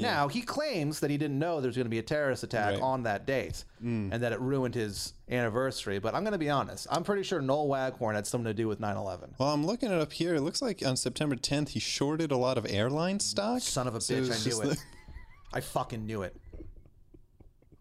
Great." 0.01 0.09
Now 0.11 0.29
he 0.29 0.43
claims 0.43 1.01
that 1.01 1.11
he 1.11 1.17
didn't 1.19 1.39
know 1.39 1.61
there 1.61 1.69
was 1.69 1.77
going 1.77 1.87
to 1.87 1.91
be 1.91 1.99
a 1.99 2.03
terrorist 2.03 2.43
attack 2.43 2.75
Right. 2.75 2.83
on 2.83 3.03
that 3.05 3.27
date, 3.27 3.65
mm. 3.83 4.13
and 4.13 4.23
that 4.23 4.33
it 4.33 4.41
ruined 4.41 4.75
his 4.75 5.15
anniversary. 5.31 5.99
But 5.99 6.15
I'm 6.15 6.23
going 6.23 6.33
to 6.33 6.39
be 6.39 6.51
honest. 6.51 6.87
I'm 6.91 7.05
pretty 7.05 7.23
sure 7.23 7.41
Noel 7.41 7.69
Waghorn 7.69 8.15
had 8.15 8.27
something 8.27 8.47
to 8.47 8.55
do 8.55 8.67
with 8.69 8.81
9/11. 8.81 9.35
well, 9.39 9.51
I'm 9.53 9.65
looking 9.65 9.91
it 9.91 10.01
up 10.01 10.13
here. 10.13 10.35
It 10.35 10.41
looks 10.43 10.61
like 10.63 10.85
on 10.85 10.97
September 10.97 11.37
10th 11.37 11.71
he 11.71 11.81
shorted 11.81 12.31
a 12.33 12.37
lot 12.37 12.59
of 12.59 12.67
airline 12.69 13.21
stock. 13.21 13.61
Son 13.63 13.87
of 13.87 13.95
a 13.95 14.01
So 14.01 14.15
bitch! 14.15 14.31
I 14.31 14.49
knew 14.65 14.71
it. 14.73 14.79
I 15.53 15.61
fucking 15.61 16.07
knew 16.07 16.23
it. 16.23 16.37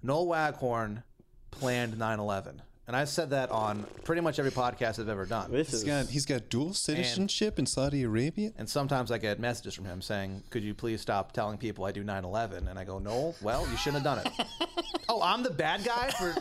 Noel 0.02 0.28
Waghorn 0.28 1.04
planned 1.52 1.96
9/11, 1.96 2.62
and 2.90 2.96
I 2.96 3.06
said 3.06 3.30
that 3.30 3.52
on 3.52 3.86
pretty 4.04 4.20
much 4.20 4.40
every 4.40 4.50
podcast 4.50 4.98
I've 4.98 5.10
ever 5.10 5.28
done. 5.28 5.52
This 5.52 5.70
He's 5.70 5.82
is 5.82 5.84
got 5.84 6.08
he's 6.08 6.26
got 6.26 6.50
dual 6.50 6.74
citizenship 6.74 7.60
in 7.60 7.68
Saudi 7.68 8.02
Arabia. 8.02 8.52
And 8.58 8.68
sometimes 8.68 9.12
I 9.12 9.20
get 9.20 9.40
messages 9.40 9.76
from 9.76 9.86
him 9.86 10.02
saying, 10.02 10.42
"Could 10.50 10.64
you 10.64 10.74
please 10.74 11.00
stop 11.00 11.32
telling 11.32 11.60
people 11.60 11.86
I 11.86 11.92
do 11.92 12.04
9/11?" 12.04 12.68
And 12.68 12.80
I 12.80 12.84
go, 12.84 12.98
"No, 12.98 13.36
well, 13.44 13.68
you 13.70 13.78
shouldn't 13.78 14.04
have 14.04 14.16
done 14.16 14.26
it." 14.26 14.48
oh, 15.08 15.22
I'm 15.22 15.44
the 15.44 15.52
bad 15.52 15.84
guy 15.84 16.10
for. 16.10 16.34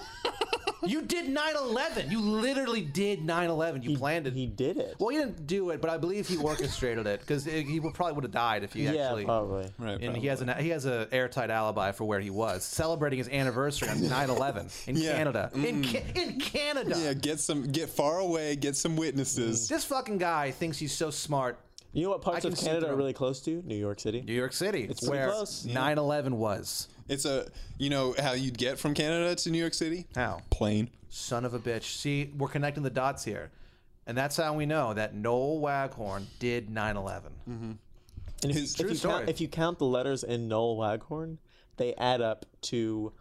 You 0.87 1.03
did 1.03 1.27
9/11. 1.35 2.11
You 2.11 2.21
literally 2.21 2.83
did 2.83 3.21
9/11. 3.27 3.83
You 3.83 3.99
planned 3.99 4.27
it. 4.27 4.33
he 4.35 4.47
did 4.47 4.77
it. 4.77 4.95
well, 4.99 5.09
he 5.09 5.17
didn't 5.17 5.47
do 5.47 5.71
it, 5.71 5.81
but 5.81 5.91
I 5.91 5.97
believe 5.97 6.29
he 6.29 6.37
orchestrated 6.37 7.07
it 7.07 7.21
because 7.21 7.45
he 7.45 7.81
would 7.81 7.95
probably 7.95 8.15
would 8.15 8.25
have 8.25 8.33
died 8.33 8.63
if 8.63 8.73
he 8.73 8.85
yeah, 8.85 8.93
actually. 9.07 9.25
probably. 9.25 9.69
Right. 9.79 10.01
And 10.01 10.17
he 10.17 10.27
has 10.29 10.41
an 10.41 10.49
he 10.63 10.69
has 10.69 10.87
a 10.87 11.09
airtight 11.11 11.51
alibi 11.51 11.93
for 11.93 12.05
where 12.05 12.21
he 12.21 12.31
was 12.31 12.65
celebrating 12.65 13.19
his 13.19 13.29
anniversary 13.29 13.89
on 13.89 13.97
9/11 13.99 14.89
in 14.89 14.97
Yeah. 15.09 15.13
Canada. 15.17 15.51
Mm. 15.55 15.65
In 15.65 15.85
Ca- 15.85 16.13
in 16.15 16.41
Canada. 16.41 16.95
Yeah, 16.97 17.13
get 17.15 17.41
some 17.41 17.65
get 17.73 17.89
far 17.89 18.19
away, 18.21 18.55
get 18.57 18.77
some 18.77 18.97
witnesses. 18.97 19.67
This 19.69 19.85
fucking 19.85 20.19
guy 20.19 20.53
thinks 20.53 20.79
he's 20.79 20.93
so 20.93 21.11
smart. 21.11 21.59
You 21.93 22.05
know 22.05 22.11
what 22.11 22.21
parts 22.21 22.43
can 22.43 22.53
of 22.53 22.59
see 22.59 22.67
Canada 22.67 22.87
through. 22.87 22.95
are 22.95 22.99
really 22.99 23.15
close 23.15 23.41
to? 23.47 23.63
New 23.65 23.75
York 23.75 23.99
City. 23.99 24.21
New 24.21 24.35
York 24.35 24.53
City. 24.53 24.85
It's 24.89 25.01
pretty 25.01 25.19
where 25.25 25.31
close. 25.31 25.67
9/11 25.67 26.33
was. 26.35 26.87
It's 27.09 27.25
a 27.25 27.49
you 27.79 27.91
know 27.91 28.15
how 28.19 28.33
you'd 28.33 28.59
get 28.59 28.79
from 28.79 28.95
Canada 28.95 29.35
to 29.35 29.51
New 29.51 29.59
York 29.59 29.75
City? 29.75 30.07
How? 30.15 30.41
Plane. 30.51 30.91
Son 31.09 31.45
of 31.45 31.55
a 31.55 31.59
bitch. 31.59 31.97
See, 31.97 32.33
we're 32.37 32.49
connecting 32.49 32.83
the 32.83 32.91
dots 32.91 33.25
here. 33.25 33.51
And 34.07 34.17
that's 34.17 34.37
how 34.37 34.55
we 34.55 34.65
know 34.67 34.95
that 34.95 35.15
Noel 35.15 35.59
Waghorn 35.61 36.27
did 36.39 36.71
9 36.71 36.97
11. 36.97 37.33
And 37.47 37.79
if, 38.43 38.55
His- 38.57 38.73
if 38.73 38.81
True 38.81 38.89
you 38.91 38.95
story. 38.95 39.15
count, 39.19 39.29
if 39.29 39.41
you 39.41 39.49
count 39.49 39.79
the 39.79 39.85
letters 39.87 40.23
in 40.25 40.49
Noel 40.49 40.77
Waghorn, 40.77 41.39
they 41.77 41.95
add 41.95 42.21
up 42.21 42.47
to 42.63 43.13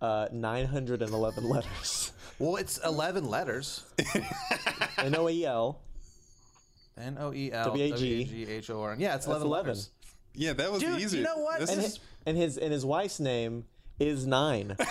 uh, 0.00 0.28
911 0.32 1.44
letters. 1.48 2.12
Well, 2.38 2.56
it's 2.56 2.78
11 2.78 3.28
letters 3.28 3.82
N 4.98 5.14
O 5.16 5.28
E 5.28 5.44
L. 5.46 5.80
N 6.98 7.16
O 7.20 7.32
E 7.32 7.50
L 7.52 7.64
W-A-G. 7.64 8.24
W-A-G 8.24 8.52
H 8.52 8.70
O 8.70 8.80
R 8.82 8.92
N. 8.92 9.00
Yeah, 9.00 9.14
it's 9.16 9.26
11, 9.26 9.46
11. 9.46 9.66
letters. 9.68 9.90
Yeah, 10.34 10.52
that 10.54 10.70
was 10.70 10.80
Dude, 10.82 11.00
easy. 11.00 11.18
you 11.18 11.24
know 11.24 11.38
what? 11.38 11.60
This 11.60 11.70
And 11.70 11.78
is- 11.80 11.84
his, 11.86 12.00
and 12.26 12.36
his 12.36 12.58
and 12.58 12.72
his 12.72 12.84
wife's 12.84 13.20
name 13.20 13.64
is 13.98 14.26
Nine. 14.26 14.76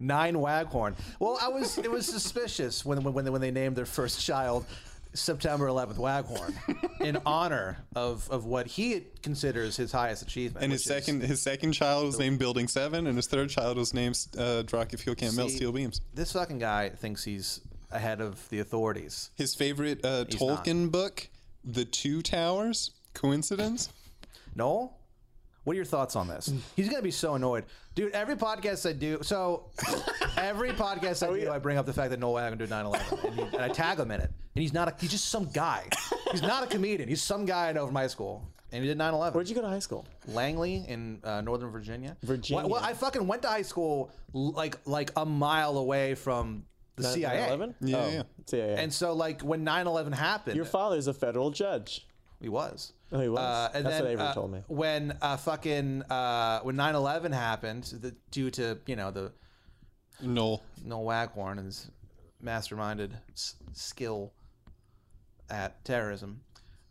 Nine 0.00 0.38
Waghorn. 0.40 0.96
Well, 1.20 1.38
I 1.40 1.48
was 1.48 1.78
it 1.78 1.90
was 1.90 2.06
suspicious 2.06 2.84
when 2.84 3.02
when 3.04 3.30
when 3.30 3.40
they, 3.40 3.50
named 3.50 3.76
their 3.76 3.86
first 3.86 4.20
child 4.24 4.66
September 5.14 5.66
11th 5.68 5.96
Waghorn 5.98 6.54
in 7.00 7.18
honor 7.24 7.78
of 7.94 8.28
of 8.30 8.44
what 8.44 8.66
he 8.66 9.04
considers 9.22 9.76
his 9.76 9.92
highest 9.92 10.22
achievement. 10.22 10.64
and 10.64 10.72
his 10.72 10.82
second 10.82 11.22
his 11.22 11.40
second 11.40 11.72
child 11.72 12.06
was 12.06 12.18
named 12.18 12.38
Building 12.40 12.66
Seven, 12.66 13.06
and 13.06 13.16
his 13.16 13.26
third 13.28 13.48
child 13.50 13.78
was 13.78 13.94
named 13.94 14.18
uh, 14.36 14.62
Drock 14.62 14.92
if 14.92 15.06
you 15.06 15.14
can't 15.14 15.36
melt 15.36 15.52
steel 15.52 15.70
beams. 15.72 16.00
this 16.12 16.32
fucking 16.32 16.58
guy 16.58 16.88
thinks 16.88 17.22
he's 17.22 17.60
ahead 17.92 18.20
of 18.20 18.48
the 18.48 18.58
authorities. 18.58 19.30
His 19.36 19.54
favorite 19.54 20.04
uh, 20.04 20.24
not. 20.24 20.30
Tolkien 20.30 20.90
book, 20.90 21.28
The 21.64 21.84
Two 21.84 22.20
Towers. 22.22 22.90
Coincidence? 23.14 23.90
Noel, 24.56 24.96
what 25.64 25.72
are 25.72 25.76
your 25.76 25.84
thoughts 25.84 26.14
on 26.16 26.28
this? 26.28 26.52
He's 26.76 26.88
gonna 26.88 27.02
be 27.02 27.10
so 27.10 27.34
annoyed, 27.34 27.64
dude. 27.94 28.12
Every 28.12 28.36
podcast 28.36 28.88
I 28.88 28.92
do, 28.92 29.18
so 29.22 29.70
every 30.36 30.70
podcast 30.70 31.26
I 31.26 31.40
do, 31.40 31.50
I 31.50 31.58
bring 31.58 31.78
up 31.78 31.86
the 31.86 31.92
fact 31.92 32.10
that 32.10 32.20
Noel 32.20 32.34
Waghorn 32.34 32.58
did 32.58 32.70
9/11, 32.70 33.24
and, 33.24 33.34
he, 33.34 33.42
and 33.42 33.62
I 33.62 33.68
tag 33.68 33.98
him 33.98 34.10
in 34.10 34.20
it. 34.20 34.30
And 34.54 34.62
he's 34.62 34.72
not 34.72 34.88
a, 34.88 34.94
he's 35.00 35.10
just 35.10 35.28
some 35.28 35.46
guy. 35.46 35.88
He's 36.30 36.42
not 36.42 36.62
a 36.62 36.66
comedian. 36.66 37.08
He's 37.08 37.22
some 37.22 37.44
guy 37.46 37.68
I 37.68 37.72
know 37.72 37.86
from 37.86 37.94
high 37.94 38.08
school, 38.08 38.46
and 38.72 38.82
he 38.82 38.88
did 38.88 38.98
9/11. 38.98 39.34
Where'd 39.34 39.48
you 39.48 39.54
go 39.54 39.62
to 39.62 39.68
high 39.68 39.78
school? 39.78 40.06
Langley 40.28 40.84
in 40.86 41.20
uh, 41.24 41.40
Northern 41.40 41.70
Virginia. 41.70 42.16
Virginia. 42.22 42.62
Well, 42.62 42.74
well, 42.74 42.84
I 42.84 42.92
fucking 42.92 43.26
went 43.26 43.42
to 43.42 43.48
high 43.48 43.62
school 43.62 44.12
like 44.32 44.78
like 44.86 45.12
a 45.16 45.24
mile 45.24 45.78
away 45.78 46.14
from 46.14 46.66
the 46.96 47.04
CIA. 47.04 47.48
9/11? 47.48 47.74
Yeah, 47.80 47.96
oh, 47.96 48.10
yeah. 48.10 48.22
CIA. 48.46 48.76
And 48.76 48.92
so 48.92 49.14
like 49.14 49.40
when 49.40 49.64
9/11 49.64 50.12
happened, 50.14 50.56
your 50.56 50.66
father's 50.66 51.06
a 51.06 51.14
federal 51.14 51.50
judge. 51.50 52.06
He 52.40 52.50
was. 52.50 52.92
Oh, 53.14 53.20
he 53.20 53.28
was? 53.28 53.38
Uh, 53.38 53.70
and 53.74 53.86
That's 53.86 53.94
then, 53.96 54.04
what 54.04 54.10
Avery 54.12 54.26
uh, 54.26 54.34
told 54.34 54.52
me. 54.52 54.62
When 54.66 55.16
uh, 55.22 55.36
fucking 55.36 56.02
uh, 56.10 56.60
when 56.60 56.74
9/11 56.76 57.32
happened, 57.32 57.84
the, 58.00 58.14
due 58.32 58.50
to 58.50 58.76
you 58.86 58.96
know 58.96 59.10
the 59.12 59.32
No. 60.20 60.60
Noel 60.84 61.04
Waghorn 61.04 61.58
and 61.58 61.66
his 61.66 61.88
masterminded 62.44 63.12
s- 63.32 63.54
skill 63.72 64.32
at 65.48 65.84
terrorism, 65.84 66.40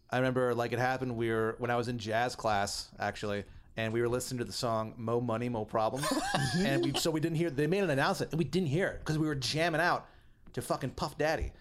I 0.09 0.17
remember 0.17 0.53
like 0.55 0.71
it 0.71 0.79
happened. 0.79 1.15
We 1.17 1.29
were 1.29 1.55
when 1.59 1.69
I 1.69 1.75
was 1.75 1.87
in 1.89 1.97
jazz 1.99 2.35
class 2.35 2.89
actually. 2.99 3.43
And 3.75 3.91
we 3.91 4.01
were 4.01 4.07
listening 4.07 4.37
to 4.37 4.45
the 4.45 4.53
song 4.53 4.93
"Mo 4.97 5.19
Money, 5.19 5.49
Mo 5.49 5.65
Problems," 5.65 6.05
and 6.59 6.85
we, 6.85 6.93
so 6.93 7.09
we 7.09 7.19
didn't 7.19 7.37
hear. 7.37 7.49
They 7.49 7.65
made 7.65 7.81
an 7.81 7.89
announcement, 7.89 8.31
and 8.31 8.37
we 8.37 8.45
didn't 8.45 8.67
hear 8.67 8.87
it 8.89 8.99
because 8.99 9.17
we 9.17 9.25
were 9.25 9.33
jamming 9.33 9.81
out 9.81 10.05
to 10.53 10.61
fucking 10.61 10.91
Puff 10.91 11.17
Daddy. 11.17 11.51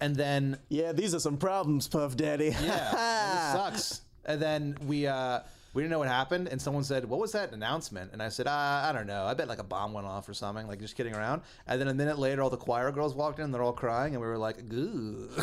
And 0.00 0.16
then 0.16 0.56
Yeah, 0.70 0.92
these 0.92 1.14
are 1.14 1.18
some 1.20 1.36
problems, 1.36 1.86
Puff 1.86 2.16
Daddy. 2.16 2.56
yeah, 2.62 3.50
it 3.50 3.52
sucks. 3.52 4.00
And 4.28 4.40
then 4.40 4.76
we 4.86 5.06
uh, 5.06 5.40
we 5.72 5.82
didn't 5.82 5.90
know 5.90 5.98
what 5.98 6.08
happened, 6.08 6.48
and 6.48 6.60
someone 6.60 6.84
said, 6.84 7.06
"What 7.06 7.18
was 7.18 7.32
that 7.32 7.52
announcement?" 7.52 8.12
And 8.12 8.22
I 8.22 8.28
said, 8.28 8.46
uh, 8.46 8.50
"I 8.50 8.92
don't 8.92 9.06
know. 9.06 9.24
I 9.24 9.34
bet 9.34 9.48
like 9.48 9.58
a 9.58 9.64
bomb 9.64 9.94
went 9.94 10.06
off 10.06 10.28
or 10.28 10.34
something. 10.34 10.68
Like 10.68 10.80
just 10.80 10.96
kidding 10.96 11.14
around." 11.14 11.42
And 11.66 11.80
then 11.80 11.88
a 11.88 11.94
minute 11.94 12.18
later, 12.18 12.42
all 12.42 12.50
the 12.50 12.58
choir 12.58 12.92
girls 12.92 13.14
walked 13.14 13.38
in, 13.38 13.46
and 13.46 13.54
they're 13.54 13.62
all 13.62 13.72
crying, 13.72 14.14
and 14.14 14.22
we 14.22 14.28
were 14.28 14.38
like, 14.38 14.68
"Goo." 14.68 15.30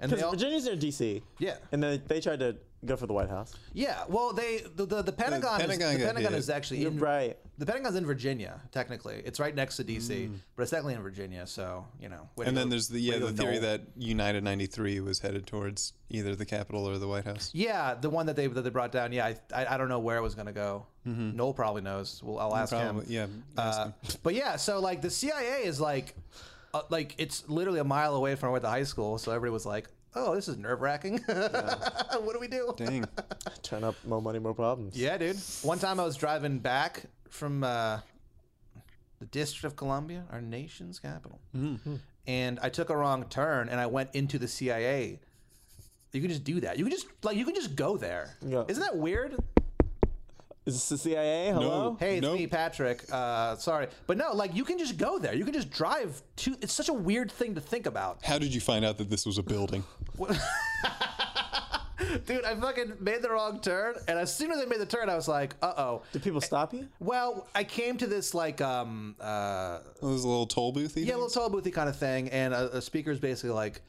and 0.00 0.10
they 0.10 0.16
Because 0.16 0.22
all, 0.22 0.32
Virginia's 0.32 0.64
near 0.66 0.76
D.C. 0.76 1.22
yeah, 1.38 1.56
And 1.70 1.82
then 1.82 2.02
they 2.08 2.20
tried 2.20 2.40
to 2.40 2.56
go 2.86 2.96
for 2.96 3.06
the 3.06 3.12
White 3.12 3.28
House. 3.28 3.54
yeah. 3.72 4.04
Well, 4.08 4.32
they 4.32 4.58
the 4.76 4.86
the, 4.86 5.02
the 5.02 5.12
Pentagon, 5.12 5.60
Pentagon 5.60 5.92
is, 5.94 5.98
the 6.00 6.06
Pentagon 6.06 6.34
is 6.34 6.50
actually 6.50 6.80
You're 6.80 6.90
in 6.92 6.98
right. 6.98 7.36
the 7.58 7.66
Pentagon's 7.66 7.96
in 7.96 8.04
Virginia. 8.06 8.60
Technically, 8.72 9.22
it's 9.24 9.38
right 9.40 9.54
next 9.54 9.76
to 9.76 9.84
D.C., 9.84 10.30
but 10.56 10.62
it's 10.62 10.70
technically 10.70 10.94
in 10.94 11.02
Virginia. 11.02 11.46
So 11.46 11.86
you 12.00 12.08
know. 12.08 12.28
way 12.36 12.44
to 12.44 12.48
And 12.48 12.56
then 12.56 12.66
go- 12.66 12.70
there's 12.70 12.88
the 12.88 13.00
yeah 13.00 13.18
the 13.18 13.32
theory 13.32 13.52
Noel. 13.60 13.62
that 13.62 13.80
United 13.96 14.44
93 14.44 15.00
was 15.00 15.18
headed 15.20 15.46
towards 15.46 15.92
either 16.10 16.36
the 16.36 16.46
Capitol 16.46 16.88
or 16.88 16.98
the 16.98 17.08
White 17.08 17.24
House. 17.24 17.50
Yeah, 17.54 17.94
the 17.94 18.10
one 18.10 18.26
that 18.26 18.36
they 18.36 18.46
that 18.46 18.62
they 18.62 18.70
brought 18.70 18.92
down. 18.92 19.12
Yeah, 19.12 19.26
I 19.26 19.36
I, 19.64 19.74
I 19.74 19.76
don't 19.76 19.88
know 19.88 19.98
where 20.00 20.16
it 20.18 20.22
was 20.22 20.34
going 20.34 20.46
to 20.46 20.52
go. 20.52 20.86
Noel 21.06 21.52
probably 21.52 21.82
knows. 21.82 22.22
Well, 22.24 22.38
I'll 22.38 22.56
ask 22.56 22.72
Probably, 22.72 23.04
him. 23.04 23.12
yeah. 23.56 23.62
ask 23.62 23.78
Uh, 23.80 23.84
him. 23.84 23.94
but 24.22 24.34
yeah, 24.34 24.56
so 24.56 24.80
like 24.80 25.02
the 25.02 25.10
CIA 25.10 25.64
is 25.64 25.78
like, 25.78 26.14
uh, 26.72 26.80
like 26.88 27.14
it's 27.18 27.46
literally 27.46 27.78
a 27.80 27.84
mile 27.84 28.14
away 28.14 28.36
from 28.36 28.48
where 28.48 28.52
I 28.52 28.52
went 28.54 28.64
to 28.64 28.70
high 28.70 28.84
school. 28.84 29.18
So 29.18 29.30
everybody 29.30 29.52
was 29.52 29.66
like, 29.66 29.88
"Oh, 30.14 30.34
this 30.34 30.48
is 30.48 30.56
nerve 30.56 30.80
wracking. 30.80 31.18
what 31.26 32.32
do 32.32 32.38
we 32.40 32.48
do?" 32.48 32.72
Dang. 32.76 33.04
Turn 33.62 33.84
up 33.84 33.94
more 34.06 34.22
money, 34.22 34.38
more 34.38 34.54
problems. 34.54 34.96
Yeah, 34.96 35.16
dude. 35.18 35.36
One 35.62 35.78
time 35.78 35.98
I 36.00 36.04
was 36.04 36.16
driving 36.16 36.58
back 36.58 37.04
from 37.28 37.64
uh, 37.64 38.00
the 39.20 39.26
District 39.26 39.64
of 39.64 39.76
Columbia, 39.76 40.24
our 40.30 40.40
nation's 40.40 40.98
capital, 40.98 41.40
and 42.26 42.58
I 42.60 42.68
took 42.68 42.90
a 42.90 42.96
wrong 42.96 43.24
turn 43.24 43.68
and 43.68 43.80
I 43.80 43.86
went 43.86 44.10
into 44.14 44.38
the 44.38 44.48
CIA. 44.48 45.20
You 46.12 46.20
can 46.20 46.30
just 46.30 46.44
do 46.44 46.60
that. 46.60 46.78
You 46.78 46.84
can 46.84 46.92
just 46.92 47.06
like 47.24 47.36
you 47.36 47.44
can 47.44 47.54
just 47.56 47.74
go 47.74 47.96
there. 47.96 48.36
Yeah. 48.46 48.64
Isn't 48.68 48.82
that 48.82 48.96
weird? 48.96 49.36
Is 50.66 50.74
this 50.74 50.88
the 50.88 50.96
CIA? 50.98 51.48
Hello? 51.52 51.90
No, 51.90 51.96
Hey, 52.00 52.16
it's 52.16 52.22
Nope. 52.22 52.38
me, 52.38 52.46
Patrick. 52.46 53.04
Uh, 53.12 53.54
sorry, 53.56 53.88
but 54.06 54.16
no, 54.16 54.32
like 54.32 54.54
you 54.54 54.64
can 54.64 54.78
just 54.78 54.96
go 54.96 55.18
there. 55.18 55.34
You 55.34 55.44
can 55.44 55.52
just 55.52 55.70
drive 55.70 56.22
to. 56.36 56.56
It's 56.62 56.72
such 56.72 56.88
a 56.88 56.94
weird 56.94 57.30
thing 57.30 57.54
to 57.56 57.60
think 57.60 57.84
about, 57.86 58.24
How 58.24 58.38
did 58.38 58.54
you 58.54 58.60
find 58.62 58.82
out 58.84 58.96
that 58.98 59.10
this 59.10 59.26
was 59.26 59.36
a 59.36 59.42
building? 59.42 59.84
dude. 62.26 62.44
I 62.44 62.54
fucking 62.56 62.94
made 63.00 63.22
the 63.22 63.30
wrong 63.30 63.60
turn, 63.60 63.94
and 64.08 64.18
as 64.18 64.34
soon 64.34 64.50
as 64.52 64.58
I 64.60 64.64
made 64.64 64.80
the 64.80 64.86
turn, 64.86 65.08
I 65.08 65.14
was 65.16 65.28
like, 65.28 65.54
"Uh 65.62 65.72
oh." 65.76 66.02
Did 66.12 66.22
people 66.22 66.40
stop 66.40 66.72
you? 66.72 66.88
Well, 66.98 67.46
I 67.54 67.64
came 67.64 67.96
to 67.98 68.06
this 68.06 68.34
like 68.34 68.60
um 68.60 69.16
uh 69.20 69.80
It 70.00 70.04
was 70.06 70.24
a 70.24 70.28
little 70.28 70.46
toll 70.46 70.72
boothy. 70.72 71.04
yeah, 71.04 71.14
a 71.14 71.16
little 71.16 71.28
toll 71.30 71.50
boothy 71.50 71.72
kind 71.72 71.88
of 71.88 71.96
thing, 71.96 72.28
and 72.30 72.54
a, 72.54 72.76
a 72.78 72.82
speaker's 72.82 73.18
basically 73.20 73.50
like, 73.50 73.82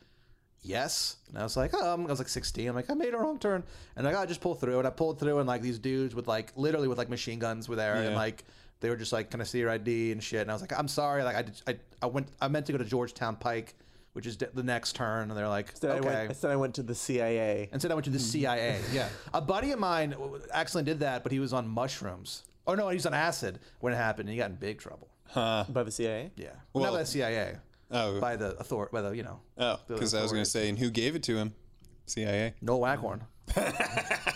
"Yes," 0.66 1.18
and 1.30 1.38
I 1.38 1.43
was 1.43 1.55
like, 1.55 1.72
"Oh," 1.74 1.91
I 1.91 1.95
was 1.95 2.20
like 2.20 2.28
16. 2.28 2.68
I'm 2.68 2.76
like, 2.76 2.89
"I 2.89 2.93
made 2.93 3.13
a 3.13 3.18
wrong 3.18 3.39
turn," 3.39 3.63
and 3.95 4.07
I 4.07 4.11
got 4.11 4.28
just 4.28 4.41
pull 4.41 4.55
through, 4.55 4.80
and 4.80 4.88
I 4.88 4.91
pulled 4.91 5.20
through, 5.20 5.39
and 5.39 5.47
like 5.47 5.61
these 5.61 5.80
dudes 5.80 6.16
with 6.16 6.28
like 6.28 6.51
literally 6.55 6.88
with 6.88 6.97
like 6.97 7.09
machine 7.09 7.39
guns 7.39 7.70
were 7.70 7.76
there, 7.76 7.95
and 7.95 8.16
like 8.16 8.43
they 8.80 8.89
were 8.89 8.95
just 8.95 9.13
like, 9.13 9.32
"Can 9.32 9.41
I 9.41 9.43
see 9.43 9.59
your 9.59 9.70
ID?" 9.70 10.11
and 10.11 10.22
shit, 10.22 10.41
and 10.41 10.51
I 10.51 10.53
was 10.53 10.61
like, 10.61 10.78
"I'm 10.78 10.88
sorry, 10.88 11.24
like 11.24 11.36
I 11.36 11.41
did- 11.43 11.61
I, 11.68 11.78
I 12.01 12.07
went 12.07 12.28
I 12.41 12.47
meant 12.47 12.66
to 12.68 12.72
go 12.72 12.78
to 12.78 12.86
Georgetown 12.86 13.36
Pike." 13.36 13.76
which 14.16 14.26
is 14.26 14.38
d- 14.38 14.45
the 14.53 14.63
next 14.63 14.95
turn. 14.95 15.30
And 15.30 15.38
they're 15.38 15.49
like, 15.49 15.72
Instead, 15.72 15.91
I 15.91 15.95
okay. 15.95 16.07
went, 16.07 16.30
instead 16.30 16.49
I 16.49 16.55
went 16.55 16.76
to 16.76 16.84
the 16.84 16.95
CIA. 16.95 17.68
Instead, 17.74 17.91
I 17.91 17.95
went 17.95 18.05
to 18.05 18.11
the 18.11 18.18
mm-hmm. 18.18 18.26
CIA. 18.26 18.80
Yeah. 18.93 19.09
A 19.34 19.41
buddy 19.41 19.72
of 19.72 19.80
mine 19.80 20.11
w- 20.11 20.41
accidentally 20.53 20.89
did 20.93 21.01
that, 21.01 21.22
but 21.22 21.34
he 21.34 21.39
was 21.39 21.51
on 21.51 21.68
mushrooms. 21.68 22.43
Oh 22.66 22.76
no, 22.76 22.88
he 22.88 22.95
was 22.95 23.05
on 23.05 23.13
acid 23.13 23.59
when 23.82 23.91
it 23.91 23.97
happened, 23.97 24.30
and 24.30 24.34
he 24.34 24.38
got 24.38 24.49
in 24.49 24.55
big 24.55 24.80
trouble. 24.80 25.09
Huh. 25.28 25.66
By 25.68 25.84
the 25.84 25.91
CIA? 25.91 26.32
Yeah, 26.38 26.49
well, 26.72 26.86
not 26.86 26.93
by 26.93 26.99
the 26.99 27.05
CIA, 27.05 27.57
Oh. 27.96 28.20
by 28.20 28.36
the 28.36 28.60
author, 28.60 28.89
by 28.91 29.02
the 29.02 29.12
you 29.12 29.24
know, 29.24 29.39
Oh, 29.58 29.80
because 29.88 30.14
I 30.14 30.22
was 30.22 30.32
going 30.32 30.43
to 30.43 30.50
say, 30.50 30.70
and 30.70 30.78
who 30.78 30.89
gave 30.89 31.16
it 31.16 31.24
to 31.24 31.38
him? 31.38 31.54
CIA. 32.08 32.54
Noel 32.62 32.82
Waghorn. 32.82 33.22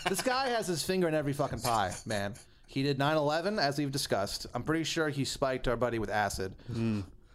this 0.09 0.21
guy 0.21 0.49
has 0.49 0.67
his 0.67 0.83
finger 0.83 1.07
in 1.07 1.13
every 1.13 1.33
fucking 1.33 1.59
pie, 1.59 1.93
man. 2.05 2.33
He 2.67 2.83
did 2.83 2.97
9/11, 2.99 3.59
as 3.59 3.77
we've 3.77 3.91
discussed. 3.91 4.45
I'm 4.53 4.63
pretty 4.63 4.83
sure 4.83 5.09
he 5.09 5.25
spiked 5.25 5.67
our 5.67 5.75
buddy 5.75 5.99
with 5.99 6.09
acid. 6.09 6.53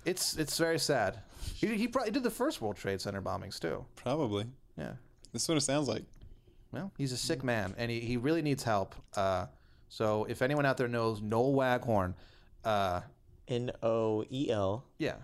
It's 0.04 0.36
it's 0.36 0.58
very 0.58 0.78
sad. 0.78 1.18
He, 1.54 1.68
he 1.76 1.88
probably 1.88 2.10
did 2.12 2.22
the 2.22 2.30
first 2.30 2.60
World 2.62 2.76
Trade 2.76 3.00
Center 3.00 3.20
bombings 3.20 3.58
too. 3.58 3.84
Probably. 3.96 4.46
Yeah. 4.78 4.92
That's 5.32 5.48
what 5.48 5.56
it 5.58 5.62
sounds 5.62 5.88
like. 5.88 6.04
Well, 6.72 6.92
he's 6.98 7.12
a 7.12 7.16
sick 7.16 7.44
man, 7.44 7.74
and 7.78 7.90
he, 7.90 8.00
he 8.00 8.16
really 8.16 8.42
needs 8.42 8.62
help. 8.64 8.94
Uh, 9.16 9.46
so 9.88 10.24
if 10.28 10.42
anyone 10.42 10.66
out 10.66 10.76
there 10.76 10.88
knows 10.88 11.20
Noel 11.22 11.52
Waghorn, 11.52 12.14
uh, 12.64 13.00
N 13.48 13.70
O 13.82 14.24
E 14.30 14.50
L 14.50 14.84
yeah, 14.98 15.14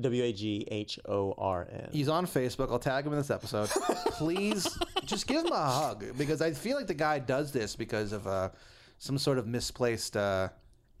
W 0.00 0.22
A 0.22 0.32
G 0.32 0.66
H 0.70 0.98
O 1.08 1.34
R 1.38 1.66
N. 1.70 1.88
he's 1.92 2.08
on 2.08 2.26
Facebook. 2.26 2.70
I'll 2.70 2.78
tag 2.78 3.06
him 3.06 3.12
in 3.12 3.18
this 3.18 3.30
episode. 3.30 3.68
Please, 4.12 4.68
just 5.04 5.26
give 5.26 5.44
him 5.44 5.52
a 5.52 5.56
hug 5.64 6.04
because 6.18 6.42
I 6.42 6.52
feel 6.52 6.76
like 6.76 6.86
the 6.86 6.94
guy 6.94 7.18
does 7.18 7.52
this 7.52 7.74
because 7.76 8.12
of 8.12 8.26
uh, 8.26 8.50
some 8.98 9.16
sort 9.18 9.38
of 9.38 9.46
misplaced 9.46 10.16
uh, 10.16 10.48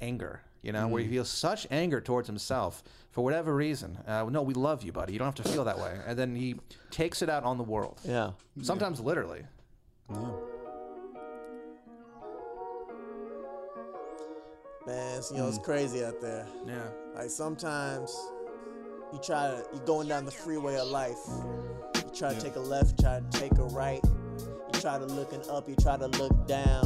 anger. 0.00 0.40
You 0.62 0.72
know, 0.72 0.88
where 0.88 1.00
he 1.00 1.08
feels 1.08 1.28
such 1.28 1.68
anger 1.70 2.00
towards 2.00 2.26
himself 2.26 2.82
for 3.12 3.22
whatever 3.22 3.54
reason. 3.54 3.96
Uh, 4.04 4.24
no, 4.28 4.42
we 4.42 4.52
love 4.52 4.82
you, 4.82 4.90
buddy. 4.90 5.12
You 5.12 5.18
don't 5.20 5.26
have 5.26 5.46
to 5.46 5.48
feel 5.48 5.62
that 5.64 5.78
way. 5.78 5.96
And 6.04 6.18
then 6.18 6.34
he 6.34 6.56
takes 6.90 7.22
it 7.22 7.30
out 7.30 7.44
on 7.44 7.56
the 7.56 7.62
world. 7.62 8.00
Yeah. 8.04 8.32
Sometimes 8.62 8.98
literally. 8.98 9.44
Yeah. 10.10 10.30
Man, 14.86 15.18
it's, 15.18 15.30
you 15.30 15.38
know, 15.38 15.48
it's 15.48 15.58
crazy 15.58 16.04
out 16.04 16.20
there. 16.20 16.46
Yeah. 16.66 16.88
Like 17.14 17.30
sometimes 17.30 18.16
you 19.16 19.22
try 19.22 19.48
to, 19.48 19.64
you're 19.72 19.84
going 19.86 20.08
down 20.08 20.26
the 20.26 20.30
freeway 20.30 20.76
of 20.76 20.88
life. 20.88 21.16
You 21.94 22.10
try 22.14 22.34
to 22.34 22.40
take 22.40 22.56
a 22.56 22.60
left, 22.60 23.00
try 23.00 23.20
to 23.20 23.38
take 23.38 23.56
a 23.56 23.64
right. 23.64 24.00
You 24.04 24.80
try 24.80 24.98
to 24.98 25.06
looking 25.06 25.40
up, 25.48 25.66
you 25.68 25.74
try 25.76 25.96
to 25.96 26.06
look 26.06 26.46
down. 26.46 26.84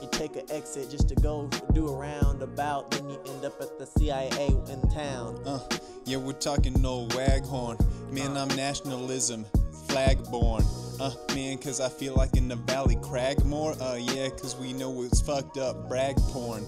You 0.00 0.08
take 0.10 0.36
an 0.36 0.50
exit 0.50 0.88
just 0.90 1.06
to 1.10 1.14
go 1.16 1.50
do 1.74 1.88
a 1.88 1.94
roundabout. 1.94 2.90
Then 2.92 3.10
you 3.10 3.20
end 3.26 3.44
up 3.44 3.60
at 3.60 3.78
the 3.78 3.84
CIA 3.84 4.46
in 4.46 4.90
town. 4.90 5.38
Uh, 5.44 5.60
yeah, 6.06 6.16
we're 6.16 6.32
talking 6.32 6.80
no 6.80 7.08
waghorn. 7.14 7.76
Man, 8.10 8.38
I'm 8.38 8.48
nationalism, 8.56 9.44
flag 9.88 10.22
born. 10.30 10.64
Uh, 10.98 11.12
man, 11.34 11.58
cause 11.58 11.78
I 11.78 11.90
feel 11.90 12.14
like 12.14 12.38
in 12.38 12.48
the 12.48 12.56
valley 12.56 12.96
Cragmore. 13.02 13.74
Uh, 13.82 13.98
yeah, 14.00 14.30
cause 14.30 14.56
we 14.56 14.72
know 14.72 15.02
it's 15.02 15.20
fucked 15.20 15.58
up 15.58 15.90
brag 15.90 16.16
porn. 16.16 16.64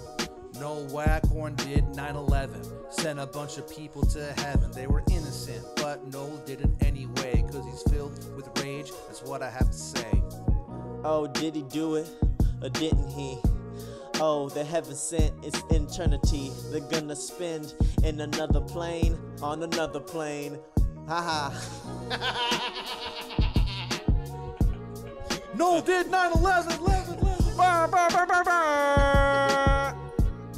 No 0.61 0.87
Waghorn 0.91 1.55
did 1.57 1.85
9-11 1.93 2.93
Sent 2.93 3.19
a 3.19 3.27
bunch 3.27 3.59
of 3.59 3.69
people 3.75 4.03
to 4.07 4.33
heaven 4.39 4.71
They 4.73 4.87
were 4.87 5.03
innocent, 5.11 5.65
but 5.77 6.07
Noel 6.13 6.37
did 6.47 6.61
it 6.61 6.71
anyway 6.81 7.45
Cause 7.51 7.65
he's 7.65 7.83
filled 7.93 8.13
with 8.35 8.49
rage, 8.63 8.91
that's 9.07 9.23
what 9.23 9.43
I 9.43 9.51
have 9.51 9.71
to 9.71 9.77
say 9.77 10.23
Oh, 11.05 11.27
did 11.27 11.55
he 11.55 11.63
do 11.63 11.95
it 11.95 12.09
or 12.63 12.69
didn't 12.71 13.09
he? 13.11 13.39
Oh, 14.21 14.49
the 14.49 14.65
heaven 14.65 14.97
sent, 14.97 15.33
it's 15.45 15.63
eternity. 15.71 16.51
They're 16.73 16.81
gonna 16.81 17.15
spend 17.15 17.73
in 18.03 18.21
another 18.21 18.61
plane, 18.61 19.17
on 19.41 19.63
another 19.63 20.01
plane. 20.01 20.59
Haha. 21.07 21.57
Noel 25.55 25.83
did 25.83 26.09
9-11 26.09 26.81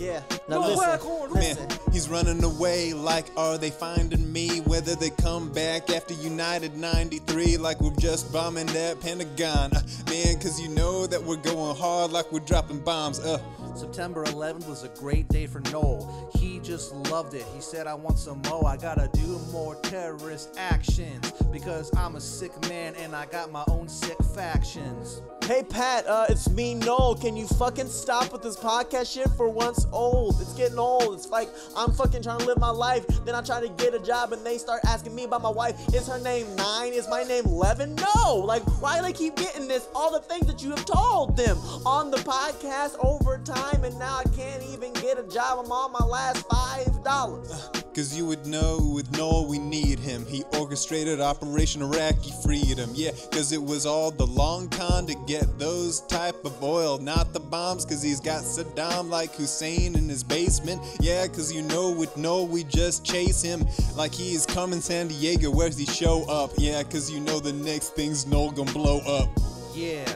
Yeah. 0.00 0.22
Now 0.48 0.60
No 0.60 0.68
listen, 0.68 0.78
Waghorn, 0.78 1.34
Man, 1.34 1.56
he's 1.92 2.08
running 2.08 2.42
away 2.42 2.94
like 2.94 3.26
are 3.36 3.58
they 3.58 3.68
finding 3.68 4.32
me? 4.32 4.60
Whether 4.60 4.94
they 4.94 5.10
come 5.10 5.52
back 5.52 5.90
after 5.90 6.14
United 6.14 6.74
93 6.74 7.58
like 7.58 7.82
we're 7.82 7.94
just 7.96 8.32
bombing 8.32 8.64
that 8.68 8.98
Pentagon. 9.02 9.74
Uh, 9.74 9.82
man, 10.08 10.40
cause 10.40 10.58
you 10.58 10.68
know 10.70 11.06
that 11.06 11.22
we're 11.22 11.36
going 11.36 11.76
hard 11.76 12.12
like 12.12 12.32
we're 12.32 12.40
dropping 12.40 12.80
bombs. 12.80 13.20
Uh, 13.20 13.38
September 13.76 14.24
11th 14.26 14.68
was 14.68 14.84
a 14.84 14.88
great 14.88 15.28
day 15.28 15.46
for 15.46 15.60
Noel. 15.72 16.30
He 16.34 16.58
just 16.60 16.92
loved 16.94 17.34
it. 17.34 17.44
He 17.54 17.60
said, 17.60 17.86
I 17.86 17.94
want 17.94 18.18
some 18.18 18.42
more. 18.48 18.66
I 18.66 18.76
gotta 18.76 19.08
do 19.12 19.38
more 19.52 19.74
terrorist 19.76 20.54
actions. 20.58 21.32
Because 21.52 21.90
I'm 21.96 22.16
a 22.16 22.20
sick 22.20 22.52
man 22.68 22.94
and 22.96 23.14
I 23.14 23.26
got 23.26 23.50
my 23.50 23.64
own 23.68 23.88
sick 23.88 24.16
factions. 24.34 25.22
Hey 25.44 25.64
Pat, 25.64 26.06
uh, 26.06 26.26
it's 26.28 26.48
me, 26.48 26.74
Noel. 26.74 27.16
Can 27.16 27.36
you 27.36 27.46
fucking 27.46 27.88
stop 27.88 28.32
with 28.32 28.42
this 28.42 28.56
podcast 28.56 29.12
shit 29.12 29.28
for 29.36 29.48
once 29.48 29.84
old? 29.90 30.40
It's 30.40 30.52
getting 30.54 30.78
old. 30.78 31.14
It's 31.14 31.28
like 31.28 31.48
I'm 31.76 31.90
fucking 31.92 32.22
trying 32.22 32.38
to 32.38 32.44
live 32.46 32.58
my 32.58 32.70
life. 32.70 33.04
Then 33.24 33.34
I 33.34 33.40
try 33.42 33.60
to 33.60 33.68
get 33.70 33.92
a 33.92 33.98
job 33.98 34.32
and 34.32 34.46
they 34.46 34.58
start 34.58 34.80
asking 34.86 35.12
me 35.12 35.24
about 35.24 35.42
my 35.42 35.50
wife. 35.50 35.74
Is 35.92 36.06
her 36.06 36.20
name 36.20 36.46
Nine? 36.54 36.92
Is 36.92 37.08
my 37.08 37.24
name 37.24 37.44
Levin? 37.46 37.96
No! 37.96 38.36
Like, 38.36 38.62
why 38.80 38.98
do 38.98 39.02
they 39.02 39.12
keep 39.12 39.34
getting 39.34 39.66
this? 39.66 39.88
All 39.92 40.12
the 40.12 40.20
things 40.20 40.46
that 40.46 40.62
you 40.62 40.70
have 40.70 40.84
told 40.84 41.36
them 41.36 41.58
on 41.84 42.12
the 42.12 42.18
podcast 42.18 42.96
over 43.04 43.38
time, 43.38 43.59
and 43.68 43.98
now 43.98 44.18
I 44.18 44.24
can't 44.36 44.62
even 44.72 44.92
get 44.94 45.18
a 45.18 45.22
job. 45.24 45.64
I'm 45.64 45.72
on 45.72 45.92
my 45.92 46.06
last 46.06 46.46
five 46.48 47.04
dollars. 47.04 47.68
Cause 47.94 48.16
you 48.16 48.24
would 48.26 48.46
know 48.46 48.78
with 48.94 49.10
Noel 49.18 49.46
we 49.46 49.58
need 49.58 49.98
him. 49.98 50.24
He 50.24 50.44
orchestrated 50.56 51.20
Operation 51.20 51.82
Iraqi 51.82 52.32
Freedom. 52.44 52.88
Yeah, 52.94 53.10
cause 53.32 53.50
it 53.50 53.62
was 53.62 53.84
all 53.84 54.12
the 54.12 54.26
long 54.26 54.68
con 54.68 55.06
to 55.08 55.14
get 55.26 55.58
those 55.58 56.02
type 56.02 56.44
of 56.44 56.62
oil, 56.62 56.98
not 56.98 57.32
the 57.32 57.40
bombs. 57.40 57.84
Cause 57.84 58.00
he's 58.00 58.20
got 58.20 58.44
Saddam 58.44 59.08
like 59.08 59.34
Hussein 59.34 59.96
in 59.96 60.08
his 60.08 60.22
basement. 60.22 60.80
Yeah, 61.00 61.26
cause 61.26 61.52
you 61.52 61.62
know 61.62 61.90
with 61.90 62.16
Noel 62.16 62.46
we 62.46 62.62
just 62.62 63.04
chase 63.04 63.42
him 63.42 63.66
like 63.96 64.14
he's 64.14 64.46
coming 64.46 64.80
San 64.80 65.08
Diego. 65.08 65.50
Where's 65.50 65.76
he 65.76 65.86
show 65.86 66.24
up? 66.30 66.52
Yeah, 66.58 66.82
cause 66.84 67.10
you 67.10 67.18
know 67.18 67.40
the 67.40 67.52
next 67.52 67.96
thing's 67.96 68.24
no 68.24 68.52
gonna 68.52 68.72
blow 68.72 69.00
up. 69.00 69.28
Yeah, 69.74 70.06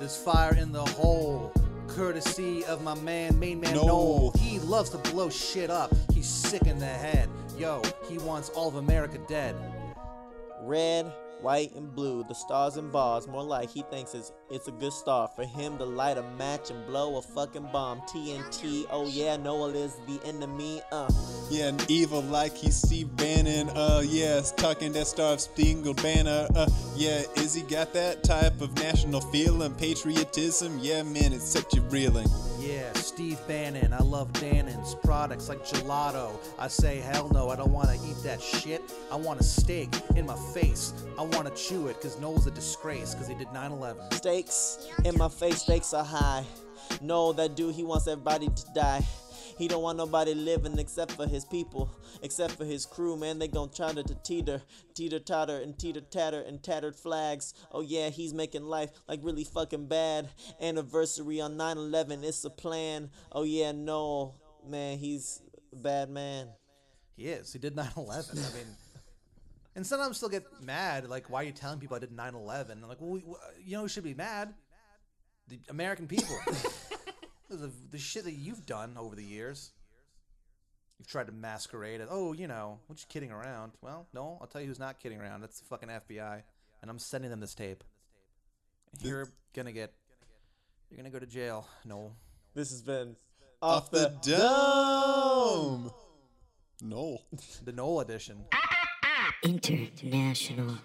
there's 0.00 0.16
fire 0.16 0.56
in 0.56 0.72
the 0.72 0.84
hole. 0.84 1.52
Courtesy 1.90 2.64
of 2.66 2.82
my 2.82 2.94
man, 2.94 3.36
main 3.38 3.60
man 3.60 3.74
Noel. 3.74 3.86
Noel. 3.86 4.32
He 4.38 4.60
loves 4.60 4.90
to 4.90 4.98
blow 5.10 5.28
shit 5.28 5.70
up. 5.70 5.92
He's 6.12 6.28
sick 6.28 6.62
in 6.62 6.78
the 6.78 6.86
head. 6.86 7.28
Yo, 7.58 7.82
he 8.08 8.16
wants 8.18 8.48
all 8.50 8.68
of 8.68 8.76
America 8.76 9.18
dead. 9.28 9.56
Red, 10.62 11.12
white, 11.42 11.74
and 11.74 11.94
blue, 11.94 12.24
the 12.24 12.34
stars 12.34 12.76
and 12.76 12.90
bars. 12.92 13.26
More 13.26 13.42
like 13.42 13.70
he 13.70 13.82
thinks 13.82 14.14
it's 14.14 14.32
it's 14.50 14.68
a 14.68 14.72
good 14.72 14.92
start 14.92 15.34
for 15.36 15.44
him 15.44 15.78
to 15.78 15.84
light 15.84 16.18
a 16.18 16.22
match 16.22 16.70
and 16.70 16.86
blow 16.86 17.18
a 17.18 17.22
fucking 17.22 17.68
bomb. 17.72 18.00
TNT, 18.02 18.86
oh 18.90 19.06
yeah, 19.06 19.36
Noel 19.36 19.74
is 19.74 19.96
the 20.06 20.20
enemy. 20.24 20.82
Uh, 20.92 21.10
Yeah, 21.50 21.68
and 21.68 21.90
evil 21.90 22.22
like 22.22 22.54
he's 22.54 22.76
Steve 22.76 23.14
Bannon. 23.16 23.68
Uh, 23.70 24.02
yeah, 24.04 24.40
talking 24.56 24.92
that 24.92 25.06
Star 25.06 25.38
Spangled 25.38 26.02
Banner. 26.02 26.46
Uh, 26.54 26.68
yeah, 26.96 27.22
is 27.36 27.54
he 27.54 27.62
got 27.62 27.92
that 27.94 28.22
type 28.22 28.60
of 28.60 28.74
national 28.76 29.20
feeling, 29.20 29.74
patriotism? 29.74 30.78
Yeah, 30.80 31.02
man, 31.02 31.32
it's 31.32 31.44
such 31.44 31.76
a 31.76 31.80
reeling. 31.82 32.28
Yeah, 32.80 32.94
Steve 32.94 33.38
Bannon. 33.46 33.92
I 33.92 33.98
love 33.98 34.32
Dannon's 34.32 34.94
products 34.94 35.50
like 35.50 35.62
gelato. 35.66 36.30
I 36.58 36.68
say 36.68 37.00
hell 37.00 37.28
no, 37.28 37.50
I 37.50 37.56
don't 37.56 37.72
want 37.72 37.90
to 37.90 37.94
eat 37.96 38.16
that 38.24 38.40
shit. 38.40 38.80
I 39.12 39.16
want 39.16 39.38
a 39.38 39.44
steak 39.44 39.90
in 40.16 40.24
my 40.24 40.36
face. 40.54 40.94
I 41.18 41.22
want 41.24 41.46
to 41.46 41.62
chew 41.62 41.88
it 41.88 41.96
because 41.96 42.18
Noel's 42.18 42.46
a 42.46 42.50
disgrace 42.50 43.12
because 43.14 43.28
he 43.28 43.34
did 43.34 43.48
9/11. 43.48 44.14
stakes 44.14 44.88
in 45.04 45.18
my 45.18 45.28
face, 45.28 45.60
stakes 45.60 45.92
are 45.92 46.02
high. 46.02 46.42
No, 47.02 47.34
that 47.34 47.54
dude, 47.54 47.74
he 47.74 47.84
wants 47.84 48.08
everybody 48.08 48.48
to 48.48 48.64
die. 48.74 49.04
He 49.60 49.68
don't 49.68 49.82
want 49.82 49.98
nobody 49.98 50.32
living 50.32 50.78
except 50.78 51.12
for 51.12 51.26
his 51.26 51.44
people, 51.44 51.90
except 52.22 52.54
for 52.54 52.64
his 52.64 52.86
crew, 52.86 53.14
man. 53.14 53.38
They 53.38 53.46
gon' 53.46 53.68
try 53.68 53.92
to 53.92 54.02
teeter, 54.24 54.62
teeter 54.94 55.18
totter, 55.18 55.58
and 55.58 55.78
teeter 55.78 56.00
tatter, 56.00 56.40
and 56.40 56.62
tattered 56.62 56.96
flags. 56.96 57.52
Oh 57.70 57.82
yeah, 57.82 58.08
he's 58.08 58.32
making 58.32 58.64
life 58.64 58.88
like 59.06 59.20
really 59.22 59.44
fucking 59.44 59.86
bad. 59.86 60.30
Anniversary 60.62 61.42
on 61.42 61.58
9/11, 61.58 62.24
it's 62.24 62.42
a 62.46 62.48
plan. 62.48 63.10
Oh 63.32 63.42
yeah, 63.42 63.72
no, 63.72 64.32
man, 64.66 64.96
he's 64.96 65.42
a 65.74 65.76
bad 65.76 66.08
man. 66.08 66.48
He 67.14 67.28
is. 67.28 67.52
He 67.52 67.58
did 67.58 67.76
9/11. 67.76 68.30
I 68.30 68.56
mean, 68.56 68.66
and 69.76 69.86
sometimes 69.86 70.16
still 70.16 70.30
get 70.30 70.46
mad. 70.62 71.06
Like, 71.06 71.28
why 71.28 71.42
are 71.42 71.44
you 71.44 71.52
telling 71.52 71.80
people 71.80 71.96
I 71.96 72.00
did 72.00 72.16
9/11? 72.16 72.70
I'm 72.70 72.88
like, 72.88 72.98
well, 72.98 73.10
we, 73.10 73.24
you 73.62 73.72
know, 73.72 73.82
who 73.82 73.88
should 73.88 74.04
be 74.04 74.14
mad? 74.14 74.54
The 75.48 75.60
American 75.68 76.06
people. 76.06 76.38
the, 77.56 77.70
the 77.90 77.98
shit 77.98 78.24
that 78.24 78.32
you've 78.32 78.66
done 78.66 78.96
over 78.98 79.14
the 79.16 79.24
years. 79.24 79.72
You've 80.98 81.08
tried 81.08 81.26
to 81.28 81.32
masquerade 81.32 82.00
as, 82.02 82.08
oh, 82.10 82.32
you 82.34 82.46
know, 82.46 82.78
we're 82.88 82.94
just 82.94 83.08
kidding 83.08 83.30
around. 83.32 83.72
Well, 83.80 84.06
no, 84.12 84.36
I'll 84.40 84.46
tell 84.46 84.60
you 84.60 84.66
who's 84.66 84.78
not 84.78 84.98
kidding 85.00 85.18
around. 85.18 85.40
That's 85.40 85.58
the 85.58 85.64
fucking 85.64 85.88
FBI, 85.88 86.42
and 86.82 86.90
I'm 86.90 86.98
sending 86.98 87.30
them 87.30 87.40
this 87.40 87.54
tape. 87.54 87.82
You're 89.02 89.28
gonna 89.54 89.72
get, 89.72 89.94
you're 90.90 90.98
gonna 90.98 91.08
go 91.10 91.18
to 91.18 91.26
jail. 91.26 91.66
No, 91.86 92.12
This 92.54 92.70
has 92.70 92.82
been 92.82 93.16
Off 93.62 93.90
the 93.90 94.12
dome! 94.22 95.90
No. 96.82 97.18
the 97.64 97.72
Noel 97.72 98.00
edition. 98.00 98.44
International. 99.42 100.76